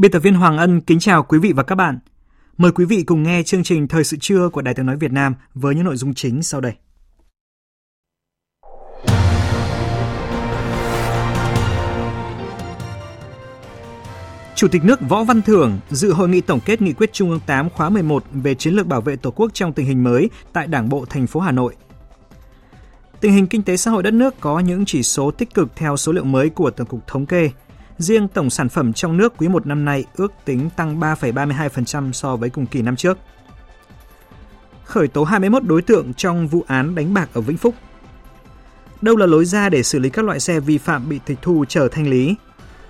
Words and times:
Biên 0.00 0.10
tập 0.10 0.18
viên 0.18 0.34
Hoàng 0.34 0.58
Ân 0.58 0.80
kính 0.80 0.98
chào 0.98 1.22
quý 1.22 1.38
vị 1.38 1.52
và 1.52 1.62
các 1.62 1.74
bạn. 1.74 1.98
Mời 2.56 2.72
quý 2.72 2.84
vị 2.84 3.02
cùng 3.02 3.22
nghe 3.22 3.42
chương 3.42 3.62
trình 3.62 3.88
Thời 3.88 4.04
sự 4.04 4.16
trưa 4.20 4.48
của 4.48 4.62
Đài 4.62 4.74
Tiếng 4.74 4.86
Nói 4.86 4.96
Việt 4.96 5.12
Nam 5.12 5.34
với 5.54 5.74
những 5.74 5.84
nội 5.84 5.96
dung 5.96 6.14
chính 6.14 6.42
sau 6.42 6.60
đây. 6.60 6.72
Chủ 14.54 14.68
tịch 14.68 14.84
nước 14.84 15.00
Võ 15.08 15.24
Văn 15.24 15.42
Thưởng 15.42 15.78
dự 15.90 16.12
hội 16.12 16.28
nghị 16.28 16.40
tổng 16.40 16.60
kết 16.64 16.82
nghị 16.82 16.92
quyết 16.92 17.12
Trung 17.12 17.30
ương 17.30 17.40
8 17.46 17.70
khóa 17.70 17.88
11 17.88 18.24
về 18.32 18.54
chiến 18.54 18.74
lược 18.74 18.86
bảo 18.86 19.00
vệ 19.00 19.16
Tổ 19.16 19.30
quốc 19.30 19.50
trong 19.54 19.72
tình 19.72 19.86
hình 19.86 20.04
mới 20.04 20.30
tại 20.52 20.66
Đảng 20.66 20.88
bộ 20.88 21.04
thành 21.08 21.26
phố 21.26 21.40
Hà 21.40 21.52
Nội. 21.52 21.76
Tình 23.20 23.32
hình 23.32 23.46
kinh 23.46 23.62
tế 23.62 23.76
xã 23.76 23.90
hội 23.90 24.02
đất 24.02 24.14
nước 24.14 24.34
có 24.40 24.58
những 24.58 24.84
chỉ 24.84 25.02
số 25.02 25.30
tích 25.30 25.54
cực 25.54 25.76
theo 25.76 25.96
số 25.96 26.12
liệu 26.12 26.24
mới 26.24 26.50
của 26.50 26.70
Tổng 26.70 26.86
cục 26.86 27.06
Thống 27.06 27.26
kê– 27.26 27.50
Riêng 28.00 28.28
tổng 28.28 28.50
sản 28.50 28.68
phẩm 28.68 28.92
trong 28.92 29.16
nước 29.16 29.34
quý 29.38 29.48
1 29.48 29.66
năm 29.66 29.84
nay 29.84 30.04
ước 30.16 30.32
tính 30.44 30.70
tăng 30.76 31.00
3,32% 31.00 32.12
so 32.12 32.36
với 32.36 32.50
cùng 32.50 32.66
kỳ 32.66 32.82
năm 32.82 32.96
trước. 32.96 33.18
Khởi 34.84 35.08
tố 35.08 35.24
21 35.24 35.62
đối 35.64 35.82
tượng 35.82 36.14
trong 36.14 36.48
vụ 36.48 36.64
án 36.66 36.94
đánh 36.94 37.14
bạc 37.14 37.28
ở 37.32 37.40
Vĩnh 37.40 37.56
Phúc. 37.56 37.74
Đâu 39.02 39.16
là 39.16 39.26
lối 39.26 39.44
ra 39.44 39.68
để 39.68 39.82
xử 39.82 39.98
lý 39.98 40.10
các 40.10 40.24
loại 40.24 40.40
xe 40.40 40.60
vi 40.60 40.78
phạm 40.78 41.08
bị 41.08 41.20
tịch 41.26 41.38
thu 41.42 41.64
trở 41.68 41.88
thanh 41.88 42.08
lý? 42.08 42.34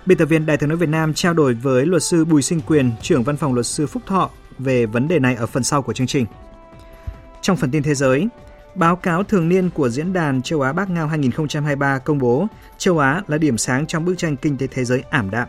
Biên 0.07 0.19
tập 0.19 0.25
viên 0.25 0.47
Đài 0.47 0.57
tiếng 0.57 0.69
nói 0.69 0.79
Việt 0.79 0.89
Nam 0.89 1.15
trao 1.15 1.35
đổi 1.35 1.55
với 1.55 1.87
luật 1.87 2.03
sư 2.03 2.25
Bùi 2.25 2.43
Sinh 2.43 2.61
Quyền, 2.61 2.91
trưởng 3.03 3.23
văn 3.23 3.37
phòng 3.37 3.55
luật 3.55 3.67
sư 3.67 3.87
Phúc 3.87 4.03
Thọ 4.07 4.31
về 4.59 4.87
vấn 4.87 5.09
đề 5.09 5.19
này 5.19 5.35
ở 5.35 5.47
phần 5.47 5.63
sau 5.63 5.83
của 5.83 5.93
chương 5.93 6.07
trình. 6.07 6.27
Trong 7.43 7.57
phần 7.57 7.71
tin 7.71 7.83
thế 7.83 7.95
giới, 7.95 8.29
Báo 8.75 8.97
cáo 8.97 9.25
thường 9.25 9.49
niên 9.49 9.71
của 9.71 9.89
Diễn 9.89 10.13
đàn 10.13 10.43
Châu 10.43 10.61
Á 10.61 10.73
Bắc 10.73 10.91
Ngao 10.91 11.09
2023 11.09 11.99
công 11.99 12.19
bố, 12.19 12.47
châu 12.79 12.99
Á 12.99 13.23
là 13.27 13.39
điểm 13.39 13.59
sáng 13.59 13.87
trong 13.87 14.05
bức 14.05 14.15
tranh 14.19 14.37
kinh 14.37 14.59
tế 14.59 14.67
thế 14.67 14.85
giới 14.85 15.03
ảm 15.11 15.31
đạm. 15.31 15.49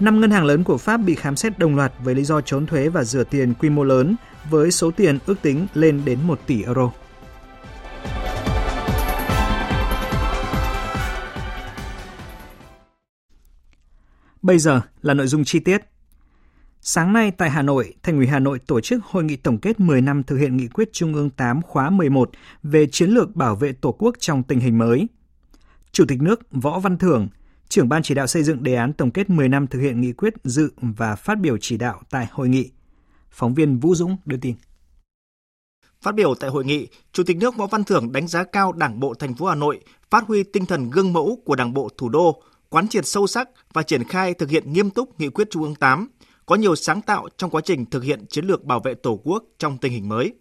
Năm 0.00 0.20
ngân 0.20 0.30
hàng 0.30 0.44
lớn 0.44 0.64
của 0.64 0.78
Pháp 0.78 0.96
bị 0.96 1.14
khám 1.14 1.36
xét 1.36 1.58
đồng 1.58 1.76
loạt 1.76 1.92
với 2.04 2.14
lý 2.14 2.24
do 2.24 2.40
trốn 2.40 2.66
thuế 2.66 2.88
và 2.88 3.04
rửa 3.04 3.24
tiền 3.24 3.54
quy 3.54 3.70
mô 3.70 3.84
lớn, 3.84 4.16
với 4.50 4.70
số 4.70 4.90
tiền 4.90 5.18
ước 5.26 5.42
tính 5.42 5.66
lên 5.74 6.02
đến 6.04 6.18
1 6.22 6.40
tỷ 6.46 6.62
euro. 6.62 6.90
Bây 14.42 14.58
giờ 14.58 14.80
là 15.02 15.14
nội 15.14 15.26
dung 15.26 15.44
chi 15.44 15.58
tiết. 15.60 15.91
Sáng 16.84 17.12
nay 17.12 17.30
tại 17.30 17.50
Hà 17.50 17.62
Nội, 17.62 17.94
Thành 18.02 18.16
ủy 18.16 18.26
Hà 18.26 18.38
Nội 18.38 18.58
tổ 18.58 18.80
chức 18.80 19.04
hội 19.04 19.24
nghị 19.24 19.36
tổng 19.36 19.58
kết 19.58 19.80
10 19.80 20.00
năm 20.00 20.22
thực 20.22 20.36
hiện 20.36 20.56
nghị 20.56 20.68
quyết 20.68 20.92
Trung 20.92 21.14
ương 21.14 21.30
8 21.30 21.62
khóa 21.62 21.90
11 21.90 22.30
về 22.62 22.86
chiến 22.86 23.10
lược 23.10 23.36
bảo 23.36 23.56
vệ 23.56 23.72
Tổ 23.72 23.92
quốc 23.92 24.16
trong 24.18 24.42
tình 24.42 24.60
hình 24.60 24.78
mới. 24.78 25.06
Chủ 25.92 26.04
tịch 26.08 26.22
nước 26.22 26.40
Võ 26.50 26.78
Văn 26.78 26.98
Thưởng, 26.98 27.28
trưởng 27.68 27.88
ban 27.88 28.02
chỉ 28.02 28.14
đạo 28.14 28.26
xây 28.26 28.42
dựng 28.42 28.62
đề 28.62 28.74
án 28.74 28.92
tổng 28.92 29.10
kết 29.10 29.30
10 29.30 29.48
năm 29.48 29.66
thực 29.66 29.80
hiện 29.80 30.00
nghị 30.00 30.12
quyết 30.12 30.34
dự 30.44 30.72
và 30.76 31.16
phát 31.16 31.40
biểu 31.40 31.56
chỉ 31.60 31.76
đạo 31.76 32.00
tại 32.10 32.26
hội 32.30 32.48
nghị. 32.48 32.70
Phóng 33.30 33.54
viên 33.54 33.78
Vũ 33.78 33.94
Dũng 33.94 34.16
đưa 34.24 34.36
tin. 34.36 34.54
Phát 36.02 36.14
biểu 36.14 36.34
tại 36.34 36.50
hội 36.50 36.64
nghị, 36.64 36.88
Chủ 37.12 37.22
tịch 37.24 37.36
nước 37.36 37.56
Võ 37.56 37.66
Văn 37.66 37.84
Thưởng 37.84 38.12
đánh 38.12 38.28
giá 38.28 38.44
cao 38.44 38.72
Đảng 38.72 39.00
bộ 39.00 39.14
thành 39.14 39.34
phố 39.34 39.46
Hà 39.46 39.54
Nội 39.54 39.80
phát 40.10 40.24
huy 40.26 40.42
tinh 40.42 40.66
thần 40.66 40.90
gương 40.90 41.12
mẫu 41.12 41.38
của 41.44 41.56
Đảng 41.56 41.74
bộ 41.74 41.88
thủ 41.98 42.08
đô, 42.08 42.42
quán 42.68 42.88
triệt 42.88 43.06
sâu 43.06 43.26
sắc 43.26 43.48
và 43.72 43.82
triển 43.82 44.04
khai 44.04 44.34
thực 44.34 44.50
hiện 44.50 44.72
nghiêm 44.72 44.90
túc 44.90 45.20
nghị 45.20 45.28
quyết 45.28 45.50
Trung 45.50 45.62
ương 45.62 45.74
8 45.74 46.08
có 46.46 46.54
nhiều 46.54 46.74
sáng 46.74 47.02
tạo 47.02 47.28
trong 47.36 47.50
quá 47.50 47.60
trình 47.64 47.86
thực 47.86 48.02
hiện 48.02 48.26
chiến 48.26 48.44
lược 48.44 48.64
bảo 48.64 48.80
vệ 48.80 48.94
Tổ 48.94 49.20
quốc 49.24 49.44
trong 49.58 49.78
tình 49.78 49.92
hình 49.92 50.08
mới. 50.08 50.32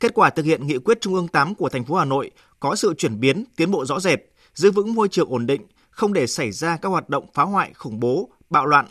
Kết 0.00 0.14
quả 0.14 0.30
thực 0.30 0.44
hiện 0.44 0.66
nghị 0.66 0.78
quyết 0.78 1.00
Trung 1.00 1.14
ương 1.14 1.28
8 1.28 1.54
của 1.54 1.68
thành 1.68 1.84
phố 1.84 1.94
Hà 1.94 2.04
Nội 2.04 2.30
có 2.60 2.74
sự 2.74 2.94
chuyển 2.98 3.20
biến, 3.20 3.44
tiến 3.56 3.70
bộ 3.70 3.84
rõ 3.84 4.00
rệt, 4.00 4.18
giữ 4.54 4.70
vững 4.70 4.94
môi 4.94 5.08
trường 5.08 5.28
ổn 5.28 5.46
định, 5.46 5.66
không 5.90 6.12
để 6.12 6.26
xảy 6.26 6.52
ra 6.52 6.76
các 6.76 6.88
hoạt 6.88 7.08
động 7.08 7.26
phá 7.34 7.42
hoại, 7.42 7.72
khủng 7.74 8.00
bố, 8.00 8.30
bạo 8.50 8.66
loạn, 8.66 8.86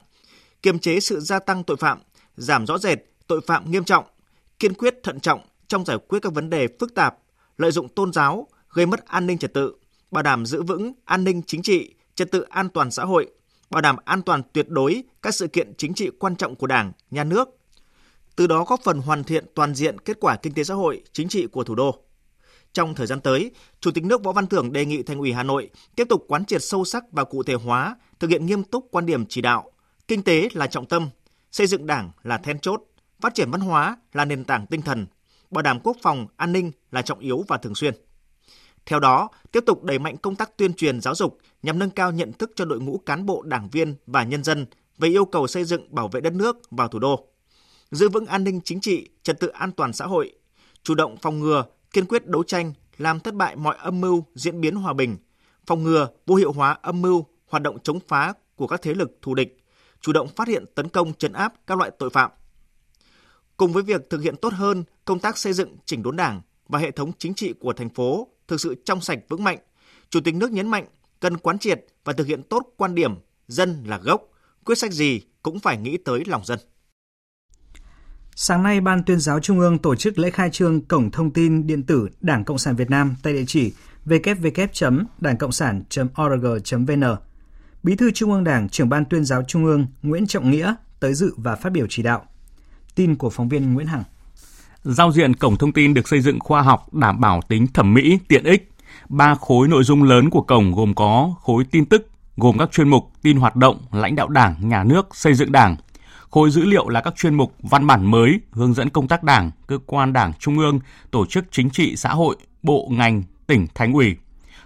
kiềm 0.61 0.79
chế 0.79 0.99
sự 0.99 1.19
gia 1.19 1.39
tăng 1.39 1.63
tội 1.63 1.77
phạm, 1.77 1.99
giảm 2.35 2.65
rõ 2.67 2.77
rệt 2.77 2.99
tội 3.27 3.41
phạm 3.47 3.71
nghiêm 3.71 3.83
trọng, 3.83 4.05
kiên 4.59 4.73
quyết 4.73 4.95
thận 5.03 5.19
trọng 5.19 5.41
trong 5.67 5.85
giải 5.85 5.97
quyết 6.07 6.19
các 6.21 6.33
vấn 6.33 6.49
đề 6.49 6.67
phức 6.79 6.95
tạp, 6.95 7.17
lợi 7.57 7.71
dụng 7.71 7.89
tôn 7.89 8.13
giáo, 8.13 8.47
gây 8.69 8.85
mất 8.85 9.05
an 9.05 9.27
ninh 9.27 9.37
trật 9.37 9.53
tự, 9.53 9.75
bảo 10.11 10.23
đảm 10.23 10.45
giữ 10.45 10.63
vững 10.63 10.93
an 11.05 11.23
ninh 11.23 11.41
chính 11.47 11.61
trị, 11.61 11.93
trật 12.15 12.31
tự 12.31 12.41
an 12.41 12.69
toàn 12.69 12.91
xã 12.91 13.05
hội, 13.05 13.31
bảo 13.73 13.81
đảm 13.81 13.95
an 14.05 14.21
toàn 14.21 14.41
tuyệt 14.53 14.69
đối 14.69 15.03
các 15.21 15.35
sự 15.35 15.47
kiện 15.47 15.73
chính 15.77 15.93
trị 15.93 16.09
quan 16.19 16.35
trọng 16.35 16.55
của 16.55 16.67
Đảng, 16.67 16.91
Nhà 17.11 17.23
nước. 17.23 17.49
Từ 18.35 18.47
đó 18.47 18.63
góp 18.63 18.81
phần 18.83 18.99
hoàn 18.99 19.23
thiện 19.23 19.45
toàn 19.55 19.75
diện 19.75 19.99
kết 19.99 20.17
quả 20.19 20.35
kinh 20.35 20.53
tế 20.53 20.63
xã 20.63 20.73
hội, 20.73 21.03
chính 21.13 21.27
trị 21.27 21.47
của 21.47 21.63
thủ 21.63 21.75
đô. 21.75 21.99
Trong 22.73 22.95
thời 22.95 23.07
gian 23.07 23.21
tới, 23.21 23.51
Chủ 23.79 23.91
tịch 23.91 24.03
nước 24.03 24.23
Võ 24.23 24.31
Văn 24.31 24.47
Thưởng 24.47 24.73
đề 24.73 24.85
nghị 24.85 25.03
Thành 25.03 25.19
ủy 25.19 25.33
Hà 25.33 25.43
Nội 25.43 25.69
tiếp 25.95 26.07
tục 26.09 26.25
quán 26.27 26.45
triệt 26.45 26.63
sâu 26.63 26.85
sắc 26.85 27.03
và 27.11 27.23
cụ 27.23 27.43
thể 27.43 27.53
hóa, 27.53 27.95
thực 28.19 28.29
hiện 28.29 28.45
nghiêm 28.45 28.63
túc 28.63 28.87
quan 28.91 29.05
điểm 29.05 29.25
chỉ 29.25 29.41
đạo, 29.41 29.71
kinh 30.07 30.23
tế 30.23 30.49
là 30.53 30.67
trọng 30.67 30.85
tâm, 30.85 31.09
xây 31.51 31.67
dựng 31.67 31.87
Đảng 31.87 32.11
là 32.23 32.37
then 32.37 32.59
chốt, 32.59 32.81
phát 33.21 33.35
triển 33.35 33.51
văn 33.51 33.61
hóa 33.61 33.97
là 34.13 34.25
nền 34.25 34.43
tảng 34.43 34.67
tinh 34.67 34.81
thần, 34.81 35.07
bảo 35.51 35.61
đảm 35.61 35.79
quốc 35.83 35.97
phòng, 36.01 36.27
an 36.35 36.51
ninh 36.51 36.71
là 36.91 37.01
trọng 37.01 37.19
yếu 37.19 37.43
và 37.47 37.57
thường 37.57 37.75
xuyên. 37.75 37.93
Theo 38.85 38.99
đó, 38.99 39.29
tiếp 39.51 39.63
tục 39.65 39.83
đẩy 39.83 39.99
mạnh 39.99 40.17
công 40.17 40.35
tác 40.35 40.57
tuyên 40.57 40.73
truyền 40.73 41.01
giáo 41.01 41.15
dục 41.15 41.37
nhằm 41.63 41.79
nâng 41.79 41.89
cao 41.89 42.11
nhận 42.11 42.33
thức 42.33 42.51
cho 42.55 42.65
đội 42.65 42.79
ngũ 42.79 42.97
cán 42.97 43.25
bộ 43.25 43.41
đảng 43.41 43.69
viên 43.69 43.95
và 44.07 44.23
nhân 44.23 44.43
dân 44.43 44.65
về 44.97 45.09
yêu 45.09 45.25
cầu 45.25 45.47
xây 45.47 45.63
dựng 45.63 45.95
bảo 45.95 46.07
vệ 46.07 46.21
đất 46.21 46.33
nước 46.33 46.57
và 46.71 46.87
thủ 46.87 46.99
đô. 46.99 47.27
Giữ 47.91 48.09
vững 48.09 48.25
an 48.25 48.43
ninh 48.43 48.61
chính 48.63 48.81
trị, 48.81 49.09
trật 49.23 49.39
tự 49.39 49.47
an 49.47 49.71
toàn 49.71 49.93
xã 49.93 50.05
hội, 50.05 50.33
chủ 50.83 50.95
động 50.95 51.17
phòng 51.21 51.39
ngừa, 51.39 51.65
kiên 51.93 52.05
quyết 52.05 52.27
đấu 52.27 52.43
tranh, 52.43 52.73
làm 52.97 53.19
thất 53.19 53.33
bại 53.33 53.55
mọi 53.55 53.75
âm 53.79 54.01
mưu 54.01 54.25
diễn 54.35 54.61
biến 54.61 54.75
hòa 54.75 54.93
bình, 54.93 55.17
phòng 55.65 55.83
ngừa, 55.83 56.07
vô 56.25 56.35
hiệu 56.35 56.51
hóa 56.51 56.77
âm 56.81 57.01
mưu, 57.01 57.25
hoạt 57.47 57.63
động 57.63 57.77
chống 57.83 57.99
phá 58.07 58.33
của 58.55 58.67
các 58.67 58.81
thế 58.81 58.93
lực 58.93 59.17
thù 59.21 59.35
địch, 59.35 59.57
chủ 60.01 60.13
động 60.13 60.27
phát 60.27 60.47
hiện 60.47 60.65
tấn 60.75 60.89
công 60.89 61.13
chấn 61.13 61.33
áp 61.33 61.53
các 61.67 61.77
loại 61.77 61.91
tội 61.99 62.09
phạm. 62.09 62.31
Cùng 63.57 63.73
với 63.73 63.83
việc 63.83 64.09
thực 64.09 64.21
hiện 64.21 64.35
tốt 64.35 64.53
hơn 64.53 64.83
công 65.05 65.19
tác 65.19 65.37
xây 65.37 65.53
dựng 65.53 65.77
chỉnh 65.85 66.03
đốn 66.03 66.15
đảng 66.15 66.41
và 66.67 66.79
hệ 66.79 66.91
thống 66.91 67.11
chính 67.17 67.33
trị 67.33 67.53
của 67.59 67.73
thành 67.73 67.89
phố 67.89 68.27
thực 68.47 68.61
sự 68.61 68.75
trong 68.85 69.01
sạch 69.01 69.19
vững 69.29 69.43
mạnh, 69.43 69.57
Chủ 70.09 70.19
tịch 70.21 70.35
nước 70.35 70.51
nhấn 70.51 70.67
mạnh 70.67 70.85
cần 71.19 71.37
quán 71.37 71.59
triệt 71.59 71.85
và 72.03 72.13
thực 72.13 72.27
hiện 72.27 72.43
tốt 72.43 72.73
quan 72.77 72.95
điểm 72.95 73.15
dân 73.47 73.83
là 73.85 73.97
gốc, 73.97 74.23
quyết 74.65 74.77
sách 74.77 74.91
gì 74.91 75.21
cũng 75.43 75.59
phải 75.59 75.77
nghĩ 75.77 75.97
tới 75.97 76.23
lòng 76.25 76.45
dân. 76.45 76.59
Sáng 78.35 78.63
nay, 78.63 78.81
Ban 78.81 79.03
tuyên 79.03 79.19
giáo 79.19 79.39
Trung 79.39 79.59
ương 79.59 79.77
tổ 79.77 79.95
chức 79.95 80.19
lễ 80.19 80.29
khai 80.29 80.49
trương 80.49 80.85
Cổng 80.85 81.11
Thông 81.11 81.33
tin 81.33 81.67
Điện 81.67 81.83
tử 81.83 82.09
Đảng 82.21 82.45
Cộng 82.45 82.57
sản 82.57 82.75
Việt 82.75 82.89
Nam 82.89 83.15
tại 83.23 83.33
địa 83.33 83.43
chỉ 83.47 83.73
www.đàngcộngsản.org.vn. 84.05 87.03
Bí 87.83 87.95
thư 87.95 88.11
Trung 88.11 88.31
ương 88.31 88.43
Đảng, 88.43 88.69
trưởng 88.69 88.89
Ban 88.89 89.05
tuyên 89.05 89.25
giáo 89.25 89.43
Trung 89.47 89.65
ương 89.65 89.87
Nguyễn 90.01 90.27
Trọng 90.27 90.51
Nghĩa 90.51 90.75
tới 90.99 91.13
dự 91.13 91.33
và 91.37 91.55
phát 91.55 91.71
biểu 91.71 91.85
chỉ 91.89 92.03
đạo. 92.03 92.25
Tin 92.95 93.15
của 93.15 93.29
phóng 93.29 93.49
viên 93.49 93.73
Nguyễn 93.73 93.87
Hằng. 93.87 94.03
Giao 94.83 95.11
diện 95.11 95.35
cổng 95.35 95.57
thông 95.57 95.71
tin 95.71 95.93
được 95.93 96.07
xây 96.07 96.21
dựng 96.21 96.39
khoa 96.39 96.61
học, 96.61 96.93
đảm 96.93 97.19
bảo 97.19 97.41
tính 97.47 97.67
thẩm 97.67 97.93
mỹ, 97.93 98.19
tiện 98.27 98.43
ích. 98.43 98.69
Ba 99.09 99.35
khối 99.35 99.67
nội 99.67 99.83
dung 99.83 100.03
lớn 100.03 100.29
của 100.29 100.41
cổng 100.41 100.71
gồm 100.71 100.93
có 100.95 101.33
khối 101.41 101.63
tin 101.71 101.85
tức, 101.85 102.09
gồm 102.37 102.57
các 102.57 102.71
chuyên 102.71 102.89
mục 102.89 103.11
tin 103.21 103.37
hoạt 103.37 103.55
động, 103.55 103.77
lãnh 103.91 104.15
đạo 104.15 104.27
đảng, 104.27 104.69
nhà 104.69 104.83
nước, 104.83 105.15
xây 105.15 105.33
dựng 105.33 105.51
đảng. 105.51 105.75
Khối 106.29 106.51
dữ 106.51 106.65
liệu 106.65 106.89
là 106.89 107.01
các 107.01 107.15
chuyên 107.15 107.35
mục 107.35 107.55
văn 107.61 107.87
bản 107.87 108.11
mới, 108.11 108.39
hướng 108.51 108.73
dẫn 108.73 108.89
công 108.89 109.07
tác 109.07 109.23
đảng, 109.23 109.51
cơ 109.67 109.77
quan 109.85 110.13
đảng 110.13 110.33
trung 110.39 110.59
ương, 110.59 110.79
tổ 111.11 111.25
chức 111.25 111.45
chính 111.51 111.69
trị 111.69 111.95
xã 111.95 112.09
hội, 112.09 112.35
bộ 112.63 112.87
ngành, 112.91 113.23
tỉnh, 113.47 113.67
thành 113.75 113.93
ủy. 113.93 114.15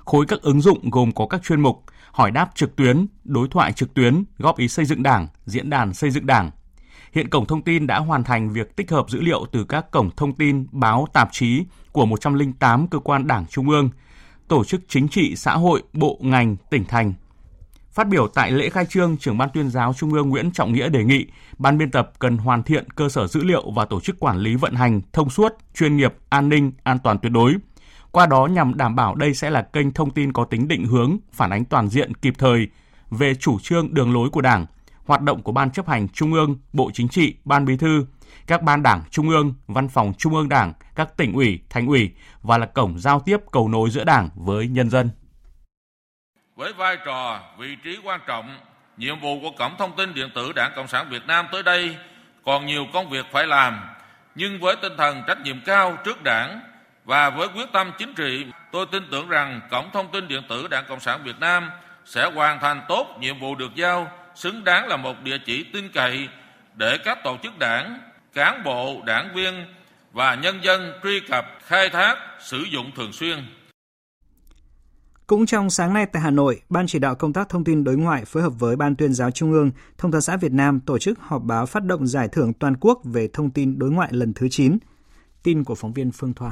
Khối 0.06 0.26
các 0.26 0.42
ứng 0.42 0.62
dụng 0.62 0.90
gồm 0.90 1.12
có 1.12 1.28
các 1.28 1.42
chuyên 1.44 1.62
mục 1.62 1.84
hỏi 2.12 2.32
đáp 2.32 2.50
trực 2.56 2.76
tuyến, 2.76 3.06
đối 3.24 3.48
thoại 3.48 3.74
trực 3.74 3.94
tuyến, 3.94 4.24
góp 4.38 4.58
ý 4.58 4.68
xây 4.68 4.86
dựng 4.86 5.04
đảng, 5.04 5.28
diễn 5.46 5.70
đàn 5.70 5.94
xây 5.94 6.10
dựng 6.10 6.26
đảng, 6.26 6.52
Hiện 7.18 7.30
cổng 7.30 7.46
thông 7.46 7.62
tin 7.62 7.88
đã 7.88 8.00
hoàn 8.00 8.24
thành 8.24 8.50
việc 8.50 8.76
tích 8.76 8.92
hợp 8.92 9.10
dữ 9.10 9.22
liệu 9.22 9.46
từ 9.52 9.64
các 9.64 9.92
cổng 9.92 10.10
thông 10.18 10.34
tin, 10.34 10.68
báo, 10.72 11.08
tạp 11.14 11.30
chí 11.32 11.64
của 11.92 12.06
108 12.06 12.88
cơ 12.88 13.00
quan 13.00 13.28
đảng 13.28 13.46
trung 13.50 13.70
ương, 13.70 13.90
tổ 14.48 14.64
chức 14.64 14.82
chính 14.88 15.08
trị 15.08 15.36
xã 15.36 15.54
hội, 15.54 15.84
bộ 15.94 16.20
ngành, 16.22 16.56
tỉnh 16.70 16.86
thành. 16.86 17.14
Phát 17.92 18.08
biểu 18.08 18.28
tại 18.28 18.52
lễ 18.52 18.70
khai 18.70 18.86
trương, 18.86 19.18
trưởng 19.18 19.38
ban 19.38 19.50
tuyên 19.54 19.70
giáo 19.70 19.94
Trung 19.94 20.14
ương 20.14 20.30
Nguyễn 20.30 20.52
Trọng 20.52 20.74
Nghĩa 20.74 20.90
đề 20.90 21.04
nghị 21.04 21.26
ban 21.58 21.78
biên 21.78 21.92
tập 21.92 22.12
cần 22.20 22.38
hoàn 22.38 22.64
thiện 22.64 22.90
cơ 22.90 23.10
sở 23.10 23.28
dữ 23.28 23.44
liệu 23.44 23.72
và 23.72 23.86
tổ 23.86 24.00
chức 24.00 24.20
quản 24.20 24.38
lý 24.38 24.56
vận 24.56 24.74
hành 24.74 25.02
thông 25.14 25.30
suốt, 25.30 25.54
chuyên 25.76 25.98
nghiệp, 25.98 26.14
an 26.30 26.50
ninh, 26.50 26.72
an 26.84 26.98
toàn 27.04 27.18
tuyệt 27.20 27.32
đối. 27.32 27.56
Qua 28.12 28.26
đó 28.26 28.46
nhằm 28.46 28.78
đảm 28.78 28.96
bảo 28.96 29.16
đây 29.16 29.34
sẽ 29.34 29.50
là 29.50 29.62
kênh 29.62 29.92
thông 29.92 30.12
tin 30.12 30.34
có 30.34 30.46
tính 30.46 30.68
định 30.68 30.86
hướng, 30.86 31.18
phản 31.32 31.50
ánh 31.50 31.66
toàn 31.66 31.90
diện 31.90 32.14
kịp 32.16 32.34
thời 32.38 32.68
về 33.12 33.36
chủ 33.36 33.60
trương 33.60 33.94
đường 33.94 34.14
lối 34.14 34.30
của 34.30 34.42
Đảng, 34.42 34.66
hoạt 35.08 35.22
động 35.22 35.42
của 35.44 35.52
Ban 35.52 35.72
chấp 35.72 35.88
hành 35.88 36.08
Trung 36.10 36.34
ương, 36.34 36.58
Bộ 36.74 36.92
Chính 36.94 37.08
trị, 37.08 37.36
Ban 37.46 37.66
Bí 37.66 37.78
thư, 37.78 38.06
các 38.48 38.62
ban 38.62 38.84
đảng 38.84 39.02
Trung 39.12 39.30
ương, 39.30 39.54
Văn 39.68 39.90
phòng 39.90 40.14
Trung 40.18 40.36
ương 40.36 40.50
Đảng, 40.50 40.74
các 40.96 41.18
tỉnh 41.18 41.34
ủy, 41.34 41.60
thành 41.70 41.88
ủy 41.88 42.12
và 42.42 42.58
là 42.58 42.66
cổng 42.66 43.00
giao 43.00 43.20
tiếp 43.20 43.38
cầu 43.52 43.68
nối 43.68 43.90
giữa 43.90 44.04
Đảng 44.04 44.30
với 44.36 44.68
nhân 44.68 44.90
dân. 44.90 45.10
Với 46.56 46.74
vai 46.74 46.98
trò, 47.06 47.40
vị 47.60 47.76
trí 47.84 48.00
quan 48.04 48.22
trọng, 48.28 48.58
nhiệm 48.98 49.20
vụ 49.20 49.40
của 49.42 49.52
Cổng 49.60 49.76
Thông 49.78 49.96
tin 49.98 50.14
Điện 50.14 50.30
tử 50.36 50.52
Đảng 50.54 50.72
Cộng 50.76 50.88
sản 50.88 51.08
Việt 51.10 51.28
Nam 51.28 51.46
tới 51.52 51.64
đây 51.64 51.96
còn 52.46 52.66
nhiều 52.66 52.86
công 52.94 53.10
việc 53.10 53.26
phải 53.32 53.48
làm, 53.48 53.80
nhưng 54.36 54.60
với 54.60 54.76
tinh 54.82 54.94
thần 54.98 55.24
trách 55.28 55.42
nhiệm 55.42 55.62
cao 55.66 55.98
trước 56.06 56.24
Đảng 56.24 56.60
và 57.06 57.30
với 57.30 57.48
quyết 57.48 57.70
tâm 57.74 57.92
chính 57.98 58.14
trị, 58.14 58.46
tôi 58.72 58.86
tin 58.92 59.04
tưởng 59.12 59.30
rằng 59.30 59.62
Cổng 59.72 59.90
Thông 59.94 60.12
tin 60.12 60.28
Điện 60.28 60.44
tử 60.50 60.68
Đảng 60.68 60.86
Cộng 60.90 61.00
sản 61.00 61.22
Việt 61.24 61.40
Nam 61.40 61.70
sẽ 62.06 62.32
hoàn 62.36 62.60
thành 62.60 62.82
tốt 62.88 63.18
nhiệm 63.20 63.40
vụ 63.40 63.56
được 63.56 63.76
giao, 63.76 64.08
xứng 64.38 64.64
đáng 64.64 64.88
là 64.88 64.98
một 64.98 65.16
địa 65.24 65.38
chỉ 65.46 65.66
tin 65.74 65.90
cậy 65.94 66.28
để 66.76 66.98
các 67.06 67.18
tổ 67.24 67.38
chức 67.44 67.60
đảng, 67.60 68.00
cán 68.34 68.64
bộ, 68.66 69.02
đảng 69.06 69.36
viên 69.36 69.54
và 70.14 70.36
nhân 70.36 70.60
dân 70.64 70.92
truy 71.04 71.20
cập, 71.20 71.46
khai 71.62 71.90
thác, 71.90 72.16
sử 72.40 72.64
dụng 72.72 72.92
thường 72.96 73.14
xuyên. 73.14 73.38
Cũng 75.28 75.46
trong 75.46 75.70
sáng 75.70 75.94
nay 75.94 76.06
tại 76.06 76.22
Hà 76.22 76.32
Nội, 76.32 76.62
Ban 76.70 76.88
chỉ 76.88 77.00
đạo 77.00 77.16
công 77.16 77.34
tác 77.34 77.50
thông 77.50 77.64
tin 77.64 77.84
đối 77.84 77.96
ngoại 77.96 78.26
phối 78.26 78.44
hợp 78.44 78.54
với 78.60 78.76
Ban 78.76 78.96
tuyên 78.96 79.14
giáo 79.14 79.32
Trung 79.32 79.52
ương, 79.52 79.72
Thông 79.98 80.12
tấn 80.12 80.22
xã 80.22 80.38
Việt 80.38 80.52
Nam 80.52 80.80
tổ 80.80 81.00
chức 81.00 81.20
họp 81.20 81.44
báo 81.44 81.66
phát 81.66 81.84
động 81.84 82.08
giải 82.08 82.28
thưởng 82.28 82.54
toàn 82.54 82.78
quốc 82.78 83.02
về 83.04 83.28
thông 83.34 83.52
tin 83.52 83.80
đối 83.80 83.92
ngoại 83.92 84.10
lần 84.12 84.34
thứ 84.34 84.48
9. 84.52 84.78
Tin 85.44 85.64
của 85.64 85.76
phóng 85.76 85.94
viên 85.94 86.12
Phương 86.12 86.34
Thoa. 86.34 86.52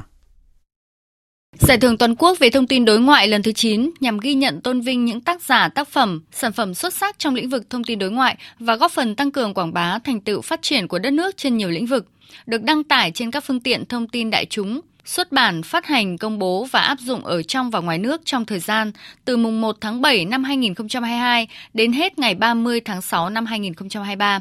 Giải 1.66 1.78
thưởng 1.78 1.98
toàn 1.98 2.14
quốc 2.18 2.38
về 2.38 2.50
thông 2.50 2.66
tin 2.66 2.84
đối 2.84 3.00
ngoại 3.00 3.28
lần 3.28 3.42
thứ 3.42 3.52
9 3.52 3.90
nhằm 4.00 4.18
ghi 4.18 4.34
nhận 4.34 4.60
tôn 4.60 4.80
vinh 4.80 5.04
những 5.04 5.20
tác 5.20 5.42
giả, 5.42 5.68
tác 5.68 5.88
phẩm, 5.88 6.22
sản 6.32 6.52
phẩm 6.52 6.74
xuất 6.74 6.94
sắc 6.94 7.18
trong 7.18 7.34
lĩnh 7.34 7.48
vực 7.48 7.70
thông 7.70 7.84
tin 7.84 7.98
đối 7.98 8.10
ngoại 8.10 8.36
và 8.58 8.76
góp 8.76 8.92
phần 8.92 9.14
tăng 9.16 9.30
cường 9.30 9.54
quảng 9.54 9.72
bá 9.72 9.98
thành 9.98 10.20
tựu 10.20 10.40
phát 10.40 10.62
triển 10.62 10.88
của 10.88 10.98
đất 10.98 11.10
nước 11.10 11.36
trên 11.36 11.56
nhiều 11.56 11.70
lĩnh 11.70 11.86
vực, 11.86 12.06
được 12.46 12.62
đăng 12.62 12.84
tải 12.84 13.10
trên 13.10 13.30
các 13.30 13.44
phương 13.44 13.60
tiện 13.60 13.86
thông 13.86 14.08
tin 14.08 14.30
đại 14.30 14.46
chúng, 14.46 14.80
xuất 15.04 15.32
bản, 15.32 15.62
phát 15.62 15.86
hành, 15.86 16.18
công 16.18 16.38
bố 16.38 16.64
và 16.64 16.80
áp 16.80 16.98
dụng 17.00 17.24
ở 17.24 17.42
trong 17.42 17.70
và 17.70 17.80
ngoài 17.80 17.98
nước 17.98 18.20
trong 18.24 18.44
thời 18.44 18.58
gian 18.58 18.92
từ 19.24 19.36
mùng 19.36 19.60
1 19.60 19.76
tháng 19.80 20.02
7 20.02 20.24
năm 20.24 20.44
2022 20.44 21.48
đến 21.74 21.92
hết 21.92 22.18
ngày 22.18 22.34
30 22.34 22.80
tháng 22.80 23.02
6 23.02 23.30
năm 23.30 23.46
2023. 23.46 24.40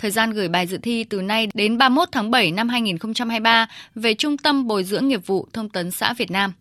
Thời 0.00 0.10
gian 0.10 0.30
gửi 0.30 0.48
bài 0.48 0.66
dự 0.66 0.78
thi 0.78 1.04
từ 1.04 1.22
nay 1.22 1.48
đến 1.54 1.78
31 1.78 2.08
tháng 2.12 2.30
7 2.30 2.50
năm 2.50 2.68
2023 2.68 3.66
về 3.94 4.14
Trung 4.14 4.38
tâm 4.38 4.66
Bồi 4.66 4.84
dưỡng 4.84 5.08
nghiệp 5.08 5.26
vụ 5.26 5.46
Thông 5.52 5.68
tấn 5.68 5.90
xã 5.90 6.14
Việt 6.14 6.30
Nam. 6.30 6.52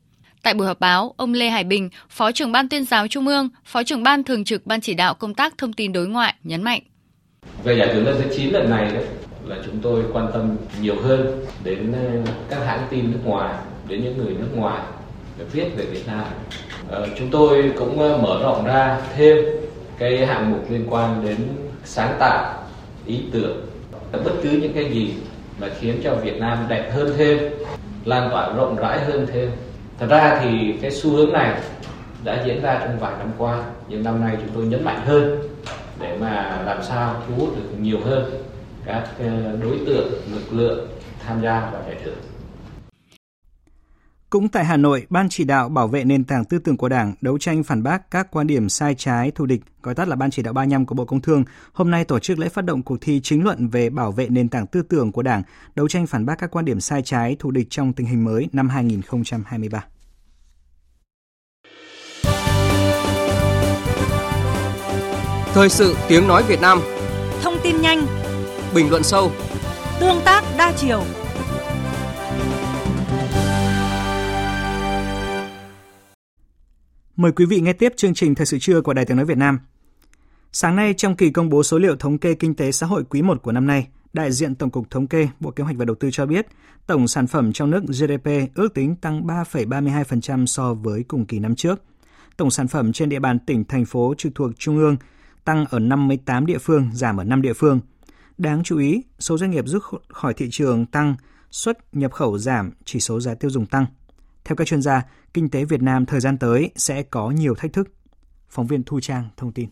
Tại 0.43 0.53
buổi 0.53 0.67
họp 0.67 0.79
báo, 0.79 1.13
ông 1.17 1.33
Lê 1.33 1.49
Hải 1.49 1.63
Bình, 1.63 1.89
Phó 2.09 2.31
trưởng 2.31 2.51
Ban 2.51 2.69
tuyên 2.69 2.85
giáo 2.85 3.07
Trung 3.07 3.27
ương, 3.27 3.49
Phó 3.65 3.83
trưởng 3.83 4.03
Ban 4.03 4.23
thường 4.23 4.43
trực 4.43 4.65
Ban 4.65 4.81
chỉ 4.81 4.93
đạo 4.93 5.13
công 5.13 5.33
tác 5.33 5.57
thông 5.57 5.73
tin 5.73 5.93
đối 5.93 6.07
ngoại 6.07 6.33
nhấn 6.43 6.63
mạnh. 6.63 6.81
Về 7.63 7.77
giải 7.77 7.89
thưởng 7.93 8.05
lần 8.05 8.21
thứ 8.21 8.35
9 8.37 8.53
lần 8.53 8.69
này 8.69 8.91
đấy, 8.93 9.05
là 9.45 9.55
chúng 9.65 9.79
tôi 9.81 10.03
quan 10.13 10.27
tâm 10.33 10.57
nhiều 10.81 11.01
hơn 11.01 11.45
đến 11.63 11.91
ờ, 11.91 12.31
các 12.49 12.59
hãng 12.65 12.87
tin 12.89 13.11
nước 13.11 13.19
ngoài, 13.23 13.55
đến 13.87 14.03
những 14.03 14.17
người 14.17 14.33
nước 14.33 14.49
ngoài 14.55 14.81
để 15.37 15.45
viết 15.51 15.69
về 15.77 15.85
Việt 15.85 16.07
Nam. 16.07 16.25
Ờ, 16.89 17.07
chúng 17.17 17.29
tôi 17.31 17.71
cũng 17.77 17.99
ờ, 17.99 18.17
mở 18.17 18.39
rộng 18.43 18.65
ra 18.65 19.01
thêm 19.15 19.37
cái 19.97 20.25
hạng 20.25 20.51
mục 20.51 20.71
liên 20.71 20.85
quan 20.89 21.25
đến 21.25 21.37
sáng 21.83 22.15
tạo, 22.19 22.58
ý 23.09 23.19
tưởng, 23.31 23.65
bất 24.11 24.31
cứ 24.43 24.49
những 24.49 24.73
cái 24.73 24.93
gì 24.93 25.13
mà 25.59 25.67
khiến 25.79 26.01
cho 26.03 26.15
Việt 26.15 26.39
Nam 26.39 26.65
đẹp 26.67 26.91
hơn 26.93 27.13
thêm, 27.17 27.37
lan 28.05 28.29
tỏa 28.31 28.53
rộng 28.53 28.75
rãi 28.75 28.99
hơn 28.99 29.27
thêm. 29.33 29.51
Thật 29.99 30.07
ra 30.09 30.39
thì 30.41 30.73
cái 30.81 30.91
xu 30.91 31.09
hướng 31.09 31.33
này 31.33 31.61
đã 32.23 32.43
diễn 32.45 32.61
ra 32.61 32.79
trong 32.83 32.99
vài 32.99 33.13
năm 33.19 33.31
qua, 33.37 33.63
nhưng 33.87 34.03
năm 34.03 34.21
nay 34.21 34.37
chúng 34.39 34.49
tôi 34.55 34.65
nhấn 34.65 34.83
mạnh 34.83 35.01
hơn 35.05 35.39
để 36.01 36.17
mà 36.21 36.61
làm 36.65 36.83
sao 36.83 37.15
thu 37.27 37.33
hút 37.37 37.55
được 37.55 37.77
nhiều 37.79 37.99
hơn 38.05 38.31
các 38.85 39.03
ờ, 39.19 39.25
đối 39.63 39.77
tượng, 39.85 40.11
lực 40.33 40.53
lượng 40.53 40.87
tham 41.25 41.41
gia 41.41 41.59
vào 41.59 41.81
giải 41.87 41.95
thưởng. 42.05 42.28
Cũng 44.29 44.49
tại 44.49 44.65
Hà 44.65 44.77
Nội, 44.77 45.05
Ban 45.09 45.29
chỉ 45.29 45.43
đạo 45.43 45.69
bảo 45.69 45.87
vệ 45.87 46.03
nền 46.03 46.23
tảng 46.23 46.45
tư 46.45 46.59
tưởng 46.59 46.77
của 46.77 46.89
Đảng 46.89 47.13
đấu 47.21 47.37
tranh 47.37 47.63
phản 47.63 47.83
bác 47.83 48.11
các 48.11 48.31
quan 48.31 48.47
điểm 48.47 48.69
sai 48.69 48.95
trái, 48.95 49.31
thù 49.31 49.45
địch, 49.45 49.61
gọi 49.83 49.95
tắt 49.95 50.07
là 50.07 50.15
Ban 50.15 50.31
chỉ 50.31 50.43
đạo 50.43 50.53
35 50.53 50.85
của 50.85 50.95
Bộ 50.95 51.05
Công 51.05 51.21
Thương, 51.21 51.43
hôm 51.73 51.91
nay 51.91 52.05
tổ 52.05 52.19
chức 52.19 52.39
lễ 52.39 52.49
phát 52.49 52.65
động 52.65 52.81
cuộc 52.81 52.97
thi 53.01 53.19
chính 53.23 53.43
luận 53.43 53.67
về 53.67 53.89
bảo 53.89 54.11
vệ 54.11 54.29
nền 54.29 54.49
tảng 54.49 54.67
tư 54.67 54.81
tưởng 54.81 55.11
của 55.11 55.23
Đảng, 55.23 55.43
đấu 55.75 55.87
tranh 55.87 56.07
phản 56.07 56.25
bác 56.25 56.35
các 56.39 56.51
quan 56.51 56.65
điểm 56.65 56.79
sai 56.79 57.01
trái, 57.01 57.35
thù 57.39 57.51
địch 57.51 57.67
trong 57.69 57.93
tình 57.93 58.07
hình 58.07 58.23
mới 58.23 58.49
năm 58.51 58.69
2023. 58.69 59.85
Thời 65.53 65.69
sự 65.69 65.95
tiếng 66.07 66.27
nói 66.27 66.43
Việt 66.47 66.61
Nam. 66.61 66.81
Thông 67.41 67.57
tin 67.63 67.81
nhanh. 67.81 68.05
Bình 68.75 68.89
luận 68.89 69.03
sâu. 69.03 69.31
Tương 69.99 70.21
tác 70.25 70.43
đa 70.57 70.73
chiều 70.77 71.03
Mời 77.19 77.31
quý 77.31 77.45
vị 77.45 77.59
nghe 77.59 77.73
tiếp 77.73 77.93
chương 77.97 78.13
trình 78.13 78.35
Thời 78.35 78.45
sự 78.45 78.57
trưa 78.59 78.81
của 78.81 78.93
Đài 78.93 79.05
Tiếng 79.05 79.17
Nói 79.17 79.25
Việt 79.25 79.37
Nam. 79.37 79.59
Sáng 80.51 80.75
nay, 80.75 80.93
trong 80.97 81.15
kỳ 81.15 81.29
công 81.29 81.49
bố 81.49 81.63
số 81.63 81.79
liệu 81.79 81.95
thống 81.95 82.17
kê 82.17 82.33
kinh 82.33 82.55
tế 82.55 82.71
xã 82.71 82.87
hội 82.87 83.03
quý 83.09 83.21
1 83.21 83.41
của 83.41 83.51
năm 83.51 83.67
nay, 83.67 83.87
đại 84.13 84.31
diện 84.31 84.55
Tổng 84.55 84.69
cục 84.69 84.89
Thống 84.89 85.07
kê, 85.07 85.27
Bộ 85.39 85.51
Kế 85.51 85.63
hoạch 85.63 85.77
và 85.77 85.85
Đầu 85.85 85.95
tư 85.95 86.09
cho 86.11 86.25
biết, 86.25 86.47
tổng 86.87 87.07
sản 87.07 87.27
phẩm 87.27 87.53
trong 87.53 87.69
nước 87.69 87.83
GDP 87.87 88.55
ước 88.55 88.73
tính 88.73 88.95
tăng 88.95 89.27
3,32% 89.27 90.45
so 90.45 90.73
với 90.73 91.03
cùng 91.03 91.25
kỳ 91.25 91.39
năm 91.39 91.55
trước. 91.55 91.81
Tổng 92.37 92.51
sản 92.51 92.67
phẩm 92.67 92.93
trên 92.93 93.09
địa 93.09 93.19
bàn 93.19 93.39
tỉnh, 93.39 93.63
thành 93.63 93.85
phố 93.85 94.13
trực 94.17 94.35
thuộc 94.35 94.51
Trung 94.57 94.77
ương 94.77 94.97
tăng 95.45 95.65
ở 95.69 95.79
58 95.79 96.45
địa 96.45 96.57
phương, 96.57 96.89
giảm 96.93 97.17
ở 97.17 97.23
5 97.23 97.41
địa 97.41 97.53
phương. 97.53 97.79
Đáng 98.37 98.63
chú 98.63 98.77
ý, 98.77 99.03
số 99.19 99.37
doanh 99.37 99.51
nghiệp 99.51 99.65
rút 99.67 99.83
khỏi 100.09 100.33
thị 100.33 100.47
trường 100.51 100.85
tăng, 100.85 101.15
xuất 101.51 101.95
nhập 101.95 102.11
khẩu 102.11 102.37
giảm, 102.37 102.71
chỉ 102.85 102.99
số 102.99 103.19
giá 103.19 103.33
tiêu 103.33 103.51
dùng 103.51 103.65
tăng. 103.65 103.85
Theo 104.43 104.55
các 104.55 104.67
chuyên 104.67 104.81
gia, 104.81 105.05
kinh 105.33 105.49
tế 105.49 105.65
Việt 105.65 105.81
Nam 105.81 106.05
thời 106.05 106.19
gian 106.19 106.37
tới 106.37 106.71
sẽ 106.75 107.03
có 107.03 107.29
nhiều 107.29 107.55
thách 107.55 107.73
thức. 107.73 107.87
Phóng 108.49 108.67
viên 108.67 108.83
Thu 108.83 108.99
Trang 108.99 109.29
thông 109.37 109.51
tin. 109.51 109.69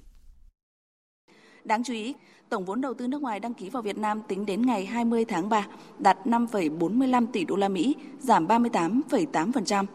Đáng 1.63 1.83
chú 1.83 1.93
ý, 1.93 2.15
tổng 2.49 2.65
vốn 2.65 2.81
đầu 2.81 2.93
tư 2.93 3.07
nước 3.07 3.21
ngoài 3.21 3.39
đăng 3.39 3.53
ký 3.53 3.69
vào 3.69 3.81
Việt 3.81 3.97
Nam 3.97 4.21
tính 4.27 4.45
đến 4.45 4.61
ngày 4.61 4.85
20 4.85 5.25
tháng 5.25 5.49
3 5.49 5.67
đạt 5.99 6.17
5,45 6.25 7.27
tỷ 7.33 7.45
đô 7.45 7.55
la 7.55 7.69
Mỹ, 7.69 7.95
giảm 8.19 8.47
38,8%. 8.47 9.85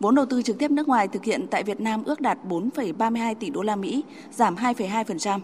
Vốn 0.00 0.14
đầu 0.14 0.26
tư 0.26 0.42
trực 0.42 0.58
tiếp 0.58 0.70
nước 0.70 0.88
ngoài 0.88 1.08
thực 1.08 1.24
hiện 1.24 1.46
tại 1.50 1.62
Việt 1.62 1.80
Nam 1.80 2.04
ước 2.04 2.20
đạt 2.20 2.38
4,32 2.48 3.34
tỷ 3.34 3.50
đô 3.50 3.62
la 3.62 3.76
Mỹ, 3.76 4.04
giảm 4.30 4.54
2,2%. 4.54 5.40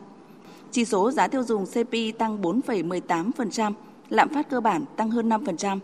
Chỉ 0.71 0.85
số 0.85 1.11
giá 1.11 1.29
tiêu 1.29 1.43
dùng 1.43 1.67
CPI 1.67 2.13
tăng 2.13 2.43
4,18%, 2.43 3.73
lạm 4.09 4.29
phát 4.29 4.51
cơ 4.51 4.61
bản 4.61 4.85
tăng 4.97 5.11
hơn 5.11 5.29
5%. 5.29 5.79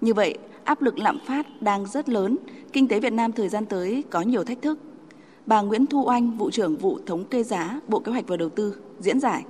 Như 0.00 0.14
vậy, 0.14 0.38
áp 0.70 0.82
lực 0.82 0.98
lạm 0.98 1.18
phát 1.26 1.46
đang 1.60 1.86
rất 1.86 2.08
lớn, 2.08 2.36
kinh 2.72 2.88
tế 2.88 3.00
Việt 3.00 3.12
Nam 3.12 3.32
thời 3.32 3.48
gian 3.48 3.66
tới 3.66 4.04
có 4.10 4.20
nhiều 4.20 4.44
thách 4.44 4.62
thức. 4.62 4.78
Bà 5.46 5.60
Nguyễn 5.60 5.86
Thu 5.86 6.06
Anh, 6.06 6.30
vụ 6.30 6.50
trưởng 6.50 6.76
vụ 6.76 6.98
thống 7.06 7.24
kê 7.24 7.42
giá, 7.42 7.80
Bộ 7.88 8.00
Kế 8.00 8.12
hoạch 8.12 8.24
và 8.28 8.36
Đầu 8.36 8.48
tư 8.48 8.76
diễn 8.98 9.20
giải. 9.20 9.44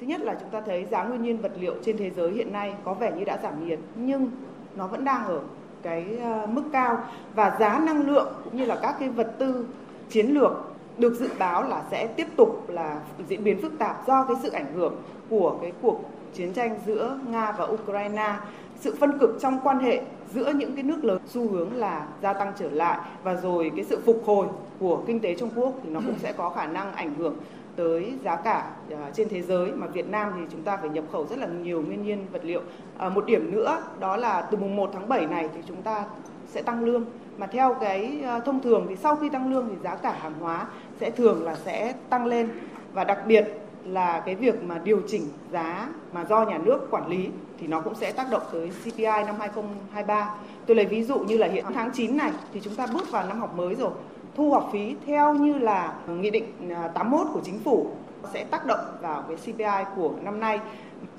Thứ 0.00 0.06
nhất 0.06 0.20
là 0.20 0.34
chúng 0.40 0.50
ta 0.50 0.60
thấy 0.60 0.86
giá 0.90 1.04
nguyên 1.04 1.22
nhiên 1.22 1.38
vật 1.38 1.52
liệu 1.60 1.74
trên 1.84 1.96
thế 1.96 2.10
giới 2.16 2.32
hiện 2.32 2.52
nay 2.52 2.74
có 2.84 2.94
vẻ 2.94 3.12
như 3.18 3.24
đã 3.24 3.38
giảm 3.42 3.68
nhiệt 3.68 3.78
nhưng 3.96 4.30
nó 4.76 4.86
vẫn 4.86 5.04
đang 5.04 5.24
ở 5.24 5.40
cái 5.82 6.18
ờ, 6.22 6.46
mức 6.46 6.62
cao 6.72 7.04
và 7.34 7.56
giá 7.60 7.78
năng 7.78 8.06
lượng 8.06 8.32
cũng 8.44 8.56
như 8.56 8.64
là 8.64 8.78
các 8.82 8.96
cái 9.00 9.08
vật 9.08 9.34
tư 9.38 9.66
chiến 10.10 10.26
lược 10.26 10.52
được 10.98 11.14
dự 11.18 11.28
báo 11.38 11.68
là 11.68 11.82
sẽ 11.90 12.06
tiếp 12.06 12.26
tục 12.36 12.68
là 12.68 13.00
diễn 13.28 13.44
biến 13.44 13.62
phức 13.62 13.78
tạp 13.78 14.06
do 14.06 14.24
cái 14.28 14.36
sự 14.42 14.50
ảnh 14.50 14.74
hưởng 14.74 14.96
của 15.30 15.58
cái 15.62 15.72
cuộc 15.82 16.00
chiến 16.34 16.52
tranh 16.52 16.78
giữa 16.86 17.18
Nga 17.28 17.52
và 17.52 17.64
Ukraine, 17.64 18.34
sự 18.80 18.94
phân 19.00 19.18
cực 19.18 19.38
trong 19.40 19.60
quan 19.62 19.78
hệ 19.78 20.02
giữa 20.34 20.52
những 20.52 20.74
cái 20.74 20.82
nước 20.82 21.04
lớn, 21.04 21.18
xu 21.26 21.48
hướng 21.48 21.74
là 21.74 22.06
gia 22.22 22.32
tăng 22.32 22.52
trở 22.58 22.70
lại 22.70 22.98
và 23.22 23.34
rồi 23.34 23.72
cái 23.76 23.84
sự 23.84 24.00
phục 24.04 24.22
hồi 24.26 24.46
của 24.78 25.02
kinh 25.06 25.20
tế 25.20 25.34
Trung 25.34 25.50
Quốc 25.56 25.72
thì 25.82 25.90
nó 25.90 26.00
cũng 26.06 26.18
sẽ 26.18 26.32
có 26.32 26.50
khả 26.50 26.66
năng 26.66 26.92
ảnh 26.92 27.14
hưởng 27.14 27.34
tới 27.76 28.12
giá 28.24 28.36
cả 28.36 28.70
à, 28.90 29.10
trên 29.14 29.28
thế 29.28 29.42
giới. 29.42 29.72
Mà 29.72 29.86
Việt 29.86 30.08
Nam 30.08 30.32
thì 30.36 30.42
chúng 30.52 30.62
ta 30.62 30.76
phải 30.76 30.88
nhập 30.88 31.04
khẩu 31.12 31.26
rất 31.26 31.38
là 31.38 31.46
nhiều 31.46 31.82
nguyên 31.82 32.02
nhiên 32.02 32.26
vật 32.32 32.44
liệu. 32.44 32.60
À, 32.98 33.08
một 33.08 33.26
điểm 33.26 33.52
nữa 33.52 33.82
đó 34.00 34.16
là 34.16 34.42
từ 34.50 34.58
mùng 34.58 34.76
1 34.76 34.90
tháng 34.92 35.08
7 35.08 35.26
này 35.26 35.48
thì 35.54 35.60
chúng 35.68 35.82
ta 35.82 36.04
sẽ 36.46 36.62
tăng 36.62 36.84
lương. 36.84 37.04
Mà 37.38 37.46
theo 37.46 37.74
cái 37.80 38.20
à, 38.24 38.40
thông 38.40 38.60
thường 38.60 38.86
thì 38.88 38.96
sau 38.96 39.16
khi 39.16 39.28
tăng 39.28 39.52
lương 39.52 39.68
thì 39.68 39.76
giá 39.82 39.94
cả 39.96 40.18
hàng 40.20 40.34
hóa 40.40 40.66
sẽ 41.00 41.10
thường 41.10 41.44
là 41.44 41.54
sẽ 41.54 41.94
tăng 42.10 42.26
lên. 42.26 42.48
Và 42.92 43.04
đặc 43.04 43.18
biệt 43.26 43.44
là 43.84 44.22
cái 44.26 44.34
việc 44.34 44.62
mà 44.62 44.78
điều 44.84 45.00
chỉnh 45.08 45.22
giá 45.52 45.88
mà 46.12 46.24
do 46.24 46.44
nhà 46.44 46.58
nước 46.58 46.90
quản 46.90 47.08
lý 47.08 47.28
thì 47.60 47.66
nó 47.66 47.80
cũng 47.80 47.94
sẽ 47.94 48.12
tác 48.12 48.30
động 48.30 48.42
tới 48.52 48.70
CPI 48.84 49.24
năm 49.26 49.34
2023. 49.38 50.34
Tôi 50.66 50.76
lấy 50.76 50.86
ví 50.86 51.02
dụ 51.02 51.18
như 51.18 51.36
là 51.36 51.46
hiện 51.46 51.64
tháng 51.74 51.90
9 51.94 52.16
này 52.16 52.30
thì 52.52 52.60
chúng 52.60 52.74
ta 52.74 52.86
bước 52.86 53.10
vào 53.10 53.26
năm 53.26 53.40
học 53.40 53.54
mới 53.56 53.74
rồi 53.74 53.90
thu 54.36 54.50
học 54.50 54.68
phí 54.72 54.96
theo 55.06 55.34
như 55.34 55.58
là 55.58 55.94
nghị 56.08 56.30
định 56.30 56.44
à, 56.70 56.88
81 56.94 57.26
của 57.32 57.40
chính 57.44 57.58
phủ 57.58 57.90
sẽ 58.32 58.44
tác 58.44 58.66
động 58.66 58.80
vào 59.00 59.24
cái 59.28 59.36
CPI 59.36 59.90
của 59.96 60.10
năm 60.24 60.40
nay. 60.40 60.60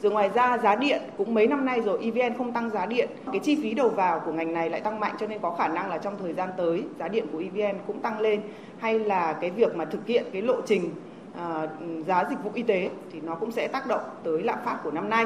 Rồi 0.01 0.11
ngoài 0.11 0.29
ra 0.35 0.57
giá 0.57 0.75
điện 0.75 1.01
cũng 1.17 1.33
mấy 1.33 1.47
năm 1.47 1.65
nay 1.65 1.81
rồi 1.81 1.99
EVN 2.03 2.37
không 2.37 2.51
tăng 2.51 2.69
giá 2.69 2.85
điện, 2.85 3.09
cái 3.31 3.39
chi 3.39 3.57
phí 3.61 3.73
đầu 3.73 3.89
vào 3.89 4.19
của 4.19 4.31
ngành 4.31 4.53
này 4.53 4.69
lại 4.69 4.81
tăng 4.81 4.99
mạnh 4.99 5.15
cho 5.19 5.27
nên 5.27 5.39
có 5.39 5.51
khả 5.51 5.67
năng 5.67 5.89
là 5.89 5.97
trong 5.97 6.15
thời 6.19 6.33
gian 6.33 6.49
tới 6.57 6.83
giá 6.99 7.07
điện 7.07 7.25
của 7.31 7.37
EVN 7.39 7.77
cũng 7.87 7.99
tăng 7.99 8.19
lên 8.19 8.41
hay 8.79 8.99
là 8.99 9.33
cái 9.33 9.49
việc 9.49 9.75
mà 9.75 9.85
thực 9.85 10.07
hiện 10.07 10.25
cái 10.33 10.41
lộ 10.41 10.61
trình 10.65 10.91
à, 11.37 11.67
giá 12.07 12.23
dịch 12.29 12.43
vụ 12.43 12.51
y 12.53 12.63
tế 12.63 12.89
thì 13.13 13.21
nó 13.21 13.35
cũng 13.35 13.51
sẽ 13.51 13.67
tác 13.67 13.87
động 13.87 14.01
tới 14.23 14.43
lạm 14.43 14.59
phát 14.65 14.77
của 14.83 14.91
năm 14.91 15.09
nay. 15.09 15.25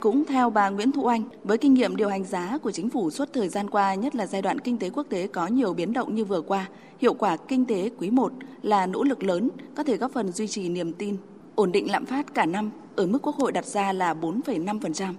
Cũng 0.00 0.24
theo 0.24 0.50
bà 0.50 0.68
Nguyễn 0.68 0.92
Thu 0.92 1.06
Anh, 1.06 1.22
với 1.44 1.58
kinh 1.58 1.74
nghiệm 1.74 1.96
điều 1.96 2.08
hành 2.08 2.24
giá 2.24 2.58
của 2.62 2.70
chính 2.70 2.90
phủ 2.90 3.10
suốt 3.10 3.28
thời 3.32 3.48
gian 3.48 3.70
qua, 3.70 3.94
nhất 3.94 4.14
là 4.14 4.26
giai 4.26 4.42
đoạn 4.42 4.58
kinh 4.58 4.78
tế 4.78 4.90
quốc 4.90 5.06
tế 5.08 5.26
có 5.26 5.46
nhiều 5.46 5.74
biến 5.74 5.92
động 5.92 6.14
như 6.14 6.24
vừa 6.24 6.40
qua, 6.40 6.68
hiệu 7.00 7.14
quả 7.14 7.36
kinh 7.36 7.64
tế 7.64 7.90
quý 7.98 8.10
1 8.10 8.32
là 8.62 8.86
nỗ 8.86 9.04
lực 9.04 9.22
lớn 9.22 9.48
có 9.76 9.84
thể 9.84 9.96
góp 9.96 10.12
phần 10.12 10.32
duy 10.32 10.46
trì 10.46 10.68
niềm 10.68 10.92
tin, 10.92 11.16
ổn 11.54 11.72
định 11.72 11.90
lạm 11.90 12.06
phát 12.06 12.34
cả 12.34 12.46
năm 12.46 12.70
ở 12.96 13.06
mức 13.06 13.18
Quốc 13.22 13.36
hội 13.36 13.52
đặt 13.52 13.64
ra 13.64 13.92
là 13.92 14.14
4,5%. 14.14 15.12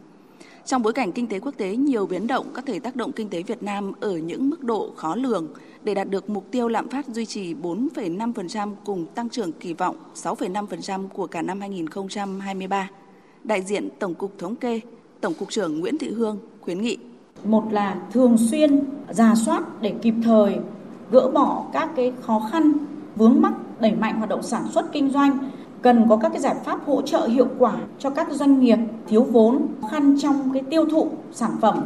Trong 0.66 0.82
bối 0.82 0.94
cảnh 0.94 1.12
kinh 1.12 1.28
tế 1.28 1.40
quốc 1.40 1.58
tế 1.58 1.76
nhiều 1.76 2.06
biến 2.06 2.28
động 2.28 2.48
có 2.54 2.62
thể 2.62 2.80
tác 2.80 2.96
động 2.96 3.12
kinh 3.12 3.30
tế 3.30 3.44
Việt 3.44 3.64
Nam 3.64 3.94
ở 4.00 4.18
những 4.18 4.50
mức 4.50 4.64
độ 4.64 4.92
khó 4.96 5.16
lường 5.16 5.48
để 5.84 5.94
đạt 5.94 6.10
được 6.10 6.30
mục 6.30 6.46
tiêu 6.52 6.68
lạm 6.68 6.90
phát 6.90 7.08
duy 7.08 7.26
trì 7.26 7.54
4,5% 7.54 8.76
cùng 8.86 9.06
tăng 9.06 9.30
trưởng 9.30 9.52
kỳ 9.52 9.74
vọng 9.74 9.96
6,5% 10.16 11.08
của 11.08 11.28
cả 11.28 11.42
năm 11.42 11.60
2023 11.60 12.90
đại 13.44 13.62
diện 13.62 13.90
Tổng 14.00 14.14
cục 14.14 14.38
Thống 14.38 14.56
kê, 14.56 14.80
Tổng 15.22 15.34
cục 15.34 15.50
trưởng 15.50 15.80
Nguyễn 15.80 15.98
Thị 15.98 16.10
Hương 16.10 16.38
khuyến 16.62 16.82
nghị. 16.82 16.98
Một 17.44 17.64
là 17.72 17.96
thường 18.12 18.38
xuyên 18.38 18.80
giả 19.10 19.36
soát 19.36 19.64
để 19.82 19.94
kịp 20.02 20.14
thời 20.24 20.58
gỡ 21.12 21.32
bỏ 21.34 21.66
các 21.74 21.90
cái 21.96 22.14
khó 22.22 22.48
khăn 22.52 22.72
vướng 23.16 23.42
mắc 23.42 23.54
đẩy 23.80 23.92
mạnh 23.92 24.18
hoạt 24.18 24.30
động 24.30 24.44
sản 24.44 24.64
xuất 24.72 24.92
kinh 24.92 25.10
doanh 25.10 25.38
cần 25.82 26.10
có 26.10 26.18
các 26.18 26.30
cái 26.30 26.42
giải 26.42 26.56
pháp 26.66 26.86
hỗ 26.86 27.02
trợ 27.02 27.28
hiệu 27.28 27.48
quả 27.58 27.74
cho 28.00 28.10
các 28.10 28.32
doanh 28.32 28.60
nghiệp 28.60 28.78
thiếu 29.08 29.24
vốn 29.24 29.68
khăn 29.92 30.18
trong 30.22 30.50
cái 30.54 30.64
tiêu 30.70 30.86
thụ 30.86 31.12
sản 31.32 31.52
phẩm 31.62 31.84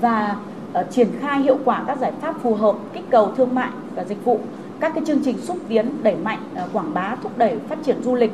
và 0.00 0.36
uh, 0.80 0.90
triển 0.90 1.08
khai 1.20 1.40
hiệu 1.40 1.58
quả 1.64 1.84
các 1.86 1.98
giải 2.00 2.12
pháp 2.20 2.42
phù 2.42 2.54
hợp 2.54 2.76
kích 2.92 3.04
cầu 3.10 3.32
thương 3.36 3.54
mại 3.54 3.70
và 3.94 4.04
dịch 4.04 4.24
vụ 4.24 4.40
các 4.80 4.94
cái 4.94 5.04
chương 5.06 5.22
trình 5.24 5.38
xúc 5.38 5.56
tiến 5.68 5.90
đẩy 6.02 6.16
mạnh 6.16 6.38
uh, 6.64 6.72
quảng 6.72 6.94
bá 6.94 7.16
thúc 7.22 7.38
đẩy 7.38 7.58
phát 7.68 7.78
triển 7.84 8.02
du 8.02 8.14
lịch 8.14 8.32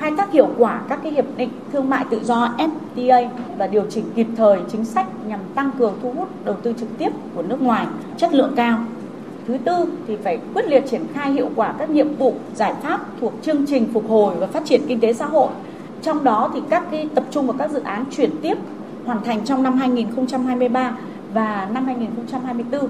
khai 0.00 0.12
thác 0.16 0.32
hiệu 0.32 0.48
quả 0.58 0.80
các 0.88 1.00
cái 1.02 1.12
hiệp 1.12 1.24
định 1.36 1.50
thương 1.72 1.90
mại 1.90 2.04
tự 2.10 2.20
do 2.24 2.54
FTA 2.96 3.28
và 3.58 3.66
điều 3.66 3.84
chỉnh 3.90 4.04
kịp 4.14 4.26
thời 4.36 4.58
chính 4.72 4.84
sách 4.84 5.06
nhằm 5.26 5.40
tăng 5.54 5.70
cường 5.78 5.94
thu 6.02 6.12
hút 6.12 6.28
đầu 6.44 6.56
tư 6.62 6.74
trực 6.80 6.98
tiếp 6.98 7.08
của 7.34 7.42
nước 7.42 7.62
ngoài 7.62 7.86
chất 8.16 8.34
lượng 8.34 8.52
cao. 8.56 8.78
Thứ 9.46 9.58
tư 9.64 9.86
thì 10.06 10.16
phải 10.16 10.38
quyết 10.54 10.68
liệt 10.68 10.84
triển 10.90 11.02
khai 11.14 11.32
hiệu 11.32 11.50
quả 11.56 11.74
các 11.78 11.90
nhiệm 11.90 12.16
vụ 12.16 12.34
giải 12.54 12.74
pháp 12.82 13.00
thuộc 13.20 13.32
chương 13.42 13.66
trình 13.66 13.88
phục 13.92 14.08
hồi 14.08 14.34
và 14.38 14.46
phát 14.46 14.64
triển 14.64 14.80
kinh 14.88 15.00
tế 15.00 15.12
xã 15.12 15.26
hội. 15.26 15.48
Trong 16.02 16.24
đó 16.24 16.50
thì 16.54 16.60
các 16.70 16.84
cái 16.90 17.08
tập 17.14 17.24
trung 17.30 17.46
vào 17.46 17.56
các 17.58 17.70
dự 17.70 17.80
án 17.82 18.04
chuyển 18.10 18.30
tiếp 18.42 18.58
hoàn 19.04 19.22
thành 19.24 19.44
trong 19.44 19.62
năm 19.62 19.78
2023 19.78 20.96
và 21.34 21.68
năm 21.72 21.84
2024 21.84 22.88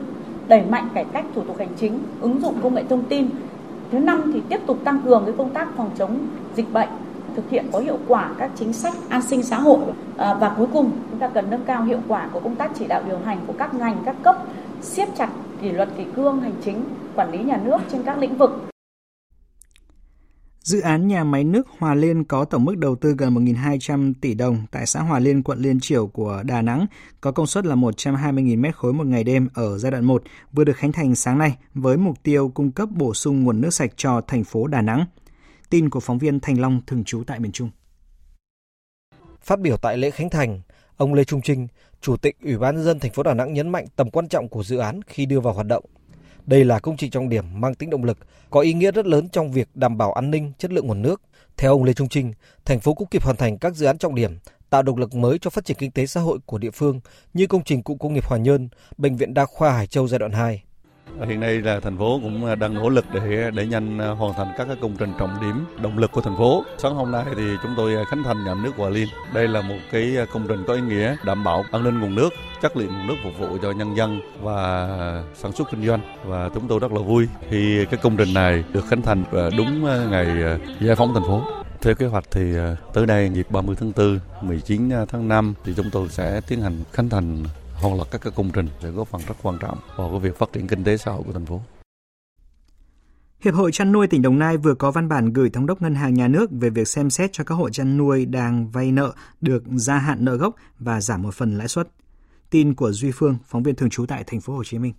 đẩy 0.49 0.62
mạnh 0.71 0.88
cải 0.95 1.05
cách 1.05 1.25
thủ 1.35 1.43
tục 1.43 1.59
hành 1.59 1.75
chính, 1.76 1.99
ứng 2.21 2.40
dụng 2.40 2.55
công 2.62 2.75
nghệ 2.75 2.85
thông 2.88 3.02
tin 3.05 3.29
Thứ 3.93 3.99
năm 3.99 4.31
thì 4.35 4.43
tiếp 4.49 4.61
tục 4.67 4.79
tăng 4.85 5.01
cường 5.05 5.23
cái 5.27 5.35
công 5.39 5.51
tác 5.51 5.69
phòng 5.77 5.91
chống 5.99 6.19
dịch 6.57 6.73
bệnh, 6.73 6.89
thực 7.37 7.51
hiện 7.51 7.67
có 7.73 7.79
hiệu 7.79 7.99
quả 8.09 8.31
các 8.39 8.51
chính 8.57 8.73
sách 8.73 8.95
an 9.09 9.23
sinh 9.23 9.43
xã 9.43 9.61
hội. 9.61 9.79
À, 10.17 10.35
và 10.35 10.55
cuối 10.59 10.67
cùng 10.73 10.91
chúng 11.11 11.19
ta 11.19 11.29
cần 11.29 11.51
nâng 11.51 11.65
cao 11.65 11.83
hiệu 11.83 11.99
quả 12.09 12.29
của 12.33 12.41
công 12.41 12.57
tác 12.57 12.71
chỉ 12.79 12.87
đạo 12.87 13.03
điều 13.07 13.19
hành 13.25 13.39
của 13.47 13.55
các 13.59 13.75
ngành 13.75 13.97
các 14.05 14.17
cấp 14.23 14.37
siết 14.83 15.09
chặt 15.17 15.29
kỷ 15.63 15.73
luật 15.73 15.89
kỷ 15.97 16.05
cương 16.17 16.41
hành 16.41 16.55
chính 16.65 16.85
quản 17.17 17.31
lý 17.31 17.39
nhà 17.39 17.61
nước 17.65 17.79
trên 17.93 18.03
các 18.03 18.19
lĩnh 18.19 18.37
vực. 18.37 18.70
Dự 20.71 20.81
án 20.81 21.09
nhà 21.09 21.25
máy 21.25 21.45
nước 21.45 21.69
Hòa 21.79 21.95
Liên 21.95 22.25
có 22.25 22.45
tổng 22.45 22.65
mức 22.65 22.79
đầu 22.79 22.97
tư 22.97 23.15
gần 23.19 23.35
1.200 23.35 24.12
tỷ 24.21 24.35
đồng 24.35 24.67
tại 24.71 24.87
xã 24.87 25.00
Hòa 25.00 25.19
Liên, 25.19 25.43
quận 25.43 25.59
Liên 25.59 25.81
Triểu 25.81 26.07
của 26.07 26.43
Đà 26.47 26.62
Nẵng, 26.62 26.87
có 27.21 27.33
công 27.33 27.47
suất 27.47 27.67
là 27.67 27.75
120.000 27.75 28.61
mét 28.61 28.77
khối 28.77 28.93
một 28.93 29.07
ngày 29.07 29.25
đêm 29.25 29.49
ở 29.55 29.79
giai 29.79 29.93
đoạn 29.93 30.05
1, 30.05 30.23
vừa 30.53 30.65
được 30.65 30.77
khánh 30.77 30.93
thành 30.93 31.15
sáng 31.15 31.39
nay 31.39 31.57
với 31.75 31.97
mục 31.97 32.23
tiêu 32.23 32.50
cung 32.55 32.73
cấp 32.73 32.89
bổ 32.93 33.15
sung 33.15 33.45
nguồn 33.45 33.61
nước 33.61 33.71
sạch 33.71 33.91
cho 33.97 34.21
thành 34.21 34.45
phố 34.45 34.67
Đà 34.67 34.81
Nẵng. 34.81 35.05
Tin 35.71 35.91
của 35.91 36.00
phóng 36.00 36.19
viên 36.19 36.41
Thành 36.41 36.61
Long 36.61 36.81
thường 36.87 37.05
trú 37.05 37.23
tại 37.27 37.41
miền 37.41 37.53
Trung. 37.53 37.71
Phát 39.43 39.61
biểu 39.61 39.77
tại 39.77 39.99
lễ 39.99 40.11
khánh 40.11 40.31
thành, 40.31 40.61
ông 40.97 41.15
Lê 41.15 41.25
Trung 41.25 41.41
Trinh, 41.43 41.69
Chủ 42.00 42.17
tịch 42.17 42.37
Ủy 42.45 42.59
ban 42.59 42.75
nhân 42.75 42.85
dân 42.85 42.99
thành 42.99 43.12
phố 43.12 43.23
Đà 43.23 43.35
Nẵng 43.35 43.53
nhấn 43.53 43.69
mạnh 43.69 43.87
tầm 43.97 44.11
quan 44.11 44.29
trọng 44.29 44.49
của 44.49 44.62
dự 44.62 44.77
án 44.77 45.00
khi 45.07 45.27
đưa 45.27 45.41
vào 45.41 45.55
hoạt 45.55 45.67
động– 45.67 45.85
đây 46.47 46.65
là 46.65 46.79
công 46.79 46.97
trình 46.97 47.11
trọng 47.11 47.29
điểm 47.29 47.45
mang 47.61 47.75
tính 47.75 47.91
động 47.91 48.05
lực, 48.05 48.19
có 48.51 48.61
ý 48.61 48.73
nghĩa 48.73 48.91
rất 48.91 49.07
lớn 49.07 49.29
trong 49.29 49.53
việc 49.53 49.69
đảm 49.75 49.99
bảo 49.99 50.13
an 50.13 50.31
ninh, 50.31 50.53
chất 50.59 50.73
lượng 50.73 50.87
nguồn 50.87 51.03
nước. 51.03 51.23
Theo 51.57 51.73
ông 51.73 51.85
Lê 51.85 51.93
Trung 51.93 52.09
Trinh, 52.09 52.33
thành 52.65 52.81
phố 52.81 52.95
cũng 52.95 53.09
kịp 53.09 53.23
hoàn 53.23 53.37
thành 53.37 53.59
các 53.59 53.75
dự 53.75 53.87
án 53.87 53.99
trọng 53.99 54.15
điểm, 54.15 54.39
tạo 54.71 54.83
động 54.83 54.97
lực 54.97 55.15
mới 55.15 55.39
cho 55.39 55.51
phát 55.51 55.65
triển 55.65 55.77
kinh 55.77 55.91
tế 55.91 56.07
xã 56.07 56.21
hội 56.21 56.39
của 56.47 56.59
địa 56.59 56.71
phương 56.71 57.01
như 57.35 57.47
công 57.47 57.65
trình 57.65 57.83
cụm 57.83 57.99
công 57.99 58.15
nghiệp 58.15 58.25
Hòa 58.25 58.39
Nhơn, 58.39 58.69
bệnh 58.97 59.17
viện 59.17 59.35
đa 59.35 59.45
khoa 59.45 59.73
Hải 59.73 59.87
Châu 59.87 60.09
giai 60.09 60.19
đoạn 60.19 60.33
2. 60.33 60.63
Ờ, 61.19 61.26
hiện 61.26 61.40
nay 61.40 61.61
là 61.61 61.81
thành 61.81 61.99
phố 61.99 62.21
cũng 62.23 62.45
ờ, 62.45 62.55
đang 62.55 62.75
nỗ 62.75 62.88
lực 62.88 63.05
để 63.12 63.43
ờ, 63.45 63.50
để 63.50 63.67
nhanh 63.67 63.99
hoàn 63.99 64.35
thành 64.35 64.49
các 64.59 64.69
công 64.81 64.97
trình 64.99 65.12
trọng 65.19 65.40
điểm 65.40 65.64
động 65.83 65.99
lực 65.99 66.12
của 66.12 66.21
thành 66.21 66.37
phố. 66.37 66.64
Sáng 66.79 66.95
hôm 66.95 67.11
nay 67.11 67.25
thì 67.37 67.43
chúng 67.62 67.75
tôi 67.76 68.05
khánh 68.11 68.23
thành 68.23 68.45
nhà 68.45 68.55
nước 68.55 68.71
Hòa 68.76 68.90
Liên. 68.90 69.09
Đây 69.35 69.49
là 69.49 69.61
một 69.61 69.79
cái 69.93 70.17
công 70.33 70.47
trình 70.49 70.64
có 70.67 70.75
ý 70.75 70.81
nghĩa 70.81 71.17
đảm 71.25 71.45
bảo 71.45 71.64
an 71.73 71.85
ninh 71.85 72.00
nguồn 72.00 72.14
nước, 72.14 72.31
chất 72.62 72.76
lượng 72.76 72.88
nguồn 72.88 73.07
nước 73.07 73.14
phục 73.25 73.38
vụ 73.38 73.59
cho 73.62 73.71
nhân 73.73 73.97
dân 73.97 74.21
và 74.43 74.88
sản 75.35 75.52
xuất 75.52 75.71
kinh 75.71 75.87
doanh 75.87 76.00
và 76.25 76.50
chúng 76.55 76.69
tôi 76.69 76.79
rất 76.79 76.93
là 76.93 77.00
vui 77.00 77.29
khi 77.50 77.85
cái 77.90 78.00
công 78.02 78.17
trình 78.17 78.35
này 78.35 78.64
được 78.73 78.85
khánh 78.90 79.02
thành 79.02 79.25
đúng 79.57 79.85
ngày 80.11 80.26
giải 80.81 80.97
phóng 80.97 81.14
thành 81.14 81.23
phố. 81.23 81.43
Theo 81.81 81.95
kế 81.95 82.07
hoạch 82.07 82.25
thì 82.31 82.55
tới 82.95 83.07
đây 83.07 83.31
dịp 83.35 83.47
30 83.50 83.76
tháng 83.81 83.93
4, 83.97 84.19
19 84.43 84.90
tháng 85.09 85.29
5 85.29 85.55
thì 85.64 85.73
chúng 85.76 85.90
tôi 85.90 86.09
sẽ 86.09 86.40
tiến 86.49 86.61
hành 86.61 86.85
khánh 86.93 87.09
thành 87.09 87.45
hoặc 87.81 87.99
là 87.99 88.05
các 88.11 88.21
cái 88.21 88.33
công 88.37 88.51
trình 88.55 88.69
sẽ 88.83 88.91
góp 88.91 89.09
phần 89.09 89.21
rất 89.29 89.35
quan 89.43 89.59
trọng 89.61 89.79
vào 89.97 90.11
cái 90.11 90.21
việc 90.21 90.37
phát 90.37 90.53
triển 90.53 90.67
kinh 90.67 90.85
tế 90.85 90.97
xã 90.97 91.11
hội 91.11 91.23
của 91.27 91.33
thành 91.33 91.47
phố. 91.47 91.61
Hiệp 93.41 93.55
hội 93.55 93.73
chăn 93.73 93.93
nuôi 93.93 94.07
tỉnh 94.07 94.23
Đồng 94.23 94.39
Nai 94.39 94.57
vừa 94.57 94.75
có 94.75 94.91
văn 94.91 95.09
bản 95.09 95.33
gửi 95.33 95.51
thống 95.51 95.67
đốc 95.67 95.83
ngân 95.83 95.95
hàng 95.95 96.15
nhà 96.15 96.29
nước 96.29 96.51
về 96.51 96.71
việc 96.71 96.89
xem 96.89 97.11
xét 97.11 97.33
cho 97.33 97.45
các 97.45 97.55
hộ 97.55 97.71
chăn 97.71 97.97
nuôi 97.97 98.27
đang 98.27 98.71
vay 98.71 98.93
nợ 98.93 99.13
được 99.41 99.63
gia 99.67 99.99
hạn 99.99 100.25
nợ 100.25 100.37
gốc 100.37 100.55
và 100.79 101.01
giảm 101.01 101.23
một 101.23 101.35
phần 101.35 101.59
lãi 101.59 101.69
suất. 101.69 101.89
Tin 102.51 102.75
của 102.75 102.93
Duy 102.93 103.11
Phương, 103.15 103.37
phóng 103.45 103.63
viên 103.63 103.75
thường 103.75 103.91
trú 103.91 104.07
tại 104.07 104.25
thành 104.27 104.41
phố 104.41 104.53
Hồ 104.53 104.65
Chí 104.65 104.79
Minh. 104.79 104.93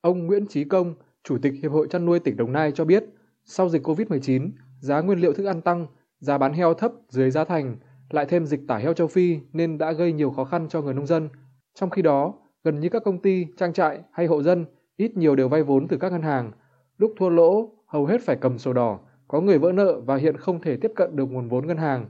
Ông 0.00 0.26
Nguyễn 0.26 0.46
Chí 0.46 0.64
Công, 0.64 0.94
Chủ 1.24 1.38
tịch 1.42 1.52
Hiệp 1.62 1.72
hội 1.72 1.86
chăn 1.90 2.06
nuôi 2.06 2.20
tỉnh 2.20 2.36
Đồng 2.36 2.52
Nai 2.52 2.72
cho 2.74 2.84
biết, 2.84 3.04
sau 3.44 3.68
dịch 3.68 3.82
Covid-19, 3.82 4.50
giá 4.80 5.00
nguyên 5.00 5.18
liệu 5.18 5.32
thức 5.32 5.46
ăn 5.46 5.60
tăng, 5.60 5.86
giá 6.20 6.38
bán 6.38 6.52
heo 6.52 6.74
thấp 6.74 6.92
dưới 7.08 7.30
giá 7.30 7.44
thành 7.44 7.76
lại 8.10 8.26
thêm 8.26 8.46
dịch 8.46 8.60
tả 8.68 8.76
heo 8.76 8.92
châu 8.92 9.06
Phi 9.06 9.38
nên 9.52 9.78
đã 9.78 9.92
gây 9.92 10.12
nhiều 10.12 10.30
khó 10.30 10.44
khăn 10.44 10.68
cho 10.68 10.82
người 10.82 10.94
nông 10.94 11.06
dân. 11.06 11.28
Trong 11.74 11.90
khi 11.90 12.02
đó, 12.02 12.34
gần 12.64 12.80
như 12.80 12.88
các 12.88 13.02
công 13.04 13.18
ty, 13.18 13.46
trang 13.56 13.72
trại 13.72 14.00
hay 14.12 14.26
hộ 14.26 14.42
dân 14.42 14.64
ít 14.96 15.16
nhiều 15.16 15.36
đều 15.36 15.48
vay 15.48 15.62
vốn 15.62 15.88
từ 15.88 15.96
các 15.96 16.12
ngân 16.12 16.22
hàng. 16.22 16.52
Lúc 16.98 17.12
thua 17.18 17.28
lỗ, 17.28 17.72
hầu 17.86 18.06
hết 18.06 18.20
phải 18.22 18.36
cầm 18.36 18.58
sổ 18.58 18.72
đỏ, 18.72 18.98
có 19.28 19.40
người 19.40 19.58
vỡ 19.58 19.72
nợ 19.72 20.00
và 20.00 20.16
hiện 20.16 20.36
không 20.36 20.60
thể 20.60 20.76
tiếp 20.76 20.92
cận 20.96 21.16
được 21.16 21.24
nguồn 21.30 21.48
vốn 21.48 21.66
ngân 21.66 21.76
hàng. 21.76 22.06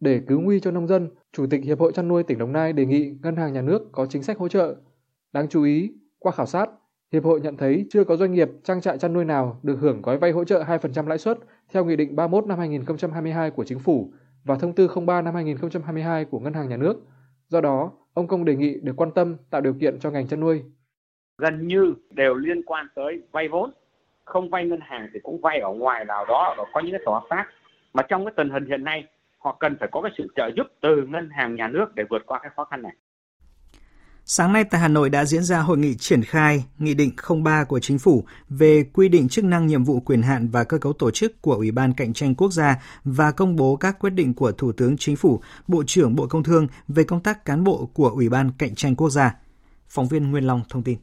Để 0.00 0.20
cứu 0.26 0.40
nguy 0.40 0.60
cho 0.60 0.70
nông 0.70 0.86
dân, 0.86 1.08
Chủ 1.32 1.46
tịch 1.46 1.64
Hiệp 1.64 1.80
hội 1.80 1.92
chăn 1.92 2.08
nuôi 2.08 2.22
tỉnh 2.22 2.38
Đồng 2.38 2.52
Nai 2.52 2.72
đề 2.72 2.86
nghị 2.86 3.14
Ngân 3.22 3.36
hàng 3.36 3.52
Nhà 3.52 3.62
nước 3.62 3.82
có 3.92 4.06
chính 4.06 4.22
sách 4.22 4.38
hỗ 4.38 4.48
trợ. 4.48 4.74
Đáng 5.32 5.48
chú 5.48 5.62
ý, 5.62 5.92
qua 6.18 6.32
khảo 6.32 6.46
sát, 6.46 6.70
Hiệp 7.12 7.24
hội 7.24 7.40
nhận 7.40 7.56
thấy 7.56 7.86
chưa 7.90 8.04
có 8.04 8.16
doanh 8.16 8.32
nghiệp 8.32 8.50
trang 8.64 8.80
trại 8.80 8.98
chăn 8.98 9.12
nuôi 9.12 9.24
nào 9.24 9.60
được 9.62 9.76
hưởng 9.80 10.02
gói 10.02 10.18
vay 10.18 10.30
hỗ 10.30 10.44
trợ 10.44 10.62
2% 10.62 11.06
lãi 11.06 11.18
suất 11.18 11.38
theo 11.72 11.84
Nghị 11.84 11.96
định 11.96 12.16
31 12.16 12.46
năm 12.46 12.58
2022 12.58 13.50
của 13.50 13.64
Chính 13.64 13.78
phủ 13.78 14.12
và 14.44 14.56
Thông 14.60 14.74
tư 14.74 14.88
03 15.06 15.22
năm 15.22 15.34
2022 15.34 16.24
của 16.24 16.38
Ngân 16.38 16.52
hàng 16.52 16.68
Nhà 16.68 16.76
nước. 16.76 16.96
Do 17.48 17.60
đó, 17.60 17.92
ông 18.14 18.28
Công 18.28 18.44
đề 18.44 18.56
nghị 18.56 18.80
được 18.82 18.92
quan 18.96 19.10
tâm 19.10 19.36
tạo 19.50 19.60
điều 19.60 19.74
kiện 19.80 19.98
cho 20.00 20.10
ngành 20.10 20.28
chăn 20.28 20.40
nuôi. 20.40 20.62
Gần 21.38 21.66
như 21.66 21.94
đều 22.10 22.34
liên 22.34 22.62
quan 22.62 22.86
tới 22.94 23.22
vay 23.32 23.48
vốn, 23.48 23.70
không 24.24 24.50
vay 24.50 24.64
ngân 24.64 24.80
hàng 24.82 25.08
thì 25.14 25.20
cũng 25.22 25.40
vay 25.40 25.58
ở 25.58 25.72
ngoài 25.72 26.04
nào 26.04 26.24
đó 26.28 26.54
và 26.58 26.64
có 26.72 26.80
những 26.80 26.92
cái 26.92 27.00
tòa 27.04 27.20
phát. 27.30 27.46
Mà 27.94 28.02
trong 28.02 28.24
cái 28.24 28.34
tình 28.36 28.50
hình 28.50 28.66
hiện 28.66 28.84
nay, 28.84 29.04
họ 29.38 29.56
cần 29.60 29.76
phải 29.80 29.88
có 29.92 30.02
cái 30.02 30.12
sự 30.18 30.26
trợ 30.36 30.50
giúp 30.56 30.66
từ 30.80 31.06
ngân 31.06 31.30
hàng 31.30 31.54
nhà 31.54 31.68
nước 31.68 31.94
để 31.94 32.04
vượt 32.10 32.26
qua 32.26 32.38
cái 32.42 32.50
khó 32.56 32.64
khăn 32.64 32.82
này. 32.82 32.92
Sáng 34.26 34.52
nay 34.52 34.64
tại 34.64 34.80
Hà 34.80 34.88
Nội 34.88 35.10
đã 35.10 35.24
diễn 35.24 35.44
ra 35.44 35.58
hội 35.58 35.78
nghị 35.78 35.94
triển 35.94 36.22
khai 36.22 36.64
Nghị 36.78 36.94
định 36.94 37.10
03 37.44 37.64
của 37.64 37.80
Chính 37.80 37.98
phủ 37.98 38.24
về 38.48 38.84
quy 38.92 39.08
định 39.08 39.28
chức 39.28 39.44
năng 39.44 39.66
nhiệm 39.66 39.84
vụ 39.84 40.00
quyền 40.00 40.22
hạn 40.22 40.48
và 40.48 40.64
cơ 40.64 40.78
cấu 40.78 40.92
tổ 40.92 41.10
chức 41.10 41.42
của 41.42 41.54
Ủy 41.54 41.70
ban 41.70 41.94
Cạnh 41.94 42.12
tranh 42.12 42.34
Quốc 42.34 42.52
gia 42.52 42.82
và 43.04 43.30
công 43.32 43.56
bố 43.56 43.76
các 43.76 43.98
quyết 43.98 44.10
định 44.10 44.34
của 44.34 44.52
Thủ 44.52 44.72
tướng 44.72 44.96
Chính 44.96 45.16
phủ, 45.16 45.40
Bộ 45.68 45.82
trưởng 45.86 46.16
Bộ 46.16 46.26
Công 46.26 46.42
Thương 46.42 46.66
về 46.88 47.04
công 47.04 47.20
tác 47.20 47.44
cán 47.44 47.64
bộ 47.64 47.90
của 47.94 48.08
Ủy 48.08 48.28
ban 48.28 48.50
Cạnh 48.58 48.74
tranh 48.74 48.96
Quốc 48.96 49.10
gia. 49.10 49.34
Phóng 49.88 50.08
viên 50.08 50.30
Nguyên 50.30 50.46
Long 50.46 50.62
thông 50.68 50.82
tin. 50.82 50.98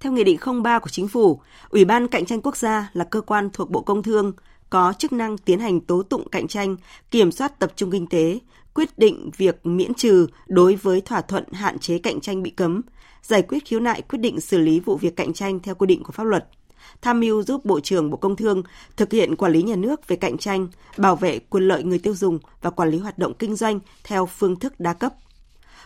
Theo 0.00 0.12
Nghị 0.12 0.24
định 0.24 0.38
03 0.62 0.78
của 0.78 0.90
Chính 0.90 1.08
phủ, 1.08 1.40
Ủy 1.68 1.84
ban 1.84 2.08
Cạnh 2.08 2.26
tranh 2.26 2.40
Quốc 2.42 2.56
gia 2.56 2.90
là 2.92 3.04
cơ 3.04 3.20
quan 3.20 3.50
thuộc 3.52 3.70
Bộ 3.70 3.80
Công 3.80 4.02
Thương, 4.02 4.32
có 4.70 4.92
chức 4.98 5.12
năng 5.12 5.38
tiến 5.38 5.58
hành 5.60 5.80
tố 5.80 6.02
tụng 6.02 6.28
cạnh 6.28 6.48
tranh, 6.48 6.76
kiểm 7.10 7.32
soát 7.32 7.58
tập 7.58 7.72
trung 7.76 7.90
kinh 7.90 8.06
tế, 8.06 8.38
quyết 8.74 8.98
định 8.98 9.30
việc 9.36 9.66
miễn 9.66 9.94
trừ 9.94 10.26
đối 10.46 10.74
với 10.74 11.00
thỏa 11.00 11.20
thuận 11.20 11.44
hạn 11.52 11.78
chế 11.78 11.98
cạnh 11.98 12.20
tranh 12.20 12.42
bị 12.42 12.50
cấm, 12.50 12.82
giải 13.22 13.42
quyết 13.42 13.64
khiếu 13.64 13.80
nại 13.80 14.02
quyết 14.02 14.18
định 14.18 14.40
xử 14.40 14.58
lý 14.58 14.80
vụ 14.80 14.96
việc 14.96 15.16
cạnh 15.16 15.32
tranh 15.32 15.60
theo 15.60 15.74
quy 15.74 15.86
định 15.86 16.02
của 16.02 16.12
pháp 16.12 16.24
luật, 16.24 16.48
tham 17.02 17.20
mưu 17.20 17.42
giúp 17.42 17.64
Bộ 17.64 17.80
trưởng 17.80 18.10
Bộ 18.10 18.16
Công 18.16 18.36
Thương 18.36 18.62
thực 18.96 19.12
hiện 19.12 19.36
quản 19.36 19.52
lý 19.52 19.62
nhà 19.62 19.76
nước 19.76 20.08
về 20.08 20.16
cạnh 20.16 20.38
tranh, 20.38 20.68
bảo 20.96 21.16
vệ 21.16 21.38
quyền 21.38 21.68
lợi 21.68 21.82
người 21.82 21.98
tiêu 21.98 22.14
dùng 22.14 22.38
và 22.62 22.70
quản 22.70 22.90
lý 22.90 22.98
hoạt 22.98 23.18
động 23.18 23.34
kinh 23.38 23.56
doanh 23.56 23.80
theo 24.04 24.26
phương 24.26 24.56
thức 24.56 24.80
đa 24.80 24.92
cấp. 24.92 25.14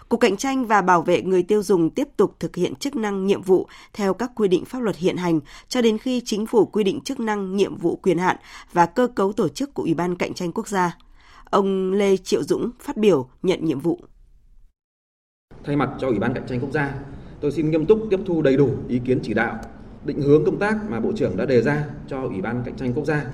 Cục 0.08 0.20
Cạnh 0.20 0.36
tranh 0.36 0.66
và 0.66 0.82
Bảo 0.82 1.02
vệ 1.02 1.22
người 1.22 1.42
tiêu 1.42 1.62
dùng 1.62 1.90
tiếp 1.90 2.08
tục 2.16 2.36
thực 2.40 2.56
hiện 2.56 2.74
chức 2.74 2.96
năng 2.96 3.26
nhiệm 3.26 3.42
vụ 3.42 3.68
theo 3.92 4.14
các 4.14 4.30
quy 4.34 4.48
định 4.48 4.64
pháp 4.64 4.78
luật 4.78 4.96
hiện 4.96 5.16
hành 5.16 5.40
cho 5.68 5.82
đến 5.82 5.98
khi 5.98 6.22
chính 6.24 6.46
phủ 6.46 6.66
quy 6.66 6.84
định 6.84 7.00
chức 7.00 7.20
năng, 7.20 7.56
nhiệm 7.56 7.76
vụ 7.76 7.96
quyền 7.96 8.18
hạn 8.18 8.36
và 8.72 8.86
cơ 8.86 9.06
cấu 9.06 9.32
tổ 9.32 9.48
chức 9.48 9.74
của 9.74 9.82
Ủy 9.82 9.94
ban 9.94 10.16
Cạnh 10.16 10.34
tranh 10.34 10.52
Quốc 10.52 10.68
gia. 10.68 10.96
Ông 11.50 11.92
Lê 11.92 12.16
Triệu 12.16 12.42
Dũng 12.42 12.70
phát 12.80 12.96
biểu 12.96 13.28
nhận 13.42 13.64
nhiệm 13.64 13.80
vụ. 13.80 14.00
Thay 15.64 15.76
mặt 15.76 15.90
cho 15.98 16.06
Ủy 16.06 16.18
ban 16.18 16.34
Cạnh 16.34 16.46
tranh 16.46 16.60
Quốc 16.60 16.72
gia, 16.72 16.94
tôi 17.40 17.52
xin 17.52 17.70
nghiêm 17.70 17.86
túc 17.86 18.06
tiếp 18.10 18.20
thu 18.26 18.42
đầy 18.42 18.56
đủ 18.56 18.70
ý 18.88 19.00
kiến 19.04 19.18
chỉ 19.22 19.34
đạo, 19.34 19.58
định 20.04 20.20
hướng 20.20 20.44
công 20.44 20.58
tác 20.58 20.90
mà 20.90 21.00
Bộ 21.00 21.12
trưởng 21.16 21.36
đã 21.36 21.46
đề 21.46 21.62
ra 21.62 21.84
cho 22.08 22.22
Ủy 22.22 22.40
ban 22.40 22.62
Cạnh 22.64 22.76
tranh 22.76 22.92
Quốc 22.94 23.04
gia. 23.04 23.24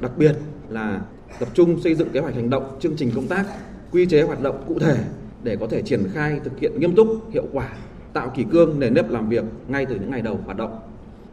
Đặc 0.00 0.12
biệt 0.18 0.36
là 0.68 1.04
tập 1.38 1.48
trung 1.54 1.80
xây 1.80 1.94
dựng 1.94 2.08
kế 2.10 2.20
hoạch 2.20 2.34
hành 2.34 2.50
động, 2.50 2.76
chương 2.80 2.96
trình 2.96 3.10
công 3.14 3.26
tác, 3.26 3.46
quy 3.92 4.06
chế 4.06 4.22
hoạt 4.22 4.42
động 4.42 4.64
cụ 4.68 4.78
thể 4.78 5.04
để 5.42 5.56
có 5.56 5.66
thể 5.66 5.82
triển 5.82 6.08
khai 6.12 6.40
thực 6.44 6.58
hiện 6.58 6.80
nghiêm 6.80 6.94
túc, 6.94 7.30
hiệu 7.30 7.46
quả, 7.52 7.72
tạo 8.12 8.32
kỷ 8.34 8.44
cương 8.50 8.80
nền 8.80 8.94
nếp 8.94 9.10
làm 9.10 9.28
việc 9.28 9.44
ngay 9.68 9.86
từ 9.86 9.94
những 9.94 10.10
ngày 10.10 10.22
đầu 10.22 10.40
hoạt 10.44 10.56
động. 10.56 10.78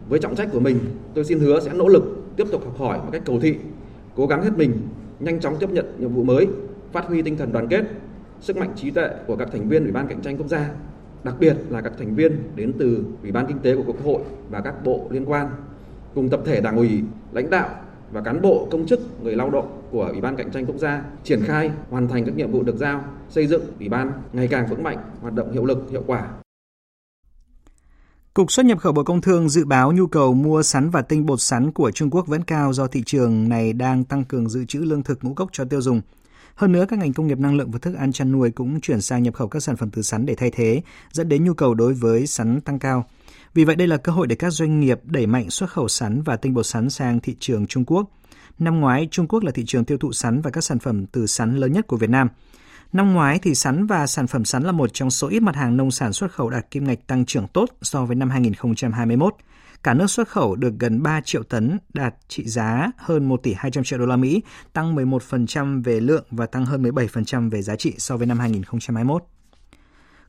Với 0.09 0.19
trọng 0.19 0.35
trách 0.35 0.49
của 0.51 0.59
mình, 0.59 0.79
tôi 1.13 1.25
xin 1.25 1.39
hứa 1.39 1.59
sẽ 1.59 1.73
nỗ 1.73 1.87
lực 1.87 2.03
tiếp 2.35 2.47
tục 2.51 2.65
học 2.65 2.77
hỏi 2.77 2.97
một 2.97 3.09
cách 3.11 3.21
cầu 3.25 3.39
thị, 3.39 3.55
cố 4.15 4.27
gắng 4.27 4.43
hết 4.43 4.57
mình, 4.57 4.73
nhanh 5.20 5.39
chóng 5.39 5.55
tiếp 5.60 5.70
nhận 5.70 5.86
nhiệm 6.00 6.13
vụ 6.13 6.24
mới, 6.24 6.48
phát 6.91 7.05
huy 7.05 7.22
tinh 7.22 7.38
thần 7.38 7.51
đoàn 7.51 7.67
kết, 7.67 7.84
sức 8.41 8.58
mạnh 8.58 8.72
trí 8.75 8.91
tuệ 8.91 9.10
của 9.27 9.36
các 9.36 9.50
thành 9.51 9.70
viên 9.70 9.84
Ủy 9.84 9.91
ban 9.91 10.08
cạnh 10.08 10.22
tranh 10.22 10.38
quốc 10.38 10.48
gia, 10.48 10.70
đặc 11.24 11.36
biệt 11.39 11.58
là 11.70 11.82
các 11.82 11.93
thành 11.98 12.15
viên 12.15 12.38
đến 12.55 12.74
từ 12.79 13.03
Ủy 13.22 13.32
ban 13.32 13.48
kinh 13.48 13.60
tế 13.60 13.75
của 13.75 13.84
Quốc 13.84 14.03
hội 14.03 14.22
và 14.50 14.62
các 14.62 14.84
bộ 14.84 15.08
liên 15.10 15.25
quan, 15.25 15.48
cùng 16.15 16.29
tập 16.29 16.41
thể 16.46 16.62
Đảng 16.62 16.77
ủy, 16.77 17.03
lãnh 17.32 17.50
đạo 17.50 17.70
và 18.12 18.22
cán 18.22 18.41
bộ 18.41 18.67
công 18.72 18.86
chức 18.86 19.00
người 19.24 19.36
lao 19.36 19.50
động 19.50 19.82
của 19.91 20.05
Ủy 20.05 20.22
ban 20.22 20.36
cạnh 20.36 20.51
tranh 20.51 20.65
quốc 20.65 20.77
gia 20.77 21.03
triển 21.24 21.41
khai 21.41 21.72
hoàn 21.89 22.08
thành 22.08 22.25
các 22.25 22.36
nhiệm 22.36 22.51
vụ 22.51 22.63
được 22.63 22.75
giao, 22.77 23.03
xây 23.29 23.48
dựng 23.48 23.62
Ủy 23.79 23.89
ban 23.89 24.12
ngày 24.34 24.48
càng 24.48 24.67
vững 24.67 24.84
mạnh, 24.84 24.98
hoạt 25.22 25.34
động 25.34 25.51
hiệu 25.51 25.65
lực, 25.65 25.88
hiệu 25.91 26.03
quả. 26.08 26.27
Cục 28.33 28.51
xuất 28.51 28.65
nhập 28.65 28.79
khẩu 28.79 28.93
Bộ 28.93 29.03
Công 29.03 29.21
Thương 29.21 29.49
dự 29.49 29.65
báo 29.65 29.91
nhu 29.91 30.07
cầu 30.07 30.33
mua 30.33 30.63
sắn 30.63 30.89
và 30.89 31.01
tinh 31.01 31.25
bột 31.25 31.41
sắn 31.41 31.71
của 31.71 31.91
Trung 31.91 32.09
Quốc 32.09 32.27
vẫn 32.27 32.43
cao 32.43 32.73
do 32.73 32.87
thị 32.87 33.03
trường 33.05 33.49
này 33.49 33.73
đang 33.73 34.03
tăng 34.03 34.23
cường 34.23 34.49
dự 34.49 34.65
trữ 34.65 34.79
lương 34.79 35.03
thực 35.03 35.23
ngũ 35.23 35.33
cốc 35.33 35.49
cho 35.51 35.65
tiêu 35.65 35.81
dùng. 35.81 36.01
Hơn 36.55 36.71
nữa, 36.71 36.85
các 36.89 36.99
ngành 36.99 37.13
công 37.13 37.27
nghiệp 37.27 37.39
năng 37.39 37.55
lượng 37.55 37.71
và 37.71 37.79
thức 37.79 37.95
ăn 37.95 38.11
chăn 38.11 38.31
nuôi 38.31 38.51
cũng 38.51 38.81
chuyển 38.81 39.01
sang 39.01 39.23
nhập 39.23 39.33
khẩu 39.33 39.47
các 39.47 39.63
sản 39.63 39.75
phẩm 39.75 39.89
từ 39.91 40.01
sắn 40.01 40.25
để 40.25 40.35
thay 40.35 40.51
thế, 40.51 40.81
dẫn 41.11 41.29
đến 41.29 41.43
nhu 41.43 41.53
cầu 41.53 41.73
đối 41.73 41.93
với 41.93 42.27
sắn 42.27 42.61
tăng 42.61 42.79
cao. 42.79 43.05
Vì 43.53 43.63
vậy 43.65 43.75
đây 43.75 43.87
là 43.87 43.97
cơ 43.97 44.11
hội 44.11 44.27
để 44.27 44.35
các 44.35 44.49
doanh 44.49 44.79
nghiệp 44.79 44.99
đẩy 45.03 45.27
mạnh 45.27 45.49
xuất 45.49 45.69
khẩu 45.69 45.87
sắn 45.87 46.21
và 46.21 46.35
tinh 46.35 46.53
bột 46.53 46.65
sắn 46.65 46.89
sang 46.89 47.19
thị 47.19 47.35
trường 47.39 47.67
Trung 47.67 47.85
Quốc. 47.85 48.09
Năm 48.59 48.79
ngoái, 48.79 49.07
Trung 49.11 49.27
Quốc 49.27 49.43
là 49.43 49.51
thị 49.51 49.63
trường 49.67 49.85
tiêu 49.85 49.97
thụ 49.97 50.11
sắn 50.11 50.41
và 50.41 50.51
các 50.51 50.63
sản 50.63 50.79
phẩm 50.79 51.05
từ 51.05 51.25
sắn 51.27 51.55
lớn 51.57 51.73
nhất 51.73 51.87
của 51.87 51.97
Việt 51.97 52.09
Nam. 52.09 52.27
Năm 52.93 53.13
ngoái 53.13 53.39
thì 53.39 53.55
sắn 53.55 53.85
và 53.85 54.07
sản 54.07 54.27
phẩm 54.27 54.45
sắn 54.45 54.63
là 54.63 54.71
một 54.71 54.89
trong 54.93 55.12
số 55.12 55.27
ít 55.27 55.39
mặt 55.39 55.55
hàng 55.55 55.77
nông 55.77 55.91
sản 55.91 56.13
xuất 56.13 56.31
khẩu 56.31 56.50
đạt 56.50 56.71
kim 56.71 56.83
ngạch 56.83 57.07
tăng 57.07 57.25
trưởng 57.25 57.47
tốt 57.47 57.69
so 57.81 58.05
với 58.05 58.15
năm 58.15 58.29
2021. 58.29 59.35
Cả 59.83 59.93
nước 59.93 60.07
xuất 60.07 60.27
khẩu 60.27 60.55
được 60.55 60.73
gần 60.79 61.03
3 61.03 61.21
triệu 61.21 61.43
tấn, 61.43 61.77
đạt 61.93 62.15
trị 62.27 62.43
giá 62.47 62.91
hơn 62.97 63.29
1 63.29 63.43
tỷ 63.43 63.53
200 63.57 63.83
triệu 63.83 64.00
đô 64.00 64.05
la 64.05 64.15
Mỹ, 64.15 64.41
tăng 64.73 64.95
11% 64.95 65.83
về 65.83 66.00
lượng 66.00 66.25
và 66.31 66.45
tăng 66.45 66.65
hơn 66.65 66.83
17% 66.83 67.50
về 67.50 67.62
giá 67.62 67.75
trị 67.75 67.93
so 67.97 68.17
với 68.17 68.27
năm 68.27 68.39
2021. 68.39 69.23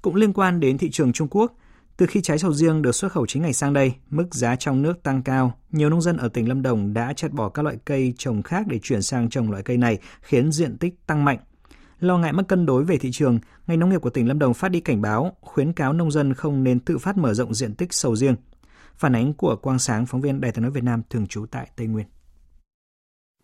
Cũng 0.02 0.14
liên 0.14 0.32
quan 0.32 0.60
đến 0.60 0.78
thị 0.78 0.90
trường 0.90 1.12
Trung 1.12 1.28
Quốc, 1.30 1.52
từ 1.96 2.06
khi 2.06 2.20
trái 2.22 2.38
sầu 2.38 2.52
riêng 2.52 2.82
được 2.82 2.94
xuất 2.94 3.12
khẩu 3.12 3.26
chính 3.26 3.42
ngày 3.42 3.52
sang 3.52 3.72
đây, 3.72 3.94
mức 4.10 4.34
giá 4.34 4.56
trong 4.56 4.82
nước 4.82 5.02
tăng 5.02 5.22
cao. 5.22 5.58
Nhiều 5.72 5.90
nông 5.90 6.02
dân 6.02 6.16
ở 6.16 6.28
tỉnh 6.28 6.48
Lâm 6.48 6.62
Đồng 6.62 6.94
đã 6.94 7.12
chặt 7.12 7.32
bỏ 7.32 7.48
các 7.48 7.62
loại 7.62 7.76
cây 7.84 8.14
trồng 8.18 8.42
khác 8.42 8.66
để 8.66 8.78
chuyển 8.82 9.02
sang 9.02 9.30
trồng 9.30 9.50
loại 9.50 9.62
cây 9.62 9.76
này, 9.76 9.98
khiến 10.20 10.52
diện 10.52 10.76
tích 10.78 11.06
tăng 11.06 11.24
mạnh. 11.24 11.38
Lo 12.04 12.18
ngại 12.18 12.32
mất 12.32 12.48
cân 12.48 12.66
đối 12.66 12.84
về 12.84 12.98
thị 12.98 13.10
trường, 13.12 13.38
ngành 13.66 13.78
nông 13.78 13.90
nghiệp 13.90 14.00
của 14.00 14.10
tỉnh 14.10 14.28
Lâm 14.28 14.38
Đồng 14.38 14.54
phát 14.54 14.68
đi 14.68 14.80
cảnh 14.80 15.02
báo, 15.02 15.36
khuyến 15.40 15.72
cáo 15.72 15.92
nông 15.92 16.10
dân 16.10 16.34
không 16.34 16.64
nên 16.64 16.80
tự 16.80 16.98
phát 16.98 17.16
mở 17.16 17.34
rộng 17.34 17.54
diện 17.54 17.74
tích 17.74 17.92
sầu 17.92 18.16
riêng. 18.16 18.36
Phản 18.96 19.16
ánh 19.16 19.34
của 19.34 19.56
Quang 19.56 19.78
Sáng, 19.78 20.06
phóng 20.06 20.20
viên 20.20 20.40
Đài 20.40 20.52
tiếng 20.52 20.62
nói 20.62 20.70
Việt 20.70 20.84
Nam 20.84 21.02
thường 21.10 21.26
trú 21.26 21.46
tại 21.46 21.70
Tây 21.76 21.86
Nguyên. 21.86 22.06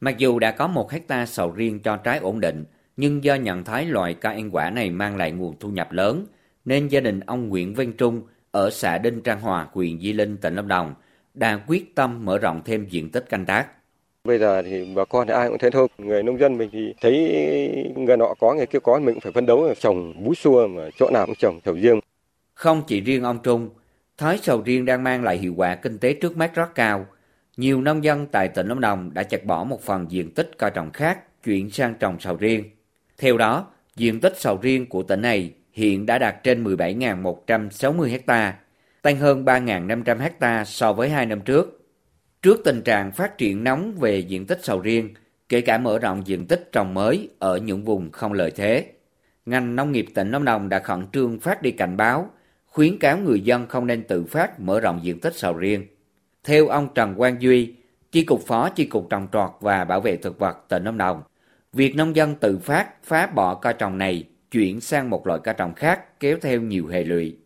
Mặc 0.00 0.18
dù 0.18 0.38
đã 0.38 0.52
có 0.52 0.66
một 0.66 0.90
hecta 0.90 1.26
sầu 1.26 1.52
riêng 1.52 1.80
cho 1.80 1.96
trái 1.96 2.18
ổn 2.18 2.40
định, 2.40 2.64
nhưng 2.96 3.24
do 3.24 3.34
nhận 3.34 3.64
thấy 3.64 3.86
loại 3.86 4.14
cây 4.14 4.34
ăn 4.34 4.50
quả 4.54 4.70
này 4.70 4.90
mang 4.90 5.16
lại 5.16 5.32
nguồn 5.32 5.56
thu 5.60 5.68
nhập 5.70 5.92
lớn, 5.92 6.26
nên 6.64 6.88
gia 6.88 7.00
đình 7.00 7.20
ông 7.20 7.48
Nguyễn 7.48 7.74
Văn 7.74 7.92
Trung 7.92 8.22
ở 8.50 8.70
xã 8.70 8.98
Đinh 8.98 9.20
Trang 9.20 9.40
Hòa, 9.40 9.68
huyện 9.72 10.00
Di 10.00 10.12
Linh, 10.12 10.36
tỉnh 10.36 10.54
Lâm 10.54 10.68
Đồng 10.68 10.94
đã 11.34 11.60
quyết 11.66 11.94
tâm 11.94 12.24
mở 12.24 12.38
rộng 12.38 12.62
thêm 12.64 12.86
diện 12.88 13.10
tích 13.10 13.28
canh 13.28 13.46
tác. 13.46 13.66
Bây 14.24 14.38
giờ 14.38 14.62
thì 14.62 14.94
bà 14.94 15.04
con 15.04 15.26
thì 15.26 15.34
ai 15.34 15.48
cũng 15.48 15.58
thế 15.58 15.70
thôi. 15.70 15.88
Người 15.98 16.22
nông 16.22 16.38
dân 16.38 16.58
mình 16.58 16.70
thì 16.72 16.94
thấy 17.00 17.14
người 17.96 18.16
nọ 18.16 18.34
có, 18.40 18.54
người 18.54 18.66
kia 18.66 18.78
có, 18.82 18.98
mình 18.98 19.14
cũng 19.14 19.20
phải 19.20 19.32
phấn 19.32 19.46
đấu 19.46 19.74
trồng 19.80 20.24
bú 20.24 20.34
xua 20.34 20.66
mà 20.66 20.88
chỗ 20.98 21.10
nào 21.12 21.26
cũng 21.26 21.34
trồng 21.38 21.60
sầu 21.64 21.74
riêng. 21.74 22.00
Không 22.54 22.82
chỉ 22.86 23.00
riêng 23.00 23.22
ông 23.22 23.38
Trung, 23.42 23.70
Thói 24.20 24.38
sầu 24.42 24.62
riêng 24.64 24.84
đang 24.84 25.04
mang 25.04 25.24
lại 25.24 25.38
hiệu 25.38 25.54
quả 25.56 25.74
kinh 25.74 25.98
tế 25.98 26.12
trước 26.12 26.36
mắt 26.36 26.54
rất 26.54 26.74
cao. 26.74 27.06
Nhiều 27.56 27.82
nông 27.82 28.04
dân 28.04 28.26
tại 28.26 28.48
tỉnh 28.48 28.66
Lâm 28.66 28.80
Đồng 28.80 29.14
đã 29.14 29.22
chặt 29.22 29.44
bỏ 29.44 29.64
một 29.64 29.82
phần 29.82 30.06
diện 30.10 30.34
tích 30.34 30.50
cây 30.58 30.70
trồng 30.74 30.90
khác 30.90 31.42
chuyển 31.44 31.70
sang 31.70 31.94
trồng 31.94 32.20
sầu 32.20 32.36
riêng. 32.36 32.64
Theo 33.18 33.36
đó, 33.38 33.66
diện 33.96 34.20
tích 34.20 34.32
sầu 34.36 34.58
riêng 34.62 34.86
của 34.86 35.02
tỉnh 35.02 35.22
này 35.22 35.52
hiện 35.72 36.06
đã 36.06 36.18
đạt 36.18 36.44
trên 36.44 36.64
17.160 36.64 38.18
ha, 38.26 38.58
tăng 39.02 39.16
hơn 39.16 39.44
3.500 39.44 40.30
ha 40.40 40.64
so 40.64 40.92
với 40.92 41.08
hai 41.08 41.26
năm 41.26 41.40
trước. 41.40 41.79
Trước 42.42 42.60
tình 42.64 42.82
trạng 42.82 43.12
phát 43.12 43.38
triển 43.38 43.64
nóng 43.64 43.92
về 43.98 44.18
diện 44.18 44.46
tích 44.46 44.58
sầu 44.62 44.80
riêng, 44.80 45.14
kể 45.48 45.60
cả 45.60 45.78
mở 45.78 45.98
rộng 45.98 46.22
diện 46.26 46.46
tích 46.46 46.68
trồng 46.72 46.94
mới 46.94 47.28
ở 47.38 47.56
những 47.56 47.84
vùng 47.84 48.10
không 48.10 48.32
lợi 48.32 48.50
thế, 48.50 48.92
ngành 49.46 49.76
nông 49.76 49.92
nghiệp 49.92 50.06
tỉnh 50.14 50.30
Lâm 50.30 50.44
Đồng 50.44 50.68
đã 50.68 50.78
khẩn 50.78 51.06
trương 51.12 51.40
phát 51.40 51.62
đi 51.62 51.70
cảnh 51.70 51.96
báo 51.96 52.30
khuyến 52.66 52.98
cáo 52.98 53.18
người 53.18 53.40
dân 53.40 53.66
không 53.66 53.86
nên 53.86 54.02
tự 54.02 54.24
phát 54.24 54.60
mở 54.60 54.80
rộng 54.80 55.00
diện 55.02 55.20
tích 55.20 55.36
sầu 55.36 55.58
riêng. 55.58 55.86
Theo 56.44 56.68
ông 56.68 56.88
Trần 56.94 57.14
Quang 57.14 57.42
Duy, 57.42 57.74
Chi 58.12 58.24
cục 58.24 58.46
Phó 58.46 58.68
Chi 58.68 58.84
cục 58.84 59.10
Trồng 59.10 59.28
trọt 59.32 59.50
và 59.60 59.84
Bảo 59.84 60.00
vệ 60.00 60.16
thực 60.16 60.38
vật 60.38 60.56
tỉnh 60.68 60.84
Lâm 60.84 60.98
Đồng, 60.98 61.22
việc 61.72 61.96
nông 61.96 62.16
dân 62.16 62.34
tự 62.34 62.58
phát 62.58 63.04
phá 63.04 63.26
bỏ 63.26 63.54
cây 63.54 63.74
trồng 63.78 63.98
này 63.98 64.24
chuyển 64.50 64.80
sang 64.80 65.10
một 65.10 65.26
loại 65.26 65.40
cây 65.44 65.54
trồng 65.58 65.74
khác 65.74 66.20
kéo 66.20 66.36
theo 66.42 66.60
nhiều 66.60 66.86
hệ 66.86 67.04
lụy. 67.04 67.36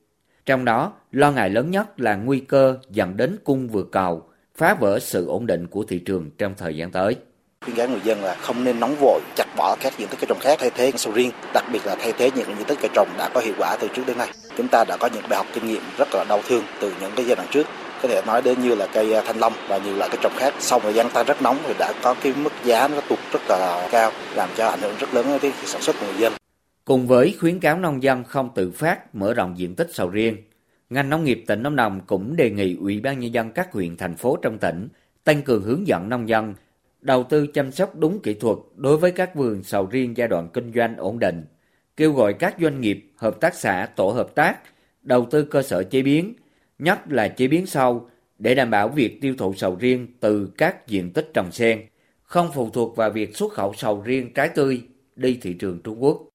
Trong 0.46 0.64
đó, 0.64 0.92
lo 1.12 1.33
ngại 1.33 1.50
lớn 1.50 1.70
nhất 1.70 2.00
là 2.00 2.16
nguy 2.16 2.40
cơ 2.40 2.78
dẫn 2.90 3.16
đến 3.16 3.37
cung 3.44 3.68
vượt 3.68 3.88
cầu, 3.92 4.28
phá 4.59 4.75
vỡ 4.75 4.99
sự 4.99 5.27
ổn 5.27 5.47
định 5.47 5.67
của 5.67 5.85
thị 5.85 5.99
trường 5.99 6.31
trong 6.38 6.55
thời 6.59 6.77
gian 6.77 6.90
tới 6.90 7.17
khuyến 7.64 7.77
cáo 7.77 7.88
người 7.88 8.01
dân 8.05 8.23
là 8.23 8.35
không 8.35 8.64
nên 8.64 8.81
nóng 8.81 8.97
vội 9.01 9.21
chặt 9.37 9.47
bỏ 9.57 9.77
các 9.81 9.99
diện 9.99 10.09
tích 10.09 10.21
cây 10.21 10.27
trồng 10.29 10.38
khác 10.40 10.59
thay 10.61 10.71
thế 10.71 10.93
sầu 10.97 11.12
riêng, 11.12 11.31
đặc 11.55 11.64
biệt 11.73 11.87
là 11.87 11.95
thay 11.95 12.12
thế 12.12 12.31
những 12.37 12.47
diện 12.47 12.67
tích 12.67 12.79
cây 12.81 12.90
trồng 12.95 13.09
đã 13.19 13.31
có 13.35 13.40
hiệu 13.40 13.55
quả 13.59 13.77
từ 13.81 13.88
trước 13.95 14.03
đến 14.07 14.19
nay. 14.19 14.29
Chúng 14.57 14.69
ta 14.69 14.85
đã 14.88 14.97
có 14.97 15.09
những 15.14 15.23
bài 15.29 15.37
học 15.37 15.47
kinh 15.55 15.67
nghiệm 15.67 15.83
rất 15.99 16.09
là 16.14 16.25
đau 16.29 16.40
thương 16.49 16.62
từ 16.81 16.93
những 17.01 17.12
cái 17.17 17.27
giai 17.27 17.37
đoạn 17.37 17.49
trước 17.51 17.67
có 18.03 18.09
thể 18.09 18.23
nói 18.27 18.43
đến 18.43 18.62
như 18.62 18.75
là 18.75 18.87
cây 18.95 19.14
à, 19.14 19.23
thanh 19.27 19.38
long 19.38 19.53
và 19.69 19.79
nhiều 19.79 19.97
loại 19.97 20.11
cây 20.11 20.19
trồng 20.23 20.33
khác 20.37 20.55
sau 20.59 20.81
thời 20.81 20.95
gian 20.95 21.11
tăng 21.11 21.27
rất 21.27 21.43
nóng 21.43 21.59
thì 21.67 21.75
đã 21.79 21.93
có 22.03 22.14
cái 22.23 22.33
mức 22.37 22.53
giá 22.64 22.88
nó 22.88 23.01
tụt 23.09 23.19
rất 23.33 23.40
là 23.49 23.88
cao 23.93 24.11
làm 24.35 24.49
cho 24.57 24.69
ảnh 24.69 24.81
hưởng 24.81 24.95
rất 24.99 25.14
lớn 25.14 25.38
đến 25.43 25.53
sản 25.64 25.83
xuất 25.83 25.97
của 26.01 26.07
người 26.07 26.19
dân. 26.19 26.33
Cùng 26.85 27.07
với 27.07 27.37
khuyến 27.40 27.61
cáo 27.61 27.79
nông 27.79 28.03
dân 28.03 28.25
không 28.25 28.51
tự 28.55 28.71
phát 28.71 29.14
mở 29.14 29.35
rộng 29.35 29.59
diện 29.59 29.75
tích 29.75 29.88
sầu 29.93 30.09
riêng, 30.09 30.37
ngành 30.94 31.11
nông 31.11 31.24
nghiệp 31.24 31.44
tỉnh 31.46 31.62
Lâm 31.62 31.76
Đồng 31.76 32.00
cũng 32.07 32.37
đề 32.37 32.50
nghị 32.50 32.76
Ủy 32.76 33.00
ban 33.00 33.20
nhân 33.20 33.35
dân 33.35 33.50
các 33.50 33.72
huyện 33.72 33.96
thành 33.96 34.16
phố 34.16 34.37
trong 34.42 34.59
tỉnh 34.59 34.88
tăng 35.24 35.42
cường 35.42 35.62
hướng 35.62 35.87
dẫn 35.87 36.09
nông 36.09 36.28
dân 36.28 36.54
đầu 37.00 37.24
tư 37.24 37.46
chăm 37.46 37.72
sóc 37.72 37.96
đúng 37.96 38.20
kỹ 38.22 38.35
thuật 38.35 38.59
đối 38.76 38.96
với 38.96 39.12
các 39.12 39.35
vườn 39.35 39.62
sầu 39.62 39.87
riêng 39.87 40.16
giai 40.16 40.28
đoạn 40.28 40.48
kinh 40.52 40.72
doanh 40.74 40.96
ổn 40.96 41.18
định, 41.18 41.44
kêu 41.96 42.12
gọi 42.12 42.35
các 42.35 42.57
doanh 42.61 42.80
nghiệp, 42.80 43.11
hợp 43.16 43.40
tác 43.40 43.54
xã, 43.54 43.88
tổ 43.96 44.11
hợp 44.11 44.35
tác 44.35 44.59
đầu 45.02 45.26
tư 45.30 45.42
cơ 45.42 45.62
sở 45.62 45.83
chế 45.83 46.02
biến, 46.02 46.35
nhất 46.78 46.98
là 47.09 47.28
chế 47.28 47.48
biến 47.48 47.66
sâu 47.66 48.09
để 48.38 48.54
đảm 48.54 48.70
bảo 48.70 48.88
việc 48.88 49.20
tiêu 49.20 49.35
thụ 49.38 49.54
sầu 49.54 49.76
riêng 49.80 50.07
từ 50.20 50.50
các 50.59 50.87
diện 50.87 51.12
tích 51.12 51.30
trồng 51.35 51.52
sen, 51.52 51.87
không 52.22 52.50
phụ 52.54 52.70
thuộc 52.70 52.96
vào 52.96 53.11
việc 53.11 53.37
xuất 53.37 53.52
khẩu 53.52 53.74
sầu 53.74 54.02
riêng 54.04 54.33
trái 54.35 54.48
tươi 54.48 54.83
đi 55.16 55.38
thị 55.42 55.52
trường 55.52 55.80
Trung 55.85 56.02
Quốc. 56.02 56.34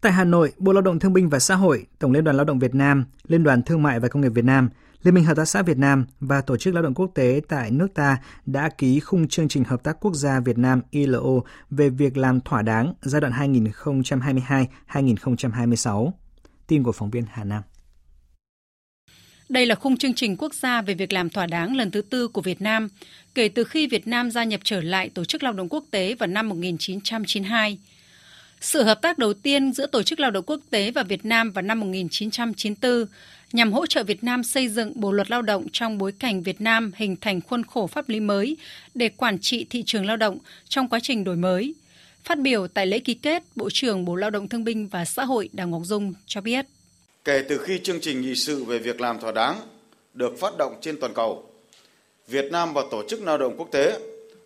Tại 0.00 0.12
Hà 0.12 0.24
Nội, 0.24 0.52
Bộ 0.58 0.72
Lao 0.72 0.82
động 0.82 0.98
Thương 0.98 1.12
binh 1.12 1.28
và 1.28 1.38
Xã 1.38 1.54
hội, 1.54 1.86
Tổng 1.98 2.12
Liên 2.12 2.24
đoàn 2.24 2.36
Lao 2.36 2.44
động 2.44 2.58
Việt 2.58 2.74
Nam, 2.74 3.04
Liên 3.26 3.42
đoàn 3.42 3.62
Thương 3.62 3.82
mại 3.82 4.00
và 4.00 4.08
Công 4.08 4.22
nghiệp 4.22 4.28
Việt 4.28 4.44
Nam 4.44 4.68
Liên 5.02 5.14
minh 5.14 5.24
Hợp 5.24 5.36
tác 5.36 5.44
xã 5.44 5.62
Việt 5.62 5.78
Nam 5.78 6.06
và 6.20 6.40
Tổ 6.40 6.56
chức 6.56 6.74
Lao 6.74 6.82
động 6.82 6.94
Quốc 6.94 7.10
tế 7.14 7.40
tại 7.48 7.70
nước 7.70 7.86
ta 7.94 8.18
đã 8.46 8.68
ký 8.78 9.00
khung 9.00 9.28
chương 9.28 9.48
trình 9.48 9.64
hợp 9.64 9.82
tác 9.84 9.96
quốc 10.00 10.14
gia 10.14 10.40
Việt 10.40 10.58
Nam 10.58 10.80
ILO 10.90 11.40
về 11.70 11.88
việc 11.88 12.16
làm 12.16 12.40
thỏa 12.40 12.62
đáng 12.62 12.94
giai 13.02 13.20
đoạn 13.20 13.32
2022-2026. 14.88 16.10
Tin 16.66 16.82
của 16.82 16.92
phóng 16.92 17.10
viên 17.10 17.24
Hà 17.30 17.44
Nam. 17.44 17.62
Đây 19.48 19.66
là 19.66 19.74
khung 19.74 19.96
chương 19.96 20.14
trình 20.14 20.36
quốc 20.36 20.54
gia 20.54 20.82
về 20.82 20.94
việc 20.94 21.12
làm 21.12 21.30
thỏa 21.30 21.46
đáng 21.46 21.76
lần 21.76 21.90
thứ 21.90 22.02
tư 22.02 22.28
của 22.28 22.40
Việt 22.40 22.60
Nam 22.60 22.88
kể 23.34 23.48
từ 23.48 23.64
khi 23.64 23.86
Việt 23.86 24.06
Nam 24.06 24.30
gia 24.30 24.44
nhập 24.44 24.60
trở 24.64 24.80
lại 24.80 25.08
Tổ 25.08 25.24
chức 25.24 25.42
Lao 25.42 25.52
động 25.52 25.68
Quốc 25.68 25.84
tế 25.90 26.14
vào 26.14 26.26
năm 26.26 26.48
1992. 26.48 27.78
Sự 28.60 28.82
hợp 28.82 29.02
tác 29.02 29.18
đầu 29.18 29.34
tiên 29.34 29.72
giữa 29.72 29.86
Tổ 29.86 30.02
chức 30.02 30.20
Lao 30.20 30.30
động 30.30 30.44
Quốc 30.46 30.60
tế 30.70 30.90
và 30.90 31.02
Việt 31.02 31.24
Nam 31.24 31.50
vào 31.50 31.62
năm 31.62 31.80
1994 31.80 33.06
nhằm 33.52 33.72
hỗ 33.72 33.86
trợ 33.86 34.02
Việt 34.02 34.24
Nam 34.24 34.44
xây 34.44 34.68
dựng 34.68 34.92
Bộ 34.94 35.12
luật 35.12 35.30
lao 35.30 35.42
động 35.42 35.66
trong 35.72 35.98
bối 35.98 36.12
cảnh 36.12 36.42
Việt 36.42 36.60
Nam 36.60 36.92
hình 36.96 37.16
thành 37.20 37.40
khuôn 37.40 37.62
khổ 37.64 37.86
pháp 37.86 38.08
lý 38.08 38.20
mới 38.20 38.56
để 38.94 39.08
quản 39.08 39.38
trị 39.38 39.66
thị 39.70 39.82
trường 39.86 40.06
lao 40.06 40.16
động 40.16 40.38
trong 40.68 40.88
quá 40.88 41.00
trình 41.02 41.24
đổi 41.24 41.36
mới. 41.36 41.74
Phát 42.24 42.38
biểu 42.38 42.66
tại 42.68 42.86
lễ 42.86 42.98
ký 42.98 43.14
kết, 43.14 43.42
Bộ 43.56 43.68
trưởng 43.72 44.04
Bộ 44.04 44.14
Lao 44.14 44.30
động 44.30 44.48
Thương 44.48 44.64
binh 44.64 44.88
và 44.88 45.04
Xã 45.04 45.24
hội 45.24 45.48
Đào 45.52 45.68
Ngọc 45.68 45.82
Dung 45.84 46.14
cho 46.26 46.40
biết. 46.40 46.66
Kể 47.24 47.44
từ 47.48 47.58
khi 47.58 47.80
chương 47.82 48.00
trình 48.00 48.20
nghị 48.20 48.34
sự 48.34 48.64
về 48.64 48.78
việc 48.78 49.00
làm 49.00 49.20
thỏa 49.20 49.32
đáng 49.32 49.60
được 50.14 50.32
phát 50.40 50.56
động 50.58 50.78
trên 50.80 51.00
toàn 51.00 51.14
cầu, 51.14 51.50
Việt 52.28 52.52
Nam 52.52 52.74
và 52.74 52.82
Tổ 52.90 53.02
chức 53.08 53.22
Lao 53.22 53.38
động 53.38 53.54
Quốc 53.56 53.68
tế 53.72 53.98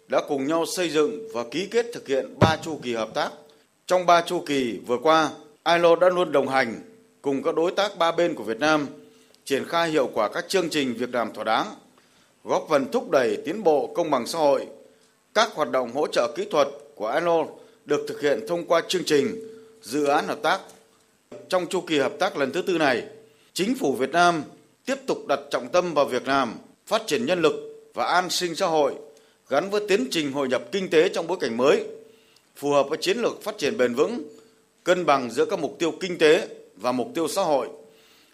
đã 0.09 0.21
cùng 0.29 0.47
nhau 0.47 0.65
xây 0.77 0.91
dựng 0.91 1.29
và 1.35 1.45
ký 1.51 1.67
kết 1.71 1.87
thực 1.95 2.09
hiện 2.09 2.35
ba 2.41 2.57
chu 2.65 2.81
kỳ 2.83 2.95
hợp 2.95 3.15
tác. 3.15 3.31
Trong 3.87 4.07
ba 4.07 4.21
chu 4.21 4.43
kỳ 4.47 4.79
vừa 4.87 4.99
qua, 4.99 5.31
ILO 5.65 5.97
đã 5.97 6.09
luôn 6.09 6.33
đồng 6.33 6.49
hành 6.49 6.81
cùng 7.23 7.43
các 7.43 7.55
đối 7.55 7.73
tác 7.73 7.99
ba 7.99 8.13
bên 8.13 8.35
của 8.35 8.45
Việt 8.45 8.61
Nam 8.61 8.87
triển 9.45 9.65
khai 9.69 9.91
hiệu 9.91 10.11
quả 10.15 10.29
các 10.29 10.45
chương 10.49 10.71
trình 10.71 10.95
việc 10.95 11.15
làm 11.15 11.33
thỏa 11.33 11.45
đáng, 11.45 11.67
góp 12.45 12.67
phần 12.69 12.91
thúc 12.93 13.11
đẩy 13.11 13.39
tiến 13.45 13.63
bộ 13.63 13.93
công 13.95 14.11
bằng 14.11 14.27
xã 14.27 14.39
hội. 14.39 14.67
Các 15.35 15.51
hoạt 15.55 15.71
động 15.71 15.93
hỗ 15.93 16.07
trợ 16.07 16.33
kỹ 16.37 16.47
thuật 16.51 16.69
của 16.95 17.13
ILO 17.15 17.45
được 17.85 18.07
thực 18.09 18.21
hiện 18.21 18.41
thông 18.49 18.65
qua 18.65 18.83
chương 18.89 19.05
trình 19.05 19.49
dự 19.83 20.05
án 20.05 20.27
hợp 20.27 20.39
tác. 20.43 20.61
Trong 21.49 21.67
chu 21.67 21.81
kỳ 21.81 21.99
hợp 21.99 22.13
tác 22.19 22.37
lần 22.37 22.53
thứ 22.53 22.63
tư 22.63 22.79
này, 22.79 23.03
chính 23.53 23.75
phủ 23.75 23.93
Việt 23.93 24.11
Nam 24.11 24.43
tiếp 24.87 24.97
tục 25.07 25.27
đặt 25.29 25.41
trọng 25.51 25.69
tâm 25.69 25.95
vào 25.95 26.05
việc 26.05 26.29
làm, 26.29 26.55
phát 26.87 27.03
triển 27.07 27.27
nhân 27.27 27.43
lực 27.43 27.55
và 27.95 28.07
an 28.07 28.31
sinh 28.31 28.55
xã 28.55 28.67
hội 28.67 28.95
gắn 29.49 29.71
với 29.71 29.81
tiến 29.89 30.07
trình 30.11 30.33
hội 30.33 30.49
nhập 30.49 30.63
kinh 30.73 30.91
tế 30.91 31.09
trong 31.09 31.27
bối 31.27 31.39
cảnh 31.41 31.57
mới, 31.57 31.85
phù 32.57 32.71
hợp 32.71 32.87
với 32.89 32.99
chiến 33.01 33.19
lược 33.19 33.43
phát 33.43 33.59
triển 33.59 33.77
bền 33.77 33.95
vững, 33.95 34.23
cân 34.85 35.07
bằng 35.07 35.31
giữa 35.31 35.45
các 35.45 35.59
mục 35.59 35.77
tiêu 35.79 35.93
kinh 36.01 36.19
tế 36.19 36.49
và 36.77 36.93
mục 36.93 37.11
tiêu 37.15 37.29
xã 37.29 37.43
hội, 37.43 37.69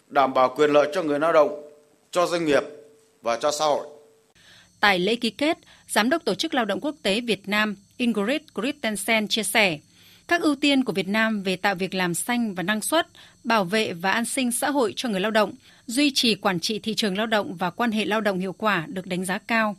đảm 0.07 0.33
bảo 0.33 0.53
quyền 0.57 0.69
lợi 0.69 0.91
cho 0.93 1.03
người 1.03 1.19
lao 1.19 1.33
động, 1.33 1.71
cho 2.11 2.27
doanh 2.27 2.45
nghiệp 2.45 2.63
và 3.21 3.37
cho 3.37 3.51
xã 3.51 3.65
hội. 3.65 3.87
Tại 4.79 4.99
lễ 4.99 5.15
ký 5.15 5.29
kết, 5.29 5.57
Giám 5.87 6.09
đốc 6.09 6.25
Tổ 6.25 6.35
chức 6.35 6.53
Lao 6.53 6.65
động 6.65 6.79
Quốc 6.81 6.95
tế 7.03 7.21
Việt 7.21 7.47
Nam 7.47 7.75
Ingrid 7.97 8.41
Christensen 8.55 9.27
chia 9.27 9.43
sẻ, 9.43 9.79
các 10.27 10.41
ưu 10.41 10.55
tiên 10.55 10.83
của 10.83 10.93
Việt 10.93 11.07
Nam 11.07 11.43
về 11.43 11.55
tạo 11.55 11.75
việc 11.75 11.93
làm 11.93 12.13
xanh 12.13 12.55
và 12.55 12.63
năng 12.63 12.81
suất, 12.81 13.07
bảo 13.43 13.63
vệ 13.63 13.93
và 13.93 14.11
an 14.11 14.25
sinh 14.25 14.51
xã 14.51 14.69
hội 14.69 14.93
cho 14.95 15.09
người 15.09 15.19
lao 15.19 15.31
động, 15.31 15.53
duy 15.87 16.11
trì 16.13 16.35
quản 16.35 16.59
trị 16.59 16.79
thị 16.79 16.93
trường 16.93 17.17
lao 17.17 17.27
động 17.27 17.55
và 17.55 17.69
quan 17.69 17.91
hệ 17.91 18.05
lao 18.05 18.21
động 18.21 18.39
hiệu 18.39 18.53
quả 18.53 18.85
được 18.87 19.07
đánh 19.07 19.25
giá 19.25 19.37
cao. 19.37 19.75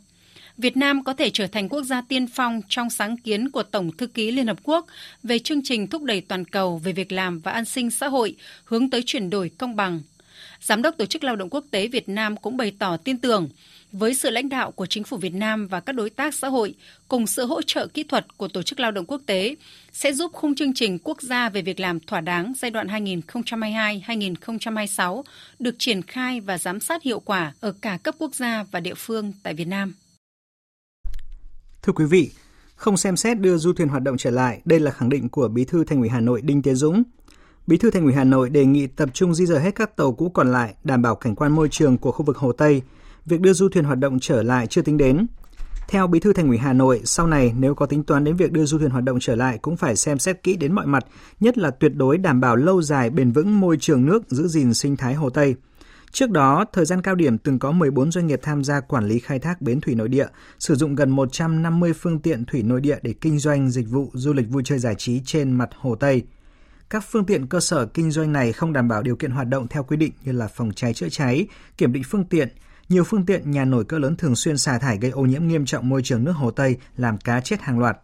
Việt 0.57 0.77
Nam 0.77 1.03
có 1.03 1.13
thể 1.13 1.29
trở 1.29 1.47
thành 1.47 1.69
quốc 1.69 1.83
gia 1.83 2.01
tiên 2.01 2.27
phong 2.27 2.61
trong 2.69 2.89
sáng 2.89 3.17
kiến 3.17 3.49
của 3.49 3.63
Tổng 3.63 3.97
thư 3.97 4.07
ký 4.07 4.31
Liên 4.31 4.47
Hợp 4.47 4.57
Quốc 4.63 4.85
về 5.23 5.39
chương 5.39 5.63
trình 5.63 5.87
thúc 5.87 6.03
đẩy 6.03 6.21
toàn 6.21 6.45
cầu 6.45 6.77
về 6.77 6.91
việc 6.91 7.11
làm 7.11 7.39
và 7.39 7.51
an 7.51 7.65
sinh 7.65 7.91
xã 7.91 8.07
hội, 8.07 8.35
hướng 8.63 8.89
tới 8.89 9.03
chuyển 9.05 9.29
đổi 9.29 9.51
công 9.57 9.75
bằng. 9.75 10.01
Giám 10.61 10.81
đốc 10.81 10.97
Tổ 10.97 11.05
chức 11.05 11.23
Lao 11.23 11.35
động 11.35 11.49
Quốc 11.49 11.65
tế 11.71 11.87
Việt 11.87 12.09
Nam 12.09 12.37
cũng 12.37 12.57
bày 12.57 12.73
tỏ 12.79 12.97
tin 12.97 13.17
tưởng, 13.17 13.49
với 13.91 14.13
sự 14.13 14.29
lãnh 14.29 14.49
đạo 14.49 14.71
của 14.71 14.85
chính 14.85 15.03
phủ 15.03 15.17
Việt 15.17 15.33
Nam 15.33 15.67
và 15.67 15.79
các 15.79 15.93
đối 15.93 16.09
tác 16.09 16.33
xã 16.33 16.47
hội 16.47 16.73
cùng 17.07 17.27
sự 17.27 17.45
hỗ 17.45 17.61
trợ 17.61 17.87
kỹ 17.87 18.03
thuật 18.03 18.37
của 18.37 18.47
Tổ 18.47 18.61
chức 18.61 18.79
Lao 18.79 18.91
động 18.91 19.05
Quốc 19.05 19.21
tế, 19.25 19.55
sẽ 19.91 20.13
giúp 20.13 20.31
khung 20.33 20.55
chương 20.55 20.73
trình 20.73 20.97
quốc 21.03 21.21
gia 21.21 21.49
về 21.49 21.61
việc 21.61 21.79
làm 21.79 21.99
thỏa 21.99 22.21
đáng 22.21 22.53
giai 22.57 22.71
đoạn 22.71 22.87
2022-2026 22.87 25.23
được 25.59 25.75
triển 25.79 26.01
khai 26.01 26.39
và 26.39 26.57
giám 26.57 26.79
sát 26.79 27.03
hiệu 27.03 27.19
quả 27.19 27.53
ở 27.59 27.73
cả 27.81 27.97
cấp 28.03 28.15
quốc 28.17 28.35
gia 28.35 28.63
và 28.71 28.79
địa 28.79 28.95
phương 28.95 29.33
tại 29.43 29.53
Việt 29.53 29.67
Nam. 29.67 29.93
Thưa 31.83 31.93
quý 31.93 32.05
vị, 32.05 32.31
không 32.75 32.97
xem 32.97 33.15
xét 33.15 33.39
đưa 33.39 33.57
du 33.57 33.73
thuyền 33.73 33.87
hoạt 33.87 34.03
động 34.03 34.17
trở 34.17 34.29
lại, 34.29 34.61
đây 34.65 34.79
là 34.79 34.91
khẳng 34.91 35.09
định 35.09 35.29
của 35.29 35.47
Bí 35.47 35.65
thư 35.65 35.83
Thành 35.83 35.99
ủy 35.99 36.09
Hà 36.09 36.19
Nội 36.19 36.41
Đinh 36.41 36.61
Tiến 36.61 36.75
Dũng. 36.75 37.03
Bí 37.67 37.77
thư 37.77 37.91
Thành 37.91 38.03
ủy 38.03 38.13
Hà 38.13 38.23
Nội 38.23 38.49
đề 38.49 38.65
nghị 38.65 38.87
tập 38.87 39.09
trung 39.13 39.35
di 39.35 39.45
rời 39.45 39.59
hết 39.59 39.75
các 39.75 39.95
tàu 39.95 40.11
cũ 40.13 40.29
còn 40.29 40.51
lại, 40.51 40.75
đảm 40.83 41.01
bảo 41.01 41.15
cảnh 41.15 41.35
quan 41.35 41.51
môi 41.51 41.69
trường 41.69 41.97
của 41.97 42.11
khu 42.11 42.25
vực 42.25 42.37
Hồ 42.37 42.51
Tây. 42.51 42.81
Việc 43.25 43.41
đưa 43.41 43.53
du 43.53 43.69
thuyền 43.69 43.83
hoạt 43.83 43.99
động 43.99 44.19
trở 44.21 44.43
lại 44.43 44.67
chưa 44.67 44.81
tính 44.81 44.97
đến. 44.97 45.25
Theo 45.87 46.07
Bí 46.07 46.19
thư 46.19 46.33
Thành 46.33 46.47
ủy 46.47 46.57
Hà 46.57 46.73
Nội, 46.73 47.01
sau 47.05 47.27
này 47.27 47.53
nếu 47.59 47.75
có 47.75 47.85
tính 47.85 48.03
toán 48.03 48.23
đến 48.23 48.35
việc 48.35 48.51
đưa 48.51 48.65
du 48.65 48.79
thuyền 48.79 48.91
hoạt 48.91 49.03
động 49.03 49.17
trở 49.21 49.35
lại 49.35 49.57
cũng 49.61 49.77
phải 49.77 49.95
xem 49.95 50.19
xét 50.19 50.43
kỹ 50.43 50.55
đến 50.55 50.73
mọi 50.75 50.85
mặt, 50.85 51.05
nhất 51.39 51.57
là 51.57 51.71
tuyệt 51.71 51.91
đối 51.95 52.17
đảm 52.17 52.41
bảo 52.41 52.55
lâu 52.55 52.81
dài 52.81 53.09
bền 53.09 53.31
vững 53.31 53.59
môi 53.59 53.77
trường 53.77 54.05
nước 54.05 54.23
giữ 54.29 54.47
gìn 54.47 54.73
sinh 54.73 54.97
thái 54.97 55.13
Hồ 55.13 55.29
Tây. 55.29 55.55
Trước 56.13 56.29
đó, 56.31 56.65
thời 56.73 56.85
gian 56.85 57.01
cao 57.01 57.15
điểm 57.15 57.37
từng 57.37 57.59
có 57.59 57.71
14 57.71 58.11
doanh 58.11 58.27
nghiệp 58.27 58.39
tham 58.43 58.63
gia 58.63 58.79
quản 58.79 59.05
lý 59.05 59.19
khai 59.19 59.39
thác 59.39 59.61
bến 59.61 59.81
thủy 59.81 59.95
nội 59.95 60.09
địa, 60.09 60.27
sử 60.59 60.75
dụng 60.75 60.95
gần 60.95 61.09
150 61.09 61.93
phương 61.93 62.19
tiện 62.19 62.45
thủy 62.45 62.63
nội 62.63 62.81
địa 62.81 62.97
để 63.01 63.13
kinh 63.21 63.39
doanh 63.39 63.69
dịch 63.69 63.89
vụ 63.89 64.09
du 64.13 64.33
lịch 64.33 64.49
vui 64.49 64.63
chơi 64.65 64.79
giải 64.79 64.95
trí 64.97 65.21
trên 65.25 65.51
mặt 65.51 65.69
Hồ 65.77 65.95
Tây. 65.95 66.23
Các 66.89 67.03
phương 67.09 67.25
tiện 67.25 67.47
cơ 67.47 67.59
sở 67.59 67.85
kinh 67.85 68.11
doanh 68.11 68.31
này 68.31 68.53
không 68.53 68.73
đảm 68.73 68.87
bảo 68.87 69.01
điều 69.01 69.15
kiện 69.15 69.31
hoạt 69.31 69.47
động 69.47 69.67
theo 69.67 69.83
quy 69.83 69.97
định 69.97 70.11
như 70.25 70.31
là 70.31 70.47
phòng 70.47 70.71
cháy 70.75 70.93
chữa 70.93 71.09
cháy, 71.09 71.47
kiểm 71.77 71.93
định 71.93 72.03
phương 72.05 72.25
tiện. 72.25 72.49
Nhiều 72.89 73.03
phương 73.03 73.25
tiện 73.25 73.51
nhà 73.51 73.65
nổi 73.65 73.85
cỡ 73.85 73.99
lớn 73.99 74.15
thường 74.15 74.35
xuyên 74.35 74.57
xả 74.57 74.79
thải 74.79 74.97
gây 74.97 75.11
ô 75.11 75.21
nhiễm 75.21 75.47
nghiêm 75.47 75.65
trọng 75.65 75.89
môi 75.89 76.01
trường 76.03 76.23
nước 76.23 76.33
Hồ 76.35 76.51
Tây, 76.51 76.77
làm 76.97 77.17
cá 77.17 77.41
chết 77.41 77.61
hàng 77.61 77.79
loạt. 77.79 77.97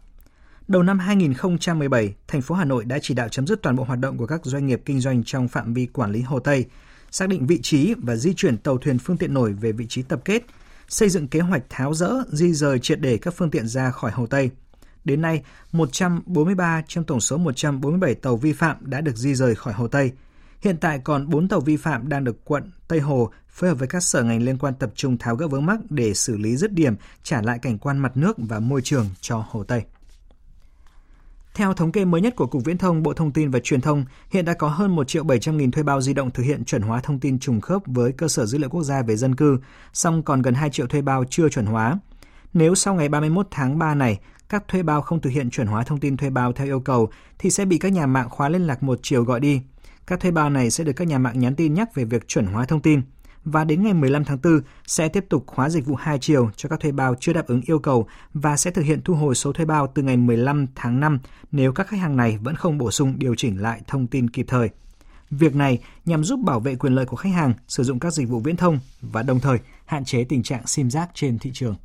Đầu 0.67 0.84
năm 0.84 1.00
2017, 1.00 2.13
thành 2.28 2.41
phố 2.41 2.56
Hà 2.56 2.65
Nội 2.65 2.86
đã 2.86 3.00
chỉ 3.02 3.13
đạo 3.13 3.30
chấm 3.30 3.48
dứt 3.48 3.62
toàn 3.62 3.76
bộ 3.76 3.84
hoạt 3.84 4.00
động 4.00 4.17
của 4.17 4.28
các 4.28 4.41
doanh 4.43 4.67
nghiệp 4.67 4.82
kinh 4.86 5.00
doanh 5.00 5.24
trong 5.24 5.48
phạm 5.48 5.74
vi 5.74 5.86
quản 5.86 6.12
lý 6.12 6.22
Hồ 6.22 6.39
Tây, 6.39 6.65
xác 7.12 7.30
định 7.30 7.48
vị 7.48 7.60
trí 7.63 7.93
và 7.93 8.15
di 8.15 8.34
chuyển 8.34 8.58
tàu 8.58 8.78
thuyền 8.78 9.00
phương 9.00 9.17
tiện 9.17 9.34
nổi 9.34 9.54
về 9.54 9.72
vị 9.72 9.86
trí 9.89 10.02
tập 10.02 10.22
kết, 10.26 10.43
xây 10.88 11.10
dựng 11.10 11.28
kế 11.28 11.39
hoạch 11.39 11.63
tháo 11.69 11.93
rỡ, 11.93 12.13
di 12.32 12.54
rời 12.54 12.80
triệt 12.80 13.02
để 13.02 13.17
các 13.17 13.34
phương 13.38 13.50
tiện 13.50 13.67
ra 13.67 13.91
khỏi 13.91 14.12
Hồ 14.12 14.28
Tây. 14.28 14.50
Đến 15.06 15.22
nay, 15.22 15.43
143 15.72 16.84
trong 16.88 17.04
tổng 17.04 17.22
số 17.22 17.38
147 17.38 18.15
tàu 18.15 18.38
vi 18.38 18.54
phạm 18.54 18.78
đã 18.82 19.02
được 19.02 19.17
di 19.17 19.36
rời 19.36 19.56
khỏi 19.56 19.74
Hồ 19.74 19.88
Tây. 19.88 20.12
Hiện 20.62 20.78
tại 20.78 21.00
còn 21.04 21.30
4 21.30 21.48
tàu 21.48 21.60
vi 21.60 21.78
phạm 21.78 22.10
đang 22.10 22.24
được 22.24 22.45
quận 22.45 22.72
Tây 22.88 23.00
Hồ 23.00 23.32
phối 23.50 23.69
hợp 23.69 23.76
với 23.76 23.88
các 23.88 24.04
sở 24.04 24.24
ngành 24.24 24.43
liên 24.43 24.58
quan 24.58 24.74
tập 24.74 24.91
trung 24.95 25.17
tháo 25.17 25.36
gỡ 25.36 25.48
vướng 25.48 25.65
mắc 25.65 25.80
để 25.89 26.13
xử 26.13 26.38
lý 26.38 26.58
dứt 26.58 26.72
điểm, 26.72 26.95
trả 27.24 27.41
lại 27.41 27.60
cảnh 27.60 27.78
quan 27.78 27.98
mặt 27.98 28.17
nước 28.17 28.38
và 28.38 28.60
môi 28.60 28.82
trường 28.82 29.10
cho 29.22 29.45
Hồ 29.50 29.63
Tây. 29.63 29.84
Theo 31.60 31.74
thống 31.74 31.91
kê 31.91 32.06
mới 32.06 32.22
nhất 32.22 32.36
của 32.36 32.48
Cục 32.48 32.65
Viễn 32.65 32.78
thông, 32.78 33.04
Bộ 33.04 33.13
Thông 33.13 33.32
tin 33.32 33.52
và 33.52 33.60
Truyền 33.60 33.82
thông, 33.82 34.06
hiện 34.30 34.45
đã 34.45 34.54
có 34.54 34.67
hơn 34.67 34.95
1 34.95 35.08
triệu 35.08 35.24
700 35.24 35.58
nghìn 35.58 35.72
thuê 35.72 35.84
bao 35.84 36.02
di 36.02 36.13
động 36.13 36.32
thực 36.32 36.43
hiện 36.43 36.65
chuẩn 36.65 36.82
hóa 36.82 37.02
thông 37.02 37.19
tin 37.19 37.39
trùng 37.39 37.62
khớp 37.62 37.82
với 37.86 38.12
cơ 38.12 38.28
sở 38.28 38.45
dữ 38.45 38.58
liệu 38.58 38.69
quốc 38.69 38.84
gia 38.84 39.02
về 39.02 39.15
dân 39.15 39.36
cư, 39.36 39.60
song 39.93 40.24
còn 40.24 40.41
gần 40.41 40.54
2 40.54 40.69
triệu 40.69 40.88
thuê 40.88 41.02
bao 41.02 41.24
chưa 41.30 41.50
chuẩn 41.50 41.65
hóa. 41.65 42.00
Nếu 42.54 42.76
sau 42.76 42.95
ngày 42.95 43.10
31 43.10 43.48
tháng 43.52 43.80
3 43.80 43.95
này, 43.95 44.19
các 44.50 44.67
thuê 44.67 44.84
bao 44.84 45.02
không 45.02 45.22
thực 45.22 45.30
hiện 45.30 45.50
chuẩn 45.50 45.67
hóa 45.67 45.84
thông 45.84 46.00
tin 46.00 46.17
thuê 46.17 46.30
bao 46.30 46.54
theo 46.54 46.67
yêu 46.67 46.80
cầu 46.80 47.10
thì 47.39 47.50
sẽ 47.50 47.65
bị 47.65 47.78
các 47.78 47.91
nhà 47.91 48.06
mạng 48.06 48.30
khóa 48.30 48.50
liên 48.50 48.67
lạc 48.67 48.84
một 48.84 49.00
chiều 49.02 49.24
gọi 49.24 49.39
đi. 49.39 49.62
Các 50.08 50.19
thuê 50.19 50.32
bao 50.32 50.50
này 50.50 50.72
sẽ 50.72 50.84
được 50.84 50.93
các 50.93 51.08
nhà 51.08 51.17
mạng 51.17 51.39
nhắn 51.39 51.56
tin 51.56 51.74
nhắc 51.74 51.95
về 51.95 52.04
việc 52.04 52.28
chuẩn 52.28 52.45
hóa 52.45 52.65
thông 52.65 52.82
tin 52.82 53.02
và 53.51 53.63
đến 53.63 53.83
ngày 53.83 53.93
15 53.93 54.25
tháng 54.25 54.38
4 54.43 54.62
sẽ 54.88 55.09
tiếp 55.09 55.25
tục 55.29 55.43
khóa 55.47 55.69
dịch 55.69 55.85
vụ 55.85 55.95
hai 55.95 56.17
chiều 56.19 56.49
cho 56.55 56.69
các 56.69 56.79
thuê 56.79 56.91
bao 56.91 57.15
chưa 57.19 57.33
đáp 57.33 57.47
ứng 57.47 57.62
yêu 57.65 57.79
cầu 57.79 58.07
và 58.33 58.57
sẽ 58.57 58.71
thực 58.71 58.81
hiện 58.81 59.01
thu 59.01 59.13
hồi 59.13 59.35
số 59.35 59.53
thuê 59.53 59.65
bao 59.65 59.91
từ 59.95 60.01
ngày 60.01 60.17
15 60.17 60.65
tháng 60.75 60.99
5 60.99 61.19
nếu 61.51 61.71
các 61.71 61.88
khách 61.88 61.99
hàng 61.99 62.17
này 62.17 62.38
vẫn 62.41 62.55
không 62.55 62.77
bổ 62.77 62.91
sung 62.91 63.13
điều 63.17 63.35
chỉnh 63.35 63.62
lại 63.62 63.81
thông 63.88 64.07
tin 64.07 64.29
kịp 64.29 64.45
thời. 64.49 64.69
Việc 65.31 65.55
này 65.55 65.79
nhằm 66.05 66.23
giúp 66.23 66.39
bảo 66.45 66.59
vệ 66.59 66.75
quyền 66.75 66.95
lợi 66.95 67.05
của 67.05 67.15
khách 67.15 67.33
hàng 67.33 67.53
sử 67.67 67.83
dụng 67.83 67.99
các 67.99 68.13
dịch 68.13 68.29
vụ 68.29 68.39
viễn 68.39 68.55
thông 68.55 68.79
và 69.01 69.23
đồng 69.23 69.39
thời 69.39 69.57
hạn 69.85 70.05
chế 70.05 70.23
tình 70.23 70.43
trạng 70.43 70.67
sim 70.67 70.89
giác 70.89 71.09
trên 71.13 71.39
thị 71.39 71.51
trường. 71.53 71.75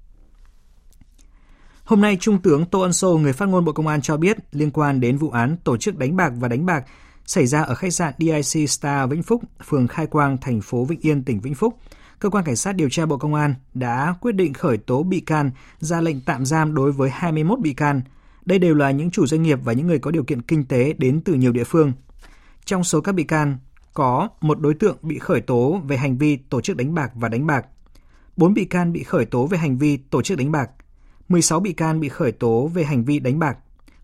Hôm 1.85 2.01
nay, 2.01 2.17
Trung 2.21 2.39
tướng 2.39 2.67
Tô 2.67 2.81
Ân 2.81 2.93
Sô, 2.93 3.19
người 3.19 3.33
phát 3.33 3.49
ngôn 3.49 3.65
Bộ 3.65 3.73
Công 3.73 3.87
an 3.87 4.03
cho 4.03 4.17
biết 4.17 4.37
liên 4.53 4.71
quan 4.71 5.01
đến 5.01 5.19
vụ 5.19 5.31
án 5.31 5.57
tổ 5.65 5.77
chức 5.77 5.99
đánh 5.99 6.17
bạc 6.17 6.33
và 6.37 6.49
đánh 6.49 6.67
bạc 6.67 6.85
xảy 7.27 7.47
ra 7.47 7.63
ở 7.63 7.75
khách 7.75 7.93
sạn 7.93 8.15
DIC 8.19 8.71
Star 8.71 9.11
Vĩnh 9.11 9.23
Phúc, 9.23 9.43
phường 9.65 9.89
Khai 9.89 10.07
Quang, 10.07 10.39
thành 10.41 10.61
phố 10.61 10.85
Vĩnh 10.85 11.01
Yên, 11.01 11.25
tỉnh 11.25 11.41
Vĩnh 11.41 11.55
Phúc. 11.55 11.79
Cơ 12.19 12.31
quan 12.31 12.45
Cảnh 12.45 12.57
sát 12.57 12.73
điều 12.73 12.89
tra 12.91 13.07
Bộ 13.07 13.17
Công 13.19 13.35
an 13.35 13.55
đã 13.75 14.15
quyết 14.21 14.33
định 14.33 14.53
khởi 14.53 14.79
tố 14.79 15.03
bị 15.03 15.21
can, 15.21 15.51
ra 15.81 16.01
lệnh 16.01 16.21
tạm 16.21 16.45
giam 16.45 16.75
đối 16.75 16.93
với 16.93 17.11
21 17.11 17.59
bị 17.61 17.75
can. 17.75 18.01
Đây 18.45 18.59
đều 18.59 18.75
là 18.75 18.91
những 18.91 19.11
chủ 19.11 19.27
doanh 19.27 19.43
nghiệp 19.43 19.59
và 19.65 19.73
những 19.73 19.87
người 19.87 19.99
có 19.99 20.11
điều 20.11 20.25
kiện 20.25 20.43
kinh 20.43 20.65
tế 20.65 20.93
đến 20.93 21.21
từ 21.25 21.35
nhiều 21.35 21.53
địa 21.53 21.65
phương. 21.65 21.93
Trong 22.65 22.85
số 22.85 23.01
các 23.01 23.13
bị 23.13 23.25
can, 23.25 23.59
có 23.95 24.29
một 24.41 24.61
đối 24.61 24.75
tượng 24.75 24.97
bị 25.03 25.19
khởi 25.19 25.41
tố 25.41 25.81
về 25.87 25.97
hành 25.97 26.19
vi 26.19 26.37
tổ 26.37 26.61
chức 26.61 26.77
đánh 26.77 26.95
bạc 26.95 27.11
và 27.15 27.29
đánh 27.29 27.47
bạc. 27.47 27.67
Bốn 28.37 28.55
bị 28.55 28.65
can 28.65 28.93
bị 28.93 29.03
khởi 29.03 29.25
tố 29.25 29.47
về 29.47 29.59
hành 29.59 29.79
vi 29.79 29.97
tổ 29.97 30.23
chức 30.23 30.39
đánh 30.39 30.53
bạc. 30.53 30.71
16 31.29 31.61
bị 31.61 31.73
can 31.73 32.01
bị 32.01 32.09
khởi 32.09 32.33
tố 32.33 32.67
về 32.67 32.85
hành 32.85 33.05
vi 33.05 33.19
đánh 33.19 33.39
bạc. 33.39 33.59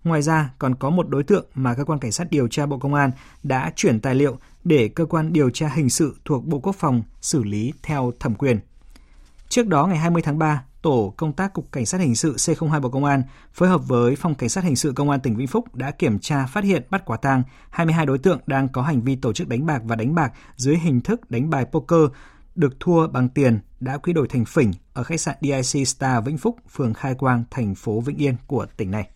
Ngoài 0.04 0.22
ra, 0.22 0.50
còn 0.58 0.74
có 0.74 0.90
một 0.90 1.08
đối 1.08 1.22
tượng 1.22 1.46
mà 1.54 1.74
cơ 1.74 1.84
quan 1.84 1.98
cảnh 1.98 2.12
sát 2.12 2.26
điều 2.30 2.48
tra 2.48 2.66
Bộ 2.66 2.78
Công 2.78 2.94
an 2.94 3.10
đã 3.42 3.72
chuyển 3.76 4.00
tài 4.00 4.14
liệu 4.14 4.38
để 4.64 4.88
cơ 4.88 5.06
quan 5.06 5.32
điều 5.32 5.50
tra 5.50 5.68
hình 5.68 5.90
sự 5.90 6.16
thuộc 6.24 6.46
Bộ 6.46 6.58
Quốc 6.58 6.76
phòng 6.78 7.02
xử 7.20 7.44
lý 7.44 7.72
theo 7.82 8.12
thẩm 8.20 8.34
quyền. 8.34 8.60
Trước 9.48 9.66
đó 9.66 9.86
ngày 9.86 9.98
20 9.98 10.22
tháng 10.22 10.38
3, 10.38 10.64
Tổ 10.82 11.14
công 11.16 11.32
tác 11.32 11.52
Cục 11.52 11.72
Cảnh 11.72 11.86
sát 11.86 12.00
Hình 12.00 12.14
sự 12.14 12.34
C02 12.34 12.80
Bộ 12.80 12.88
Công 12.88 13.04
an 13.04 13.22
phối 13.52 13.68
hợp 13.68 13.88
với 13.88 14.16
Phòng 14.16 14.34
Cảnh 14.34 14.48
sát 14.48 14.64
Hình 14.64 14.76
sự 14.76 14.92
Công 14.92 15.10
an 15.10 15.20
tỉnh 15.20 15.36
Vĩnh 15.36 15.46
Phúc 15.46 15.74
đã 15.74 15.90
kiểm 15.90 16.18
tra 16.18 16.46
phát 16.46 16.64
hiện 16.64 16.82
bắt 16.90 17.04
quả 17.04 17.16
tang 17.16 17.42
22 17.70 18.06
đối 18.06 18.18
tượng 18.18 18.40
đang 18.46 18.68
có 18.68 18.82
hành 18.82 19.00
vi 19.00 19.16
tổ 19.16 19.32
chức 19.32 19.48
đánh 19.48 19.66
bạc 19.66 19.82
và 19.84 19.96
đánh 19.96 20.14
bạc 20.14 20.32
dưới 20.56 20.78
hình 20.78 21.00
thức 21.00 21.30
đánh 21.30 21.50
bài 21.50 21.64
poker 21.64 22.00
được 22.54 22.80
thua 22.80 23.06
bằng 23.06 23.28
tiền 23.28 23.60
đã 23.80 23.98
quy 23.98 24.12
đổi 24.12 24.28
thành 24.28 24.44
phỉnh 24.44 24.72
ở 24.92 25.02
khách 25.02 25.20
sạn 25.20 25.36
DIC 25.40 25.88
Star 25.88 26.24
Vĩnh 26.24 26.38
Phúc, 26.38 26.56
phường 26.70 26.94
Khai 26.94 27.14
Quang, 27.14 27.44
thành 27.50 27.74
phố 27.74 28.00
Vĩnh 28.00 28.16
Yên 28.16 28.36
của 28.46 28.66
tỉnh 28.76 28.90
này. 28.90 29.08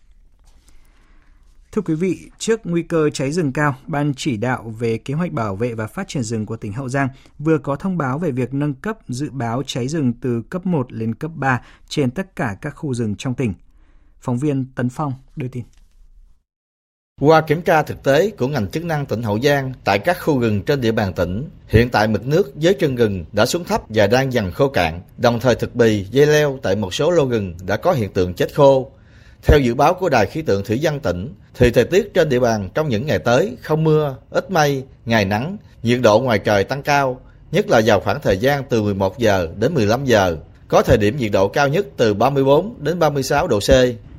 Thưa 1.75 1.81
quý 1.81 1.93
vị, 1.93 2.29
trước 2.39 2.61
nguy 2.63 2.83
cơ 2.83 3.09
cháy 3.09 3.31
rừng 3.31 3.51
cao, 3.51 3.75
Ban 3.87 4.13
chỉ 4.17 4.37
đạo 4.37 4.73
về 4.79 4.97
kế 4.97 5.13
hoạch 5.13 5.31
bảo 5.31 5.55
vệ 5.55 5.73
và 5.73 5.87
phát 5.87 6.07
triển 6.07 6.23
rừng 6.23 6.45
của 6.45 6.57
tỉnh 6.57 6.73
Hậu 6.73 6.89
Giang 6.89 7.07
vừa 7.39 7.57
có 7.57 7.75
thông 7.75 7.97
báo 7.97 8.19
về 8.19 8.31
việc 8.31 8.53
nâng 8.53 8.73
cấp 8.73 8.97
dự 9.07 9.29
báo 9.31 9.63
cháy 9.65 9.87
rừng 9.87 10.13
từ 10.21 10.41
cấp 10.41 10.65
1 10.65 10.93
lên 10.93 11.15
cấp 11.15 11.31
3 11.35 11.61
trên 11.89 12.11
tất 12.11 12.35
cả 12.35 12.57
các 12.61 12.69
khu 12.69 12.93
rừng 12.93 13.15
trong 13.17 13.33
tỉnh. 13.33 13.53
Phóng 14.19 14.37
viên 14.37 14.65
Tấn 14.75 14.89
Phong 14.89 15.13
đưa 15.35 15.47
tin. 15.47 15.63
Qua 17.21 17.41
kiểm 17.41 17.61
tra 17.61 17.83
thực 17.83 18.03
tế 18.03 18.31
của 18.37 18.47
ngành 18.47 18.67
chức 18.67 18.85
năng 18.85 19.05
tỉnh 19.05 19.23
Hậu 19.23 19.39
Giang 19.39 19.73
tại 19.83 19.99
các 19.99 20.17
khu 20.21 20.39
rừng 20.39 20.61
trên 20.61 20.81
địa 20.81 20.91
bàn 20.91 21.13
tỉnh, 21.13 21.49
hiện 21.67 21.89
tại 21.89 22.07
mực 22.07 22.27
nước 22.27 22.55
dưới 22.55 22.73
chân 22.73 22.95
rừng 22.95 23.25
đã 23.31 23.45
xuống 23.45 23.63
thấp 23.63 23.81
và 23.89 24.07
đang 24.07 24.33
dần 24.33 24.51
khô 24.51 24.69
cạn, 24.69 25.01
đồng 25.17 25.39
thời 25.39 25.55
thực 25.55 25.75
bì, 25.75 26.05
dây 26.11 26.25
leo 26.25 26.59
tại 26.63 26.75
một 26.75 26.93
số 26.93 27.11
lô 27.11 27.25
rừng 27.25 27.53
đã 27.65 27.77
có 27.77 27.91
hiện 27.93 28.13
tượng 28.13 28.33
chết 28.33 28.55
khô. 28.55 28.91
Theo 29.45 29.59
dự 29.59 29.75
báo 29.75 29.93
của 29.93 30.09
Đài 30.09 30.25
khí 30.25 30.41
tượng 30.41 30.63
thủy 30.63 30.79
văn 30.81 30.99
tỉnh, 30.99 31.33
thì 31.55 31.71
thời 31.71 31.83
tiết 31.83 32.13
trên 32.13 32.29
địa 32.29 32.39
bàn 32.39 32.69
trong 32.73 32.89
những 32.89 33.05
ngày 33.05 33.19
tới 33.19 33.57
không 33.61 33.83
mưa, 33.83 34.15
ít 34.29 34.51
mây, 34.51 34.83
ngày 35.05 35.25
nắng, 35.25 35.57
nhiệt 35.83 35.99
độ 36.01 36.19
ngoài 36.19 36.39
trời 36.39 36.63
tăng 36.63 36.83
cao, 36.83 37.21
nhất 37.51 37.69
là 37.69 37.81
vào 37.85 37.99
khoảng 37.99 38.21
thời 38.21 38.37
gian 38.37 38.63
từ 38.69 38.81
11 38.81 39.19
giờ 39.19 39.47
đến 39.55 39.73
15 39.73 40.05
giờ, 40.05 40.37
có 40.67 40.81
thời 40.81 40.97
điểm 40.97 41.17
nhiệt 41.17 41.31
độ 41.31 41.47
cao 41.47 41.67
nhất 41.67 41.85
từ 41.97 42.13
34 42.13 42.75
đến 42.79 42.99
36 42.99 43.47
độ 43.47 43.59
C. 43.59 43.69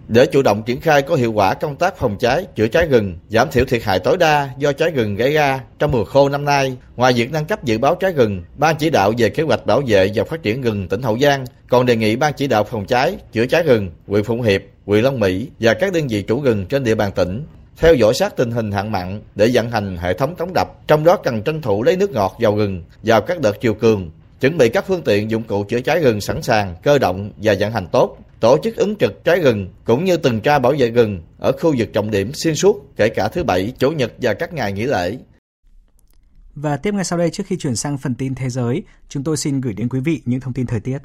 Để 0.08 0.26
chủ 0.26 0.42
động 0.42 0.62
triển 0.62 0.80
khai 0.80 1.02
có 1.02 1.14
hiệu 1.14 1.32
quả 1.32 1.54
công 1.54 1.76
tác 1.76 1.96
phòng 1.96 2.16
cháy, 2.18 2.46
chữa 2.56 2.68
cháy 2.68 2.86
rừng, 2.86 3.18
giảm 3.28 3.50
thiểu 3.50 3.64
thiệt 3.64 3.82
hại 3.82 3.98
tối 3.98 4.16
đa 4.16 4.50
do 4.58 4.72
cháy 4.72 4.90
rừng 4.90 5.16
gây 5.16 5.32
ra 5.32 5.60
trong 5.78 5.90
mùa 5.90 6.04
khô 6.04 6.28
năm 6.28 6.44
nay, 6.44 6.76
ngoài 6.96 7.12
việc 7.12 7.32
nâng 7.32 7.44
cấp 7.44 7.64
dự 7.64 7.78
báo 7.78 7.94
cháy 7.94 8.12
rừng, 8.12 8.42
Ban 8.56 8.76
chỉ 8.76 8.90
đạo 8.90 9.12
về 9.18 9.28
kế 9.28 9.42
hoạch 9.42 9.66
bảo 9.66 9.82
vệ 9.86 10.10
và 10.14 10.24
phát 10.24 10.42
triển 10.42 10.62
rừng 10.62 10.88
tỉnh 10.88 11.02
Hậu 11.02 11.18
Giang 11.18 11.44
còn 11.68 11.86
đề 11.86 11.96
nghị 11.96 12.16
Ban 12.16 12.32
chỉ 12.32 12.46
đạo 12.46 12.64
phòng 12.64 12.86
cháy, 12.86 13.16
chữa 13.32 13.46
cháy 13.46 13.62
rừng, 13.62 13.90
huyện 14.06 14.24
Phụng 14.24 14.42
Hiệp, 14.42 14.62
huyện 14.86 15.04
Long 15.04 15.20
Mỹ 15.20 15.48
và 15.60 15.74
các 15.74 15.92
đơn 15.92 16.06
vị 16.08 16.22
chủ 16.22 16.42
rừng 16.42 16.66
trên 16.66 16.84
địa 16.84 16.94
bàn 16.94 17.12
tỉnh 17.12 17.46
theo 17.76 17.94
dõi 17.94 18.14
sát 18.14 18.36
tình 18.36 18.50
hình 18.50 18.72
hạn 18.72 18.92
mặn 18.92 19.20
để 19.34 19.50
vận 19.52 19.70
hành 19.70 19.96
hệ 19.96 20.14
thống 20.14 20.34
cống 20.36 20.52
đập, 20.52 20.86
trong 20.86 21.04
đó 21.04 21.16
cần 21.16 21.42
tranh 21.42 21.62
thủ 21.62 21.82
lấy 21.82 21.96
nước 21.96 22.10
ngọt 22.10 22.36
vào 22.40 22.56
rừng 22.56 22.82
vào 23.02 23.20
các 23.20 23.40
đợt 23.40 23.60
chiều 23.60 23.74
cường, 23.74 24.10
chuẩn 24.40 24.58
bị 24.58 24.68
các 24.68 24.84
phương 24.88 25.02
tiện 25.02 25.30
dụng 25.30 25.42
cụ 25.42 25.64
chữa 25.64 25.80
cháy 25.80 26.00
rừng 26.00 26.20
sẵn 26.20 26.42
sàng, 26.42 26.76
cơ 26.82 26.98
động 26.98 27.30
và 27.36 27.54
vận 27.60 27.72
hành 27.72 27.86
tốt, 27.92 28.18
tổ 28.40 28.58
chức 28.62 28.76
ứng 28.76 28.96
trực 28.96 29.24
cháy 29.24 29.40
rừng 29.40 29.68
cũng 29.84 30.04
như 30.04 30.16
tuần 30.16 30.40
tra 30.40 30.58
bảo 30.58 30.74
vệ 30.78 30.90
rừng 30.90 31.22
ở 31.38 31.52
khu 31.52 31.74
vực 31.78 31.88
trọng 31.92 32.10
điểm 32.10 32.32
xuyên 32.34 32.54
suốt 32.54 32.96
kể 32.96 33.08
cả 33.08 33.28
thứ 33.28 33.44
bảy, 33.44 33.72
chủ 33.78 33.90
nhật 33.90 34.12
và 34.18 34.34
các 34.34 34.52
ngày 34.52 34.72
nghỉ 34.72 34.86
lễ. 34.86 35.18
Và 36.54 36.76
tiếp 36.76 36.94
ngay 36.94 37.04
sau 37.04 37.18
đây 37.18 37.30
trước 37.30 37.44
khi 37.46 37.56
chuyển 37.56 37.76
sang 37.76 37.98
phần 37.98 38.14
tin 38.14 38.34
thế 38.34 38.50
giới, 38.50 38.82
chúng 39.08 39.24
tôi 39.24 39.36
xin 39.36 39.60
gửi 39.60 39.74
đến 39.74 39.88
quý 39.88 40.00
vị 40.00 40.22
những 40.24 40.40
thông 40.40 40.52
tin 40.52 40.66
thời 40.66 40.80
tiết. 40.80 40.98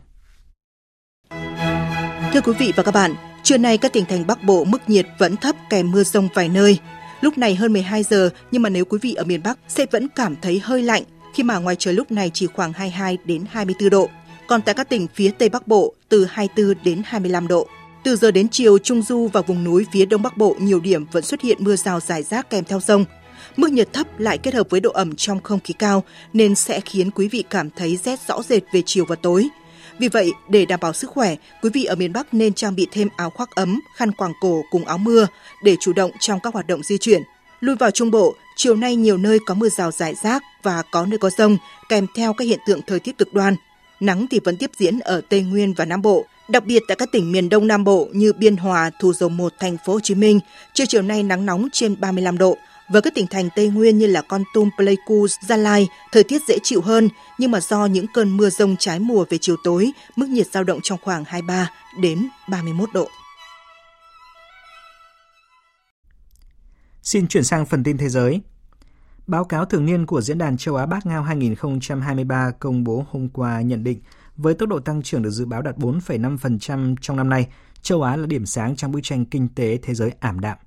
Thưa 2.33 2.41
quý 2.41 2.53
vị 2.59 2.73
và 2.75 2.83
các 2.83 2.93
bạn, 2.93 3.15
trưa 3.43 3.57
nay 3.57 3.77
các 3.77 3.93
tỉnh 3.93 4.05
thành 4.05 4.27
Bắc 4.27 4.43
Bộ 4.43 4.63
mức 4.63 4.89
nhiệt 4.89 5.05
vẫn 5.19 5.37
thấp 5.37 5.55
kèm 5.69 5.91
mưa 5.91 6.03
rông 6.03 6.27
vài 6.33 6.49
nơi. 6.49 6.77
Lúc 7.21 7.37
này 7.37 7.55
hơn 7.55 7.73
12 7.73 8.03
giờ, 8.03 8.29
nhưng 8.51 8.61
mà 8.61 8.69
nếu 8.69 8.85
quý 8.85 8.97
vị 9.01 9.13
ở 9.13 9.23
miền 9.23 9.43
Bắc 9.43 9.59
sẽ 9.67 9.85
vẫn 9.91 10.07
cảm 10.15 10.35
thấy 10.41 10.59
hơi 10.63 10.83
lạnh 10.83 11.03
khi 11.33 11.43
mà 11.43 11.57
ngoài 11.57 11.75
trời 11.75 11.93
lúc 11.93 12.11
này 12.11 12.31
chỉ 12.33 12.47
khoảng 12.47 12.73
22 12.73 13.17
đến 13.25 13.45
24 13.49 13.89
độ. 13.89 14.09
Còn 14.47 14.61
tại 14.61 14.75
các 14.75 14.89
tỉnh 14.89 15.07
phía 15.15 15.31
Tây 15.31 15.49
Bắc 15.49 15.67
Bộ 15.67 15.93
từ 16.09 16.25
24 16.25 16.83
đến 16.83 17.01
25 17.05 17.47
độ. 17.47 17.67
Từ 18.03 18.15
giờ 18.15 18.31
đến 18.31 18.49
chiều, 18.49 18.77
Trung 18.77 19.01
Du 19.01 19.29
và 19.33 19.41
vùng 19.41 19.63
núi 19.63 19.85
phía 19.91 20.05
Đông 20.05 20.21
Bắc 20.21 20.37
Bộ 20.37 20.55
nhiều 20.59 20.79
điểm 20.79 21.05
vẫn 21.11 21.23
xuất 21.23 21.41
hiện 21.41 21.57
mưa 21.61 21.75
rào 21.75 21.99
rải 21.99 22.23
rác 22.23 22.49
kèm 22.49 22.63
theo 22.63 22.79
rông. 22.79 23.05
Mức 23.57 23.71
nhiệt 23.71 23.93
thấp 23.93 24.19
lại 24.19 24.37
kết 24.37 24.53
hợp 24.53 24.69
với 24.69 24.79
độ 24.79 24.91
ẩm 24.91 25.15
trong 25.15 25.41
không 25.41 25.59
khí 25.59 25.73
cao 25.73 26.03
nên 26.33 26.55
sẽ 26.55 26.79
khiến 26.79 27.11
quý 27.11 27.27
vị 27.27 27.43
cảm 27.49 27.69
thấy 27.69 27.99
rét 28.03 28.19
rõ 28.27 28.41
rệt 28.41 28.63
về 28.73 28.81
chiều 28.85 29.05
và 29.05 29.15
tối. 29.15 29.49
Vì 30.01 30.07
vậy, 30.07 30.33
để 30.49 30.65
đảm 30.65 30.79
bảo 30.79 30.93
sức 30.93 31.09
khỏe, 31.09 31.35
quý 31.61 31.69
vị 31.73 31.83
ở 31.83 31.95
miền 31.95 32.13
Bắc 32.13 32.33
nên 32.33 32.53
trang 32.53 32.75
bị 32.75 32.87
thêm 32.91 33.07
áo 33.17 33.29
khoác 33.29 33.55
ấm, 33.55 33.81
khăn 33.95 34.11
quàng 34.11 34.33
cổ 34.41 34.61
cùng 34.71 34.85
áo 34.85 34.97
mưa 34.97 35.27
để 35.63 35.75
chủ 35.79 35.93
động 35.93 36.11
trong 36.19 36.39
các 36.39 36.53
hoạt 36.53 36.67
động 36.67 36.83
di 36.83 36.97
chuyển. 36.97 37.21
Lui 37.59 37.75
vào 37.75 37.91
Trung 37.91 38.11
Bộ, 38.11 38.35
chiều 38.55 38.75
nay 38.75 38.95
nhiều 38.95 39.17
nơi 39.17 39.39
có 39.45 39.53
mưa 39.53 39.69
rào 39.69 39.91
rải 39.91 40.15
rác 40.23 40.43
và 40.63 40.83
có 40.91 41.05
nơi 41.05 41.17
có 41.17 41.29
rông, 41.37 41.57
kèm 41.89 42.07
theo 42.15 42.33
các 42.33 42.45
hiện 42.45 42.59
tượng 42.67 42.81
thời 42.87 42.99
tiết 42.99 43.17
cực 43.17 43.33
đoan. 43.33 43.55
Nắng 43.99 44.25
thì 44.31 44.39
vẫn 44.43 44.57
tiếp 44.57 44.71
diễn 44.77 44.99
ở 44.99 45.21
Tây 45.29 45.41
Nguyên 45.41 45.73
và 45.73 45.85
Nam 45.85 46.01
Bộ, 46.01 46.25
đặc 46.49 46.65
biệt 46.65 46.83
tại 46.87 46.97
các 46.97 47.11
tỉnh 47.11 47.31
miền 47.31 47.49
Đông 47.49 47.67
Nam 47.67 47.83
Bộ 47.83 48.07
như 48.13 48.33
Biên 48.33 48.57
Hòa, 48.57 48.91
Thủ 48.99 49.13
Dầu 49.13 49.29
Một, 49.29 49.53
Thành 49.59 49.77
phố 49.85 49.93
Hồ 49.93 49.99
Chí 49.99 50.15
Minh, 50.15 50.39
trưa 50.73 50.85
chiều 50.85 51.01
nay 51.01 51.23
nắng 51.23 51.45
nóng 51.45 51.67
trên 51.71 51.99
35 51.99 52.37
độ. 52.37 52.57
Với 52.91 53.01
các 53.01 53.15
tỉnh 53.15 53.27
thành 53.27 53.49
Tây 53.55 53.69
Nguyên 53.69 53.97
như 53.97 54.07
là 54.07 54.21
Con 54.21 54.43
Tum, 54.53 54.69
Pleiku, 54.77 55.27
Gia 55.47 55.57
Lai, 55.57 55.87
thời 56.11 56.23
tiết 56.23 56.41
dễ 56.47 56.57
chịu 56.63 56.81
hơn, 56.81 57.09
nhưng 57.37 57.51
mà 57.51 57.59
do 57.59 57.85
những 57.85 58.05
cơn 58.13 58.37
mưa 58.37 58.49
rông 58.49 58.75
trái 58.79 58.99
mùa 58.99 59.25
về 59.29 59.37
chiều 59.41 59.55
tối, 59.63 59.91
mức 60.15 60.29
nhiệt 60.29 60.47
dao 60.47 60.63
động 60.63 60.79
trong 60.83 60.99
khoảng 61.03 61.23
23 61.25 61.69
đến 62.01 62.27
31 62.49 62.89
độ. 62.93 63.07
Xin 67.03 67.27
chuyển 67.27 67.43
sang 67.43 67.65
phần 67.65 67.83
tin 67.83 67.97
thế 67.97 68.09
giới. 68.09 68.41
Báo 69.27 69.43
cáo 69.43 69.65
thường 69.65 69.85
niên 69.85 70.05
của 70.05 70.21
Diễn 70.21 70.37
đàn 70.37 70.57
châu 70.57 70.75
Á 70.75 70.85
Bắc 70.85 71.05
Ngao 71.05 71.23
2023 71.23 72.51
công 72.59 72.83
bố 72.83 73.05
hôm 73.11 73.29
qua 73.29 73.61
nhận 73.61 73.83
định 73.83 73.99
với 74.37 74.53
tốc 74.53 74.69
độ 74.69 74.79
tăng 74.79 75.01
trưởng 75.01 75.21
được 75.21 75.29
dự 75.29 75.45
báo 75.45 75.61
đạt 75.61 75.77
4,5% 75.77 76.95
trong 77.01 77.17
năm 77.17 77.29
nay, 77.29 77.47
châu 77.81 78.01
Á 78.01 78.15
là 78.15 78.25
điểm 78.25 78.45
sáng 78.45 78.75
trong 78.75 78.91
bức 78.91 78.99
tranh 79.03 79.25
kinh 79.25 79.47
tế 79.55 79.77
thế 79.81 79.93
giới 79.93 80.11
ảm 80.19 80.39
đạm. 80.39 80.57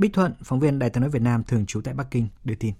Bích 0.00 0.12
Thuận, 0.12 0.32
phóng 0.42 0.60
viên 0.60 0.78
Đài 0.78 0.90
tiếng 0.90 1.00
nói 1.00 1.10
Việt 1.10 1.22
Nam 1.22 1.42
thường 1.48 1.66
trú 1.66 1.80
tại 1.84 1.94
Bắc 1.94 2.06
Kinh 2.10 2.26
đưa 2.44 2.54
tin. 2.54 2.72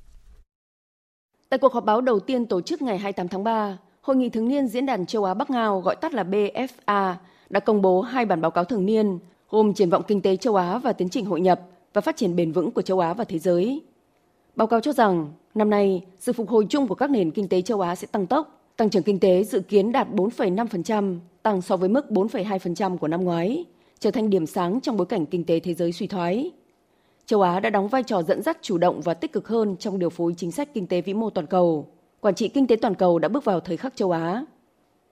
Tại 1.48 1.58
cuộc 1.58 1.72
họp 1.72 1.84
báo 1.84 2.00
đầu 2.00 2.20
tiên 2.20 2.46
tổ 2.46 2.60
chức 2.60 2.82
ngày 2.82 2.98
28 2.98 3.28
tháng 3.28 3.44
3, 3.44 3.78
Hội 4.00 4.16
nghị 4.16 4.28
thường 4.28 4.48
niên 4.48 4.68
Diễn 4.68 4.86
đàn 4.86 5.06
châu 5.06 5.24
Á 5.24 5.34
Bắc 5.34 5.50
Ngao 5.50 5.80
gọi 5.80 5.96
tắt 5.96 6.14
là 6.14 6.22
BFA 6.22 7.14
đã 7.50 7.60
công 7.60 7.82
bố 7.82 8.00
hai 8.00 8.26
bản 8.26 8.40
báo 8.40 8.50
cáo 8.50 8.64
thường 8.64 8.86
niên 8.86 9.18
gồm 9.50 9.74
triển 9.74 9.90
vọng 9.90 10.02
kinh 10.08 10.20
tế 10.22 10.36
châu 10.36 10.56
Á 10.56 10.78
và 10.78 10.92
tiến 10.92 11.08
trình 11.08 11.24
hội 11.24 11.40
nhập 11.40 11.60
và 11.92 12.00
phát 12.00 12.16
triển 12.16 12.36
bền 12.36 12.52
vững 12.52 12.70
của 12.70 12.82
châu 12.82 13.00
Á 13.00 13.14
và 13.14 13.24
thế 13.24 13.38
giới. 13.38 13.82
Báo 14.56 14.66
cáo 14.66 14.80
cho 14.80 14.92
rằng, 14.92 15.32
năm 15.54 15.70
nay, 15.70 16.04
sự 16.18 16.32
phục 16.32 16.48
hồi 16.48 16.66
chung 16.68 16.88
của 16.88 16.94
các 16.94 17.10
nền 17.10 17.30
kinh 17.30 17.48
tế 17.48 17.62
châu 17.62 17.80
Á 17.80 17.94
sẽ 17.96 18.06
tăng 18.12 18.26
tốc. 18.26 18.72
Tăng 18.76 18.90
trưởng 18.90 19.02
kinh 19.02 19.20
tế 19.20 19.44
dự 19.44 19.60
kiến 19.60 19.92
đạt 19.92 20.08
4,5%, 20.08 21.18
tăng 21.42 21.62
so 21.62 21.76
với 21.76 21.88
mức 21.88 22.06
4,2% 22.10 22.98
của 22.98 23.08
năm 23.08 23.24
ngoái, 23.24 23.64
trở 23.98 24.10
thành 24.10 24.30
điểm 24.30 24.46
sáng 24.46 24.80
trong 24.80 24.96
bối 24.96 25.06
cảnh 25.06 25.26
kinh 25.26 25.44
tế 25.44 25.60
thế 25.60 25.74
giới 25.74 25.92
suy 25.92 26.06
thoái. 26.06 26.50
Châu 27.30 27.40
Á 27.40 27.60
đã 27.60 27.70
đóng 27.70 27.88
vai 27.88 28.02
trò 28.02 28.22
dẫn 28.22 28.42
dắt 28.42 28.58
chủ 28.62 28.78
động 28.78 29.00
và 29.00 29.14
tích 29.14 29.32
cực 29.32 29.48
hơn 29.48 29.76
trong 29.76 29.98
điều 29.98 30.10
phối 30.10 30.34
chính 30.36 30.52
sách 30.52 30.74
kinh 30.74 30.86
tế 30.86 31.00
vĩ 31.00 31.14
mô 31.14 31.30
toàn 31.30 31.46
cầu. 31.46 31.88
Quản 32.20 32.34
trị 32.34 32.48
kinh 32.48 32.66
tế 32.66 32.76
toàn 32.76 32.94
cầu 32.94 33.18
đã 33.18 33.28
bước 33.28 33.44
vào 33.44 33.60
thời 33.60 33.76
khắc 33.76 33.96
châu 33.96 34.10
Á. 34.10 34.44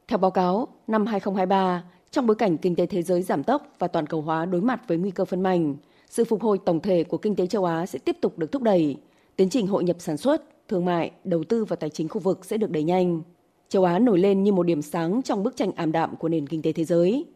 Theo 0.09 0.18
báo 0.18 0.31
cáo, 0.31 0.68
năm 0.87 1.07
2023, 1.07 1.85
trong 2.11 2.26
bối 2.26 2.35
cảnh 2.35 2.57
kinh 2.57 2.76
tế 2.76 2.87
thế 2.87 3.02
giới 3.02 3.22
giảm 3.22 3.44
tốc 3.44 3.72
và 3.78 3.88
toàn 3.88 4.07
cầu 4.07 4.22
hóa 4.22 4.46
đối 4.46 4.61
mặt 4.61 4.81
với 4.88 4.98
nguy 4.98 5.11
cơ 5.11 5.24
phân 5.24 5.42
mảnh, 5.42 5.76
sự 6.09 6.24
phục 6.24 6.42
hồi 6.42 6.59
tổng 6.64 6.81
thể 6.81 7.04
của 7.04 7.18
kinh 7.18 7.37
tế 7.37 7.46
châu 7.46 7.64
Á 7.64 7.87
sẽ 7.87 7.98
tiếp 7.98 8.16
tục 8.20 8.38
được 8.38 8.52
thúc 8.52 8.62
đẩy. 8.62 8.96
Tiến 9.37 9.50
trình 9.50 9.66
hội 9.66 9.85
nhập 9.85 9.96
sản 9.98 10.16
xuất, 10.16 10.68
thương 10.68 10.85
mại, 10.85 11.11
đầu 11.24 11.44
tư 11.44 11.64
và 11.64 11.76
tài 11.76 11.90
chính 11.90 12.09
khu 12.09 12.20
vực 12.20 12.44
sẽ 12.44 12.57
được 12.57 12.70
đẩy 12.70 12.83
nhanh. 12.83 13.22
Châu 13.68 13.85
Á 13.85 13.98
nổi 13.98 14.18
lên 14.18 14.42
như 14.42 14.52
một 14.52 14.62
điểm 14.62 14.83
sáng 14.83 15.22
trong 15.22 15.42
bức 15.42 15.57
tranh 15.57 15.72
ảm 15.76 15.92
đạm 15.92 16.16
của 16.16 16.28
nền 16.28 16.46
kinh 16.46 16.62
tế 16.62 16.72
thế 16.72 16.85
giới. 16.85 17.26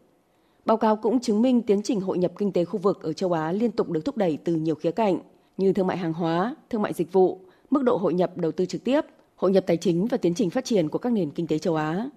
Báo 0.66 0.76
cáo 0.76 0.96
cũng 0.96 1.20
chứng 1.20 1.42
minh 1.42 1.62
tiến 1.62 1.82
trình 1.82 2.00
hội 2.00 2.18
nhập 2.18 2.32
kinh 2.38 2.52
tế 2.52 2.64
khu 2.64 2.78
vực 2.78 3.02
ở 3.02 3.12
châu 3.12 3.32
Á 3.32 3.52
liên 3.52 3.70
tục 3.70 3.90
được 3.90 4.04
thúc 4.04 4.16
đẩy 4.16 4.38
từ 4.44 4.54
nhiều 4.54 4.74
khía 4.74 4.90
cạnh 4.90 5.18
như 5.56 5.72
thương 5.72 5.86
mại 5.86 5.96
hàng 5.96 6.12
hóa, 6.12 6.56
thương 6.70 6.82
mại 6.82 6.92
dịch 6.92 7.12
vụ, 7.12 7.40
mức 7.70 7.82
độ 7.82 7.96
hội 7.96 8.14
nhập 8.14 8.36
đầu 8.36 8.52
tư 8.52 8.64
trực 8.66 8.84
tiếp, 8.84 9.00
hội 9.36 9.50
nhập 9.50 9.64
tài 9.66 9.76
chính 9.76 10.06
và 10.06 10.16
tiến 10.16 10.34
trình 10.34 10.50
phát 10.50 10.64
triển 10.64 10.88
của 10.88 10.98
các 10.98 11.12
nền 11.12 11.30
kinh 11.30 11.46
tế 11.46 11.58
châu 11.58 11.76
Á. 11.76 12.08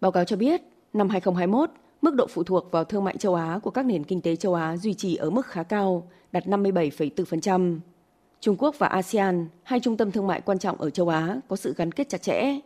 Báo 0.00 0.12
cáo 0.12 0.24
cho 0.24 0.36
biết, 0.36 0.62
năm 0.92 1.08
2021, 1.08 1.70
mức 2.02 2.14
độ 2.14 2.26
phụ 2.26 2.42
thuộc 2.42 2.68
vào 2.70 2.84
thương 2.84 3.04
mại 3.04 3.16
châu 3.16 3.34
Á 3.34 3.58
của 3.62 3.70
các 3.70 3.86
nền 3.86 4.04
kinh 4.04 4.20
tế 4.20 4.36
châu 4.36 4.54
Á 4.54 4.76
duy 4.76 4.94
trì 4.94 5.16
ở 5.16 5.30
mức 5.30 5.46
khá 5.46 5.62
cao, 5.62 6.08
đạt 6.32 6.46
57,4%. 6.46 7.78
Trung 8.40 8.56
Quốc 8.58 8.74
và 8.78 8.86
ASEAN, 8.86 9.48
hai 9.62 9.80
trung 9.80 9.96
tâm 9.96 10.10
thương 10.10 10.26
mại 10.26 10.40
quan 10.40 10.58
trọng 10.58 10.80
ở 10.80 10.90
châu 10.90 11.08
Á, 11.08 11.40
có 11.48 11.56
sự 11.56 11.74
gắn 11.76 11.92
kết 11.92 12.08
chặt 12.08 12.22
chẽ. 12.22 12.60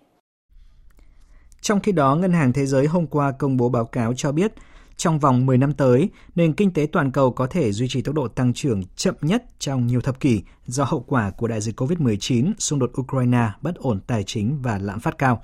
Trong 1.60 1.80
khi 1.80 1.92
đó, 1.92 2.16
Ngân 2.16 2.32
hàng 2.32 2.52
Thế 2.52 2.66
giới 2.66 2.86
hôm 2.86 3.06
qua 3.06 3.32
công 3.38 3.56
bố 3.56 3.68
báo 3.68 3.84
cáo 3.84 4.14
cho 4.16 4.32
biết 4.32 4.52
trong 4.96 5.18
vòng 5.18 5.46
10 5.46 5.58
năm 5.58 5.72
tới, 5.72 6.08
nền 6.34 6.52
kinh 6.52 6.72
tế 6.72 6.86
toàn 6.92 7.12
cầu 7.12 7.32
có 7.32 7.46
thể 7.46 7.72
duy 7.72 7.88
trì 7.88 8.02
tốc 8.02 8.14
độ 8.14 8.28
tăng 8.28 8.54
trưởng 8.54 8.82
chậm 8.96 9.14
nhất 9.20 9.44
trong 9.58 9.86
nhiều 9.86 10.00
thập 10.00 10.20
kỷ 10.20 10.42
do 10.66 10.84
hậu 10.84 11.00
quả 11.00 11.30
của 11.30 11.48
đại 11.48 11.60
dịch 11.60 11.80
COVID-19, 11.80 12.52
xung 12.58 12.78
đột 12.78 13.00
Ukraine, 13.00 13.48
bất 13.62 13.76
ổn 13.76 14.00
tài 14.06 14.22
chính 14.22 14.62
và 14.62 14.78
lạm 14.78 15.00
phát 15.00 15.18
cao. 15.18 15.42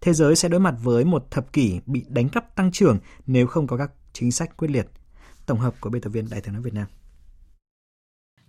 Thế 0.00 0.12
giới 0.12 0.36
sẽ 0.36 0.48
đối 0.48 0.60
mặt 0.60 0.74
với 0.82 1.04
một 1.04 1.30
thập 1.30 1.52
kỷ 1.52 1.80
bị 1.86 2.04
đánh 2.08 2.28
cắp 2.28 2.56
tăng 2.56 2.72
trưởng 2.72 2.98
nếu 3.26 3.46
không 3.46 3.66
có 3.66 3.76
các 3.76 3.90
chính 4.12 4.32
sách 4.32 4.56
quyết 4.56 4.70
liệt. 4.70 4.86
Tổng 5.46 5.58
hợp 5.58 5.74
của 5.80 5.90
biên 5.90 6.02
tập 6.02 6.10
viên 6.10 6.30
Đài 6.30 6.40
tiếng 6.40 6.52
nói 6.52 6.62
Việt 6.62 6.74
Nam. 6.74 6.86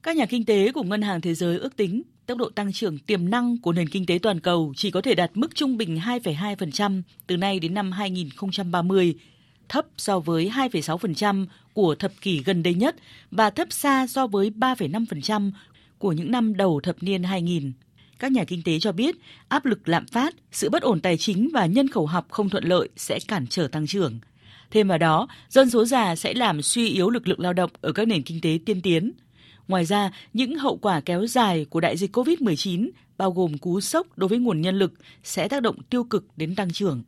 Các 0.03 0.15
nhà 0.15 0.25
kinh 0.25 0.45
tế 0.45 0.71
của 0.71 0.83
Ngân 0.83 1.01
hàng 1.01 1.21
Thế 1.21 1.35
giới 1.35 1.59
ước 1.59 1.75
tính 1.75 2.01
tốc 2.25 2.38
độ 2.38 2.49
tăng 2.49 2.73
trưởng 2.73 2.99
tiềm 2.99 3.29
năng 3.29 3.57
của 3.62 3.73
nền 3.73 3.89
kinh 3.89 4.05
tế 4.05 4.19
toàn 4.21 4.39
cầu 4.39 4.73
chỉ 4.75 4.91
có 4.91 5.01
thể 5.01 5.15
đạt 5.15 5.31
mức 5.33 5.55
trung 5.55 5.77
bình 5.77 5.95
2,2% 5.95 7.01
từ 7.27 7.38
nay 7.38 7.59
đến 7.59 7.73
năm 7.73 7.91
2030 7.91 9.15
thấp 9.69 9.86
so 9.97 10.19
với 10.19 10.51
2,6% 10.55 11.45
của 11.73 11.95
thập 11.95 12.12
kỷ 12.21 12.43
gần 12.43 12.63
đây 12.63 12.73
nhất 12.73 12.95
và 13.32 13.49
thấp 13.49 13.67
xa 13.71 14.08
so 14.08 14.27
với 14.27 14.51
3,5% 14.60 15.51
của 15.97 16.12
những 16.12 16.32
năm 16.32 16.58
đầu 16.58 16.79
thập 16.84 17.03
niên 17.03 17.23
2000. 17.23 17.71
Các 18.19 18.32
nhà 18.32 18.43
kinh 18.43 18.63
tế 18.63 18.79
cho 18.79 18.91
biết 18.91 19.15
áp 19.47 19.65
lực 19.65 19.89
lạm 19.89 20.05
phát, 20.08 20.36
sự 20.51 20.69
bất 20.69 20.82
ổn 20.82 21.01
tài 21.01 21.17
chính 21.17 21.49
và 21.53 21.65
nhân 21.65 21.88
khẩu 21.88 22.05
học 22.05 22.27
không 22.29 22.49
thuận 22.49 22.63
lợi 22.63 22.89
sẽ 22.95 23.19
cản 23.27 23.47
trở 23.47 23.67
tăng 23.67 23.88
trưởng. 23.88 24.19
Thêm 24.71 24.88
vào 24.88 24.97
đó, 24.97 25.27
dân 25.49 25.69
số 25.69 25.86
già 25.86 26.15
sẽ 26.15 26.34
làm 26.34 26.62
suy 26.62 26.88
yếu 26.88 27.10
lực 27.10 27.27
lượng 27.27 27.39
lao 27.39 27.53
động 27.53 27.71
ở 27.82 27.91
các 27.91 28.08
nền 28.08 28.23
kinh 28.23 28.41
tế 28.41 28.60
tiên 28.65 28.82
tiến. 28.82 29.12
Ngoài 29.67 29.86
ra, 29.86 30.12
những 30.34 30.55
hậu 30.55 30.77
quả 30.77 31.01
kéo 31.01 31.27
dài 31.27 31.65
của 31.69 31.79
đại 31.79 31.97
dịch 31.97 32.15
COVID-19 32.15 32.89
bao 33.17 33.32
gồm 33.32 33.58
cú 33.58 33.82
sốc 33.82 34.17
đối 34.17 34.27
với 34.27 34.39
nguồn 34.39 34.62
nhân 34.62 34.79
lực 34.79 34.93
sẽ 35.23 35.47
tác 35.47 35.62
động 35.62 35.82
tiêu 35.89 36.03
cực 36.03 36.25
đến 36.36 36.55
tăng 36.55 36.71
trưởng. 36.71 37.03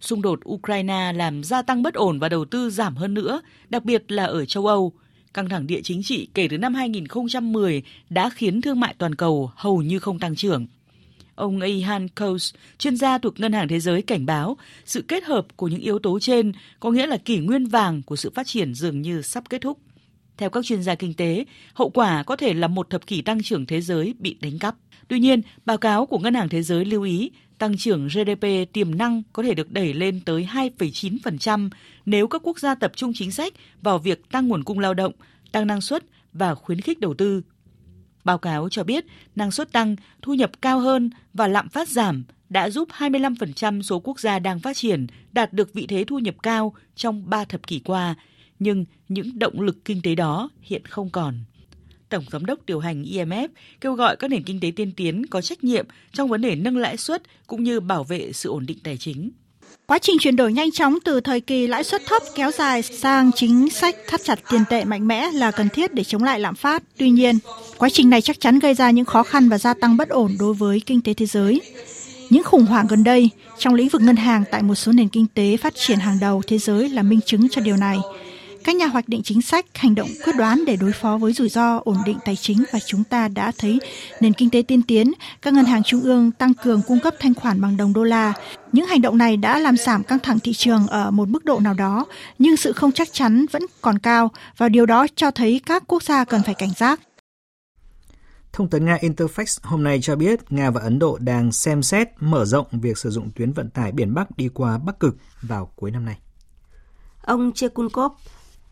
Xung 0.00 0.22
đột 0.22 0.40
Ukraine 0.48 1.12
làm 1.12 1.44
gia 1.44 1.62
tăng 1.62 1.82
bất 1.82 1.94
ổn 1.94 2.18
và 2.18 2.28
đầu 2.28 2.44
tư 2.44 2.70
giảm 2.70 2.96
hơn 2.96 3.14
nữa, 3.14 3.40
đặc 3.70 3.84
biệt 3.84 4.12
là 4.12 4.24
ở 4.24 4.44
châu 4.44 4.66
Âu. 4.66 4.92
Căng 5.34 5.48
thẳng 5.48 5.66
địa 5.66 5.80
chính 5.84 6.02
trị 6.02 6.28
kể 6.34 6.48
từ 6.50 6.58
năm 6.58 6.74
2010 6.74 7.82
đã 8.10 8.30
khiến 8.30 8.60
thương 8.60 8.80
mại 8.80 8.94
toàn 8.98 9.14
cầu 9.14 9.50
hầu 9.56 9.82
như 9.82 9.98
không 9.98 10.18
tăng 10.18 10.36
trưởng. 10.36 10.66
Ông 11.34 11.60
Ihan 11.60 12.08
Coase, 12.08 12.58
chuyên 12.78 12.96
gia 12.96 13.18
thuộc 13.18 13.40
Ngân 13.40 13.52
hàng 13.52 13.68
Thế 13.68 13.80
giới 13.80 14.02
cảnh 14.02 14.26
báo 14.26 14.56
sự 14.84 15.04
kết 15.08 15.24
hợp 15.24 15.46
của 15.56 15.68
những 15.68 15.80
yếu 15.80 15.98
tố 15.98 16.18
trên 16.20 16.52
có 16.80 16.90
nghĩa 16.90 17.06
là 17.06 17.16
kỷ 17.16 17.38
nguyên 17.38 17.66
vàng 17.66 18.02
của 18.02 18.16
sự 18.16 18.30
phát 18.34 18.46
triển 18.46 18.74
dường 18.74 19.02
như 19.02 19.22
sắp 19.22 19.44
kết 19.50 19.60
thúc. 19.60 19.78
Theo 20.38 20.50
các 20.50 20.64
chuyên 20.64 20.82
gia 20.82 20.94
kinh 20.94 21.14
tế, 21.14 21.44
hậu 21.74 21.90
quả 21.90 22.22
có 22.22 22.36
thể 22.36 22.54
là 22.54 22.68
một 22.68 22.90
thập 22.90 23.06
kỷ 23.06 23.22
tăng 23.22 23.42
trưởng 23.42 23.66
thế 23.66 23.80
giới 23.80 24.14
bị 24.18 24.36
đánh 24.40 24.58
cắp. 24.58 24.74
Tuy 25.08 25.18
nhiên, 25.18 25.42
báo 25.64 25.78
cáo 25.78 26.06
của 26.06 26.18
Ngân 26.18 26.34
hàng 26.34 26.48
Thế 26.48 26.62
giới 26.62 26.84
lưu 26.84 27.02
ý 27.02 27.30
tăng 27.58 27.76
trưởng 27.76 28.08
GDP 28.08 28.72
tiềm 28.72 28.98
năng 28.98 29.22
có 29.32 29.42
thể 29.42 29.54
được 29.54 29.70
đẩy 29.70 29.94
lên 29.94 30.20
tới 30.24 30.48
2,9% 30.52 31.70
nếu 32.06 32.28
các 32.28 32.40
quốc 32.44 32.58
gia 32.58 32.74
tập 32.74 32.92
trung 32.96 33.12
chính 33.14 33.30
sách 33.30 33.52
vào 33.82 33.98
việc 33.98 34.30
tăng 34.30 34.48
nguồn 34.48 34.64
cung 34.64 34.78
lao 34.78 34.94
động, 34.94 35.12
tăng 35.52 35.66
năng 35.66 35.80
suất 35.80 36.04
và 36.32 36.54
khuyến 36.54 36.80
khích 36.80 37.00
đầu 37.00 37.14
tư. 37.14 37.42
Báo 38.24 38.38
cáo 38.38 38.68
cho 38.68 38.84
biết 38.84 39.04
năng 39.36 39.50
suất 39.50 39.72
tăng, 39.72 39.96
thu 40.22 40.34
nhập 40.34 40.50
cao 40.62 40.80
hơn 40.80 41.10
và 41.34 41.48
lạm 41.48 41.68
phát 41.68 41.88
giảm 41.88 42.24
đã 42.48 42.70
giúp 42.70 42.88
25% 42.98 43.82
số 43.82 44.00
quốc 44.00 44.20
gia 44.20 44.38
đang 44.38 44.60
phát 44.60 44.76
triển 44.76 45.06
đạt 45.32 45.52
được 45.52 45.74
vị 45.74 45.86
thế 45.86 46.04
thu 46.04 46.18
nhập 46.18 46.34
cao 46.42 46.74
trong 46.94 47.30
3 47.30 47.44
thập 47.44 47.66
kỷ 47.66 47.78
qua, 47.78 48.14
nhưng 48.64 48.84
những 49.08 49.38
động 49.38 49.60
lực 49.60 49.84
kinh 49.84 50.02
tế 50.02 50.14
đó 50.14 50.50
hiện 50.62 50.82
không 50.84 51.10
còn. 51.10 51.34
Tổng 52.08 52.24
Giám 52.32 52.46
đốc 52.46 52.66
điều 52.66 52.80
hành 52.80 53.02
IMF 53.02 53.48
kêu 53.80 53.94
gọi 53.94 54.16
các 54.16 54.30
nền 54.30 54.42
kinh 54.42 54.60
tế 54.60 54.72
tiên 54.76 54.92
tiến 54.96 55.26
có 55.26 55.40
trách 55.40 55.64
nhiệm 55.64 55.86
trong 56.12 56.28
vấn 56.28 56.40
đề 56.42 56.54
nâng 56.54 56.76
lãi 56.76 56.96
suất 56.96 57.22
cũng 57.46 57.64
như 57.64 57.80
bảo 57.80 58.04
vệ 58.04 58.32
sự 58.32 58.50
ổn 58.50 58.66
định 58.66 58.78
tài 58.84 58.96
chính. 58.96 59.30
Quá 59.86 59.98
trình 59.98 60.16
chuyển 60.20 60.36
đổi 60.36 60.52
nhanh 60.52 60.70
chóng 60.70 60.98
từ 61.04 61.20
thời 61.20 61.40
kỳ 61.40 61.66
lãi 61.66 61.84
suất 61.84 62.02
thấp 62.06 62.22
kéo 62.34 62.50
dài 62.50 62.82
sang 62.82 63.30
chính 63.32 63.70
sách 63.70 63.96
thắt 64.08 64.20
chặt 64.24 64.38
tiền 64.50 64.64
tệ 64.70 64.84
mạnh 64.84 65.08
mẽ 65.08 65.30
là 65.32 65.50
cần 65.50 65.68
thiết 65.68 65.94
để 65.94 66.04
chống 66.04 66.22
lại 66.22 66.40
lạm 66.40 66.54
phát. 66.54 66.82
Tuy 66.96 67.10
nhiên, 67.10 67.38
quá 67.78 67.88
trình 67.90 68.10
này 68.10 68.20
chắc 68.20 68.40
chắn 68.40 68.58
gây 68.58 68.74
ra 68.74 68.90
những 68.90 69.04
khó 69.04 69.22
khăn 69.22 69.48
và 69.48 69.58
gia 69.58 69.74
tăng 69.74 69.96
bất 69.96 70.08
ổn 70.08 70.36
đối 70.38 70.54
với 70.54 70.80
kinh 70.86 71.00
tế 71.00 71.14
thế 71.14 71.26
giới. 71.26 71.60
Những 72.30 72.42
khủng 72.44 72.66
hoảng 72.66 72.86
gần 72.86 73.04
đây 73.04 73.30
trong 73.58 73.74
lĩnh 73.74 73.88
vực 73.88 74.02
ngân 74.02 74.16
hàng 74.16 74.44
tại 74.50 74.62
một 74.62 74.74
số 74.74 74.92
nền 74.92 75.08
kinh 75.08 75.26
tế 75.34 75.56
phát 75.56 75.74
triển 75.76 75.98
hàng 75.98 76.18
đầu 76.20 76.42
thế 76.46 76.58
giới 76.58 76.88
là 76.88 77.02
minh 77.02 77.20
chứng 77.26 77.48
cho 77.48 77.60
điều 77.60 77.76
này. 77.76 77.98
Các 78.64 78.76
nhà 78.76 78.86
hoạch 78.86 79.08
định 79.08 79.22
chính 79.22 79.42
sách 79.42 79.66
hành 79.74 79.94
động 79.94 80.08
quyết 80.24 80.32
đoán 80.36 80.64
để 80.66 80.76
đối 80.76 80.92
phó 80.92 81.18
với 81.18 81.32
rủi 81.32 81.48
ro 81.48 81.80
ổn 81.84 81.96
định 82.06 82.18
tài 82.24 82.36
chính 82.36 82.64
và 82.72 82.78
chúng 82.86 83.04
ta 83.04 83.28
đã 83.28 83.52
thấy 83.58 83.80
nền 84.20 84.32
kinh 84.32 84.50
tế 84.50 84.62
tiên 84.62 84.82
tiến, 84.82 85.12
các 85.42 85.54
ngân 85.54 85.64
hàng 85.64 85.82
trung 85.82 86.00
ương 86.00 86.30
tăng 86.30 86.54
cường 86.54 86.82
cung 86.86 87.00
cấp 87.00 87.14
thanh 87.20 87.34
khoản 87.34 87.60
bằng 87.60 87.76
đồng 87.76 87.92
đô 87.92 88.04
la. 88.04 88.32
Những 88.72 88.86
hành 88.86 89.02
động 89.02 89.18
này 89.18 89.36
đã 89.36 89.58
làm 89.58 89.76
giảm 89.76 90.04
căng 90.04 90.18
thẳng 90.18 90.38
thị 90.38 90.52
trường 90.52 90.86
ở 90.86 91.10
một 91.10 91.28
mức 91.28 91.44
độ 91.44 91.60
nào 91.60 91.74
đó, 91.74 92.06
nhưng 92.38 92.56
sự 92.56 92.72
không 92.72 92.92
chắc 92.92 93.08
chắn 93.12 93.46
vẫn 93.52 93.62
còn 93.80 93.98
cao 93.98 94.30
và 94.56 94.68
điều 94.68 94.86
đó 94.86 95.06
cho 95.16 95.30
thấy 95.30 95.60
các 95.66 95.82
quốc 95.86 96.02
gia 96.02 96.24
cần 96.24 96.42
phải 96.42 96.54
cảnh 96.54 96.72
giác. 96.76 97.00
Thông 98.52 98.70
tấn 98.70 98.84
Nga 98.84 98.96
Interfax 98.96 99.58
hôm 99.62 99.82
nay 99.82 99.98
cho 100.02 100.16
biết 100.16 100.52
Nga 100.52 100.70
và 100.70 100.80
Ấn 100.80 100.98
Độ 100.98 101.18
đang 101.20 101.52
xem 101.52 101.82
xét 101.82 102.08
mở 102.20 102.44
rộng 102.44 102.66
việc 102.72 102.98
sử 102.98 103.10
dụng 103.10 103.30
tuyến 103.36 103.52
vận 103.52 103.70
tải 103.70 103.92
biển 103.92 104.14
Bắc 104.14 104.36
đi 104.36 104.48
qua 104.48 104.78
Bắc 104.78 105.00
Cực 105.00 105.16
vào 105.42 105.70
cuối 105.76 105.90
năm 105.90 106.04
nay. 106.04 106.18
Ông 107.22 107.52
Chekunkov, 107.52 108.12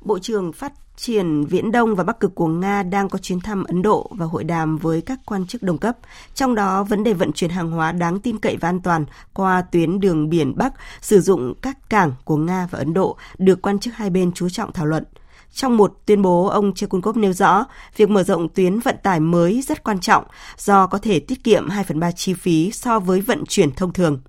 Bộ 0.04 0.18
trưởng 0.18 0.52
Phát 0.52 0.72
triển 0.96 1.44
Viễn 1.44 1.72
Đông 1.72 1.94
và 1.94 2.04
Bắc 2.04 2.20
Cực 2.20 2.34
của 2.34 2.46
Nga 2.46 2.82
đang 2.82 3.08
có 3.08 3.18
chuyến 3.18 3.40
thăm 3.40 3.64
Ấn 3.64 3.82
Độ 3.82 4.10
và 4.10 4.26
hội 4.26 4.44
đàm 4.44 4.78
với 4.78 5.00
các 5.00 5.18
quan 5.26 5.46
chức 5.46 5.62
đồng 5.62 5.78
cấp. 5.78 5.96
Trong 6.34 6.54
đó, 6.54 6.82
vấn 6.84 7.04
đề 7.04 7.12
vận 7.12 7.32
chuyển 7.32 7.50
hàng 7.50 7.70
hóa 7.70 7.92
đáng 7.92 8.20
tin 8.20 8.38
cậy 8.38 8.56
và 8.56 8.68
an 8.68 8.80
toàn 8.80 9.04
qua 9.34 9.62
tuyến 9.62 10.00
đường 10.00 10.28
biển 10.28 10.52
Bắc 10.56 10.72
sử 11.00 11.20
dụng 11.20 11.54
các 11.62 11.90
cảng 11.90 12.12
của 12.24 12.36
Nga 12.36 12.68
và 12.70 12.78
Ấn 12.78 12.94
Độ 12.94 13.16
được 13.38 13.62
quan 13.62 13.78
chức 13.78 13.94
hai 13.94 14.10
bên 14.10 14.32
chú 14.32 14.48
trọng 14.48 14.72
thảo 14.72 14.86
luận. 14.86 15.04
Trong 15.52 15.76
một 15.76 15.92
tuyên 16.06 16.22
bố, 16.22 16.46
ông 16.46 16.74
Chekunkov 16.74 17.16
nêu 17.16 17.32
rõ, 17.32 17.64
việc 17.96 18.10
mở 18.10 18.22
rộng 18.22 18.48
tuyến 18.48 18.78
vận 18.78 18.96
tải 19.02 19.20
mới 19.20 19.62
rất 19.62 19.84
quan 19.84 20.00
trọng 20.00 20.24
do 20.58 20.86
có 20.86 20.98
thể 20.98 21.20
tiết 21.20 21.44
kiệm 21.44 21.68
2 21.68 21.84
phần 21.84 22.00
3 22.00 22.10
chi 22.12 22.34
phí 22.34 22.70
so 22.72 23.00
với 23.00 23.20
vận 23.20 23.44
chuyển 23.46 23.72
thông 23.72 23.92
thường. 23.92 24.20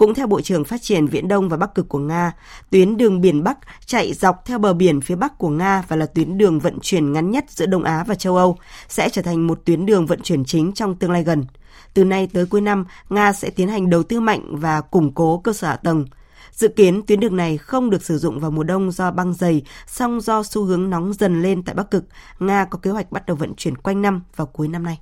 Cũng 0.00 0.14
theo 0.14 0.26
Bộ 0.26 0.40
trưởng 0.40 0.64
Phát 0.64 0.82
triển 0.82 1.06
Viễn 1.06 1.28
Đông 1.28 1.48
và 1.48 1.56
Bắc 1.56 1.74
Cực 1.74 1.88
của 1.88 1.98
Nga, 1.98 2.32
tuyến 2.70 2.96
đường 2.96 3.20
biển 3.20 3.44
Bắc 3.44 3.58
chạy 3.86 4.12
dọc 4.14 4.44
theo 4.46 4.58
bờ 4.58 4.74
biển 4.74 5.00
phía 5.00 5.14
Bắc 5.14 5.38
của 5.38 5.48
Nga 5.48 5.82
và 5.88 5.96
là 5.96 6.06
tuyến 6.06 6.38
đường 6.38 6.60
vận 6.60 6.78
chuyển 6.82 7.12
ngắn 7.12 7.30
nhất 7.30 7.44
giữa 7.48 7.66
Đông 7.66 7.84
Á 7.84 8.04
và 8.06 8.14
châu 8.14 8.36
Âu, 8.36 8.58
sẽ 8.88 9.08
trở 9.08 9.22
thành 9.22 9.46
một 9.46 9.60
tuyến 9.64 9.86
đường 9.86 10.06
vận 10.06 10.22
chuyển 10.22 10.44
chính 10.44 10.72
trong 10.72 10.94
tương 10.94 11.10
lai 11.10 11.24
gần. 11.24 11.44
Từ 11.94 12.04
nay 12.04 12.28
tới 12.32 12.46
cuối 12.46 12.60
năm, 12.60 12.84
Nga 13.08 13.32
sẽ 13.32 13.50
tiến 13.50 13.68
hành 13.68 13.90
đầu 13.90 14.02
tư 14.02 14.20
mạnh 14.20 14.42
và 14.50 14.80
củng 14.80 15.14
cố 15.14 15.38
cơ 15.44 15.52
sở 15.52 15.68
hạ 15.68 15.76
tầng. 15.76 16.04
Dự 16.52 16.68
kiến 16.68 17.02
tuyến 17.06 17.20
đường 17.20 17.36
này 17.36 17.58
không 17.58 17.90
được 17.90 18.02
sử 18.02 18.18
dụng 18.18 18.40
vào 18.40 18.50
mùa 18.50 18.64
đông 18.64 18.90
do 18.90 19.10
băng 19.10 19.34
dày, 19.34 19.62
song 19.86 20.20
do 20.20 20.42
xu 20.42 20.64
hướng 20.64 20.90
nóng 20.90 21.12
dần 21.12 21.42
lên 21.42 21.62
tại 21.62 21.74
Bắc 21.74 21.90
Cực, 21.90 22.04
Nga 22.38 22.64
có 22.64 22.78
kế 22.78 22.90
hoạch 22.90 23.12
bắt 23.12 23.26
đầu 23.26 23.36
vận 23.36 23.54
chuyển 23.54 23.76
quanh 23.76 24.02
năm 24.02 24.22
vào 24.36 24.46
cuối 24.46 24.68
năm 24.68 24.82
nay. 24.82 25.00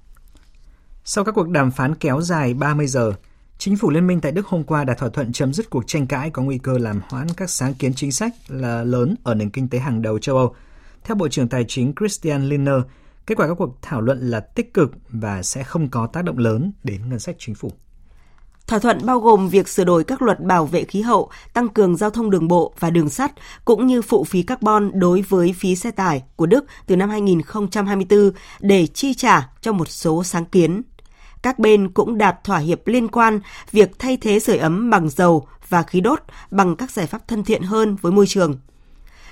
Sau 1.04 1.24
các 1.24 1.32
cuộc 1.34 1.48
đàm 1.48 1.70
phán 1.70 1.94
kéo 1.94 2.20
dài 2.20 2.54
30 2.54 2.86
giờ, 2.86 3.12
Chính 3.60 3.76
phủ 3.76 3.90
Liên 3.90 4.06
minh 4.06 4.20
tại 4.20 4.32
Đức 4.32 4.46
hôm 4.46 4.64
qua 4.64 4.84
đã 4.84 4.94
thỏa 4.94 5.08
thuận 5.08 5.32
chấm 5.32 5.52
dứt 5.52 5.70
cuộc 5.70 5.86
tranh 5.86 6.06
cãi 6.06 6.30
có 6.30 6.42
nguy 6.42 6.58
cơ 6.58 6.78
làm 6.78 7.00
hoãn 7.08 7.26
các 7.36 7.50
sáng 7.50 7.74
kiến 7.74 7.94
chính 7.94 8.12
sách 8.12 8.34
là 8.48 8.84
lớn 8.84 9.14
ở 9.22 9.34
nền 9.34 9.50
kinh 9.50 9.68
tế 9.68 9.78
hàng 9.78 10.02
đầu 10.02 10.18
châu 10.18 10.36
Âu. 10.36 10.54
Theo 11.04 11.14
Bộ 11.14 11.28
trưởng 11.28 11.48
Tài 11.48 11.64
chính 11.68 11.92
Christian 12.00 12.48
Lindner, 12.48 12.80
kết 13.26 13.34
quả 13.38 13.48
các 13.48 13.54
cuộc 13.54 13.82
thảo 13.82 14.00
luận 14.00 14.30
là 14.30 14.40
tích 14.40 14.74
cực 14.74 14.92
và 15.08 15.42
sẽ 15.42 15.62
không 15.62 15.88
có 15.88 16.06
tác 16.06 16.24
động 16.24 16.38
lớn 16.38 16.72
đến 16.84 17.00
ngân 17.10 17.18
sách 17.18 17.36
chính 17.38 17.54
phủ. 17.54 17.70
Thỏa 18.66 18.78
thuận 18.78 19.06
bao 19.06 19.20
gồm 19.20 19.48
việc 19.48 19.68
sửa 19.68 19.84
đổi 19.84 20.04
các 20.04 20.22
luật 20.22 20.40
bảo 20.40 20.66
vệ 20.66 20.84
khí 20.84 21.00
hậu, 21.00 21.30
tăng 21.52 21.68
cường 21.68 21.96
giao 21.96 22.10
thông 22.10 22.30
đường 22.30 22.48
bộ 22.48 22.74
và 22.78 22.90
đường 22.90 23.10
sắt, 23.10 23.32
cũng 23.64 23.86
như 23.86 24.02
phụ 24.02 24.24
phí 24.24 24.42
carbon 24.42 24.90
đối 24.94 25.22
với 25.22 25.54
phí 25.58 25.76
xe 25.76 25.90
tải 25.90 26.22
của 26.36 26.46
Đức 26.46 26.64
từ 26.86 26.96
năm 26.96 27.10
2024 27.10 28.30
để 28.60 28.86
chi 28.86 29.14
trả 29.14 29.48
cho 29.60 29.72
một 29.72 29.88
số 29.88 30.24
sáng 30.24 30.44
kiến 30.44 30.82
các 31.42 31.58
bên 31.58 31.88
cũng 31.88 32.18
đạt 32.18 32.44
thỏa 32.44 32.58
hiệp 32.58 32.86
liên 32.86 33.08
quan 33.08 33.40
việc 33.72 33.98
thay 33.98 34.16
thế 34.16 34.38
sưởi 34.38 34.56
ấm 34.56 34.90
bằng 34.90 35.08
dầu 35.08 35.46
và 35.68 35.82
khí 35.82 36.00
đốt 36.00 36.18
bằng 36.50 36.76
các 36.76 36.90
giải 36.90 37.06
pháp 37.06 37.28
thân 37.28 37.44
thiện 37.44 37.62
hơn 37.62 37.96
với 38.00 38.12
môi 38.12 38.26
trường. 38.26 38.54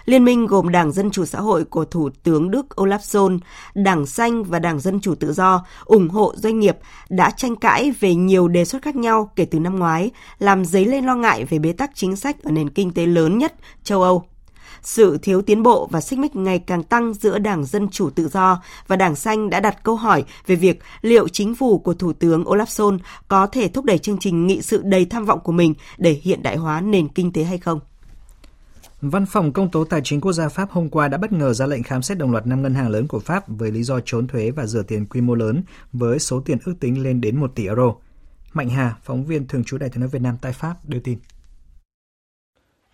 Liên 0.04 0.24
minh 0.24 0.46
gồm 0.46 0.68
Đảng 0.68 0.92
Dân 0.92 1.10
Chủ 1.10 1.24
Xã 1.24 1.40
hội 1.40 1.64
của 1.64 1.84
Thủ 1.84 2.10
tướng 2.22 2.50
Đức 2.50 2.66
Olaf 2.76 2.98
Scholz, 2.98 3.38
Đảng 3.74 4.06
Xanh 4.06 4.44
và 4.44 4.58
Đảng 4.58 4.80
Dân 4.80 5.00
Chủ 5.00 5.14
Tự 5.14 5.32
Do 5.32 5.64
ủng 5.84 6.08
hộ 6.08 6.32
doanh 6.36 6.60
nghiệp 6.60 6.76
đã 7.08 7.30
tranh 7.30 7.56
cãi 7.56 7.92
về 8.00 8.14
nhiều 8.14 8.48
đề 8.48 8.64
xuất 8.64 8.82
khác 8.82 8.96
nhau 8.96 9.30
kể 9.36 9.44
từ 9.44 9.60
năm 9.60 9.78
ngoái, 9.78 10.10
làm 10.38 10.64
dấy 10.64 10.84
lên 10.84 11.04
lo 11.06 11.14
ngại 11.14 11.44
về 11.44 11.58
bế 11.58 11.72
tắc 11.72 11.90
chính 11.94 12.16
sách 12.16 12.42
ở 12.42 12.50
nền 12.50 12.70
kinh 12.70 12.90
tế 12.90 13.06
lớn 13.06 13.38
nhất 13.38 13.54
châu 13.84 14.02
Âu 14.02 14.24
sự 14.82 15.18
thiếu 15.22 15.42
tiến 15.42 15.62
bộ 15.62 15.88
và 15.90 16.00
xích 16.00 16.18
mích 16.18 16.36
ngày 16.36 16.58
càng 16.58 16.82
tăng 16.82 17.14
giữa 17.14 17.38
Đảng 17.38 17.64
Dân 17.64 17.88
Chủ 17.88 18.10
Tự 18.10 18.28
Do 18.28 18.62
và 18.86 18.96
Đảng 18.96 19.16
Xanh 19.16 19.50
đã 19.50 19.60
đặt 19.60 19.82
câu 19.82 19.96
hỏi 19.96 20.24
về 20.46 20.56
việc 20.56 20.80
liệu 21.02 21.28
chính 21.28 21.54
phủ 21.54 21.78
của 21.78 21.94
Thủ 21.94 22.12
tướng 22.12 22.44
Olaf 22.44 22.64
Scholz 22.64 22.98
có 23.28 23.46
thể 23.46 23.68
thúc 23.68 23.84
đẩy 23.84 23.98
chương 23.98 24.18
trình 24.18 24.46
nghị 24.46 24.62
sự 24.62 24.82
đầy 24.84 25.04
tham 25.04 25.24
vọng 25.24 25.40
của 25.40 25.52
mình 25.52 25.74
để 25.98 26.20
hiện 26.22 26.42
đại 26.42 26.56
hóa 26.56 26.80
nền 26.80 27.08
kinh 27.08 27.32
tế 27.32 27.44
hay 27.44 27.58
không. 27.58 27.80
Văn 29.00 29.26
phòng 29.26 29.52
Công 29.52 29.70
tố 29.70 29.84
Tài 29.84 30.00
chính 30.04 30.20
Quốc 30.20 30.32
gia 30.32 30.48
Pháp 30.48 30.70
hôm 30.70 30.88
qua 30.88 31.08
đã 31.08 31.18
bất 31.18 31.32
ngờ 31.32 31.52
ra 31.52 31.66
lệnh 31.66 31.82
khám 31.82 32.02
xét 32.02 32.18
đồng 32.18 32.32
loạt 32.32 32.46
5 32.46 32.62
ngân 32.62 32.74
hàng 32.74 32.88
lớn 32.88 33.06
của 33.06 33.20
Pháp 33.20 33.48
với 33.48 33.70
lý 33.70 33.82
do 33.82 34.00
trốn 34.04 34.28
thuế 34.28 34.50
và 34.50 34.66
rửa 34.66 34.82
tiền 34.82 35.06
quy 35.06 35.20
mô 35.20 35.34
lớn 35.34 35.62
với 35.92 36.18
số 36.18 36.40
tiền 36.40 36.58
ước 36.64 36.74
tính 36.80 37.02
lên 37.02 37.20
đến 37.20 37.40
1 37.40 37.52
tỷ 37.54 37.66
euro. 37.66 37.94
Mạnh 38.52 38.68
Hà, 38.68 38.96
phóng 39.02 39.24
viên 39.24 39.46
thường 39.46 39.64
trú 39.64 39.78
Đại 39.78 39.88
tiếng 39.88 40.00
nói 40.00 40.08
Việt 40.08 40.22
Nam 40.22 40.36
tại 40.40 40.52
Pháp 40.52 40.74
đưa 40.84 40.98
tin. 40.98 41.18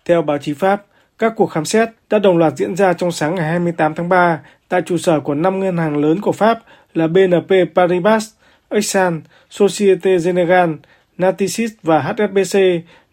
Theo 0.05 0.23
báo 0.23 0.39
chí 0.39 0.55
Pháp, 0.55 0.87
các 1.23 1.33
cuộc 1.37 1.47
khám 1.47 1.65
xét 1.65 1.89
đã 2.11 2.19
đồng 2.19 2.39
loạt 2.39 2.53
diễn 2.57 2.77
ra 2.77 2.93
trong 2.93 3.13
sáng 3.13 3.35
ngày 3.35 3.51
28 3.51 3.95
tháng 3.95 4.09
3 4.09 4.41
tại 4.69 4.83
trụ 4.83 4.99
sở 4.99 5.21
của 5.21 5.35
5 5.35 5.61
ngân 5.61 5.77
hàng 5.77 5.97
lớn 5.97 6.21
của 6.21 6.33
Pháp 6.33 6.59
là 6.95 7.07
BNP 7.07 7.51
Paribas, 7.75 8.31
Exxon, 8.69 9.21
Societe 9.51 10.19
Generale, 10.19 10.73
Natixis 11.19 11.73
và 11.83 12.01
HSBC 12.01 12.59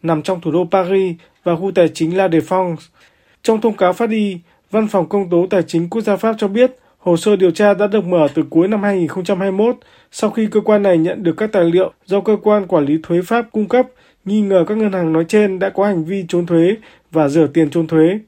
nằm 0.03 0.21
trong 0.21 0.41
thủ 0.41 0.51
đô 0.51 0.67
Paris 0.71 1.15
và 1.43 1.55
khu 1.55 1.71
tài 1.75 1.89
chính 1.89 2.17
La 2.17 2.27
Défense. 2.27 2.75
Trong 3.43 3.61
thông 3.61 3.77
cáo 3.77 3.93
phát 3.93 4.09
đi, 4.09 4.39
Văn 4.71 4.87
phòng 4.87 5.09
Công 5.09 5.29
tố 5.29 5.47
Tài 5.49 5.63
chính 5.63 5.89
Quốc 5.89 6.01
gia 6.01 6.15
Pháp 6.15 6.35
cho 6.37 6.47
biết 6.47 6.71
hồ 6.97 7.17
sơ 7.17 7.35
điều 7.35 7.51
tra 7.51 7.73
đã 7.73 7.87
được 7.87 8.05
mở 8.05 8.27
từ 8.33 8.43
cuối 8.49 8.67
năm 8.67 8.83
2021 8.83 9.75
sau 10.11 10.29
khi 10.29 10.47
cơ 10.51 10.61
quan 10.61 10.83
này 10.83 10.97
nhận 10.97 11.23
được 11.23 11.33
các 11.37 11.51
tài 11.51 11.63
liệu 11.63 11.91
do 12.05 12.21
cơ 12.21 12.37
quan 12.43 12.67
quản 12.67 12.85
lý 12.85 12.97
thuế 13.03 13.19
Pháp 13.25 13.45
cung 13.51 13.67
cấp 13.67 13.85
nghi 14.25 14.41
ngờ 14.41 14.65
các 14.67 14.77
ngân 14.77 14.91
hàng 14.91 15.13
nói 15.13 15.25
trên 15.27 15.59
đã 15.59 15.69
có 15.69 15.85
hành 15.85 16.03
vi 16.03 16.25
trốn 16.27 16.45
thuế 16.45 16.75
và 17.11 17.29
rửa 17.29 17.47
tiền 17.47 17.69
trốn 17.69 17.87
thuế. 17.87 18.19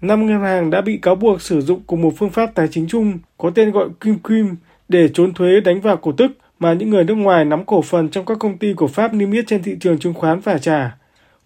Năm 0.00 0.26
ngân 0.26 0.40
hàng 0.40 0.70
đã 0.70 0.80
bị 0.80 0.96
cáo 0.96 1.14
buộc 1.14 1.42
sử 1.42 1.60
dụng 1.60 1.80
cùng 1.86 2.02
một 2.02 2.12
phương 2.16 2.30
pháp 2.30 2.54
tài 2.54 2.68
chính 2.68 2.88
chung 2.88 3.18
có 3.38 3.50
tên 3.50 3.70
gọi 3.70 3.88
Kim 4.00 4.18
Kim 4.18 4.56
để 4.88 5.08
trốn 5.08 5.34
thuế 5.34 5.60
đánh 5.60 5.80
vào 5.80 5.96
cổ 5.96 6.12
tức 6.12 6.30
mà 6.58 6.72
những 6.72 6.90
người 6.90 7.04
nước 7.04 7.14
ngoài 7.14 7.44
nắm 7.44 7.64
cổ 7.64 7.82
phần 7.82 8.08
trong 8.08 8.24
các 8.24 8.38
công 8.38 8.58
ty 8.58 8.72
của 8.72 8.86
Pháp 8.86 9.14
niêm 9.14 9.32
yết 9.32 9.46
trên 9.46 9.62
thị 9.62 9.76
trường 9.80 9.98
chứng 9.98 10.14
khoán 10.14 10.40
phải 10.40 10.58
trả. 10.58 10.96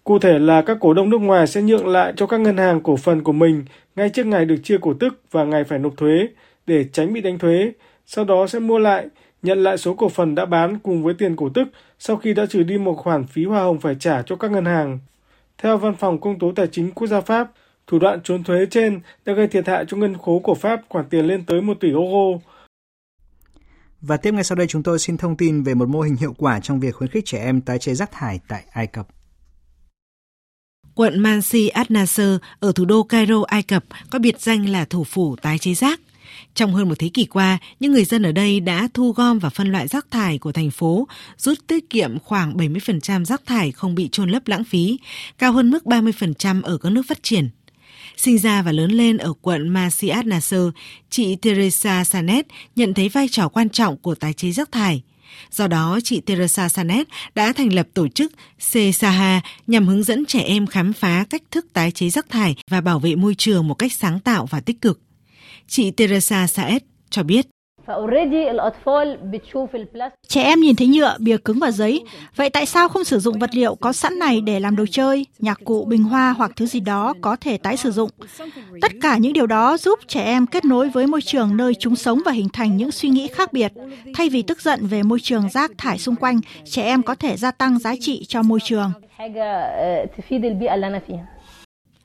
Cụ 0.03 0.19
thể 0.19 0.39
là 0.39 0.61
các 0.61 0.77
cổ 0.79 0.93
đông 0.93 1.09
nước 1.09 1.17
ngoài 1.17 1.47
sẽ 1.47 1.61
nhượng 1.61 1.87
lại 1.87 2.13
cho 2.15 2.27
các 2.27 2.39
ngân 2.39 2.57
hàng 2.57 2.81
cổ 2.81 2.95
phần 2.95 3.23
của 3.23 3.31
mình 3.31 3.65
ngay 3.95 4.09
trước 4.09 4.25
ngày 4.25 4.45
được 4.45 4.57
chia 4.63 4.77
cổ 4.81 4.93
tức 4.93 5.21
và 5.31 5.43
ngày 5.43 5.63
phải 5.63 5.79
nộp 5.79 5.97
thuế, 5.97 6.27
để 6.67 6.85
tránh 6.91 7.13
bị 7.13 7.21
đánh 7.21 7.39
thuế, 7.39 7.71
sau 8.05 8.25
đó 8.25 8.47
sẽ 8.47 8.59
mua 8.59 8.77
lại, 8.79 9.05
nhận 9.43 9.63
lại 9.63 9.77
số 9.77 9.93
cổ 9.93 10.09
phần 10.09 10.35
đã 10.35 10.45
bán 10.45 10.79
cùng 10.79 11.03
với 11.03 11.13
tiền 11.13 11.35
cổ 11.35 11.49
tức 11.53 11.67
sau 11.99 12.17
khi 12.17 12.33
đã 12.33 12.45
trừ 12.45 12.63
đi 12.63 12.77
một 12.77 12.93
khoản 12.93 13.27
phí 13.27 13.45
hoa 13.45 13.63
hồng 13.63 13.79
phải 13.79 13.95
trả 13.99 14.21
cho 14.21 14.35
các 14.35 14.51
ngân 14.51 14.65
hàng. 14.65 14.99
Theo 15.57 15.77
Văn 15.77 15.95
phòng 15.95 16.21
Công 16.21 16.39
tố 16.39 16.51
Tài 16.55 16.67
chính 16.71 16.91
Quốc 16.91 17.07
gia 17.07 17.21
Pháp, 17.21 17.51
thủ 17.87 17.99
đoạn 17.99 18.19
trốn 18.23 18.43
thuế 18.43 18.65
trên 18.71 18.99
đã 19.25 19.33
gây 19.33 19.47
thiệt 19.47 19.67
hại 19.67 19.85
cho 19.87 19.97
ngân 19.97 20.17
khố 20.17 20.39
của 20.39 20.55
Pháp 20.55 20.81
khoản 20.89 21.05
tiền 21.09 21.25
lên 21.25 21.45
tới 21.45 21.61
1 21.61 21.77
tỷ 21.79 21.87
euro. 21.87 22.39
Và 24.01 24.17
tiếp 24.17 24.33
ngay 24.33 24.43
sau 24.43 24.55
đây 24.55 24.67
chúng 24.67 24.83
tôi 24.83 24.99
xin 24.99 25.17
thông 25.17 25.37
tin 25.37 25.63
về 25.63 25.73
một 25.73 25.89
mô 25.89 26.01
hình 26.01 26.15
hiệu 26.15 26.33
quả 26.37 26.59
trong 26.59 26.79
việc 26.79 26.95
khuyến 26.95 27.09
khích 27.09 27.25
trẻ 27.25 27.43
em 27.43 27.61
tái 27.61 27.79
chế 27.79 27.93
rác 27.93 28.11
thải 28.11 28.39
tại 28.47 28.63
Ai 28.71 28.87
Cập. 28.87 29.07
Quận 30.95 31.19
Mansi 31.19 31.67
Ad 31.67 31.87
Nasser 31.89 32.35
ở 32.59 32.71
thủ 32.71 32.85
đô 32.85 33.03
Cairo, 33.03 33.43
Ai 33.47 33.63
Cập 33.63 33.83
có 34.09 34.19
biệt 34.19 34.41
danh 34.41 34.69
là 34.69 34.85
thủ 34.85 35.03
phủ 35.03 35.35
tái 35.35 35.57
chế 35.57 35.73
rác. 35.73 35.99
Trong 36.55 36.73
hơn 36.73 36.89
một 36.89 36.99
thế 36.99 37.09
kỷ 37.13 37.25
qua, 37.25 37.57
những 37.79 37.91
người 37.91 38.05
dân 38.05 38.23
ở 38.23 38.31
đây 38.31 38.59
đã 38.59 38.87
thu 38.93 39.11
gom 39.11 39.39
và 39.39 39.49
phân 39.49 39.71
loại 39.71 39.87
rác 39.87 40.11
thải 40.11 40.37
của 40.37 40.51
thành 40.51 40.71
phố, 40.71 41.07
rút 41.37 41.57
tiết 41.67 41.89
kiệm 41.89 42.19
khoảng 42.19 42.57
70% 42.57 43.25
rác 43.25 43.45
thải 43.45 43.71
không 43.71 43.95
bị 43.95 44.09
trôn 44.11 44.29
lấp 44.29 44.47
lãng 44.47 44.63
phí, 44.63 44.99
cao 45.37 45.51
hơn 45.51 45.69
mức 45.69 45.85
30% 45.85 46.61
ở 46.63 46.77
các 46.77 46.89
nước 46.89 47.03
phát 47.07 47.23
triển. 47.23 47.49
Sinh 48.17 48.37
ra 48.37 48.61
và 48.61 48.71
lớn 48.71 48.91
lên 48.91 49.17
ở 49.17 49.33
quận 49.41 49.69
Masiat 49.69 50.25
Nasser, 50.25 50.61
chị 51.09 51.35
Teresa 51.35 52.03
Sanet 52.03 52.45
nhận 52.75 52.93
thấy 52.93 53.09
vai 53.09 53.27
trò 53.31 53.47
quan 53.47 53.69
trọng 53.69 53.97
của 53.97 54.15
tái 54.15 54.33
chế 54.33 54.51
rác 54.51 54.71
thải. 54.71 55.01
Do 55.51 55.67
đó, 55.67 55.99
chị 56.03 56.21
Teresa 56.21 56.69
Sanet 56.69 57.07
đã 57.35 57.53
thành 57.53 57.73
lập 57.73 57.87
tổ 57.93 58.07
chức 58.07 58.31
CSAHA 58.71 59.41
nhằm 59.67 59.87
hướng 59.87 60.03
dẫn 60.03 60.25
trẻ 60.25 60.39
em 60.39 60.67
khám 60.67 60.93
phá 60.93 61.25
cách 61.29 61.43
thức 61.51 61.65
tái 61.73 61.91
chế 61.91 62.09
rác 62.09 62.29
thải 62.29 62.55
và 62.69 62.81
bảo 62.81 62.99
vệ 62.99 63.15
môi 63.15 63.35
trường 63.37 63.67
một 63.67 63.73
cách 63.73 63.93
sáng 63.93 64.19
tạo 64.19 64.45
và 64.45 64.59
tích 64.59 64.81
cực. 64.81 64.99
Chị 65.67 65.91
Teresa 65.91 66.47
Saet 66.47 66.83
cho 67.09 67.23
biết. 67.23 67.47
Trẻ 70.27 70.43
em 70.43 70.59
nhìn 70.59 70.75
thấy 70.75 70.87
nhựa, 70.87 71.17
bìa 71.19 71.37
cứng 71.37 71.59
và 71.59 71.71
giấy. 71.71 72.03
Vậy 72.35 72.49
tại 72.49 72.65
sao 72.65 72.89
không 72.89 73.03
sử 73.03 73.19
dụng 73.19 73.39
vật 73.39 73.49
liệu 73.53 73.75
có 73.75 73.93
sẵn 73.93 74.19
này 74.19 74.41
để 74.41 74.59
làm 74.59 74.75
đồ 74.75 74.85
chơi, 74.91 75.25
nhạc 75.39 75.59
cụ, 75.65 75.85
bình 75.85 76.03
hoa 76.03 76.33
hoặc 76.37 76.51
thứ 76.55 76.65
gì 76.65 76.79
đó 76.79 77.13
có 77.21 77.35
thể 77.35 77.57
tái 77.57 77.77
sử 77.77 77.91
dụng? 77.91 78.09
Tất 78.81 78.91
cả 79.01 79.17
những 79.17 79.33
điều 79.33 79.47
đó 79.47 79.77
giúp 79.77 79.99
trẻ 80.07 80.23
em 80.23 80.45
kết 80.45 80.65
nối 80.65 80.89
với 80.89 81.07
môi 81.07 81.21
trường 81.21 81.57
nơi 81.57 81.73
chúng 81.75 81.95
sống 81.95 82.19
và 82.25 82.31
hình 82.31 82.49
thành 82.53 82.77
những 82.77 82.91
suy 82.91 83.09
nghĩ 83.09 83.27
khác 83.27 83.53
biệt. 83.53 83.71
Thay 84.13 84.29
vì 84.29 84.41
tức 84.41 84.61
giận 84.61 84.87
về 84.87 85.03
môi 85.03 85.19
trường 85.19 85.49
rác 85.49 85.71
thải 85.77 85.97
xung 85.97 86.15
quanh, 86.15 86.39
trẻ 86.65 86.83
em 86.83 87.03
có 87.03 87.15
thể 87.15 87.37
gia 87.37 87.51
tăng 87.51 87.79
giá 87.79 87.93
trị 87.99 88.25
cho 88.27 88.41
môi 88.41 88.59
trường. 88.63 88.91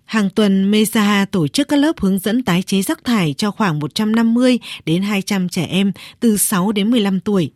Hàng 0.09 0.31
tuần, 0.31 0.71
Mesaha 0.71 1.25
tổ 1.25 1.49
chức 1.49 1.69
các 1.69 1.77
lớp 1.77 2.01
hướng 2.01 2.19
dẫn 2.19 2.43
tái 2.43 2.63
chế 2.63 2.83
rác 2.83 3.05
thải 3.05 3.35
cho 3.39 3.51
khoảng 3.51 3.79
150 3.79 4.59
đến 4.85 5.03
200 5.03 5.49
trẻ 5.49 5.65
em 5.65 5.93
từ 6.21 6.37
6 6.37 6.73
đến 6.73 6.91
15 6.91 7.21
tuổi. 7.21 7.51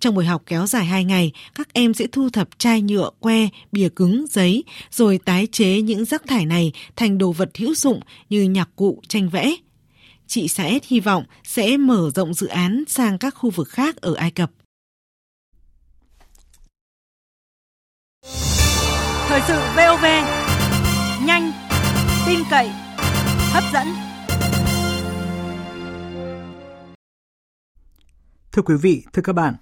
Trong 0.00 0.14
buổi 0.14 0.24
học 0.24 0.42
kéo 0.46 0.66
dài 0.66 0.84
2 0.84 1.04
ngày, 1.04 1.32
các 1.54 1.72
em 1.72 1.94
sẽ 1.94 2.06
thu 2.12 2.30
thập 2.30 2.48
chai 2.58 2.82
nhựa, 2.82 3.10
que, 3.20 3.48
bìa 3.72 3.88
cứng, 3.88 4.26
giấy, 4.30 4.64
rồi 4.90 5.18
tái 5.24 5.48
chế 5.52 5.80
những 5.80 6.04
rác 6.04 6.26
thải 6.26 6.46
này 6.46 6.72
thành 6.96 7.18
đồ 7.18 7.32
vật 7.32 7.50
hữu 7.58 7.74
dụng 7.74 8.00
như 8.30 8.42
nhạc 8.42 8.68
cụ, 8.76 9.00
tranh 9.08 9.28
vẽ. 9.28 9.54
Chị 10.26 10.48
Saed 10.48 10.82
hy 10.86 11.00
vọng 11.00 11.24
sẽ 11.44 11.76
mở 11.76 12.10
rộng 12.14 12.34
dự 12.34 12.46
án 12.46 12.84
sang 12.88 13.18
các 13.18 13.34
khu 13.34 13.50
vực 13.50 13.68
khác 13.68 13.96
ở 14.00 14.14
Ai 14.14 14.30
Cập. 14.30 14.50
Thời 19.28 19.40
sự 19.48 19.60
VOV, 19.76 20.04
nhanh, 21.26 21.67
tin 22.28 22.38
cậy, 22.50 22.70
hấp 23.52 23.64
dẫn. 23.72 23.86
Thưa 28.52 28.62
quý 28.62 28.74
vị, 28.74 29.04
thưa 29.12 29.22
các 29.22 29.32
bạn, 29.32 29.54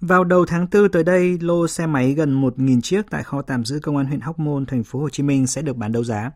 vào 0.00 0.24
đầu 0.24 0.46
tháng 0.46 0.66
4 0.72 0.88
tới 0.92 1.04
đây, 1.04 1.38
lô 1.40 1.68
xe 1.68 1.86
máy 1.86 2.12
gần 2.12 2.42
1.000 2.42 2.80
chiếc 2.80 3.02
tại 3.10 3.22
kho 3.22 3.42
tạm 3.42 3.64
giữ 3.64 3.80
công 3.82 3.96
an 3.96 4.06
huyện 4.06 4.20
Hóc 4.20 4.38
Môn, 4.38 4.66
thành 4.66 4.84
phố 4.84 4.98
Hồ 5.00 5.08
Chí 5.08 5.22
Minh 5.22 5.46
sẽ 5.46 5.62
được 5.62 5.76
bán 5.76 5.92
đấu 5.92 6.04
giá. 6.04 6.30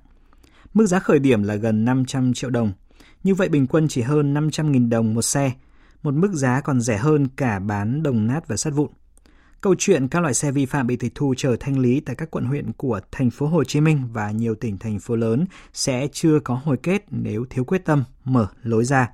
Mức 0.75 0.87
giá 0.87 0.99
khởi 0.99 1.19
điểm 1.19 1.43
là 1.43 1.55
gần 1.55 1.85
500 1.85 2.35
triệu 2.35 2.51
đồng. 2.51 2.73
Như 3.23 3.35
vậy 3.35 3.49
bình 3.49 3.67
quân 3.67 3.89
chỉ 3.89 4.03
hơn 4.03 4.35
500.000 4.35 4.89
đồng 4.89 5.15
một 5.15 5.23
xe, 5.23 5.53
một 6.03 6.15
mức 6.15 6.33
giá 6.33 6.61
còn 6.61 6.81
rẻ 6.81 6.97
hơn 6.97 7.29
cả 7.37 7.59
bán 7.59 8.03
đồng 8.03 8.27
nát 8.27 8.49
và 8.49 8.57
sắt 8.57 8.73
vụn. 8.75 8.91
Câu 9.63 9.75
chuyện 9.79 10.09
các 10.09 10.21
loại 10.21 10.35
xe 10.35 10.51
vi 10.51 10.67
phạm 10.67 10.87
bị 10.87 10.97
tịch 10.97 11.13
thu 11.15 11.35
chờ 11.37 11.57
thanh 11.61 11.79
lý 11.79 12.01
tại 12.01 12.17
các 12.17 12.31
quận 12.31 12.45
huyện 12.45 12.73
của 12.73 13.01
thành 13.13 13.31
phố 13.31 13.47
Hồ 13.47 13.65
Chí 13.65 13.81
Minh 13.81 14.09
và 14.13 14.31
nhiều 14.31 14.55
tỉnh 14.55 14.79
thành 14.79 14.99
phố 14.99 15.17
lớn 15.17 15.45
sẽ 15.73 16.09
chưa 16.13 16.41
có 16.45 16.55
hồi 16.55 16.77
kết 16.83 17.05
nếu 17.11 17.45
thiếu 17.51 17.65
quyết 17.65 17.85
tâm 17.85 18.05
mở 18.25 18.47
lối 18.63 18.85
ra. 18.85 19.09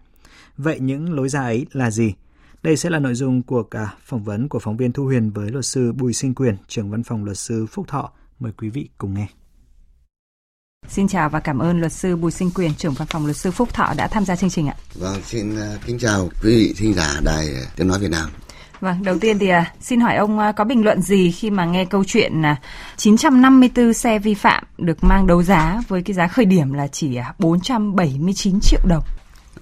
Vậy 0.57 0.81
những 0.81 1.13
lối 1.13 1.29
ra 1.29 1.41
ấy 1.41 1.67
là 1.73 1.91
gì? 1.91 2.15
Đây 2.63 2.77
sẽ 2.77 2.91
là 2.91 2.99
nội 2.99 3.15
dung 3.15 3.43
của 3.43 3.63
cả 3.63 3.95
phỏng 4.05 4.25
vấn 4.25 4.49
của 4.49 4.59
phóng 4.59 4.77
viên 4.77 4.93
Thu 4.93 5.05
Huyền 5.05 5.31
với 5.31 5.51
luật 5.51 5.65
sư 5.67 5.93
Bùi 5.93 6.13
Sinh 6.13 6.35
Quyền, 6.35 6.57
trưởng 6.69 6.91
văn 6.91 7.03
phòng 7.03 7.25
luật 7.25 7.39
sư 7.39 7.67
Phúc 7.67 7.89
Thọ. 7.89 8.13
Mời 8.39 8.53
quý 8.53 8.69
vị 8.69 8.89
cùng 8.99 9.15
nghe. 9.15 9.27
Xin 10.89 11.09
chào 11.09 11.29
và 11.29 11.41
cảm 11.41 11.59
ơn 11.59 11.81
luật 11.81 11.93
sư 11.93 12.17
Bùi 12.17 12.31
Sinh 12.31 12.51
Quyền, 12.51 12.75
trưởng 12.75 12.95
văn 12.95 13.09
phòng 13.11 13.25
luật 13.25 13.37
sư 13.37 13.51
Phúc 13.51 13.75
Thọ 13.75 13.95
đã 13.97 14.09
tham 14.09 14.25
gia 14.25 14.37
chương 14.37 14.51
trình 14.51 14.69
ạ. 14.69 14.77
Vâng, 14.95 15.23
xin 15.25 15.57
kính 15.87 15.99
chào 15.99 16.29
quý 16.43 16.57
vị 16.57 16.75
thính 16.77 16.95
giả 16.95 17.21
Đài 17.25 17.47
Tiếng 17.77 17.89
Nói 17.89 17.99
Việt 17.99 18.11
Nam. 18.11 18.29
Vâng, 18.81 19.03
đầu 19.03 19.19
tiên 19.19 19.39
thì 19.39 19.49
à, 19.49 19.73
xin 19.81 20.01
hỏi 20.01 20.17
ông 20.17 20.39
à, 20.39 20.53
có 20.53 20.65
bình 20.65 20.85
luận 20.85 21.03
gì 21.03 21.31
khi 21.31 21.51
mà 21.51 21.65
nghe 21.65 21.85
câu 21.85 22.05
chuyện 22.05 22.43
là 22.43 22.57
954 22.97 23.93
xe 23.93 24.19
vi 24.19 24.35
phạm 24.35 24.65
được 24.79 25.05
mang 25.05 25.27
đấu 25.27 25.43
giá 25.43 25.81
với 25.89 26.03
cái 26.03 26.15
giá 26.15 26.29
khởi 26.29 26.45
điểm 26.45 26.73
là 26.73 26.87
chỉ 26.87 27.19
479 27.39 28.55
à, 28.55 28.59
triệu 28.63 28.81
đồng? 28.89 29.05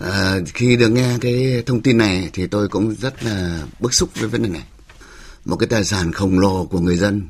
À, 0.01 0.35
khi 0.55 0.77
được 0.77 0.89
nghe 0.89 1.19
cái 1.21 1.63
thông 1.67 1.81
tin 1.81 1.99
này 1.99 2.31
thì 2.33 2.47
tôi 2.47 2.69
cũng 2.69 2.95
rất 2.95 3.25
là 3.25 3.61
bức 3.81 3.95
xúc 3.95 4.09
với 4.15 4.29
vấn 4.29 4.43
đề 4.43 4.49
này. 4.49 4.65
Một 5.45 5.57
cái 5.57 5.67
tài 5.67 5.85
sản 5.85 6.13
khổng 6.13 6.39
lồ 6.39 6.65
của 6.65 6.81
người 6.81 6.97
dân 6.97 7.29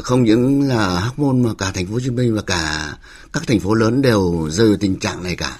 không 0.00 0.22
những 0.22 0.62
là 0.62 1.00
Hóc 1.00 1.18
Môn 1.18 1.42
mà 1.42 1.50
cả 1.58 1.70
thành 1.74 1.86
phố 1.86 1.92
Hồ 1.92 2.00
Chí 2.00 2.10
Minh 2.10 2.34
và 2.34 2.42
cả 2.42 2.94
các 3.32 3.42
thành 3.46 3.60
phố 3.60 3.74
lớn 3.74 4.02
đều 4.02 4.48
rơi 4.50 4.68
vào 4.68 4.76
tình 4.80 4.98
trạng 4.98 5.22
này 5.22 5.36
cả. 5.36 5.58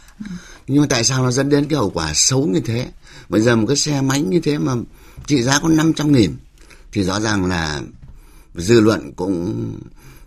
Nhưng 0.66 0.80
mà 0.80 0.86
tại 0.90 1.04
sao 1.04 1.22
nó 1.24 1.30
dẫn 1.30 1.48
đến 1.48 1.66
cái 1.68 1.76
hậu 1.76 1.90
quả 1.90 2.14
xấu 2.14 2.46
như 2.46 2.60
thế? 2.60 2.88
Bây 3.28 3.40
giờ 3.40 3.56
một 3.56 3.64
cái 3.66 3.76
xe 3.76 4.00
máy 4.00 4.22
như 4.22 4.40
thế 4.40 4.58
mà 4.58 4.72
trị 5.26 5.42
giá 5.42 5.58
có 5.62 5.68
500 5.68 6.12
nghìn 6.12 6.36
thì 6.92 7.04
rõ 7.04 7.20
ràng 7.20 7.46
là 7.46 7.82
dư 8.54 8.80
luận 8.80 9.12
cũng 9.12 9.54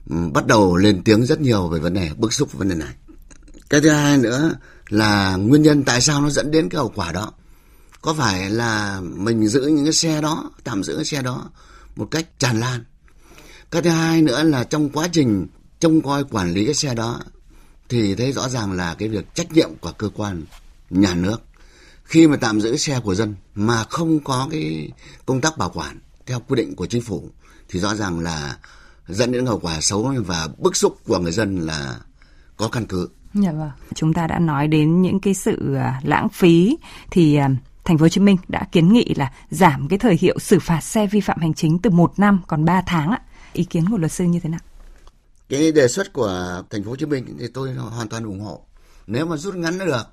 ừ, 0.09 0.15
bắt 0.33 0.47
đầu 0.47 0.77
lên 0.77 1.01
tiếng 1.03 1.25
rất 1.25 1.41
nhiều 1.41 1.67
về 1.67 1.79
vấn 1.79 1.93
đề 1.93 2.11
bức 2.17 2.33
xúc 2.33 2.53
về 2.53 2.57
vấn 2.57 2.69
đề 2.69 2.75
này. 2.75 2.93
Cái 3.69 3.81
thứ 3.81 3.89
hai 3.89 4.17
nữa 4.17 4.55
là 4.89 5.35
nguyên 5.35 5.61
nhân 5.61 5.83
tại 5.83 6.01
sao 6.01 6.21
nó 6.21 6.29
dẫn 6.29 6.51
đến 6.51 6.69
cái 6.69 6.77
hậu 6.77 6.91
quả 6.95 7.11
đó. 7.11 7.31
Có 8.01 8.13
phải 8.13 8.49
là 8.49 9.01
mình 9.01 9.47
giữ 9.47 9.61
những 9.61 9.85
cái 9.85 9.93
xe 9.93 10.21
đó, 10.21 10.51
tạm 10.63 10.83
giữ 10.83 10.95
cái 10.95 11.05
xe 11.05 11.21
đó 11.21 11.49
một 11.95 12.07
cách 12.11 12.39
tràn 12.39 12.59
lan. 12.59 12.83
Cái 13.71 13.81
thứ 13.81 13.89
hai 13.89 14.21
nữa 14.21 14.43
là 14.43 14.63
trong 14.63 14.89
quá 14.89 15.07
trình 15.11 15.47
trông 15.79 16.01
coi 16.01 16.23
quản 16.23 16.53
lý 16.53 16.65
cái 16.65 16.73
xe 16.73 16.95
đó 16.95 17.19
thì 17.89 18.15
thấy 18.15 18.31
rõ 18.31 18.49
ràng 18.49 18.71
là 18.71 18.95
cái 18.99 19.09
việc 19.09 19.35
trách 19.35 19.51
nhiệm 19.51 19.69
của 19.81 19.91
cơ 19.91 20.09
quan 20.15 20.43
nhà 20.89 21.15
nước 21.15 21.37
khi 22.05 22.27
mà 22.27 22.37
tạm 22.37 22.61
giữ 22.61 22.77
xe 22.77 22.99
của 22.99 23.15
dân 23.15 23.35
mà 23.55 23.83
không 23.83 24.19
có 24.19 24.47
cái 24.51 24.91
công 25.25 25.41
tác 25.41 25.57
bảo 25.57 25.69
quản 25.69 25.99
theo 26.25 26.39
quy 26.47 26.55
định 26.55 26.75
của 26.75 26.85
chính 26.85 27.01
phủ 27.01 27.29
thì 27.69 27.79
rõ 27.79 27.95
ràng 27.95 28.19
là 28.19 28.57
dẫn 29.07 29.31
đến 29.31 29.45
hậu 29.45 29.59
quả 29.59 29.81
xấu 29.81 30.13
và 30.25 30.47
bức 30.57 30.75
xúc 30.75 30.97
của 31.07 31.19
người 31.19 31.31
dân 31.31 31.59
là 31.59 31.95
có 32.57 32.67
căn 32.67 32.85
cứ. 32.85 33.09
Dạ 33.33 33.51
vâng. 33.51 33.71
Chúng 33.95 34.13
ta 34.13 34.27
đã 34.27 34.39
nói 34.39 34.67
đến 34.67 35.01
những 35.01 35.19
cái 35.19 35.33
sự 35.33 35.75
à, 35.75 36.01
lãng 36.03 36.29
phí 36.29 36.77
thì 37.11 37.35
à, 37.35 37.49
Thành 37.85 37.97
phố 37.97 38.03
Hồ 38.03 38.09
Chí 38.09 38.21
Minh 38.21 38.37
đã 38.47 38.67
kiến 38.71 38.93
nghị 38.93 39.13
là 39.15 39.31
giảm 39.49 39.87
cái 39.87 39.99
thời 39.99 40.17
hiệu 40.21 40.39
xử 40.39 40.59
phạt 40.59 40.81
xe 40.81 41.07
vi 41.07 41.21
phạm 41.21 41.39
hành 41.39 41.53
chính 41.53 41.79
từ 41.79 41.89
1 41.89 42.19
năm 42.19 42.41
còn 42.47 42.65
3 42.65 42.81
tháng 42.87 43.11
ạ. 43.11 43.21
Ý 43.53 43.63
kiến 43.63 43.89
của 43.89 43.97
luật 43.97 44.11
sư 44.11 44.23
như 44.23 44.39
thế 44.39 44.49
nào? 44.49 44.59
Cái 45.49 45.71
đề 45.71 45.87
xuất 45.87 46.13
của 46.13 46.63
Thành 46.69 46.83
phố 46.83 46.89
Hồ 46.89 46.95
Chí 46.95 47.05
Minh 47.05 47.37
thì 47.39 47.47
tôi 47.53 47.73
hoàn 47.73 48.09
toàn 48.09 48.23
ủng 48.23 48.39
hộ. 48.39 48.65
Nếu 49.07 49.25
mà 49.25 49.37
rút 49.37 49.55
ngắn 49.55 49.79
được 49.79 50.03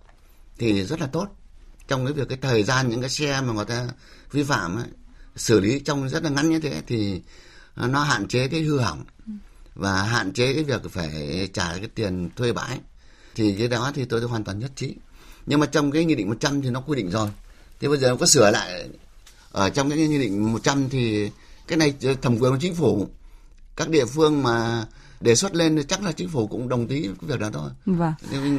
thì 0.58 0.84
rất 0.84 1.00
là 1.00 1.06
tốt 1.06 1.26
trong 1.88 2.04
cái 2.04 2.12
việc 2.12 2.28
cái 2.28 2.38
thời 2.42 2.62
gian 2.62 2.88
những 2.88 3.00
cái 3.00 3.10
xe 3.10 3.40
mà 3.40 3.52
người 3.52 3.64
ta 3.64 3.88
vi 4.32 4.42
phạm 4.42 4.76
ấy, 4.76 4.86
xử 5.36 5.60
lý 5.60 5.80
trong 5.80 6.08
rất 6.08 6.22
là 6.22 6.30
ngắn 6.30 6.50
như 6.50 6.58
thế 6.58 6.82
thì 6.86 7.20
nó 7.76 8.02
hạn 8.02 8.28
chế 8.28 8.48
cái 8.48 8.60
hư 8.60 8.78
hỏng. 8.78 9.04
Và 9.74 10.02
hạn 10.02 10.32
chế 10.32 10.54
cái 10.54 10.64
việc 10.64 10.90
phải 10.90 11.48
trả 11.54 11.76
cái 11.76 11.88
tiền 11.94 12.30
thuê 12.36 12.52
bãi. 12.52 12.80
Thì 13.34 13.54
cái 13.58 13.68
đó 13.68 13.92
thì 13.94 14.04
tôi 14.04 14.20
hoàn 14.22 14.44
toàn 14.44 14.58
nhất 14.58 14.70
trí. 14.76 14.94
Nhưng 15.46 15.60
mà 15.60 15.66
trong 15.66 15.90
cái 15.90 16.04
nghị 16.04 16.14
định 16.14 16.28
100 16.28 16.62
thì 16.62 16.70
nó 16.70 16.80
quy 16.80 16.96
định 16.96 17.10
rồi. 17.10 17.28
Thế 17.80 17.88
bây 17.88 17.98
giờ 17.98 18.08
nó 18.08 18.16
có 18.16 18.26
sửa 18.26 18.50
lại 18.50 18.88
ở 19.52 19.70
trong 19.70 19.90
cái 19.90 19.98
nghị 19.98 20.18
định 20.18 20.52
100 20.52 20.88
thì 20.88 21.30
cái 21.66 21.78
này 21.78 21.94
thẩm 22.22 22.38
quyền 22.38 22.52
của 22.52 22.58
chính 22.60 22.74
phủ 22.74 23.08
các 23.76 23.88
địa 23.88 24.04
phương 24.04 24.42
mà 24.42 24.86
đề 25.22 25.34
xuất 25.34 25.54
lên 25.54 25.82
chắc 25.88 26.02
là 26.02 26.12
chính 26.12 26.28
phủ 26.28 26.46
cũng 26.46 26.68
đồng 26.68 26.86
ý 26.86 27.02
cái 27.02 27.12
việc 27.20 27.40
đó 27.40 27.50
thôi. 27.52 27.70
Vâng. 27.86 28.12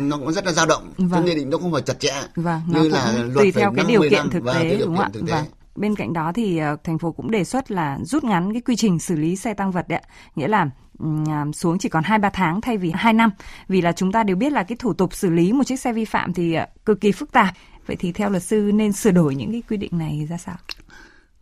Nó 0.09 0.17
cũng 0.17 0.33
rất 0.33 0.45
là 0.45 0.51
dao 0.51 0.65
động. 0.65 0.93
Vâng. 0.97 1.11
Cái 1.11 1.21
nghị 1.23 1.35
định 1.35 1.49
nó 1.49 1.57
không 1.57 1.71
phải 1.71 1.81
chặt 1.81 1.99
chẽ. 1.99 2.13
Vâng. 2.35 2.61
Như 2.67 2.89
là 2.89 3.11
luật 3.11 3.35
tùy 3.35 3.51
theo 3.51 3.73
cái 3.75 3.85
điều 3.87 4.01
kiện 4.09 4.29
thực 4.29 4.43
tế 4.53 4.77
đúng 4.77 4.97
không 4.97 5.05
ạ? 5.05 5.09
Vâng. 5.13 5.45
Bên 5.75 5.95
cạnh 5.95 6.13
đó 6.13 6.31
thì 6.35 6.61
uh, 6.73 6.83
thành 6.83 6.99
phố 6.99 7.11
cũng 7.11 7.31
đề 7.31 7.43
xuất 7.43 7.71
là 7.71 7.99
rút 8.03 8.23
ngắn 8.23 8.53
cái 8.53 8.61
quy 8.61 8.75
trình 8.75 8.99
xử 8.99 9.15
lý 9.15 9.35
xe 9.35 9.53
tăng 9.53 9.71
vật 9.71 9.87
đấy, 9.87 10.01
nghĩa 10.35 10.47
là 10.47 10.69
um, 10.99 11.51
xuống 11.51 11.79
chỉ 11.79 11.89
còn 11.89 12.03
2 12.03 12.19
3 12.19 12.29
tháng 12.29 12.61
thay 12.61 12.77
vì 12.77 12.91
2 12.95 13.13
năm. 13.13 13.31
Vì 13.67 13.81
là 13.81 13.91
chúng 13.91 14.11
ta 14.11 14.23
đều 14.23 14.35
biết 14.35 14.51
là 14.51 14.63
cái 14.63 14.75
thủ 14.79 14.93
tục 14.93 15.13
xử 15.13 15.29
lý 15.29 15.53
một 15.53 15.63
chiếc 15.63 15.79
xe 15.79 15.93
vi 15.93 16.05
phạm 16.05 16.33
thì 16.33 16.57
uh, 16.57 16.85
cực 16.85 17.01
kỳ 17.01 17.11
phức 17.11 17.31
tạp. 17.31 17.53
Vậy 17.87 17.95
thì 17.99 18.11
theo 18.11 18.29
luật 18.29 18.43
sư 18.43 18.71
nên 18.73 18.93
sửa 18.93 19.11
đổi 19.11 19.35
những 19.35 19.51
cái 19.51 19.61
quy 19.69 19.77
định 19.77 19.97
này 19.97 20.27
ra 20.29 20.37
sao? 20.37 20.55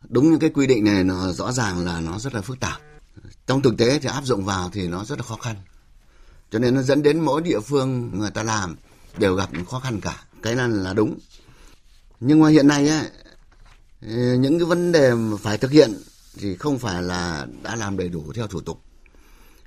Đúng 0.09 0.31
những 0.31 0.39
cái 0.39 0.49
quy 0.49 0.67
định 0.67 0.83
này 0.83 1.03
nó 1.03 1.31
rõ 1.31 1.51
ràng 1.51 1.85
là 1.85 1.99
nó 1.99 2.19
rất 2.19 2.33
là 2.33 2.41
phức 2.41 2.59
tạp. 2.59 2.90
Trong 3.47 3.61
thực 3.61 3.77
tế 3.77 3.99
thì 3.99 4.09
áp 4.09 4.23
dụng 4.23 4.45
vào 4.45 4.69
thì 4.73 4.87
nó 4.87 5.05
rất 5.05 5.17
là 5.17 5.23
khó 5.23 5.35
khăn. 5.35 5.55
Cho 6.51 6.59
nên 6.59 6.75
nó 6.75 6.81
dẫn 6.81 7.03
đến 7.03 7.19
mỗi 7.19 7.41
địa 7.41 7.59
phương 7.59 8.19
người 8.19 8.31
ta 8.31 8.43
làm 8.43 8.75
đều 9.17 9.35
gặp 9.35 9.49
khó 9.69 9.79
khăn 9.79 10.01
cả. 10.01 10.23
Cái 10.41 10.55
này 10.55 10.69
là 10.69 10.93
đúng. 10.93 11.19
Nhưng 12.19 12.39
mà 12.39 12.49
hiện 12.49 12.67
nay 12.67 12.87
ấy, 12.87 13.09
ờ, 14.01 14.35
những 14.35 14.59
cái 14.59 14.65
vấn 14.65 14.91
đề 14.91 15.13
mà 15.13 15.37
phải 15.37 15.57
thực 15.57 15.71
hiện 15.71 15.93
thì 16.37 16.55
không 16.55 16.79
phải 16.79 17.03
là 17.03 17.47
đã 17.63 17.75
làm 17.75 17.97
đầy 17.97 18.09
đủ 18.09 18.33
theo 18.35 18.47
thủ 18.47 18.61
tục 18.61 18.81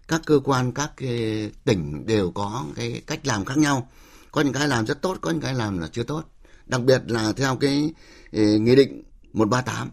các 0.09 0.23
cơ 0.27 0.41
quan 0.45 0.73
các 0.73 0.93
cái 0.97 1.51
tỉnh 1.65 2.07
đều 2.07 2.31
có 2.31 2.65
cái 2.77 3.03
cách 3.07 3.27
làm 3.27 3.45
khác 3.45 3.59
nhau 3.59 3.89
có 4.31 4.41
những 4.41 4.53
cái 4.53 4.69
làm 4.69 4.87
rất 4.87 5.03
tốt 5.03 5.19
có 5.21 5.31
những 5.31 5.41
cái 5.41 5.55
làm 5.55 5.79
là 5.79 5.89
chưa 5.93 6.03
tốt 6.03 6.25
đặc 6.67 6.83
biệt 6.83 7.03
là 7.07 7.33
theo 7.33 7.57
cái 7.57 7.93
ờ, 8.33 8.43
nghị 8.43 8.77
định 8.77 9.03
138 9.33 9.91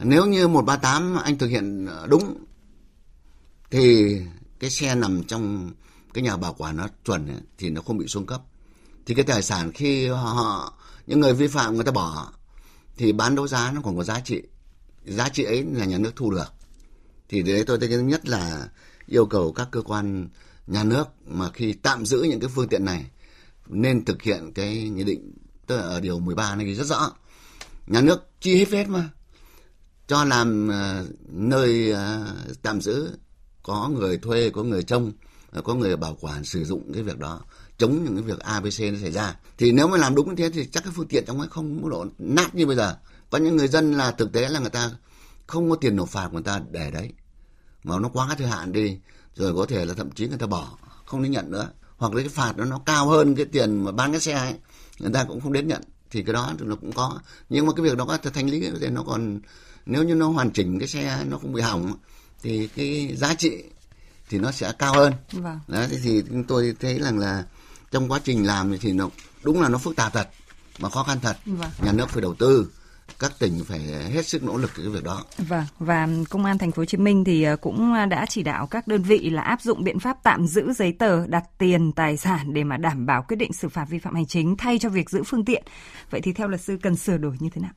nếu 0.00 0.26
như 0.26 0.48
138 0.48 1.16
anh 1.16 1.38
thực 1.38 1.46
hiện 1.46 1.88
đúng 2.08 2.44
thì 3.70 4.16
cái 4.60 4.70
xe 4.70 4.94
nằm 4.94 5.22
trong 5.22 5.72
cái 6.14 6.24
nhà 6.24 6.36
bảo 6.36 6.54
quản 6.58 6.76
nó 6.76 6.88
chuẩn 7.04 7.40
thì 7.58 7.70
nó 7.70 7.82
không 7.82 7.98
bị 7.98 8.06
xuống 8.06 8.26
cấp. 8.26 8.42
Thì 9.06 9.14
cái 9.14 9.24
tài 9.24 9.42
sản 9.42 9.72
khi 9.72 10.08
họ 10.08 10.72
những 11.06 11.20
người 11.20 11.34
vi 11.34 11.46
phạm 11.46 11.74
người 11.74 11.84
ta 11.84 11.92
bỏ 11.92 12.32
thì 12.96 13.12
bán 13.12 13.34
đấu 13.34 13.48
giá 13.48 13.72
nó 13.74 13.80
còn 13.84 13.96
có 13.96 14.04
giá 14.04 14.20
trị. 14.20 14.42
Giá 15.04 15.28
trị 15.28 15.44
ấy 15.44 15.64
là 15.72 15.84
nhà 15.84 15.98
nước 15.98 16.12
thu 16.16 16.30
được. 16.30 16.52
Thì 17.28 17.42
đấy 17.42 17.64
tôi 17.66 17.78
thấy 17.78 17.88
nhất 17.88 18.28
là 18.28 18.68
yêu 19.06 19.26
cầu 19.26 19.52
các 19.52 19.68
cơ 19.70 19.82
quan 19.82 20.28
nhà 20.66 20.84
nước 20.84 21.04
mà 21.26 21.50
khi 21.50 21.72
tạm 21.72 22.06
giữ 22.06 22.22
những 22.22 22.40
cái 22.40 22.50
phương 22.54 22.68
tiện 22.68 22.84
này 22.84 23.06
nên 23.66 24.04
thực 24.04 24.22
hiện 24.22 24.52
cái 24.54 24.88
nghị 24.88 25.04
định 25.04 25.32
tức 25.66 25.76
là 25.76 25.82
ở 25.82 26.00
điều 26.00 26.18
13 26.18 26.54
này 26.54 26.74
rất 26.74 26.86
rõ. 26.86 27.12
Nhà 27.86 28.00
nước 28.00 28.30
chi 28.40 28.56
hết 28.56 28.64
phép 28.64 28.88
mà 28.88 29.10
cho 30.06 30.24
làm 30.24 30.68
uh, 30.68 31.08
nơi 31.28 31.92
uh, 31.92 32.62
tạm 32.62 32.80
giữ 32.80 33.18
có 33.66 33.88
người 33.88 34.18
thuê, 34.18 34.50
có 34.50 34.62
người 34.62 34.82
trông, 34.82 35.12
có 35.64 35.74
người 35.74 35.96
bảo 35.96 36.16
quản, 36.20 36.44
sử 36.44 36.64
dụng 36.64 36.92
cái 36.92 37.02
việc 37.02 37.18
đó, 37.18 37.40
chống 37.78 38.04
những 38.04 38.16
cái 38.16 38.22
việc 38.22 38.38
abc 38.38 38.80
nó 38.92 38.98
xảy 39.02 39.10
ra. 39.12 39.36
Thì 39.58 39.72
nếu 39.72 39.88
mà 39.88 39.96
làm 39.96 40.14
đúng 40.14 40.28
như 40.28 40.34
thế 40.36 40.50
thì 40.50 40.66
chắc 40.72 40.84
cái 40.84 40.92
phương 40.96 41.08
tiện 41.08 41.24
trong 41.26 41.40
ấy 41.40 41.48
không 41.48 41.82
mức 41.82 41.88
độ 41.90 42.06
nát 42.18 42.54
như 42.54 42.66
bây 42.66 42.76
giờ. 42.76 42.96
Có 43.30 43.38
những 43.38 43.56
người 43.56 43.68
dân 43.68 43.92
là 43.92 44.10
thực 44.10 44.32
tế 44.32 44.48
là 44.48 44.60
người 44.60 44.70
ta 44.70 44.90
không 45.46 45.70
có 45.70 45.76
tiền 45.76 45.96
nộp 45.96 46.08
phạt 46.08 46.32
người 46.32 46.42
ta 46.42 46.60
để 46.70 46.90
đấy. 46.90 47.12
Mà 47.84 47.98
nó 47.98 48.08
quá 48.08 48.34
thời 48.38 48.46
hạn 48.46 48.72
đi, 48.72 48.98
rồi 49.34 49.54
có 49.54 49.66
thể 49.66 49.84
là 49.84 49.94
thậm 49.94 50.10
chí 50.10 50.28
người 50.28 50.38
ta 50.38 50.46
bỏ, 50.46 50.78
không 51.06 51.22
đến 51.22 51.32
nhận 51.32 51.50
nữa. 51.50 51.68
Hoặc 51.96 52.14
là 52.14 52.20
cái 52.20 52.28
phạt 52.28 52.52
nó 52.56 52.64
nó 52.64 52.78
cao 52.78 53.08
hơn 53.08 53.34
cái 53.34 53.46
tiền 53.46 53.84
mà 53.84 53.92
bán 53.92 54.12
cái 54.12 54.20
xe 54.20 54.32
ấy, 54.32 54.54
người 54.98 55.10
ta 55.12 55.24
cũng 55.24 55.40
không 55.40 55.52
đến 55.52 55.68
nhận. 55.68 55.82
Thì 56.10 56.22
cái 56.22 56.32
đó 56.32 56.52
thì 56.58 56.66
nó 56.66 56.76
cũng 56.76 56.92
có. 56.92 57.20
Nhưng 57.48 57.66
mà 57.66 57.72
cái 57.72 57.84
việc 57.84 57.96
đó 57.96 58.04
có 58.04 58.18
thành 58.30 58.50
lý 58.50 58.70
thì 58.80 58.88
nó 58.88 59.02
còn, 59.02 59.40
nếu 59.86 60.04
như 60.04 60.14
nó 60.14 60.28
hoàn 60.28 60.50
chỉnh 60.50 60.78
cái 60.78 60.88
xe 60.88 61.24
nó 61.28 61.38
không 61.38 61.52
bị 61.52 61.62
hỏng 61.62 61.94
thì 62.46 62.68
cái 62.76 63.16
giá 63.16 63.34
trị 63.34 63.62
thì 64.28 64.38
nó 64.38 64.50
sẽ 64.52 64.72
cao 64.78 64.94
hơn 64.94 65.12
vâng. 65.32 65.58
đó 65.68 65.84
thì 66.02 66.22
tôi 66.48 66.74
thấy 66.80 66.98
rằng 66.98 67.18
là 67.18 67.44
trong 67.90 68.08
quá 68.08 68.20
trình 68.24 68.46
làm 68.46 68.78
thì 68.80 68.92
nó 68.92 69.10
đúng 69.42 69.62
là 69.62 69.68
nó 69.68 69.78
phức 69.78 69.96
tạp 69.96 70.12
thật 70.12 70.28
mà 70.78 70.88
khó 70.88 71.02
khăn 71.02 71.18
thật 71.22 71.36
vâng. 71.46 71.70
nhà 71.82 71.92
nước 71.92 72.08
phải 72.08 72.22
đầu 72.22 72.34
tư 72.34 72.68
các 73.18 73.32
tỉnh 73.38 73.64
phải 73.64 73.80
hết 74.10 74.26
sức 74.26 74.42
nỗ 74.42 74.56
lực 74.56 74.70
cái 74.76 74.88
việc 74.88 75.04
đó. 75.04 75.24
Vâng 75.38 75.64
và 75.78 76.08
công 76.30 76.44
an 76.44 76.58
thành 76.58 76.72
phố 76.72 76.80
Hồ 76.80 76.84
Chí 76.84 76.98
Minh 76.98 77.24
thì 77.24 77.42
ờ, 77.42 77.56
cũng 77.56 77.94
đã 78.10 78.26
chỉ 78.28 78.42
đạo 78.42 78.66
các 78.66 78.88
đơn 78.88 79.02
vị 79.02 79.30
là 79.30 79.42
áp 79.42 79.62
dụng 79.62 79.84
biện 79.84 79.98
pháp 79.98 80.16
tạm 80.22 80.46
giữ 80.46 80.72
giấy 80.72 80.92
tờ, 80.92 81.26
đặt 81.26 81.44
tiền, 81.58 81.92
tài 81.92 82.16
sản 82.16 82.54
để 82.54 82.64
mà 82.64 82.76
đảm 82.76 83.06
bảo 83.06 83.24
quyết 83.28 83.36
định 83.36 83.52
xử 83.52 83.68
phạt 83.68 83.86
vi 83.88 83.98
phạm 83.98 84.14
hành 84.14 84.26
chính 84.26 84.56
thay 84.56 84.78
cho 84.78 84.88
việc 84.88 85.10
giữ 85.10 85.22
phương 85.22 85.44
tiện. 85.44 85.64
Vậy 86.10 86.20
thì 86.20 86.32
theo 86.32 86.48
luật 86.48 86.60
sư 86.60 86.78
cần 86.82 86.96
sửa 86.96 87.16
đổi 87.16 87.36
như 87.40 87.48
thế 87.54 87.60
nào? 87.60 87.72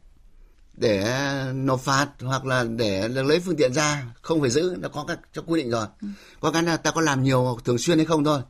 Để 0.80 1.14
nộp 1.54 1.82
phạt 1.82 2.08
hoặc 2.22 2.46
là 2.46 2.64
để 2.64 3.08
lấy 3.08 3.40
phương 3.40 3.56
tiện 3.56 3.74
ra 3.74 4.06
không 4.22 4.42
phải 4.42 4.50
giữ 4.50 4.76
nó 4.80 4.90
có 4.90 5.06
các 5.08 5.20
cho 5.34 5.42
quy 5.46 5.62
định 5.62 5.72
rồi. 5.72 5.86
Ừ. 6.02 6.08
Có 6.40 6.52
cái 6.52 6.64
là 6.64 6.78
ta 6.78 6.92
có 6.92 7.02
làm 7.02 7.24
nhiều 7.24 7.58
thường 7.66 7.78
xuyên 7.78 7.98
hay 7.98 8.06
không 8.06 8.24
thôi 8.24 8.42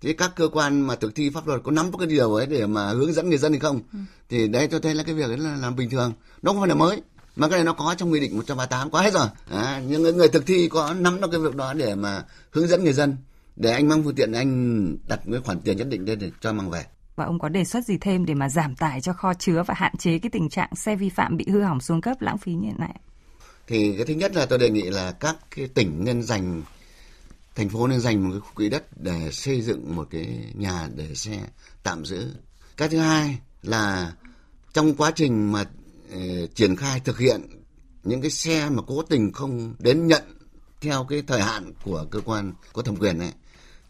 thế 0.00 0.12
các 0.12 0.32
cơ 0.36 0.48
quan 0.52 0.80
mà 0.80 0.96
thực 0.96 1.14
thi 1.14 1.30
pháp 1.30 1.46
luật 1.46 1.60
có 1.64 1.70
nắm 1.70 1.90
cái 1.98 2.06
điều 2.06 2.34
ấy 2.34 2.46
để 2.46 2.66
mà 2.66 2.88
hướng 2.88 3.12
dẫn 3.12 3.28
người 3.28 3.38
dân 3.38 3.52
hay 3.52 3.60
không 3.60 3.80
ừ. 3.92 3.98
thì 4.28 4.48
đấy 4.48 4.68
tôi 4.68 4.80
thấy 4.80 4.94
là 4.94 5.02
cái 5.02 5.14
việc 5.14 5.26
ấy 5.26 5.38
là 5.38 5.56
làm 5.56 5.76
bình 5.76 5.90
thường 5.90 6.12
nó 6.42 6.52
không 6.52 6.60
phải 6.60 6.68
là 6.68 6.74
mới 6.74 7.02
mà 7.36 7.48
cái 7.48 7.58
này 7.58 7.64
nó 7.64 7.72
có 7.72 7.94
trong 7.98 8.12
nghị 8.12 8.20
định 8.20 8.36
138 8.36 8.90
có 8.90 9.00
hết 9.00 9.12
rồi 9.12 9.26
à, 9.50 9.82
nhưng 9.88 10.02
người, 10.02 10.12
người 10.12 10.28
thực 10.28 10.46
thi 10.46 10.68
có 10.68 10.94
nắm 10.94 11.20
được 11.20 11.28
cái 11.30 11.40
việc 11.40 11.54
đó 11.54 11.72
để 11.74 11.94
mà 11.94 12.24
hướng 12.50 12.68
dẫn 12.68 12.84
người 12.84 12.92
dân 12.92 13.16
để 13.56 13.72
anh 13.72 13.88
mang 13.88 14.04
phương 14.04 14.14
tiện 14.14 14.32
anh 14.32 14.96
đặt 15.08 15.20
cái 15.32 15.40
khoản 15.44 15.60
tiền 15.60 15.76
nhất 15.76 15.88
định 15.88 16.04
lên 16.04 16.18
để 16.18 16.30
cho 16.40 16.52
mang 16.52 16.70
về 16.70 16.84
và 17.18 17.24
ông 17.24 17.38
có 17.38 17.48
đề 17.48 17.64
xuất 17.64 17.84
gì 17.84 17.98
thêm 18.00 18.26
để 18.26 18.34
mà 18.34 18.48
giảm 18.48 18.76
tải 18.76 19.00
cho 19.00 19.12
kho 19.12 19.34
chứa 19.34 19.62
và 19.66 19.74
hạn 19.74 19.96
chế 19.96 20.18
cái 20.18 20.30
tình 20.30 20.48
trạng 20.48 20.74
xe 20.74 20.96
vi 20.96 21.08
phạm 21.08 21.36
bị 21.36 21.44
hư 21.48 21.62
hỏng 21.62 21.80
xuống 21.80 22.00
cấp 22.00 22.22
lãng 22.22 22.38
phí 22.38 22.52
như 22.52 22.68
thế 22.68 22.74
này? 22.78 22.94
Thì 23.66 23.96
cái 23.96 24.06
thứ 24.06 24.14
nhất 24.14 24.34
là 24.34 24.46
tôi 24.46 24.58
đề 24.58 24.70
nghị 24.70 24.82
là 24.82 25.12
các 25.12 25.36
cái 25.56 25.68
tỉnh 25.68 26.04
nên 26.04 26.22
dành 26.22 26.62
thành 27.54 27.68
phố 27.68 27.86
nên 27.86 28.00
dành 28.00 28.28
một 28.28 28.30
cái 28.32 28.50
quỹ 28.54 28.68
đất 28.68 28.84
để 28.96 29.30
xây 29.32 29.62
dựng 29.62 29.96
một 29.96 30.08
cái 30.10 30.52
nhà 30.54 30.88
để 30.94 31.14
xe 31.14 31.40
tạm 31.82 32.04
giữ. 32.04 32.34
Cái 32.76 32.88
thứ 32.88 32.98
hai 32.98 33.38
là 33.62 34.12
trong 34.72 34.94
quá 34.94 35.10
trình 35.10 35.52
mà 35.52 35.60
uh, 35.60 36.54
triển 36.54 36.76
khai 36.76 37.00
thực 37.00 37.18
hiện 37.18 37.40
những 38.04 38.20
cái 38.22 38.30
xe 38.30 38.68
mà 38.70 38.82
cố 38.86 39.02
tình 39.02 39.32
không 39.32 39.74
đến 39.78 40.06
nhận 40.06 40.22
theo 40.80 41.04
cái 41.04 41.22
thời 41.26 41.42
hạn 41.42 41.72
của 41.84 42.06
cơ 42.10 42.20
quan 42.20 42.52
có 42.72 42.82
thẩm 42.82 42.96
quyền 42.96 43.18
này 43.18 43.32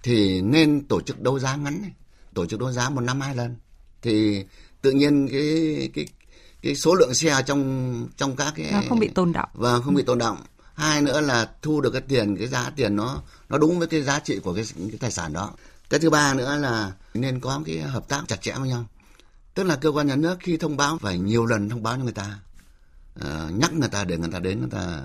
thì 0.03 0.41
nên 0.41 0.87
tổ 0.89 1.01
chức 1.01 1.20
đấu 1.20 1.39
giá 1.39 1.57
ngắn 1.57 1.83
này, 1.83 1.93
tổ 2.35 2.47
chức 2.47 2.61
đấu 2.61 2.72
giá 2.72 2.89
một 2.89 3.01
năm 3.01 3.20
hai 3.20 3.37
lần. 3.37 3.57
Thì 4.03 4.45
tự 4.83 4.91
nhiên 4.91 5.29
cái 5.29 5.91
cái 5.95 6.07
cái 6.62 6.74
số 6.74 6.95
lượng 6.95 7.14
xe 7.14 7.43
trong 7.47 8.09
trong 8.16 8.37
các 8.37 8.53
cái 8.57 8.72
nó 8.72 8.83
không 8.89 8.99
bị 8.99 9.09
tồn 9.09 9.33
động 9.33 9.49
và 9.55 9.81
không 9.81 9.95
bị 9.95 10.03
tồn 10.03 10.18
động 10.18 10.43
hai 10.74 11.03
nữa 11.03 11.20
là 11.20 11.51
thu 11.62 11.81
được 11.81 11.91
cái 11.91 12.03
tiền 12.09 12.37
cái 12.37 12.47
giá 12.47 12.70
tiền 12.76 12.97
nó 12.97 13.22
nó 13.49 13.59
đúng 13.59 13.79
với 13.79 13.89
cái 13.89 14.03
giá 14.03 14.18
trị 14.18 14.39
của 14.39 14.55
cái, 14.55 14.64
cái 14.76 14.99
tài 15.01 15.11
sản 15.11 15.33
đó. 15.33 15.51
Cái 15.91 16.01
thứ 16.01 16.11
ba 16.11 16.35
nữa 16.35 16.57
là 16.57 16.93
nên 17.14 17.41
có 17.41 17.61
cái 17.66 17.79
hợp 17.81 18.09
tác 18.09 18.22
chặt 18.29 18.43
chẽ 18.43 18.55
với 18.59 18.68
nhau. 18.68 18.87
Tức 19.55 19.64
là 19.64 19.76
cơ 19.76 19.89
quan 19.89 20.07
nhà 20.07 20.16
nước 20.16 20.37
khi 20.41 20.57
thông 20.57 20.76
báo 20.76 20.99
phải 20.99 21.18
nhiều 21.18 21.47
lần 21.47 21.68
thông 21.68 21.83
báo 21.83 21.97
cho 21.97 22.03
người 22.03 22.12
ta 22.12 22.39
uh, 23.20 23.53
nhắc 23.53 23.72
người 23.72 23.89
ta 23.89 24.05
để 24.05 24.18
người 24.18 24.31
ta 24.33 24.39
đến 24.39 24.61
người 24.61 24.70
ta 24.70 25.01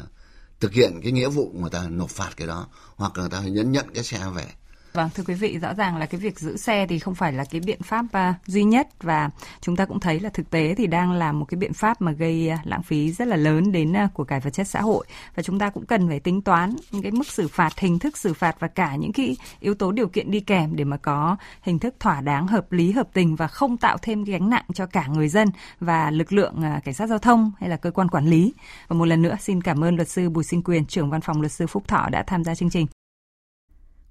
thực 0.59 0.73
hiện 0.73 0.99
cái 1.03 1.11
nghĩa 1.11 1.29
vụ 1.29 1.51
người 1.59 1.69
ta 1.69 1.87
nộp 1.89 2.09
phạt 2.09 2.29
cái 2.37 2.47
đó 2.47 2.67
hoặc 2.95 3.17
là 3.17 3.23
người 3.23 3.29
ta 3.29 3.39
phải 3.41 3.51
nhấn 3.51 3.71
nhận 3.71 3.85
cái 3.93 4.03
xe 4.03 4.29
về 4.35 4.45
Vâng, 4.93 5.09
thưa 5.15 5.23
quý 5.27 5.33
vị, 5.33 5.57
rõ 5.57 5.73
ràng 5.73 5.97
là 5.97 6.05
cái 6.05 6.19
việc 6.19 6.39
giữ 6.39 6.57
xe 6.57 6.87
thì 6.87 6.99
không 6.99 7.15
phải 7.15 7.33
là 7.33 7.43
cái 7.43 7.61
biện 7.61 7.81
pháp 7.83 8.05
uh, 8.05 8.35
duy 8.45 8.63
nhất 8.63 8.87
và 9.01 9.29
chúng 9.61 9.75
ta 9.75 9.85
cũng 9.85 9.99
thấy 9.99 10.19
là 10.19 10.29
thực 10.29 10.49
tế 10.49 10.75
thì 10.77 10.87
đang 10.87 11.11
là 11.11 11.31
một 11.31 11.45
cái 11.45 11.57
biện 11.57 11.73
pháp 11.73 12.01
mà 12.01 12.11
gây 12.11 12.51
uh, 12.53 12.67
lãng 12.67 12.83
phí 12.83 13.11
rất 13.11 13.27
là 13.27 13.35
lớn 13.35 13.71
đến 13.71 13.93
uh, 14.05 14.13
của 14.13 14.23
cải 14.23 14.39
vật 14.39 14.49
chất 14.49 14.67
xã 14.67 14.81
hội 14.81 15.05
và 15.35 15.43
chúng 15.43 15.59
ta 15.59 15.69
cũng 15.69 15.85
cần 15.85 16.07
phải 16.07 16.19
tính 16.19 16.41
toán 16.41 16.75
những 16.91 17.01
cái 17.01 17.11
mức 17.11 17.27
xử 17.27 17.47
phạt, 17.47 17.79
hình 17.79 17.99
thức 17.99 18.17
xử 18.17 18.33
phạt 18.33 18.55
và 18.59 18.67
cả 18.67 18.95
những 18.95 19.13
cái 19.13 19.35
yếu 19.59 19.73
tố 19.73 19.91
điều 19.91 20.07
kiện 20.07 20.31
đi 20.31 20.39
kèm 20.39 20.75
để 20.75 20.83
mà 20.83 20.97
có 20.97 21.37
hình 21.61 21.79
thức 21.79 21.95
thỏa 21.99 22.21
đáng, 22.21 22.47
hợp 22.47 22.71
lý, 22.71 22.91
hợp 22.91 23.07
tình 23.13 23.35
và 23.35 23.47
không 23.47 23.77
tạo 23.77 23.97
thêm 24.01 24.23
gánh 24.23 24.49
nặng 24.49 24.65
cho 24.73 24.85
cả 24.85 25.07
người 25.07 25.27
dân 25.27 25.47
và 25.79 26.11
lực 26.11 26.33
lượng 26.33 26.55
uh, 26.57 26.83
cảnh 26.83 26.93
sát 26.93 27.07
giao 27.07 27.19
thông 27.19 27.51
hay 27.59 27.69
là 27.69 27.77
cơ 27.77 27.91
quan 27.91 28.09
quản 28.09 28.25
lý. 28.25 28.53
Và 28.87 28.95
một 28.95 29.05
lần 29.05 29.21
nữa 29.21 29.35
xin 29.39 29.61
cảm 29.61 29.83
ơn 29.83 29.95
luật 29.95 30.09
sư 30.09 30.29
Bùi 30.29 30.43
Sinh 30.43 30.63
Quyền, 30.63 30.85
trưởng 30.85 31.09
văn 31.09 31.21
phòng 31.21 31.41
luật 31.41 31.51
sư 31.51 31.67
Phúc 31.67 31.87
Thọ 31.87 32.09
đã 32.11 32.23
tham 32.27 32.43
gia 32.43 32.55
chương 32.55 32.69
trình. 32.69 32.87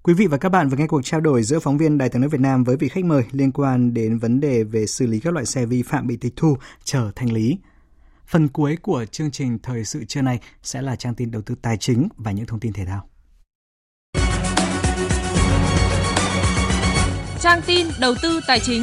Quý 0.04 0.14
vị 0.14 0.26
và 0.26 0.38
các 0.38 0.48
bạn 0.48 0.68
vừa 0.68 0.76
nghe 0.76 0.86
cuộc 0.86 1.00
trao 1.04 1.20
đổi 1.20 1.42
giữa 1.42 1.58
phóng 1.58 1.78
viên 1.78 1.98
Đài 1.98 2.08
tiếng 2.08 2.20
nói 2.20 2.28
Việt 2.28 2.40
Nam 2.40 2.64
với 2.64 2.76
vị 2.76 2.88
khách 2.88 3.04
mời 3.04 3.24
liên 3.32 3.52
quan 3.52 3.94
đến 3.94 4.18
vấn 4.18 4.40
đề 4.40 4.64
về 4.64 4.86
xử 4.86 5.06
lý 5.06 5.20
các 5.20 5.34
loại 5.34 5.46
xe 5.46 5.66
vi 5.66 5.82
phạm 5.82 6.06
bị 6.06 6.16
tịch 6.16 6.32
thu 6.36 6.56
trở 6.84 7.10
thanh 7.16 7.32
lý. 7.32 7.58
Phần 8.26 8.48
cuối 8.48 8.76
của 8.82 9.04
chương 9.04 9.30
trình 9.30 9.58
thời 9.62 9.84
sự 9.84 10.04
trưa 10.04 10.22
nay 10.22 10.40
sẽ 10.62 10.82
là 10.82 10.96
trang 10.96 11.14
tin 11.14 11.30
đầu 11.30 11.42
tư 11.42 11.54
tài 11.62 11.76
chính 11.76 12.08
và 12.16 12.32
những 12.32 12.46
thông 12.46 12.60
tin 12.60 12.72
thể 12.72 12.84
thao. 12.84 13.08
Trang 17.40 17.60
tin 17.66 17.86
đầu 18.00 18.14
tư 18.22 18.40
tài 18.46 18.60
chính. 18.60 18.82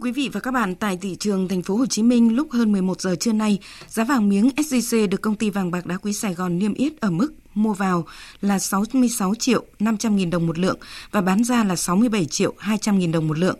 Quý 0.00 0.12
vị 0.12 0.30
và 0.32 0.40
các 0.40 0.50
bạn, 0.50 0.74
tại 0.74 0.96
thị 0.96 1.16
trường 1.20 1.48
thành 1.48 1.62
phố 1.62 1.76
Hồ 1.76 1.86
Chí 1.86 2.02
Minh 2.02 2.36
lúc 2.36 2.52
hơn 2.52 2.72
11 2.72 3.00
giờ 3.00 3.16
trưa 3.20 3.32
nay, 3.32 3.58
giá 3.88 4.04
vàng 4.04 4.28
miếng 4.28 4.48
SJC 4.56 5.08
được 5.08 5.22
công 5.22 5.36
ty 5.36 5.50
vàng 5.50 5.70
bạc 5.70 5.86
đá 5.86 5.96
quý 5.96 6.12
Sài 6.12 6.34
Gòn 6.34 6.58
niêm 6.58 6.74
yết 6.74 7.00
ở 7.00 7.10
mức 7.10 7.34
mua 7.54 7.72
vào 7.74 8.06
là 8.40 8.58
66 8.58 9.34
triệu 9.34 9.64
500 9.78 10.16
nghìn 10.16 10.30
đồng 10.30 10.46
một 10.46 10.58
lượng 10.58 10.78
và 11.10 11.20
bán 11.20 11.44
ra 11.44 11.64
là 11.64 11.76
67 11.76 12.24
triệu 12.24 12.54
200 12.58 12.98
nghìn 12.98 13.12
đồng 13.12 13.28
một 13.28 13.38
lượng. 13.38 13.58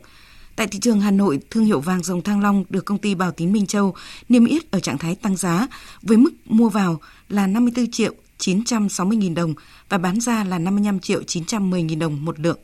Tại 0.57 0.67
thị 0.67 0.79
trường 0.79 1.01
Hà 1.01 1.11
Nội, 1.11 1.41
thương 1.51 1.65
hiệu 1.65 1.81
vàng 1.81 2.03
dòng 2.03 2.23
Thăng 2.23 2.41
Long 2.41 2.65
được 2.69 2.85
công 2.85 2.99
ty 2.99 3.15
Bảo 3.15 3.33
Tín 3.33 3.53
Minh 3.53 3.67
Châu 3.67 3.95
niêm 4.29 4.45
yết 4.45 4.71
ở 4.71 4.81
trạng 4.81 4.99
thái 4.99 5.15
tăng 5.15 5.37
giá 5.37 5.67
với 6.03 6.17
mức 6.17 6.31
mua 6.45 6.69
vào 6.69 7.01
là 7.29 7.47
54 7.47 7.91
triệu 7.91 8.15
960 8.39 9.17
nghìn 9.17 9.35
đồng 9.35 9.55
và 9.89 9.99
bán 9.99 10.21
ra 10.21 10.45
là 10.45 10.59
55 10.59 11.01
triệu 11.01 11.23
910 11.23 11.83
nghìn 11.83 11.99
đồng 11.99 12.25
một 12.25 12.41
lượng. 12.41 12.59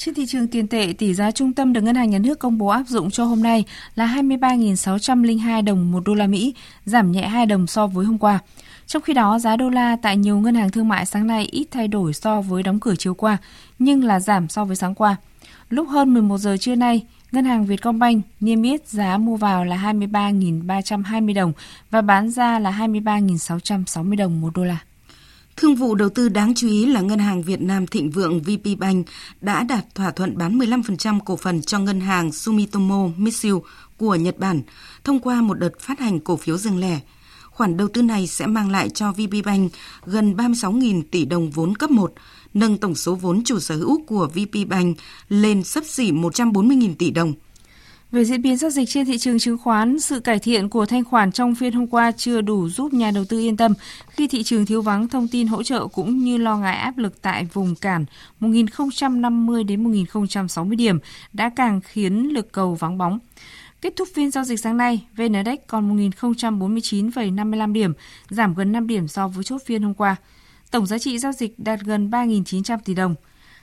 Trên 0.00 0.14
thị 0.14 0.26
trường 0.26 0.48
tiền 0.48 0.68
tệ, 0.68 0.92
tỷ 0.98 1.14
giá 1.14 1.30
trung 1.30 1.52
tâm 1.52 1.72
được 1.72 1.80
Ngân 1.80 1.94
hàng 1.94 2.10
Nhà 2.10 2.18
nước 2.18 2.38
công 2.38 2.58
bố 2.58 2.66
áp 2.66 2.88
dụng 2.88 3.10
cho 3.10 3.24
hôm 3.24 3.42
nay 3.42 3.64
là 3.94 4.06
23.602 4.06 5.64
đồng 5.64 5.92
một 5.92 6.02
đô 6.04 6.14
la 6.14 6.26
Mỹ, 6.26 6.54
giảm 6.84 7.12
nhẹ 7.12 7.26
2 7.26 7.46
đồng 7.46 7.66
so 7.66 7.86
với 7.86 8.06
hôm 8.06 8.18
qua. 8.18 8.38
Trong 8.86 9.02
khi 9.02 9.14
đó, 9.14 9.38
giá 9.38 9.56
đô 9.56 9.70
la 9.70 9.96
tại 10.02 10.16
nhiều 10.16 10.38
ngân 10.38 10.54
hàng 10.54 10.70
thương 10.70 10.88
mại 10.88 11.06
sáng 11.06 11.26
nay 11.26 11.44
ít 11.44 11.66
thay 11.70 11.88
đổi 11.88 12.12
so 12.12 12.40
với 12.40 12.62
đóng 12.62 12.80
cửa 12.80 12.94
chiều 12.98 13.14
qua, 13.14 13.36
nhưng 13.78 14.04
là 14.04 14.20
giảm 14.20 14.48
so 14.48 14.64
với 14.64 14.76
sáng 14.76 14.94
qua. 14.94 15.16
Lúc 15.70 15.88
hơn 15.88 16.14
11 16.14 16.38
giờ 16.38 16.56
trưa 16.60 16.74
nay, 16.74 17.06
Ngân 17.32 17.44
hàng 17.44 17.66
Vietcombank 17.66 18.24
niêm 18.40 18.62
yết 18.62 18.88
giá 18.88 19.18
mua 19.18 19.36
vào 19.36 19.64
là 19.64 19.76
23.320 19.76 21.34
đồng 21.34 21.52
và 21.90 22.02
bán 22.02 22.30
ra 22.30 22.58
là 22.58 22.70
23.660 22.70 24.16
đồng 24.16 24.40
một 24.40 24.50
đô 24.54 24.64
la. 24.64 24.78
Thương 25.60 25.74
vụ 25.74 25.94
đầu 25.94 26.08
tư 26.08 26.28
đáng 26.28 26.54
chú 26.54 26.68
ý 26.68 26.86
là 26.86 27.00
Ngân 27.00 27.18
hàng 27.18 27.42
Việt 27.42 27.60
Nam 27.60 27.86
Thịnh 27.86 28.10
Vượng 28.10 28.40
VP 28.40 28.78
Bank 28.78 29.06
đã 29.40 29.62
đạt 29.62 29.94
thỏa 29.94 30.10
thuận 30.10 30.38
bán 30.38 30.58
15% 30.58 31.20
cổ 31.20 31.36
phần 31.36 31.62
cho 31.62 31.78
ngân 31.78 32.00
hàng 32.00 32.32
Sumitomo 32.32 33.08
Mitsui 33.16 33.60
của 33.98 34.14
Nhật 34.14 34.38
Bản 34.38 34.62
thông 35.04 35.20
qua 35.20 35.40
một 35.40 35.54
đợt 35.54 35.80
phát 35.80 36.00
hành 36.00 36.20
cổ 36.20 36.36
phiếu 36.36 36.58
riêng 36.58 36.80
lẻ. 36.80 37.00
Khoản 37.50 37.76
đầu 37.76 37.88
tư 37.88 38.02
này 38.02 38.26
sẽ 38.26 38.46
mang 38.46 38.70
lại 38.70 38.90
cho 38.90 39.12
VP 39.12 39.44
Bank 39.44 39.72
gần 40.04 40.34
36.000 40.34 41.02
tỷ 41.10 41.24
đồng 41.24 41.50
vốn 41.50 41.76
cấp 41.76 41.90
1, 41.90 42.12
nâng 42.54 42.78
tổng 42.78 42.94
số 42.94 43.14
vốn 43.14 43.44
chủ 43.44 43.60
sở 43.60 43.76
hữu 43.76 44.04
của 44.04 44.26
VP 44.26 44.68
Bank 44.68 44.96
lên 45.28 45.64
sấp 45.64 45.84
xỉ 45.84 46.12
140.000 46.12 46.94
tỷ 46.98 47.10
đồng. 47.10 47.32
Về 48.12 48.24
diễn 48.24 48.42
biến 48.42 48.56
giao 48.56 48.70
dịch 48.70 48.88
trên 48.88 49.06
thị 49.06 49.18
trường 49.18 49.38
chứng 49.38 49.58
khoán, 49.58 50.00
sự 50.00 50.20
cải 50.20 50.38
thiện 50.38 50.68
của 50.68 50.86
thanh 50.86 51.04
khoản 51.04 51.32
trong 51.32 51.54
phiên 51.54 51.72
hôm 51.72 51.86
qua 51.86 52.12
chưa 52.12 52.40
đủ 52.40 52.68
giúp 52.68 52.92
nhà 52.92 53.10
đầu 53.10 53.24
tư 53.24 53.38
yên 53.40 53.56
tâm 53.56 53.74
khi 54.08 54.28
thị 54.28 54.42
trường 54.42 54.66
thiếu 54.66 54.82
vắng 54.82 55.08
thông 55.08 55.28
tin 55.28 55.46
hỗ 55.46 55.62
trợ 55.62 55.86
cũng 55.86 56.18
như 56.18 56.36
lo 56.36 56.56
ngại 56.56 56.76
áp 56.76 56.98
lực 56.98 57.22
tại 57.22 57.48
vùng 57.52 57.74
cản 57.74 58.04
1050 58.40 59.64
đến 59.64 59.84
1060 59.84 60.76
điểm 60.76 60.98
đã 61.32 61.50
càng 61.56 61.80
khiến 61.80 62.34
lực 62.34 62.52
cầu 62.52 62.74
vắng 62.74 62.98
bóng. 62.98 63.18
Kết 63.80 63.96
thúc 63.96 64.08
phiên 64.14 64.30
giao 64.30 64.44
dịch 64.44 64.60
sáng 64.60 64.76
nay, 64.76 65.06
VN 65.16 65.32
Index 65.32 65.58
còn 65.66 65.96
1049,55 65.96 67.72
điểm, 67.72 67.92
giảm 68.30 68.54
gần 68.54 68.72
5 68.72 68.86
điểm 68.86 69.08
so 69.08 69.28
với 69.28 69.44
chốt 69.44 69.62
phiên 69.66 69.82
hôm 69.82 69.94
qua. 69.94 70.16
Tổng 70.70 70.86
giá 70.86 70.98
trị 70.98 71.18
giao 71.18 71.32
dịch 71.32 71.58
đạt 71.58 71.80
gần 71.80 72.10
3.900 72.10 72.78
tỷ 72.84 72.94
đồng. 72.94 73.14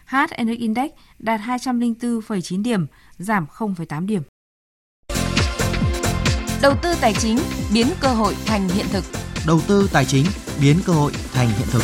HNX 0.06 0.58
Index 0.58 0.92
đạt 1.20 1.42
204,9 1.42 2.64
điểm, 2.64 2.86
giảm 3.18 3.46
0,8 3.58 4.06
điểm. 4.06 4.22
Đầu 6.62 6.74
tư 6.84 6.94
tài 7.02 7.14
chính 7.14 7.38
biến 7.74 7.88
cơ 8.00 8.08
hội 8.08 8.36
thành 8.46 8.70
hiện 8.70 8.86
thực. 8.92 9.04
Đầu 9.48 9.62
tư 9.68 9.90
tài 9.94 10.06
chính 10.06 10.26
biến 10.62 10.76
cơ 10.86 10.94
hội 10.94 11.12
thành 11.34 11.48
hiện 11.48 11.68
thực. 11.72 11.82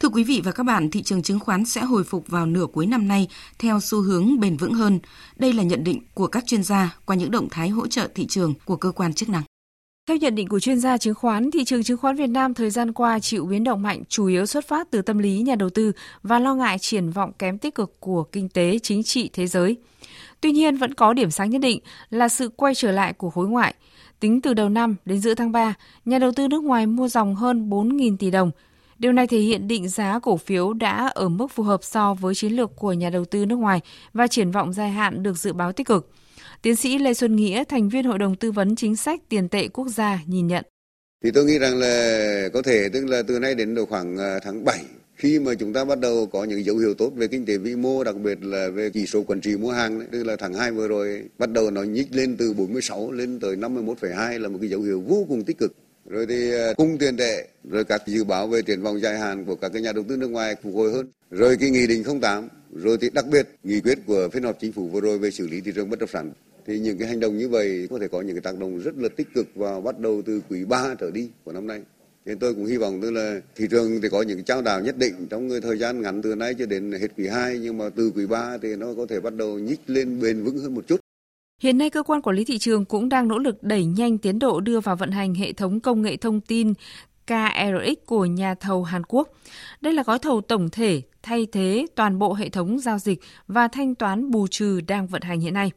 Thưa 0.00 0.08
quý 0.08 0.24
vị 0.24 0.40
và 0.44 0.52
các 0.52 0.62
bạn, 0.62 0.90
thị 0.90 1.02
trường 1.02 1.22
chứng 1.22 1.38
khoán 1.38 1.64
sẽ 1.64 1.80
hồi 1.80 2.04
phục 2.04 2.28
vào 2.28 2.46
nửa 2.46 2.66
cuối 2.72 2.86
năm 2.86 3.08
nay 3.08 3.28
theo 3.58 3.80
xu 3.80 4.02
hướng 4.02 4.40
bền 4.40 4.56
vững 4.56 4.74
hơn. 4.74 5.00
Đây 5.36 5.52
là 5.52 5.62
nhận 5.62 5.84
định 5.84 6.00
của 6.14 6.26
các 6.26 6.46
chuyên 6.46 6.62
gia 6.62 6.96
qua 7.06 7.16
những 7.16 7.30
động 7.30 7.48
thái 7.50 7.68
hỗ 7.68 7.86
trợ 7.86 8.08
thị 8.14 8.26
trường 8.26 8.54
của 8.64 8.76
cơ 8.76 8.90
quan 8.90 9.14
chức 9.14 9.28
năng. 9.28 9.42
Theo 10.08 10.16
nhận 10.16 10.34
định 10.34 10.48
của 10.48 10.60
chuyên 10.60 10.80
gia 10.80 10.98
chứng 10.98 11.14
khoán, 11.14 11.50
thị 11.50 11.64
trường 11.64 11.82
chứng 11.82 11.98
khoán 11.98 12.16
Việt 12.16 12.30
Nam 12.30 12.54
thời 12.54 12.70
gian 12.70 12.92
qua 12.92 13.18
chịu 13.18 13.46
biến 13.46 13.64
động 13.64 13.82
mạnh 13.82 14.02
chủ 14.08 14.26
yếu 14.26 14.46
xuất 14.46 14.68
phát 14.68 14.90
từ 14.90 15.02
tâm 15.02 15.18
lý 15.18 15.40
nhà 15.40 15.54
đầu 15.54 15.70
tư 15.70 15.92
và 16.22 16.38
lo 16.38 16.54
ngại 16.54 16.78
triển 16.78 17.10
vọng 17.10 17.32
kém 17.38 17.58
tích 17.58 17.74
cực 17.74 18.00
của 18.00 18.24
kinh 18.24 18.48
tế 18.48 18.78
chính 18.82 19.02
trị 19.02 19.30
thế 19.32 19.46
giới. 19.46 19.76
Tuy 20.42 20.52
nhiên 20.52 20.76
vẫn 20.76 20.94
có 20.94 21.12
điểm 21.12 21.30
sáng 21.30 21.50
nhất 21.50 21.60
định 21.60 21.78
là 22.10 22.28
sự 22.28 22.48
quay 22.48 22.74
trở 22.74 22.92
lại 22.92 23.12
của 23.12 23.30
khối 23.30 23.48
ngoại. 23.48 23.74
Tính 24.20 24.40
từ 24.40 24.54
đầu 24.54 24.68
năm 24.68 24.96
đến 25.04 25.18
giữa 25.18 25.34
tháng 25.34 25.52
3, 25.52 25.74
nhà 26.04 26.18
đầu 26.18 26.32
tư 26.32 26.48
nước 26.48 26.64
ngoài 26.64 26.86
mua 26.86 27.08
dòng 27.08 27.34
hơn 27.34 27.70
4.000 27.70 28.16
tỷ 28.16 28.30
đồng. 28.30 28.50
Điều 28.98 29.12
này 29.12 29.26
thể 29.26 29.38
hiện 29.38 29.68
định 29.68 29.88
giá 29.88 30.18
cổ 30.22 30.36
phiếu 30.36 30.72
đã 30.72 31.06
ở 31.14 31.28
mức 31.28 31.46
phù 31.50 31.62
hợp 31.62 31.84
so 31.84 32.14
với 32.14 32.34
chiến 32.34 32.52
lược 32.52 32.76
của 32.76 32.92
nhà 32.92 33.10
đầu 33.10 33.24
tư 33.24 33.46
nước 33.46 33.56
ngoài 33.56 33.80
và 34.12 34.26
triển 34.26 34.50
vọng 34.50 34.72
dài 34.72 34.90
hạn 34.90 35.22
được 35.22 35.38
dự 35.38 35.52
báo 35.52 35.72
tích 35.72 35.86
cực. 35.86 36.10
Tiến 36.62 36.76
sĩ 36.76 36.98
Lê 36.98 37.14
Xuân 37.14 37.36
Nghĩa, 37.36 37.64
thành 37.64 37.88
viên 37.88 38.04
Hội 38.04 38.18
đồng 38.18 38.36
Tư 38.36 38.52
vấn 38.52 38.76
Chính 38.76 38.96
sách 38.96 39.20
Tiền 39.28 39.48
tệ 39.48 39.68
Quốc 39.68 39.88
gia 39.88 40.18
nhìn 40.26 40.46
nhận. 40.46 40.64
Thì 41.24 41.30
tôi 41.30 41.44
nghĩ 41.44 41.58
rằng 41.58 41.78
là 41.78 42.48
có 42.54 42.62
thể 42.62 42.88
tức 42.92 43.06
là 43.06 43.22
từ 43.28 43.38
nay 43.38 43.54
đến 43.54 43.74
độ 43.74 43.86
khoảng 43.86 44.16
ờ, 44.16 44.38
tháng 44.42 44.64
7 44.64 44.78
khi 45.22 45.38
mà 45.38 45.54
chúng 45.54 45.72
ta 45.72 45.84
bắt 45.84 46.00
đầu 46.00 46.26
có 46.26 46.44
những 46.44 46.64
dấu 46.64 46.76
hiệu 46.76 46.94
tốt 46.94 47.12
về 47.16 47.28
kinh 47.28 47.46
tế 47.46 47.58
vĩ 47.58 47.76
mô 47.76 48.04
đặc 48.04 48.16
biệt 48.16 48.44
là 48.44 48.68
về 48.68 48.90
chỉ 48.90 49.06
số 49.06 49.22
quản 49.22 49.40
trị 49.40 49.56
mua 49.56 49.70
hàng 49.70 49.98
đấy, 49.98 50.08
tức 50.12 50.24
là 50.24 50.36
tháng 50.36 50.54
2 50.54 50.70
vừa 50.70 50.88
rồi 50.88 51.22
bắt 51.38 51.50
đầu 51.50 51.70
nó 51.70 51.82
nhích 51.82 52.14
lên 52.14 52.36
từ 52.36 52.52
46 52.52 53.12
lên 53.12 53.40
tới 53.40 53.56
51,2 53.56 54.38
là 54.38 54.48
một 54.48 54.58
cái 54.60 54.70
dấu 54.70 54.80
hiệu 54.80 55.00
vô 55.00 55.26
cùng 55.28 55.44
tích 55.44 55.58
cực. 55.58 55.74
Rồi 56.06 56.26
thì 56.26 56.52
à, 56.52 56.72
cung 56.76 56.98
tiền 56.98 57.16
tệ 57.16 57.46
rồi 57.70 57.84
các 57.84 58.02
dự 58.06 58.24
báo 58.24 58.46
về 58.46 58.62
triển 58.62 58.82
vọng 58.82 59.00
dài 59.00 59.18
hạn 59.18 59.44
của 59.44 59.56
các 59.56 59.68
cái 59.72 59.82
nhà 59.82 59.92
đầu 59.92 60.04
tư 60.08 60.16
nước 60.16 60.28
ngoài 60.28 60.56
phục 60.62 60.74
hồi 60.74 60.92
hơn. 60.92 61.06
Rồi 61.30 61.56
cái 61.60 61.70
nghị 61.70 61.86
định 61.86 62.04
08 62.20 62.48
rồi 62.72 62.98
thì 63.00 63.10
đặc 63.10 63.24
biệt 63.32 63.48
nghị 63.62 63.80
quyết 63.80 63.98
của 64.06 64.28
phiên 64.32 64.42
họp 64.42 64.60
chính 64.60 64.72
phủ 64.72 64.88
vừa 64.88 65.00
rồi 65.00 65.18
về 65.18 65.30
xử 65.30 65.46
lý 65.46 65.60
thị 65.60 65.72
trường 65.74 65.90
bất 65.90 65.98
động 65.98 66.10
sản. 66.12 66.32
Thì 66.66 66.78
những 66.78 66.98
cái 66.98 67.08
hành 67.08 67.20
động 67.20 67.38
như 67.38 67.48
vậy 67.48 67.86
có 67.90 67.98
thể 67.98 68.08
có 68.08 68.20
những 68.20 68.36
cái 68.36 68.52
tác 68.52 68.58
động 68.58 68.78
rất 68.78 68.98
là 68.98 69.08
tích 69.16 69.28
cực 69.34 69.46
vào 69.54 69.80
bắt 69.80 69.98
đầu 69.98 70.22
từ 70.26 70.42
quý 70.48 70.64
3 70.64 70.94
trở 71.00 71.10
đi 71.10 71.28
của 71.44 71.52
năm 71.52 71.66
nay 71.66 71.82
nên 72.24 72.38
tôi 72.38 72.54
cũng 72.54 72.66
hy 72.66 72.76
vọng 72.76 73.00
tức 73.02 73.10
là 73.10 73.40
thị 73.56 73.66
trường 73.70 74.00
thì 74.02 74.08
có 74.08 74.22
những 74.22 74.44
trao 74.44 74.62
đảo 74.62 74.80
nhất 74.80 74.98
định 74.98 75.26
trong 75.30 75.50
cái 75.50 75.60
thời 75.60 75.78
gian 75.78 76.02
ngắn 76.02 76.22
từ 76.22 76.34
nay 76.34 76.54
cho 76.58 76.66
đến 76.66 76.92
hết 76.92 77.08
quý 77.16 77.28
2 77.28 77.58
nhưng 77.58 77.78
mà 77.78 77.88
từ 77.96 78.12
quý 78.16 78.26
3 78.26 78.58
thì 78.62 78.76
nó 78.76 78.86
có 78.96 79.06
thể 79.08 79.20
bắt 79.20 79.34
đầu 79.34 79.58
nhích 79.58 79.80
lên 79.86 80.20
bền 80.20 80.44
vững 80.44 80.58
hơn 80.58 80.74
một 80.74 80.86
chút. 80.88 81.00
Hiện 81.62 81.78
nay, 81.78 81.90
cơ 81.90 82.02
quan 82.02 82.22
quản 82.22 82.36
lý 82.36 82.44
thị 82.44 82.58
trường 82.58 82.84
cũng 82.84 83.08
đang 83.08 83.28
nỗ 83.28 83.38
lực 83.38 83.62
đẩy 83.62 83.84
nhanh 83.84 84.18
tiến 84.18 84.38
độ 84.38 84.60
đưa 84.60 84.80
vào 84.80 84.96
vận 84.96 85.10
hành 85.10 85.34
hệ 85.34 85.52
thống 85.52 85.80
công 85.80 86.02
nghệ 86.02 86.16
thông 86.16 86.40
tin 86.40 86.74
KRX 87.26 88.06
của 88.06 88.24
nhà 88.24 88.54
thầu 88.54 88.84
Hàn 88.84 89.02
Quốc. 89.08 89.28
Đây 89.80 89.92
là 89.92 90.02
gói 90.02 90.18
thầu 90.18 90.40
tổng 90.40 90.68
thể 90.70 91.02
thay 91.22 91.46
thế 91.52 91.86
toàn 91.94 92.18
bộ 92.18 92.34
hệ 92.34 92.48
thống 92.48 92.78
giao 92.78 92.98
dịch 92.98 93.20
và 93.46 93.68
thanh 93.68 93.94
toán 93.94 94.30
bù 94.30 94.46
trừ 94.46 94.80
đang 94.80 95.06
vận 95.06 95.22
hành 95.22 95.40
hiện 95.40 95.54
nay. 95.54 95.70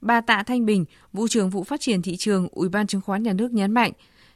Bà 0.00 0.20
Tạ 0.20 0.42
Thanh 0.42 0.66
Bình, 0.66 0.84
vụ 1.12 1.28
trưởng 1.28 1.50
vụ 1.50 1.64
phát 1.64 1.80
triển 1.80 2.02
thị 2.02 2.16
trường 2.16 2.48
Ủy 2.52 2.68
ban 2.68 2.86
chứng 2.86 3.00
khoán 3.00 3.22
nhà 3.22 3.32
nước 3.32 3.52
nhấn 3.52 3.72
mạnh, 3.72 3.92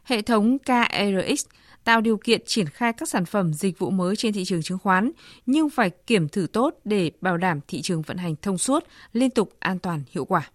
hệ 0.08 0.22
thống 0.22 0.58
KRX 0.58 1.44
tạo 1.84 2.00
điều 2.00 2.16
kiện 2.16 2.40
triển 2.46 2.66
khai 2.66 2.92
các 2.92 3.08
sản 3.08 3.24
phẩm 3.24 3.54
dịch 3.54 3.78
vụ 3.78 3.90
mới 3.90 4.16
trên 4.16 4.32
thị 4.32 4.44
trường 4.44 4.62
chứng 4.62 4.78
khoán, 4.78 5.10
nhưng 5.46 5.70
phải 5.70 5.90
kiểm 5.90 6.28
thử 6.28 6.46
tốt 6.52 6.74
để 6.84 7.10
bảo 7.20 7.36
đảm 7.36 7.60
thị 7.68 7.82
trường 7.82 8.02
vận 8.02 8.16
hành 8.16 8.34
thông 8.42 8.58
suốt, 8.58 8.84
liên 9.12 9.30
tục 9.30 9.52
an 9.58 9.78
toàn 9.78 10.00
hiệu 10.10 10.24
quả. 10.24 10.50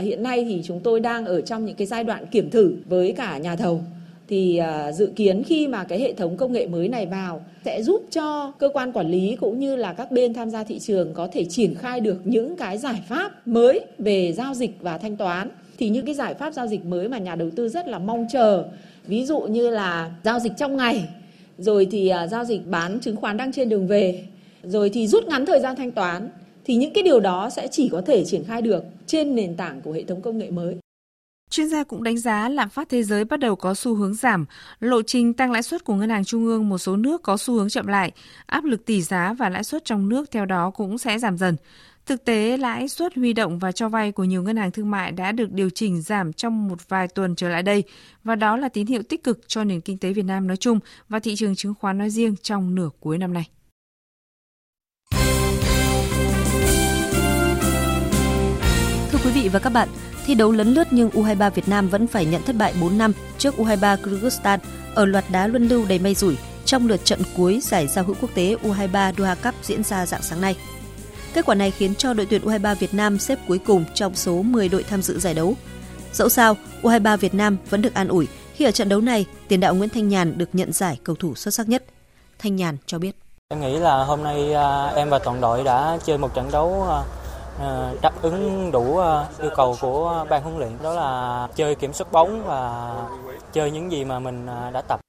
Hiện 0.00 0.22
nay 0.22 0.44
thì 0.48 0.62
chúng 0.64 0.80
tôi 0.84 1.00
đang 1.00 1.26
ở 1.26 1.40
trong 1.40 1.64
những 1.64 1.76
cái 1.76 1.86
giai 1.86 2.04
đoạn 2.04 2.26
kiểm 2.26 2.50
thử 2.50 2.76
với 2.88 3.12
cả 3.16 3.38
nhà 3.38 3.56
thầu 3.56 3.84
thì 4.28 4.56
à, 4.56 4.92
dự 4.92 5.12
kiến 5.16 5.42
khi 5.42 5.68
mà 5.68 5.84
cái 5.84 6.00
hệ 6.00 6.12
thống 6.12 6.36
công 6.36 6.52
nghệ 6.52 6.66
mới 6.66 6.88
này 6.88 7.06
vào 7.06 7.44
sẽ 7.64 7.82
giúp 7.82 8.06
cho 8.10 8.52
cơ 8.58 8.68
quan 8.72 8.92
quản 8.92 9.10
lý 9.10 9.36
cũng 9.40 9.58
như 9.58 9.76
là 9.76 9.92
các 9.92 10.10
bên 10.10 10.34
tham 10.34 10.50
gia 10.50 10.64
thị 10.64 10.78
trường 10.78 11.14
có 11.14 11.28
thể 11.32 11.44
triển 11.44 11.74
khai 11.74 12.00
được 12.00 12.20
những 12.24 12.56
cái 12.56 12.78
giải 12.78 13.02
pháp 13.08 13.48
mới 13.48 13.80
về 13.98 14.32
giao 14.32 14.54
dịch 14.54 14.76
và 14.80 14.98
thanh 14.98 15.16
toán 15.16 15.48
thì 15.80 15.88
những 15.88 16.06
cái 16.06 16.14
giải 16.14 16.34
pháp 16.34 16.54
giao 16.54 16.66
dịch 16.66 16.84
mới 16.84 17.08
mà 17.08 17.18
nhà 17.18 17.34
đầu 17.34 17.50
tư 17.56 17.68
rất 17.68 17.88
là 17.88 17.98
mong 17.98 18.26
chờ 18.32 18.64
ví 19.06 19.26
dụ 19.26 19.40
như 19.40 19.70
là 19.70 20.10
giao 20.24 20.38
dịch 20.38 20.52
trong 20.56 20.76
ngày 20.76 21.08
rồi 21.58 21.88
thì 21.90 22.12
uh, 22.24 22.30
giao 22.30 22.44
dịch 22.44 22.66
bán 22.66 23.00
chứng 23.00 23.16
khoán 23.16 23.36
đang 23.36 23.52
trên 23.52 23.68
đường 23.68 23.86
về 23.86 24.26
rồi 24.62 24.90
thì 24.90 25.06
rút 25.06 25.24
ngắn 25.24 25.46
thời 25.46 25.60
gian 25.60 25.76
thanh 25.76 25.90
toán 25.90 26.28
thì 26.64 26.76
những 26.76 26.92
cái 26.92 27.02
điều 27.02 27.20
đó 27.20 27.50
sẽ 27.50 27.68
chỉ 27.70 27.88
có 27.88 28.02
thể 28.06 28.24
triển 28.24 28.44
khai 28.44 28.62
được 28.62 28.84
trên 29.06 29.34
nền 29.34 29.56
tảng 29.56 29.80
của 29.80 29.92
hệ 29.92 30.04
thống 30.04 30.22
công 30.22 30.38
nghệ 30.38 30.50
mới. 30.50 30.76
Chuyên 31.50 31.68
gia 31.68 31.84
cũng 31.84 32.02
đánh 32.02 32.18
giá 32.18 32.48
lạm 32.48 32.68
phát 32.68 32.88
thế 32.88 33.02
giới 33.02 33.24
bắt 33.24 33.40
đầu 33.40 33.56
có 33.56 33.74
xu 33.74 33.94
hướng 33.94 34.14
giảm, 34.14 34.46
lộ 34.80 35.02
trình 35.02 35.32
tăng 35.34 35.52
lãi 35.52 35.62
suất 35.62 35.84
của 35.84 35.94
ngân 35.94 36.10
hàng 36.10 36.24
trung 36.24 36.46
ương 36.46 36.68
một 36.68 36.78
số 36.78 36.96
nước 36.96 37.22
có 37.22 37.36
xu 37.36 37.54
hướng 37.54 37.68
chậm 37.68 37.86
lại, 37.86 38.12
áp 38.46 38.64
lực 38.64 38.86
tỷ 38.86 39.02
giá 39.02 39.34
và 39.38 39.48
lãi 39.48 39.64
suất 39.64 39.84
trong 39.84 40.08
nước 40.08 40.30
theo 40.30 40.46
đó 40.46 40.70
cũng 40.70 40.98
sẽ 40.98 41.18
giảm 41.18 41.38
dần. 41.38 41.56
Thực 42.10 42.24
tế, 42.24 42.56
lãi 42.56 42.88
suất 42.88 43.16
huy 43.16 43.32
động 43.32 43.58
và 43.58 43.72
cho 43.72 43.88
vay 43.88 44.12
của 44.12 44.24
nhiều 44.24 44.42
ngân 44.42 44.56
hàng 44.56 44.70
thương 44.70 44.90
mại 44.90 45.12
đã 45.12 45.32
được 45.32 45.52
điều 45.52 45.70
chỉnh 45.70 46.02
giảm 46.02 46.32
trong 46.32 46.68
một 46.68 46.88
vài 46.88 47.08
tuần 47.08 47.36
trở 47.36 47.48
lại 47.48 47.62
đây, 47.62 47.84
và 48.24 48.34
đó 48.34 48.56
là 48.56 48.68
tín 48.68 48.86
hiệu 48.86 49.02
tích 49.02 49.24
cực 49.24 49.40
cho 49.46 49.64
nền 49.64 49.80
kinh 49.80 49.98
tế 49.98 50.12
Việt 50.12 50.24
Nam 50.24 50.46
nói 50.46 50.56
chung 50.56 50.78
và 51.08 51.18
thị 51.18 51.36
trường 51.36 51.54
chứng 51.54 51.74
khoán 51.74 51.98
nói 51.98 52.10
riêng 52.10 52.34
trong 52.42 52.74
nửa 52.74 52.88
cuối 53.00 53.18
năm 53.18 53.32
nay. 53.32 53.48
Thưa 59.10 59.18
quý 59.24 59.30
vị 59.34 59.48
và 59.48 59.58
các 59.58 59.70
bạn, 59.70 59.88
thi 60.26 60.34
đấu 60.34 60.52
lấn 60.52 60.74
lướt 60.74 60.88
nhưng 60.90 61.10
U23 61.10 61.50
Việt 61.50 61.68
Nam 61.68 61.88
vẫn 61.88 62.06
phải 62.06 62.26
nhận 62.26 62.42
thất 62.42 62.56
bại 62.58 62.74
4 62.80 62.98
năm 62.98 63.12
trước 63.38 63.54
U23 63.56 63.96
Kyrgyzstan 63.96 64.58
ở 64.94 65.04
loạt 65.04 65.24
đá 65.32 65.46
luân 65.46 65.68
lưu 65.68 65.84
đầy 65.88 65.98
mây 65.98 66.14
rủi 66.14 66.36
trong 66.64 66.88
lượt 66.88 67.04
trận 67.04 67.20
cuối 67.36 67.60
giải 67.62 67.86
giao 67.86 68.04
hữu 68.04 68.16
quốc 68.20 68.34
tế 68.34 68.56
U23 68.62 69.12
Doha 69.18 69.34
Cup 69.34 69.54
diễn 69.62 69.82
ra 69.82 70.06
dạng 70.06 70.22
sáng 70.22 70.40
nay. 70.40 70.56
Kết 71.34 71.46
quả 71.46 71.54
này 71.54 71.70
khiến 71.70 71.94
cho 71.94 72.14
đội 72.14 72.26
tuyển 72.30 72.42
U23 72.44 72.74
Việt 72.74 72.94
Nam 72.94 73.18
xếp 73.18 73.38
cuối 73.48 73.58
cùng 73.58 73.84
trong 73.94 74.14
số 74.14 74.42
10 74.42 74.68
đội 74.68 74.82
tham 74.82 75.02
dự 75.02 75.18
giải 75.18 75.34
đấu. 75.34 75.54
Dẫu 76.12 76.28
sao, 76.28 76.56
U23 76.82 77.16
Việt 77.16 77.34
Nam 77.34 77.56
vẫn 77.70 77.82
được 77.82 77.94
an 77.94 78.08
ủi 78.08 78.26
khi 78.54 78.64
ở 78.64 78.70
trận 78.70 78.88
đấu 78.88 79.00
này, 79.00 79.26
tiền 79.48 79.60
đạo 79.60 79.74
Nguyễn 79.74 79.88
Thanh 79.88 80.08
Nhàn 80.08 80.38
được 80.38 80.48
nhận 80.52 80.72
giải 80.72 80.98
cầu 81.04 81.16
thủ 81.16 81.34
xuất 81.34 81.54
sắc 81.54 81.68
nhất. 81.68 81.84
Thanh 82.38 82.56
Nhàn 82.56 82.76
cho 82.86 82.98
biết. 82.98 83.16
Em 83.48 83.60
nghĩ 83.60 83.78
là 83.78 84.04
hôm 84.04 84.22
nay 84.22 84.54
à, 84.54 84.86
em 84.86 85.10
và 85.10 85.18
toàn 85.18 85.40
đội 85.40 85.64
đã 85.64 85.98
chơi 86.04 86.18
một 86.18 86.34
trận 86.34 86.50
đấu 86.52 86.86
à, 86.88 87.02
à, 87.60 87.92
đáp 88.02 88.22
ứng 88.22 88.70
đủ 88.72 89.00
yêu 89.40 89.50
cầu 89.56 89.76
của 89.80 90.26
ban 90.30 90.42
huấn 90.42 90.58
luyện 90.58 90.70
đó 90.82 90.94
là 90.94 91.48
chơi 91.56 91.74
kiểm 91.74 91.92
soát 91.92 92.12
bóng 92.12 92.44
và 92.46 92.94
chơi 93.52 93.70
những 93.70 93.92
gì 93.92 94.04
mà 94.04 94.18
mình 94.18 94.46
đã 94.46 94.82
tập. 94.88 95.00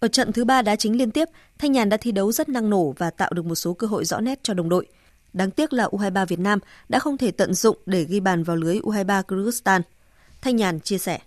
Ở 0.00 0.08
trận 0.08 0.32
thứ 0.32 0.44
ba 0.44 0.62
đá 0.62 0.76
chính 0.76 0.98
liên 0.98 1.10
tiếp, 1.10 1.28
Thanh 1.58 1.72
Nhàn 1.72 1.88
đã 1.88 1.96
thi 1.96 2.12
đấu 2.12 2.32
rất 2.32 2.48
năng 2.48 2.70
nổ 2.70 2.94
và 2.98 3.10
tạo 3.10 3.30
được 3.32 3.44
một 3.44 3.54
số 3.54 3.72
cơ 3.72 3.86
hội 3.86 4.04
rõ 4.04 4.20
nét 4.20 4.38
cho 4.42 4.54
đồng 4.54 4.68
đội. 4.68 4.86
Đáng 5.32 5.50
tiếc 5.50 5.72
là 5.72 5.84
U23 5.84 6.26
Việt 6.26 6.38
Nam 6.38 6.58
đã 6.88 6.98
không 6.98 7.16
thể 7.16 7.30
tận 7.30 7.54
dụng 7.54 7.76
để 7.86 8.04
ghi 8.04 8.20
bàn 8.20 8.42
vào 8.42 8.56
lưới 8.56 8.78
U23 8.78 9.22
Kyrgyzstan. 9.22 9.80
Thanh 10.42 10.56
Nhàn 10.56 10.80
chia 10.80 10.98
sẻ. 10.98 11.18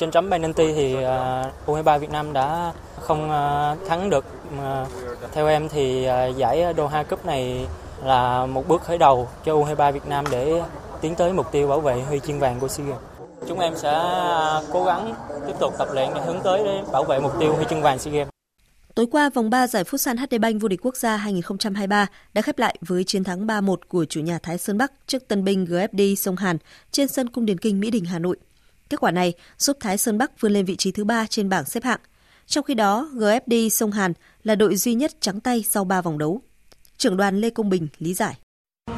Trên 0.00 0.10
chấm 0.10 0.30
penalty 0.30 0.72
thì 0.72 1.02
à, 1.02 1.50
U23 1.66 1.98
Việt 1.98 2.10
Nam 2.10 2.32
đã 2.32 2.72
không 3.00 3.30
à, 3.30 3.74
thắng 3.88 4.10
được. 4.10 4.24
À, 4.58 4.86
theo 5.32 5.46
em 5.46 5.68
thì 5.68 6.08
giải 6.36 6.64
Doha 6.76 7.02
Cup 7.02 7.26
này 7.26 7.66
là 8.04 8.46
một 8.46 8.68
bước 8.68 8.82
khởi 8.82 8.98
đầu 8.98 9.28
cho 9.44 9.54
U23 9.54 9.92
Việt 9.92 10.06
Nam 10.06 10.24
để 10.30 10.62
tiến 11.00 11.14
tới 11.14 11.32
mục 11.32 11.52
tiêu 11.52 11.68
bảo 11.68 11.80
vệ 11.80 12.02
huy 12.02 12.20
chương 12.20 12.40
vàng 12.40 12.60
của 12.60 12.68
SEA 12.68 12.86
Games. 12.86 13.02
Chúng 13.48 13.58
em 13.58 13.76
sẽ 13.76 13.92
cố 14.72 14.84
gắng 14.84 15.14
tiếp 15.46 15.54
tục 15.60 15.74
tập 15.78 15.88
luyện 15.92 16.08
để 16.14 16.20
hướng 16.26 16.40
tới 16.44 16.62
để 16.64 16.82
bảo 16.92 17.04
vệ 17.04 17.20
mục 17.20 17.32
tiêu 17.40 17.54
huy 17.54 17.64
chương 17.70 17.82
vàng 17.82 17.98
SEA 17.98 18.14
Games. 18.14 18.31
Tối 18.94 19.06
qua, 19.10 19.30
vòng 19.34 19.50
3 19.50 19.66
giải 19.66 19.84
Futsal 19.84 20.16
HD 20.16 20.40
Bank 20.40 20.62
vô 20.62 20.68
địch 20.68 20.80
quốc 20.82 20.96
gia 20.96 21.16
2023 21.16 22.06
đã 22.34 22.42
khép 22.42 22.58
lại 22.58 22.76
với 22.80 23.04
chiến 23.04 23.24
thắng 23.24 23.46
3-1 23.46 23.76
của 23.88 24.04
chủ 24.04 24.20
nhà 24.20 24.38
Thái 24.42 24.58
Sơn 24.58 24.78
Bắc 24.78 24.92
trước 25.06 25.28
tân 25.28 25.44
binh 25.44 25.64
GFD 25.64 26.14
Sông 26.14 26.36
Hàn 26.36 26.58
trên 26.90 27.08
sân 27.08 27.28
Cung 27.28 27.46
Điền 27.46 27.58
Kinh 27.58 27.80
Mỹ 27.80 27.90
Đình 27.90 28.04
Hà 28.04 28.18
Nội. 28.18 28.36
Kết 28.90 29.00
quả 29.00 29.10
này 29.10 29.32
giúp 29.58 29.76
Thái 29.80 29.98
Sơn 29.98 30.18
Bắc 30.18 30.40
vươn 30.40 30.52
lên 30.52 30.64
vị 30.64 30.76
trí 30.76 30.92
thứ 30.92 31.04
3 31.04 31.26
trên 31.26 31.48
bảng 31.48 31.64
xếp 31.64 31.84
hạng. 31.84 32.00
Trong 32.46 32.64
khi 32.64 32.74
đó, 32.74 33.10
GFD 33.14 33.68
Sông 33.68 33.92
Hàn 33.92 34.12
là 34.44 34.54
đội 34.54 34.76
duy 34.76 34.94
nhất 34.94 35.12
trắng 35.20 35.40
tay 35.40 35.64
sau 35.70 35.84
3 35.84 36.00
vòng 36.00 36.18
đấu. 36.18 36.40
Trưởng 36.96 37.16
đoàn 37.16 37.40
Lê 37.40 37.50
Công 37.50 37.68
Bình 37.68 37.88
lý 37.98 38.14
giải. 38.14 38.34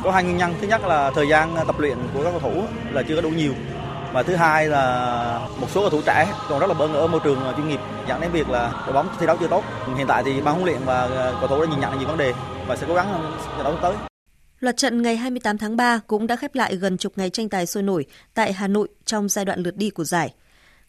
Có 0.02 0.12
hai 0.12 0.24
nguyên 0.24 0.36
nhân. 0.36 0.54
Thứ 0.60 0.66
nhất 0.66 0.80
là 0.84 1.10
thời 1.14 1.28
gian 1.28 1.54
tập 1.66 1.78
luyện 1.78 1.98
của 2.14 2.24
các 2.24 2.30
cầu 2.30 2.40
thủ 2.40 2.62
là 2.92 3.02
chưa 3.08 3.16
có 3.16 3.22
đủ 3.22 3.30
nhiều 3.30 3.54
và 4.14 4.22
thứ 4.22 4.34
hai 4.34 4.68
là 4.68 5.48
một 5.60 5.66
số 5.70 5.80
cầu 5.80 5.90
thủ 5.90 6.00
trẻ 6.06 6.34
còn 6.48 6.60
rất 6.60 6.66
là 6.66 6.74
bỡ 6.74 6.88
ngỡ 6.88 7.06
môi 7.06 7.20
trường 7.24 7.44
à, 7.44 7.52
chuyên 7.56 7.68
nghiệp 7.68 7.80
dẫn 8.08 8.20
đến 8.20 8.30
việc 8.32 8.48
là 8.48 8.82
đội 8.86 8.92
bóng 8.92 9.08
thi 9.20 9.26
đấu 9.26 9.36
chưa 9.40 9.48
tốt 9.48 9.64
hiện 9.96 10.06
tại 10.06 10.22
thì 10.26 10.40
ban 10.40 10.54
huấn 10.54 10.64
luyện 10.66 10.80
và 10.84 11.00
à, 11.00 11.32
cầu 11.40 11.48
thủ 11.48 11.60
đã 11.60 11.70
nhìn 11.70 11.80
nhận 11.80 11.98
nhiều 11.98 12.08
vấn 12.08 12.18
đề 12.18 12.32
và 12.66 12.76
sẽ 12.76 12.86
cố 12.88 12.94
gắng 12.94 13.36
trận 13.56 13.64
đấu 13.64 13.78
tới 13.82 13.94
Loạt 14.60 14.76
trận 14.76 15.02
ngày 15.02 15.16
28 15.16 15.58
tháng 15.58 15.76
3 15.76 16.00
cũng 16.06 16.26
đã 16.26 16.36
khép 16.36 16.54
lại 16.54 16.76
gần 16.76 16.96
chục 16.96 17.12
ngày 17.16 17.30
tranh 17.30 17.48
tài 17.48 17.66
sôi 17.66 17.82
nổi 17.82 18.06
tại 18.34 18.52
Hà 18.52 18.68
Nội 18.68 18.88
trong 19.04 19.28
giai 19.28 19.44
đoạn 19.44 19.60
lượt 19.60 19.76
đi 19.76 19.90
của 19.90 20.04
giải. 20.04 20.34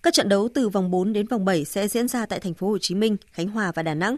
Các 0.03 0.13
trận 0.13 0.29
đấu 0.29 0.49
từ 0.53 0.69
vòng 0.69 0.91
4 0.91 1.13
đến 1.13 1.27
vòng 1.27 1.45
7 1.45 1.65
sẽ 1.65 1.87
diễn 1.87 2.07
ra 2.07 2.25
tại 2.25 2.39
thành 2.39 2.53
phố 2.53 2.67
Hồ 2.67 2.77
Chí 2.81 2.95
Minh, 2.95 3.17
Khánh 3.31 3.47
Hòa 3.47 3.71
và 3.75 3.83
Đà 3.83 3.93
Nẵng. 3.93 4.15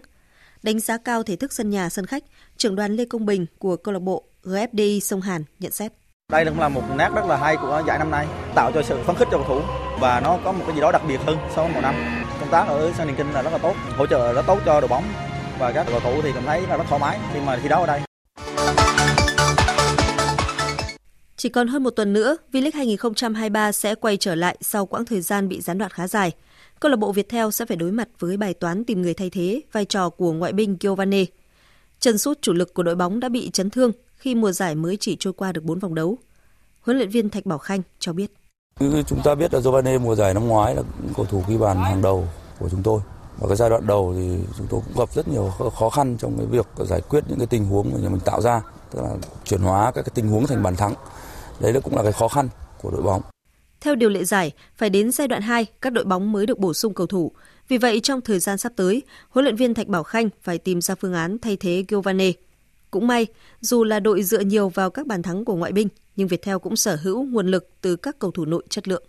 Đánh 0.63 0.79
giá 0.79 0.97
cao 0.97 1.23
thể 1.23 1.35
thức 1.35 1.53
sân 1.53 1.69
nhà 1.69 1.89
sân 1.89 2.05
khách, 2.05 2.23
trưởng 2.57 2.75
đoàn 2.75 2.95
Lê 2.95 3.05
Công 3.05 3.25
Bình 3.25 3.45
của 3.59 3.75
câu 3.75 3.93
lạc 3.93 3.99
bộ 3.99 4.23
GFDI 4.43 4.99
Sông 4.99 5.21
Hàn 5.21 5.43
nhận 5.59 5.71
xét. 5.71 5.93
Đây 6.31 6.45
cũng 6.45 6.59
là 6.59 6.69
một 6.69 6.81
nét 6.97 7.09
rất 7.15 7.25
là 7.25 7.37
hay 7.37 7.57
của 7.57 7.83
giải 7.87 7.97
năm 7.97 8.11
nay, 8.11 8.27
tạo 8.55 8.71
cho 8.71 8.81
sự 8.83 8.97
phấn 9.03 9.15
khích 9.15 9.27
cho 9.31 9.37
cầu 9.37 9.45
thủ 9.47 9.61
và 9.99 10.19
nó 10.19 10.39
có 10.43 10.51
một 10.51 10.63
cái 10.67 10.75
gì 10.75 10.81
đó 10.81 10.91
đặc 10.91 11.01
biệt 11.07 11.19
hơn 11.25 11.37
so 11.55 11.63
với 11.63 11.73
một 11.73 11.79
năm. 11.81 11.95
Công 12.39 12.49
tác 12.51 12.67
ở 12.67 12.91
sân 12.97 13.07
Điền 13.07 13.15
Kinh 13.15 13.31
là 13.33 13.41
rất 13.41 13.49
là 13.49 13.57
tốt, 13.57 13.73
hỗ 13.97 14.07
trợ 14.07 14.33
rất 14.33 14.41
tốt 14.47 14.59
cho 14.65 14.81
đội 14.81 14.87
bóng 14.87 15.03
và 15.59 15.71
các 15.71 15.87
cầu 15.89 15.99
thủ 15.99 16.21
thì 16.23 16.31
cảm 16.33 16.43
thấy 16.45 16.61
là 16.61 16.77
rất 16.77 16.83
thoải 16.89 17.01
mái 17.01 17.19
khi 17.33 17.39
mà 17.45 17.59
thi 17.63 17.69
đấu 17.69 17.81
ở 17.81 17.87
đây. 17.87 18.01
Chỉ 21.37 21.49
còn 21.49 21.67
hơn 21.67 21.83
một 21.83 21.89
tuần 21.89 22.13
nữa, 22.13 22.37
V-League 22.51 22.71
2023 22.73 23.71
sẽ 23.71 23.95
quay 23.95 24.17
trở 24.17 24.35
lại 24.35 24.57
sau 24.61 24.85
quãng 24.85 25.05
thời 25.05 25.21
gian 25.21 25.49
bị 25.49 25.61
gián 25.61 25.77
đoạn 25.77 25.91
khá 25.91 26.07
dài. 26.07 26.31
Câu 26.79 26.91
lạc 26.91 26.97
bộ 26.97 27.11
Viettel 27.11 27.49
sẽ 27.49 27.65
phải 27.65 27.77
đối 27.77 27.91
mặt 27.91 28.07
với 28.19 28.37
bài 28.37 28.53
toán 28.53 28.83
tìm 28.83 29.01
người 29.01 29.13
thay 29.13 29.29
thế 29.29 29.61
vai 29.71 29.85
trò 29.85 30.09
của 30.09 30.31
ngoại 30.31 30.53
binh 30.53 30.77
Giovanni. 30.79 31.25
Chân 31.99 32.17
sút 32.17 32.41
chủ 32.41 32.53
lực 32.53 32.73
của 32.73 32.83
đội 32.83 32.95
bóng 32.95 33.19
đã 33.19 33.29
bị 33.29 33.49
chấn 33.49 33.69
thương 33.69 33.91
khi 34.17 34.35
mùa 34.35 34.51
giải 34.51 34.75
mới 34.75 34.97
chỉ 34.99 35.17
trôi 35.19 35.33
qua 35.33 35.51
được 35.51 35.63
4 35.63 35.79
vòng 35.79 35.95
đấu. 35.95 36.17
Huấn 36.81 36.97
luyện 36.97 37.09
viên 37.09 37.29
Thạch 37.29 37.45
Bảo 37.45 37.57
Khanh 37.57 37.81
cho 37.99 38.13
biết. 38.13 38.31
Chúng 38.79 39.21
ta 39.23 39.35
biết 39.35 39.53
là 39.53 39.59
Giovanni 39.59 39.97
mùa 39.97 40.15
giải 40.15 40.33
năm 40.33 40.47
ngoái 40.47 40.75
là 40.75 40.81
cầu 41.15 41.25
thủ 41.25 41.43
ghi 41.47 41.57
bàn 41.57 41.77
hàng 41.77 42.01
đầu 42.01 42.27
của 42.59 42.69
chúng 42.69 42.83
tôi. 42.83 43.01
Và 43.39 43.47
cái 43.47 43.57
giai 43.57 43.69
đoạn 43.69 43.87
đầu 43.87 44.13
thì 44.17 44.37
chúng 44.57 44.67
tôi 44.69 44.81
cũng 44.85 44.97
gặp 44.97 45.13
rất 45.13 45.27
nhiều 45.27 45.51
khó 45.79 45.89
khăn 45.89 46.17
trong 46.19 46.37
cái 46.37 46.45
việc 46.45 46.67
giải 46.85 47.01
quyết 47.01 47.23
những 47.27 47.37
cái 47.37 47.47
tình 47.47 47.65
huống 47.65 47.91
mà 47.93 48.09
mình 48.09 48.19
tạo 48.25 48.41
ra, 48.41 48.61
tức 48.91 49.01
là 49.01 49.09
chuyển 49.45 49.61
hóa 49.61 49.91
các 49.91 50.01
cái 50.01 50.11
tình 50.15 50.27
huống 50.27 50.47
thành 50.47 50.63
bàn 50.63 50.75
thắng. 50.75 50.93
Đấy 51.59 51.73
là 51.73 51.79
cũng 51.79 51.95
là 51.95 52.03
cái 52.03 52.11
khó 52.11 52.27
khăn 52.27 52.49
của 52.81 52.91
đội 52.91 53.01
bóng. 53.01 53.21
Theo 53.81 53.95
điều 53.95 54.09
lệ 54.09 54.23
giải, 54.23 54.51
phải 54.75 54.89
đến 54.89 55.11
giai 55.11 55.27
đoạn 55.27 55.41
2 55.41 55.65
các 55.81 55.93
đội 55.93 56.03
bóng 56.03 56.31
mới 56.31 56.45
được 56.45 56.59
bổ 56.59 56.73
sung 56.73 56.93
cầu 56.93 57.07
thủ. 57.07 57.31
Vì 57.67 57.77
vậy 57.77 57.99
trong 57.99 58.21
thời 58.21 58.39
gian 58.39 58.57
sắp 58.57 58.71
tới, 58.75 59.01
huấn 59.29 59.45
luyện 59.45 59.55
viên 59.55 59.73
Thạch 59.73 59.87
Bảo 59.87 60.03
Khanh 60.03 60.29
phải 60.41 60.57
tìm 60.57 60.81
ra 60.81 60.95
phương 60.95 61.13
án 61.13 61.37
thay 61.39 61.57
thế 61.57 61.85
Giovanni 61.89 62.33
cũng 62.91 63.07
may, 63.07 63.27
dù 63.61 63.83
là 63.83 63.99
đội 63.99 64.23
dựa 64.23 64.39
nhiều 64.39 64.69
vào 64.69 64.89
các 64.89 65.07
bàn 65.07 65.21
thắng 65.21 65.45
của 65.45 65.55
ngoại 65.55 65.71
binh, 65.71 65.87
nhưng 66.15 66.27
Viettel 66.27 66.57
cũng 66.57 66.75
sở 66.75 66.95
hữu 66.95 67.23
nguồn 67.23 67.47
lực 67.47 67.69
từ 67.81 67.95
các 67.95 68.19
cầu 68.19 68.31
thủ 68.31 68.45
nội 68.45 68.63
chất 68.69 68.87
lượng. 68.87 69.03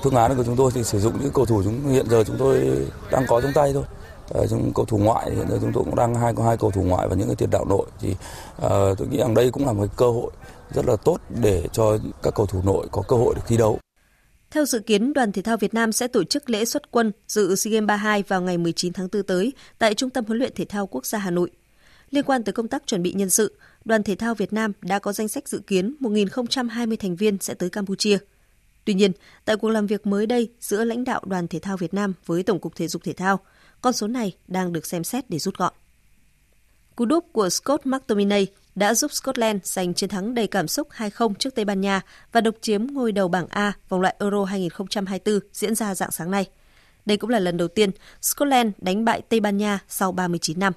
Phương 0.00 0.14
án 0.14 0.36
của 0.36 0.44
chúng 0.44 0.56
tôi 0.56 0.70
thì 0.74 0.84
sử 0.84 1.00
dụng 1.00 1.14
những 1.20 1.32
cầu 1.34 1.46
thủ 1.46 1.62
chúng 1.62 1.92
hiện 1.92 2.06
giờ 2.10 2.24
chúng 2.26 2.36
tôi 2.38 2.86
đang 3.10 3.24
có 3.28 3.40
trong 3.40 3.52
tay 3.54 3.72
thôi. 3.72 3.84
Ở 4.28 4.46
trong 4.46 4.72
cầu 4.74 4.84
thủ 4.84 4.98
ngoại 4.98 5.30
hiện 5.30 5.46
giờ 5.50 5.58
chúng 5.60 5.72
tôi 5.74 5.84
cũng 5.84 5.96
đang 5.96 6.14
hai 6.14 6.34
có 6.34 6.44
hai 6.44 6.56
cầu 6.56 6.70
thủ 6.70 6.82
ngoại 6.82 7.08
và 7.08 7.16
những 7.16 7.26
cái 7.26 7.36
tiền 7.36 7.50
đạo 7.50 7.64
nội 7.64 7.86
thì 8.00 8.10
uh, 8.10 8.98
tôi 8.98 9.08
nghĩ 9.10 9.18
rằng 9.18 9.34
đây 9.34 9.50
cũng 9.50 9.66
là 9.66 9.72
một 9.72 9.86
cơ 9.96 10.06
hội 10.06 10.30
rất 10.70 10.86
là 10.86 10.96
tốt 10.96 11.18
để 11.28 11.68
cho 11.72 11.98
các 12.22 12.34
cầu 12.34 12.46
thủ 12.46 12.62
nội 12.64 12.86
có 12.92 13.02
cơ 13.08 13.16
hội 13.16 13.34
được 13.34 13.42
thi 13.46 13.56
đấu. 13.56 13.78
Theo 14.50 14.64
dự 14.64 14.78
kiến, 14.78 15.12
đoàn 15.12 15.32
thể 15.32 15.42
thao 15.42 15.56
Việt 15.56 15.74
Nam 15.74 15.92
sẽ 15.92 16.08
tổ 16.08 16.24
chức 16.24 16.50
lễ 16.50 16.64
xuất 16.64 16.90
quân 16.90 17.12
dự 17.28 17.54
SEA 17.54 17.72
Games 17.72 17.86
32 17.86 18.22
vào 18.22 18.42
ngày 18.42 18.58
19 18.58 18.92
tháng 18.92 19.08
4 19.12 19.22
tới 19.22 19.52
tại 19.78 19.94
Trung 19.94 20.10
tâm 20.10 20.24
huấn 20.24 20.38
luyện 20.38 20.52
thể 20.54 20.64
thao 20.64 20.86
quốc 20.86 21.06
gia 21.06 21.18
Hà 21.18 21.30
Nội. 21.30 21.50
Liên 22.10 22.24
quan 22.24 22.44
tới 22.44 22.52
công 22.52 22.68
tác 22.68 22.86
chuẩn 22.86 23.02
bị 23.02 23.12
nhân 23.12 23.30
sự, 23.30 23.58
Đoàn 23.84 24.02
Thể 24.02 24.14
thao 24.14 24.34
Việt 24.34 24.52
Nam 24.52 24.72
đã 24.82 24.98
có 24.98 25.12
danh 25.12 25.28
sách 25.28 25.48
dự 25.48 25.58
kiến 25.66 25.96
1.020 26.00 26.96
thành 26.96 27.16
viên 27.16 27.38
sẽ 27.40 27.54
tới 27.54 27.70
Campuchia. 27.70 28.18
Tuy 28.84 28.94
nhiên, 28.94 29.12
tại 29.44 29.56
cuộc 29.56 29.68
làm 29.68 29.86
việc 29.86 30.06
mới 30.06 30.26
đây 30.26 30.50
giữa 30.60 30.84
lãnh 30.84 31.04
đạo 31.04 31.22
Đoàn 31.26 31.48
Thể 31.48 31.58
thao 31.58 31.76
Việt 31.76 31.94
Nam 31.94 32.14
với 32.26 32.42
Tổng 32.42 32.58
cục 32.58 32.76
Thể 32.76 32.88
dục 32.88 33.04
Thể 33.04 33.12
thao, 33.12 33.40
con 33.80 33.92
số 33.92 34.06
này 34.06 34.36
đang 34.48 34.72
được 34.72 34.86
xem 34.86 35.04
xét 35.04 35.30
để 35.30 35.38
rút 35.38 35.56
gọn. 35.56 35.72
Cú 36.96 37.04
đúp 37.04 37.24
của 37.32 37.48
Scott 37.48 37.86
McTominay 37.86 38.46
đã 38.74 38.94
giúp 38.94 39.12
Scotland 39.12 39.60
giành 39.64 39.94
chiến 39.94 40.10
thắng 40.10 40.34
đầy 40.34 40.46
cảm 40.46 40.68
xúc 40.68 40.88
2-0 40.96 41.34
trước 41.34 41.54
Tây 41.54 41.64
Ban 41.64 41.80
Nha 41.80 42.00
và 42.32 42.40
độc 42.40 42.54
chiếm 42.60 42.86
ngôi 42.86 43.12
đầu 43.12 43.28
bảng 43.28 43.46
A 43.50 43.72
vòng 43.88 44.00
loại 44.00 44.16
Euro 44.18 44.44
2024 44.44 45.40
diễn 45.52 45.74
ra 45.74 45.94
dạng 45.94 46.10
sáng 46.10 46.30
nay. 46.30 46.46
Đây 47.06 47.16
cũng 47.16 47.30
là 47.30 47.38
lần 47.38 47.56
đầu 47.56 47.68
tiên 47.68 47.90
Scotland 48.22 48.72
đánh 48.78 49.04
bại 49.04 49.22
Tây 49.28 49.40
Ban 49.40 49.56
Nha 49.56 49.78
sau 49.88 50.12
39 50.12 50.58
năm. 50.58 50.72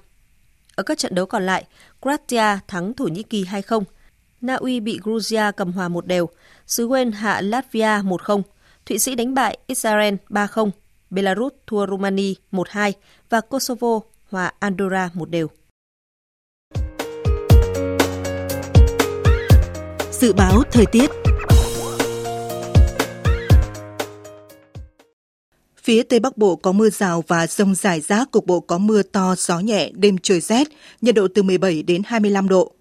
Ở 0.76 0.82
các 0.82 0.98
trận 0.98 1.14
đấu 1.14 1.26
còn 1.26 1.46
lại, 1.46 1.64
Croatia 2.02 2.58
thắng 2.68 2.94
Thổ 2.94 3.04
Nhĩ 3.04 3.22
Kỳ 3.22 3.44
2-0, 3.44 3.82
Na 4.40 4.54
Uy 4.54 4.80
bị 4.80 5.00
Georgia 5.04 5.50
cầm 5.50 5.72
hòa 5.72 5.88
một 5.88 6.06
đều, 6.06 6.28
xứ 6.66 6.88
Wales 6.88 7.12
hạ 7.12 7.40
Latvia 7.40 8.02
1-0, 8.02 8.42
Thụy 8.86 8.98
Sĩ 8.98 9.14
đánh 9.14 9.34
bại 9.34 9.58
Israel 9.66 10.14
3-0, 10.28 10.70
Belarus 11.10 11.52
thua 11.66 11.86
Romania 11.86 12.32
1-2 12.52 12.92
và 13.30 13.40
Kosovo 13.40 14.00
hòa 14.30 14.52
Andorra 14.58 15.10
một 15.14 15.30
đều. 15.30 15.48
Dự 20.12 20.32
báo 20.32 20.62
thời 20.72 20.86
tiết 20.86 21.10
Phía 25.84 26.02
Tây 26.02 26.20
Bắc 26.20 26.38
Bộ 26.38 26.56
có 26.56 26.72
mưa 26.72 26.90
rào 26.90 27.24
và 27.28 27.46
rông 27.46 27.74
rải 27.74 28.00
rác, 28.00 28.30
cục 28.30 28.46
bộ 28.46 28.60
có 28.60 28.78
mưa 28.78 29.02
to, 29.02 29.34
gió 29.38 29.58
nhẹ, 29.58 29.90
đêm 29.94 30.18
trời 30.18 30.40
rét, 30.40 30.68
nhiệt 31.00 31.14
độ 31.14 31.28
từ 31.34 31.42
17 31.42 31.82
đến 31.82 32.02
25 32.06 32.48
độ. 32.48 32.72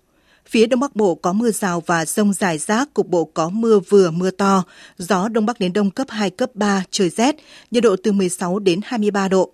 Phía 0.49 0.65
Đông 0.65 0.79
Bắc 0.79 0.95
Bộ 0.95 1.15
có 1.15 1.33
mưa 1.33 1.51
rào 1.51 1.83
và 1.85 2.05
rông 2.05 2.33
rải 2.33 2.57
rác, 2.57 2.93
cục 2.93 3.07
bộ 3.07 3.25
có 3.25 3.49
mưa 3.49 3.79
vừa 3.79 4.11
mưa 4.11 4.31
to, 4.31 4.63
gió 4.97 5.27
Đông 5.29 5.45
Bắc 5.45 5.59
đến 5.59 5.73
Đông 5.73 5.91
cấp 5.91 6.07
2, 6.09 6.29
cấp 6.29 6.49
3, 6.53 6.83
trời 6.91 7.09
rét, 7.09 7.35
nhiệt 7.71 7.83
độ 7.83 7.95
từ 8.03 8.11
16 8.11 8.59
đến 8.59 8.79
23 8.83 9.27
độ. 9.27 9.51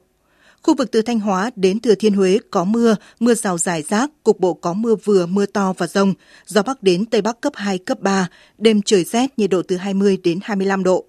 Khu 0.64 0.76
vực 0.76 0.92
từ 0.92 1.02
Thanh 1.02 1.20
Hóa 1.20 1.52
đến 1.56 1.80
Thừa 1.80 1.96
Thiên 1.96 2.14
Huế 2.14 2.40
có 2.52 2.64
mưa, 2.64 2.96
mưa 3.20 3.34
rào 3.34 3.58
rải 3.58 3.82
rác, 3.82 4.12
cục 4.24 4.40
bộ 4.40 4.54
có 4.54 4.74
mưa 4.74 4.96
vừa, 4.96 5.26
mưa 5.26 5.46
to 5.46 5.74
và 5.78 5.88
rông, 5.88 6.14
gió 6.46 6.64
Bắc 6.64 6.84
đến 6.84 7.06
Tây 7.06 7.22
Bắc 7.22 7.42
cấp 7.42 7.54
2, 7.56 7.78
cấp 7.78 8.00
3, 8.00 8.28
đêm 8.58 8.82
trời 8.82 9.04
rét, 9.04 9.40
nhiệt 9.40 9.50
độ 9.50 9.62
từ 9.68 9.78
20 9.78 10.18
đến 10.24 10.40
25 10.44 10.84
độ. 10.84 11.09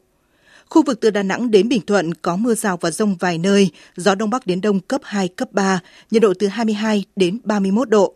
Khu 0.71 0.83
vực 0.83 1.01
từ 1.01 1.11
Đà 1.11 1.23
Nẵng 1.23 1.51
đến 1.51 1.69
Bình 1.69 1.81
Thuận 1.87 2.15
có 2.15 2.37
mưa 2.37 2.55
rào 2.55 2.77
và 2.77 2.91
rông 2.91 3.17
vài 3.17 3.39
nơi, 3.39 3.71
gió 3.97 4.15
Đông 4.15 4.31
Bắc 4.31 4.47
đến 4.47 4.61
Đông 4.61 4.81
cấp 4.81 5.01
2, 5.05 5.29
cấp 5.29 5.53
3, 5.53 5.81
nhiệt 6.11 6.23
độ 6.23 6.35
từ 6.39 6.47
22 6.47 7.05
đến 7.17 7.39
31 7.45 7.89
độ. 7.89 8.15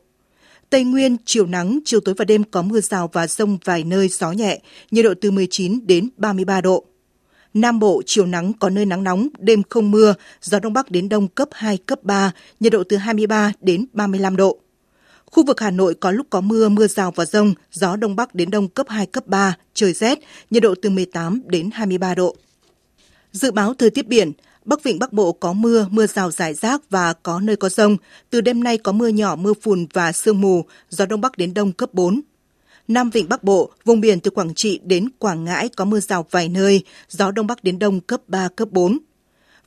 Tây 0.71 0.85
Nguyên, 0.85 1.17
chiều 1.25 1.47
nắng, 1.47 1.79
chiều 1.85 2.01
tối 2.01 2.15
và 2.19 2.25
đêm 2.25 2.45
có 2.45 2.63
mưa 2.63 2.81
rào 2.81 3.11
và 3.13 3.27
rông 3.27 3.59
vài 3.65 3.85
nơi, 3.85 4.09
gió 4.09 4.33
nhẹ, 4.33 4.61
nhiệt 4.91 5.05
độ 5.05 5.15
từ 5.21 5.31
19 5.31 5.87
đến 5.87 6.09
33 6.17 6.61
độ. 6.61 6.85
Nam 7.55 7.79
Bộ, 7.79 8.03
chiều 8.07 8.27
nắng 8.27 8.53
có 8.53 8.71
nơi 8.71 8.87
nắng 8.87 9.05
nóng, 9.05 9.29
đêm 9.39 9.63
không 9.71 9.91
mưa, 9.91 10.15
gió 10.43 10.59
Đông 10.59 10.73
Bắc 10.73 10.91
đến 10.91 11.09
Đông 11.09 11.29
cấp 11.29 11.49
2, 11.53 11.77
cấp 11.77 12.03
3, 12.03 12.33
nhiệt 12.61 12.73
độ 12.73 12.83
từ 12.89 12.97
23 12.97 13.53
đến 13.61 13.87
35 13.93 14.37
độ. 14.37 14.59
Khu 15.27 15.45
vực 15.47 15.61
Hà 15.61 15.71
Nội 15.71 15.95
có 15.95 16.11
lúc 16.11 16.27
có 16.31 16.41
mưa, 16.41 16.69
mưa 16.69 16.87
rào 16.87 17.11
và 17.11 17.25
rông, 17.25 17.55
gió 17.73 17.97
Đông 17.97 18.17
Bắc 18.17 18.35
đến 18.35 18.51
Đông 18.51 18.69
cấp 18.69 18.87
2, 18.89 19.07
cấp 19.07 19.27
3, 19.27 19.57
trời 19.75 19.93
rét, 19.93 20.19
nhiệt 20.51 20.63
độ 20.63 20.75
từ 20.83 20.91
18 20.91 21.43
đến 21.47 21.71
23 21.73 22.15
độ. 22.15 22.37
Dự 23.35 23.51
báo 23.51 23.75
thời 23.75 23.91
tiết 23.91 24.09
biển, 24.09 24.33
Bắc 24.65 24.83
Vịnh 24.83 24.99
Bắc 24.99 25.13
Bộ 25.13 25.33
có 25.33 25.53
mưa, 25.53 25.87
mưa 25.91 26.07
rào 26.07 26.31
rải 26.31 26.55
rác 26.55 26.91
và 26.91 27.13
có 27.13 27.41
nơi 27.41 27.57
có 27.57 27.69
rông. 27.69 27.97
Từ 28.31 28.41
đêm 28.41 28.65
nay 28.65 28.79
có 28.79 28.93
mưa 28.93 29.09
nhỏ, 29.09 29.37
mưa 29.37 29.53
phùn 29.63 29.87
và 29.93 30.13
sương 30.13 30.41
mù, 30.41 30.65
gió 30.89 31.07
Đông 31.07 31.21
Bắc 31.21 31.39
đến 31.39 31.55
Đông 31.55 31.73
cấp 31.73 31.95
4. 31.95 32.21
Nam 32.89 33.11
Vịnh 33.11 33.29
Bắc 33.29 33.45
Bộ, 33.45 33.71
vùng 33.85 34.01
biển 34.01 34.21
từ 34.21 34.31
Quảng 34.31 34.55
Trị 34.55 34.81
đến 34.85 35.09
Quảng 35.19 35.45
Ngãi 35.45 35.69
có 35.69 35.85
mưa 35.85 36.01
rào 36.01 36.27
vài 36.31 36.49
nơi, 36.49 36.85
gió 37.09 37.31
Đông 37.31 37.47
Bắc 37.47 37.65
đến 37.65 37.79
Đông 37.79 38.01
cấp 38.01 38.21
3, 38.29 38.49
cấp 38.57 38.69
4. 38.71 38.99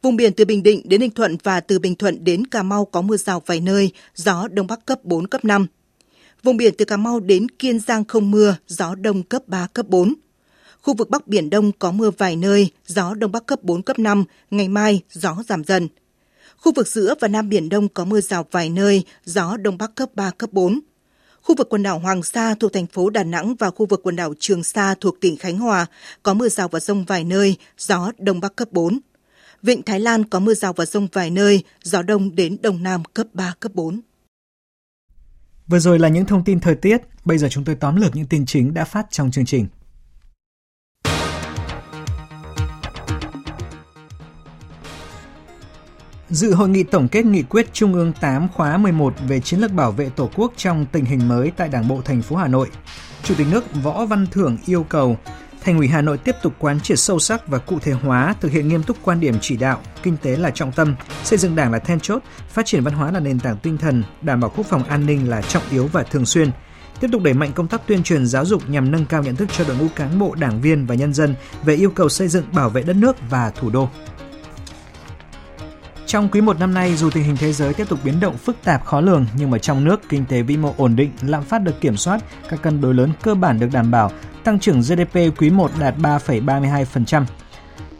Vùng 0.01 0.15
biển 0.15 0.33
từ 0.33 0.45
Bình 0.45 0.63
Định 0.63 0.81
đến 0.85 0.99
Ninh 0.99 1.11
Thuận 1.11 1.37
và 1.43 1.59
từ 1.59 1.79
Bình 1.79 1.95
Thuận 1.95 2.23
đến 2.23 2.47
Cà 2.47 2.63
Mau 2.63 2.85
có 2.85 3.01
mưa 3.01 3.17
rào 3.17 3.43
vài 3.45 3.61
nơi, 3.61 3.91
gió 4.15 4.47
Đông 4.47 4.67
Bắc 4.67 4.85
cấp 4.85 4.99
4, 5.03 5.27
cấp 5.27 5.45
5. 5.45 5.67
Vùng 6.43 6.57
biển 6.57 6.73
từ 6.77 6.85
Cà 6.85 6.97
Mau 6.97 7.19
đến 7.19 7.49
Kiên 7.49 7.79
Giang 7.79 8.05
không 8.05 8.31
mưa, 8.31 8.55
gió 8.67 8.95
Đông 8.95 9.23
cấp 9.23 9.47
3, 9.47 9.67
cấp 9.73 9.87
4. 9.89 10.13
Khu 10.87 10.93
vực 10.93 11.09
Bắc 11.09 11.27
Biển 11.27 11.49
Đông 11.49 11.71
có 11.71 11.91
mưa 11.91 12.11
vài 12.17 12.35
nơi, 12.35 12.71
gió 12.85 13.13
Đông 13.13 13.31
Bắc 13.31 13.45
cấp 13.45 13.63
4, 13.63 13.81
cấp 13.81 13.99
5, 13.99 14.23
ngày 14.51 14.67
mai 14.67 15.01
gió 15.11 15.37
giảm 15.47 15.63
dần. 15.63 15.87
Khu 16.57 16.71
vực 16.75 16.87
giữa 16.87 17.15
và 17.19 17.27
Nam 17.27 17.49
Biển 17.49 17.69
Đông 17.69 17.89
có 17.89 18.05
mưa 18.05 18.21
rào 18.21 18.45
vài 18.51 18.69
nơi, 18.69 19.03
gió 19.25 19.57
Đông 19.57 19.77
Bắc 19.77 19.95
cấp 19.95 20.09
3, 20.15 20.31
cấp 20.37 20.49
4. 20.53 20.79
Khu 21.41 21.55
vực 21.55 21.69
quần 21.69 21.83
đảo 21.83 21.99
Hoàng 21.99 22.23
Sa 22.23 22.55
thuộc 22.59 22.73
thành 22.73 22.87
phố 22.87 23.09
Đà 23.09 23.23
Nẵng 23.23 23.55
và 23.55 23.69
khu 23.69 23.85
vực 23.85 24.01
quần 24.03 24.15
đảo 24.15 24.33
Trường 24.39 24.63
Sa 24.63 24.95
thuộc 25.01 25.15
tỉnh 25.21 25.37
Khánh 25.37 25.57
Hòa 25.57 25.85
có 26.23 26.33
mưa 26.33 26.49
rào 26.49 26.67
và 26.67 26.79
rông 26.79 27.05
vài 27.05 27.23
nơi, 27.23 27.55
gió 27.77 28.11
Đông 28.17 28.39
Bắc 28.39 28.55
cấp 28.55 28.67
4. 28.71 28.99
Vịnh 29.63 29.81
Thái 29.83 29.99
Lan 29.99 30.23
có 30.23 30.39
mưa 30.39 30.53
rào 30.53 30.73
và 30.73 30.85
rông 30.85 31.07
vài 31.13 31.29
nơi, 31.29 31.63
gió 31.83 32.01
đông 32.01 32.35
đến 32.35 32.57
đông 32.61 32.83
nam 32.83 33.03
cấp 33.13 33.27
3, 33.33 33.53
cấp 33.59 33.71
4. 33.75 34.01
Vừa 35.67 35.79
rồi 35.79 35.99
là 35.99 36.07
những 36.07 36.25
thông 36.25 36.43
tin 36.43 36.59
thời 36.59 36.75
tiết, 36.75 37.01
bây 37.25 37.37
giờ 37.37 37.47
chúng 37.51 37.63
tôi 37.63 37.75
tóm 37.75 37.95
lược 37.95 38.15
những 38.15 38.27
tin 38.27 38.45
chính 38.45 38.73
đã 38.73 38.85
phát 38.85 39.07
trong 39.11 39.31
chương 39.31 39.45
trình. 39.45 39.67
Dự 46.29 46.53
hội 46.53 46.69
nghị 46.69 46.83
tổng 46.83 47.07
kết 47.07 47.25
nghị 47.25 47.43
quyết 47.43 47.73
Trung 47.73 47.93
ương 47.93 48.13
8 48.21 48.47
khóa 48.53 48.77
11 48.77 49.13
về 49.27 49.39
chiến 49.39 49.59
lược 49.59 49.71
bảo 49.71 49.91
vệ 49.91 50.09
Tổ 50.09 50.29
quốc 50.35 50.53
trong 50.57 50.85
tình 50.91 51.05
hình 51.05 51.27
mới 51.27 51.51
tại 51.57 51.69
Đảng 51.69 51.87
bộ 51.87 52.01
thành 52.05 52.21
phố 52.21 52.35
Hà 52.35 52.47
Nội, 52.47 52.67
Chủ 53.23 53.35
tịch 53.37 53.47
nước 53.51 53.63
Võ 53.83 54.05
Văn 54.05 54.27
Thưởng 54.31 54.57
yêu 54.65 54.83
cầu 54.83 55.17
Thành 55.63 55.77
ủy 55.77 55.87
Hà 55.87 56.01
Nội 56.01 56.17
tiếp 56.17 56.35
tục 56.41 56.53
quán 56.59 56.79
triệt 56.79 56.99
sâu 56.99 57.19
sắc 57.19 57.47
và 57.47 57.57
cụ 57.57 57.79
thể 57.79 57.91
hóa, 57.91 58.35
thực 58.41 58.51
hiện 58.51 58.67
nghiêm 58.67 58.83
túc 58.83 58.97
quan 59.03 59.19
điểm 59.19 59.35
chỉ 59.41 59.57
đạo, 59.57 59.81
kinh 60.03 60.17
tế 60.17 60.35
là 60.35 60.51
trọng 60.51 60.71
tâm, 60.71 60.95
xây 61.23 61.39
dựng 61.39 61.55
Đảng 61.55 61.71
là 61.71 61.79
then 61.79 61.99
chốt, 61.99 62.23
phát 62.49 62.65
triển 62.65 62.83
văn 62.83 62.93
hóa 62.93 63.11
là 63.11 63.19
nền 63.19 63.39
tảng 63.39 63.57
tinh 63.57 63.77
thần, 63.77 64.03
đảm 64.21 64.39
bảo 64.39 64.51
quốc 64.55 64.65
phòng 64.69 64.83
an 64.83 65.05
ninh 65.05 65.29
là 65.29 65.41
trọng 65.41 65.63
yếu 65.71 65.87
và 65.87 66.03
thường 66.03 66.25
xuyên. 66.25 66.51
Tiếp 66.99 67.07
tục 67.11 67.21
đẩy 67.23 67.33
mạnh 67.33 67.51
công 67.53 67.67
tác 67.67 67.87
tuyên 67.87 68.03
truyền 68.03 68.27
giáo 68.27 68.45
dục 68.45 68.69
nhằm 68.69 68.91
nâng 68.91 69.05
cao 69.05 69.23
nhận 69.23 69.35
thức 69.35 69.49
cho 69.57 69.63
đội 69.67 69.77
ngũ 69.77 69.87
cán 69.95 70.19
bộ, 70.19 70.35
đảng 70.35 70.61
viên 70.61 70.85
và 70.85 70.95
nhân 70.95 71.13
dân 71.13 71.35
về 71.63 71.75
yêu 71.75 71.89
cầu 71.89 72.09
xây 72.09 72.27
dựng 72.27 72.45
bảo 72.53 72.69
vệ 72.69 72.83
đất 72.83 72.95
nước 72.95 73.15
và 73.29 73.49
thủ 73.49 73.69
đô. 73.69 73.89
Trong 76.07 76.29
quý 76.29 76.41
một 76.41 76.59
năm 76.59 76.73
nay, 76.73 76.95
dù 76.95 77.09
tình 77.09 77.23
hình 77.23 77.37
thế 77.37 77.53
giới 77.53 77.73
tiếp 77.73 77.89
tục 77.89 77.99
biến 78.03 78.19
động 78.19 78.37
phức 78.37 78.55
tạp 78.63 78.85
khó 78.85 79.01
lường, 79.01 79.25
nhưng 79.37 79.51
mà 79.51 79.57
trong 79.57 79.83
nước 79.83 80.01
kinh 80.09 80.25
tế 80.25 80.41
vĩ 80.41 80.57
mô 80.57 80.73
ổn 80.77 80.95
định, 80.95 81.11
lạm 81.21 81.43
phát 81.43 81.59
được 81.59 81.81
kiểm 81.81 81.97
soát, 81.97 82.21
các 82.49 82.61
cân 82.61 82.81
đối 82.81 82.93
lớn 82.93 83.11
cơ 83.23 83.35
bản 83.35 83.59
được 83.59 83.67
đảm 83.73 83.91
bảo, 83.91 84.11
tăng 84.43 84.59
trưởng 84.59 84.81
GDP 84.81 85.15
quý 85.37 85.49
1 85.49 85.71
đạt 85.79 85.95
3,32%. 85.97 87.25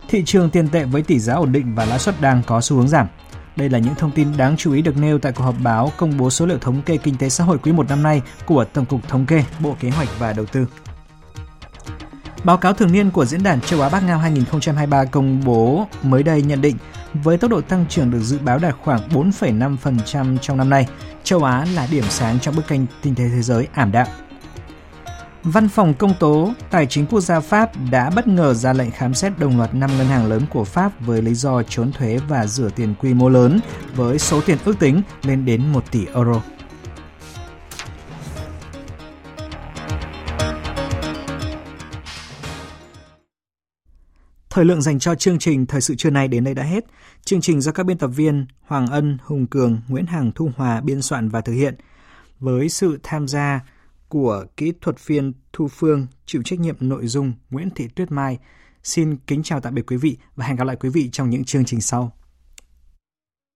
Thị 0.08 0.24
trường 0.26 0.50
tiền 0.50 0.68
tệ 0.68 0.84
với 0.84 1.02
tỷ 1.02 1.20
giá 1.20 1.34
ổn 1.34 1.52
định 1.52 1.76
và 1.76 1.86
lãi 1.86 2.00
suất 2.00 2.22
đang 2.22 2.42
có 2.48 2.62
xu 2.62 2.78
hướng 2.78 2.88
giảm. 2.88 3.08
Đây 3.56 3.70
là 3.70 3.80
những 3.80 3.96
thông 3.96 4.12
tin 4.12 4.38
đáng 4.38 4.58
chú 4.58 4.74
ý 4.74 4.82
được 4.82 4.98
nêu 4.98 5.20
tại 5.20 5.32
cuộc 5.32 5.44
họp 5.44 5.56
báo 5.64 5.92
công 5.98 6.18
bố 6.18 6.30
số 6.30 6.46
liệu 6.46 6.58
thống 6.58 6.82
kê 6.82 6.98
kinh 6.98 7.18
tế 7.18 7.30
xã 7.30 7.44
hội 7.44 7.58
quý 7.58 7.72
1 7.72 7.90
năm 7.90 8.04
nay 8.04 8.22
của 8.46 8.64
Tổng 8.64 8.86
cục 8.86 9.08
Thống 9.08 9.26
kê, 9.26 9.44
Bộ 9.60 9.76
Kế 9.80 9.90
hoạch 9.90 10.10
và 10.20 10.34
Đầu 10.34 10.46
tư. 10.46 10.66
Báo 12.44 12.58
cáo 12.58 12.74
thường 12.74 12.92
niên 12.92 13.12
của 13.12 13.26
Diễn 13.26 13.44
đàn 13.44 13.62
Châu 13.62 13.82
Á 13.82 13.90
Bắc 13.90 14.04
Ngao 14.04 14.18
2023 14.18 15.06
công 15.06 15.44
bố 15.46 15.88
mới 16.04 16.24
đây 16.24 16.42
nhận 16.42 16.62
định 16.62 16.78
với 17.14 17.38
tốc 17.38 17.52
độ 17.52 17.62
tăng 17.62 17.86
trưởng 17.90 18.12
được 18.12 18.20
dự 18.20 18.40
báo 18.40 18.60
đạt 18.60 18.76
khoảng 18.84 19.10
4,5% 19.10 20.38
trong 20.38 20.58
năm 20.58 20.70
nay, 20.70 20.88
châu 21.24 21.44
Á 21.44 21.66
là 21.76 21.88
điểm 21.92 22.04
sáng 22.10 22.40
trong 22.40 22.56
bức 22.56 22.68
tranh 22.68 22.86
kinh 23.02 23.16
tế 23.16 23.24
thế 23.36 23.42
giới 23.42 23.68
ảm 23.74 23.92
đạm. 23.92 24.08
Văn 25.44 25.70
phòng 25.70 25.94
công 25.94 26.14
tố 26.20 26.54
Tài 26.70 26.86
chính 26.86 27.06
quốc 27.06 27.20
gia 27.20 27.40
Pháp 27.40 27.72
đã 27.92 28.10
bất 28.10 28.28
ngờ 28.28 28.54
ra 28.54 28.74
lệnh 28.74 28.92
khám 28.92 29.14
xét 29.14 29.40
đồng 29.40 29.58
loạt 29.58 29.76
5 29.76 29.98
ngân 29.98 30.08
hàng 30.08 30.28
lớn 30.28 30.42
của 30.50 30.64
Pháp 30.64 30.92
với 31.00 31.22
lý 31.22 31.34
do 31.34 31.64
trốn 31.64 31.92
thuế 31.92 32.20
và 32.28 32.48
rửa 32.48 32.70
tiền 32.76 32.94
quy 33.00 33.14
mô 33.14 33.30
lớn 33.30 33.60
với 33.96 34.20
số 34.20 34.42
tiền 34.42 34.58
ước 34.66 34.80
tính 34.80 35.02
lên 35.24 35.46
đến 35.46 35.72
1 35.74 35.92
tỷ 35.92 36.06
euro. 36.14 36.42
Thời 44.58 44.66
lượng 44.66 44.82
dành 44.82 45.00
cho 45.00 45.16
chương 45.16 45.40
trình 45.40 45.66
Thời 45.66 45.82
sự 45.82 45.96
trưa 45.96 46.10
nay 46.10 46.28
đến 46.28 46.44
đây 46.44 46.54
đã 46.54 46.64
hết. 46.64 46.86
Chương 47.26 47.42
trình 47.42 47.62
do 47.62 47.72
các 47.72 47.86
biên 47.86 47.98
tập 47.98 48.08
viên 48.08 48.46
Hoàng 48.62 48.88
Ân, 48.88 49.18
Hùng 49.24 49.48
Cường, 49.48 49.82
Nguyễn 49.88 50.06
Hằng, 50.06 50.32
Thu 50.36 50.52
Hòa 50.56 50.82
biên 50.82 51.02
soạn 51.02 51.30
và 51.30 51.42
thực 51.42 51.54
hiện. 51.54 51.76
Với 52.40 52.70
sự 52.70 53.00
tham 53.04 53.28
gia 53.28 53.60
của 54.08 54.46
kỹ 54.58 54.74
thuật 54.82 55.08
viên 55.08 55.34
Thu 55.54 55.68
Phương, 55.68 56.08
chịu 56.26 56.42
trách 56.46 56.60
nhiệm 56.60 56.76
nội 56.80 57.08
dung 57.08 57.34
Nguyễn 57.50 57.70
Thị 57.76 57.88
Tuyết 57.88 58.12
Mai. 58.12 58.38
Xin 58.84 59.18
kính 59.28 59.44
chào 59.44 59.62
tạm 59.62 59.76
biệt 59.76 59.84
quý 59.88 59.98
vị 59.98 60.18
và 60.36 60.46
hẹn 60.46 60.56
gặp 60.56 60.68
lại 60.68 60.76
quý 60.76 60.90
vị 60.90 61.10
trong 61.12 61.30
những 61.30 61.44
chương 61.44 61.66
trình 61.66 61.82
sau. 61.82 62.12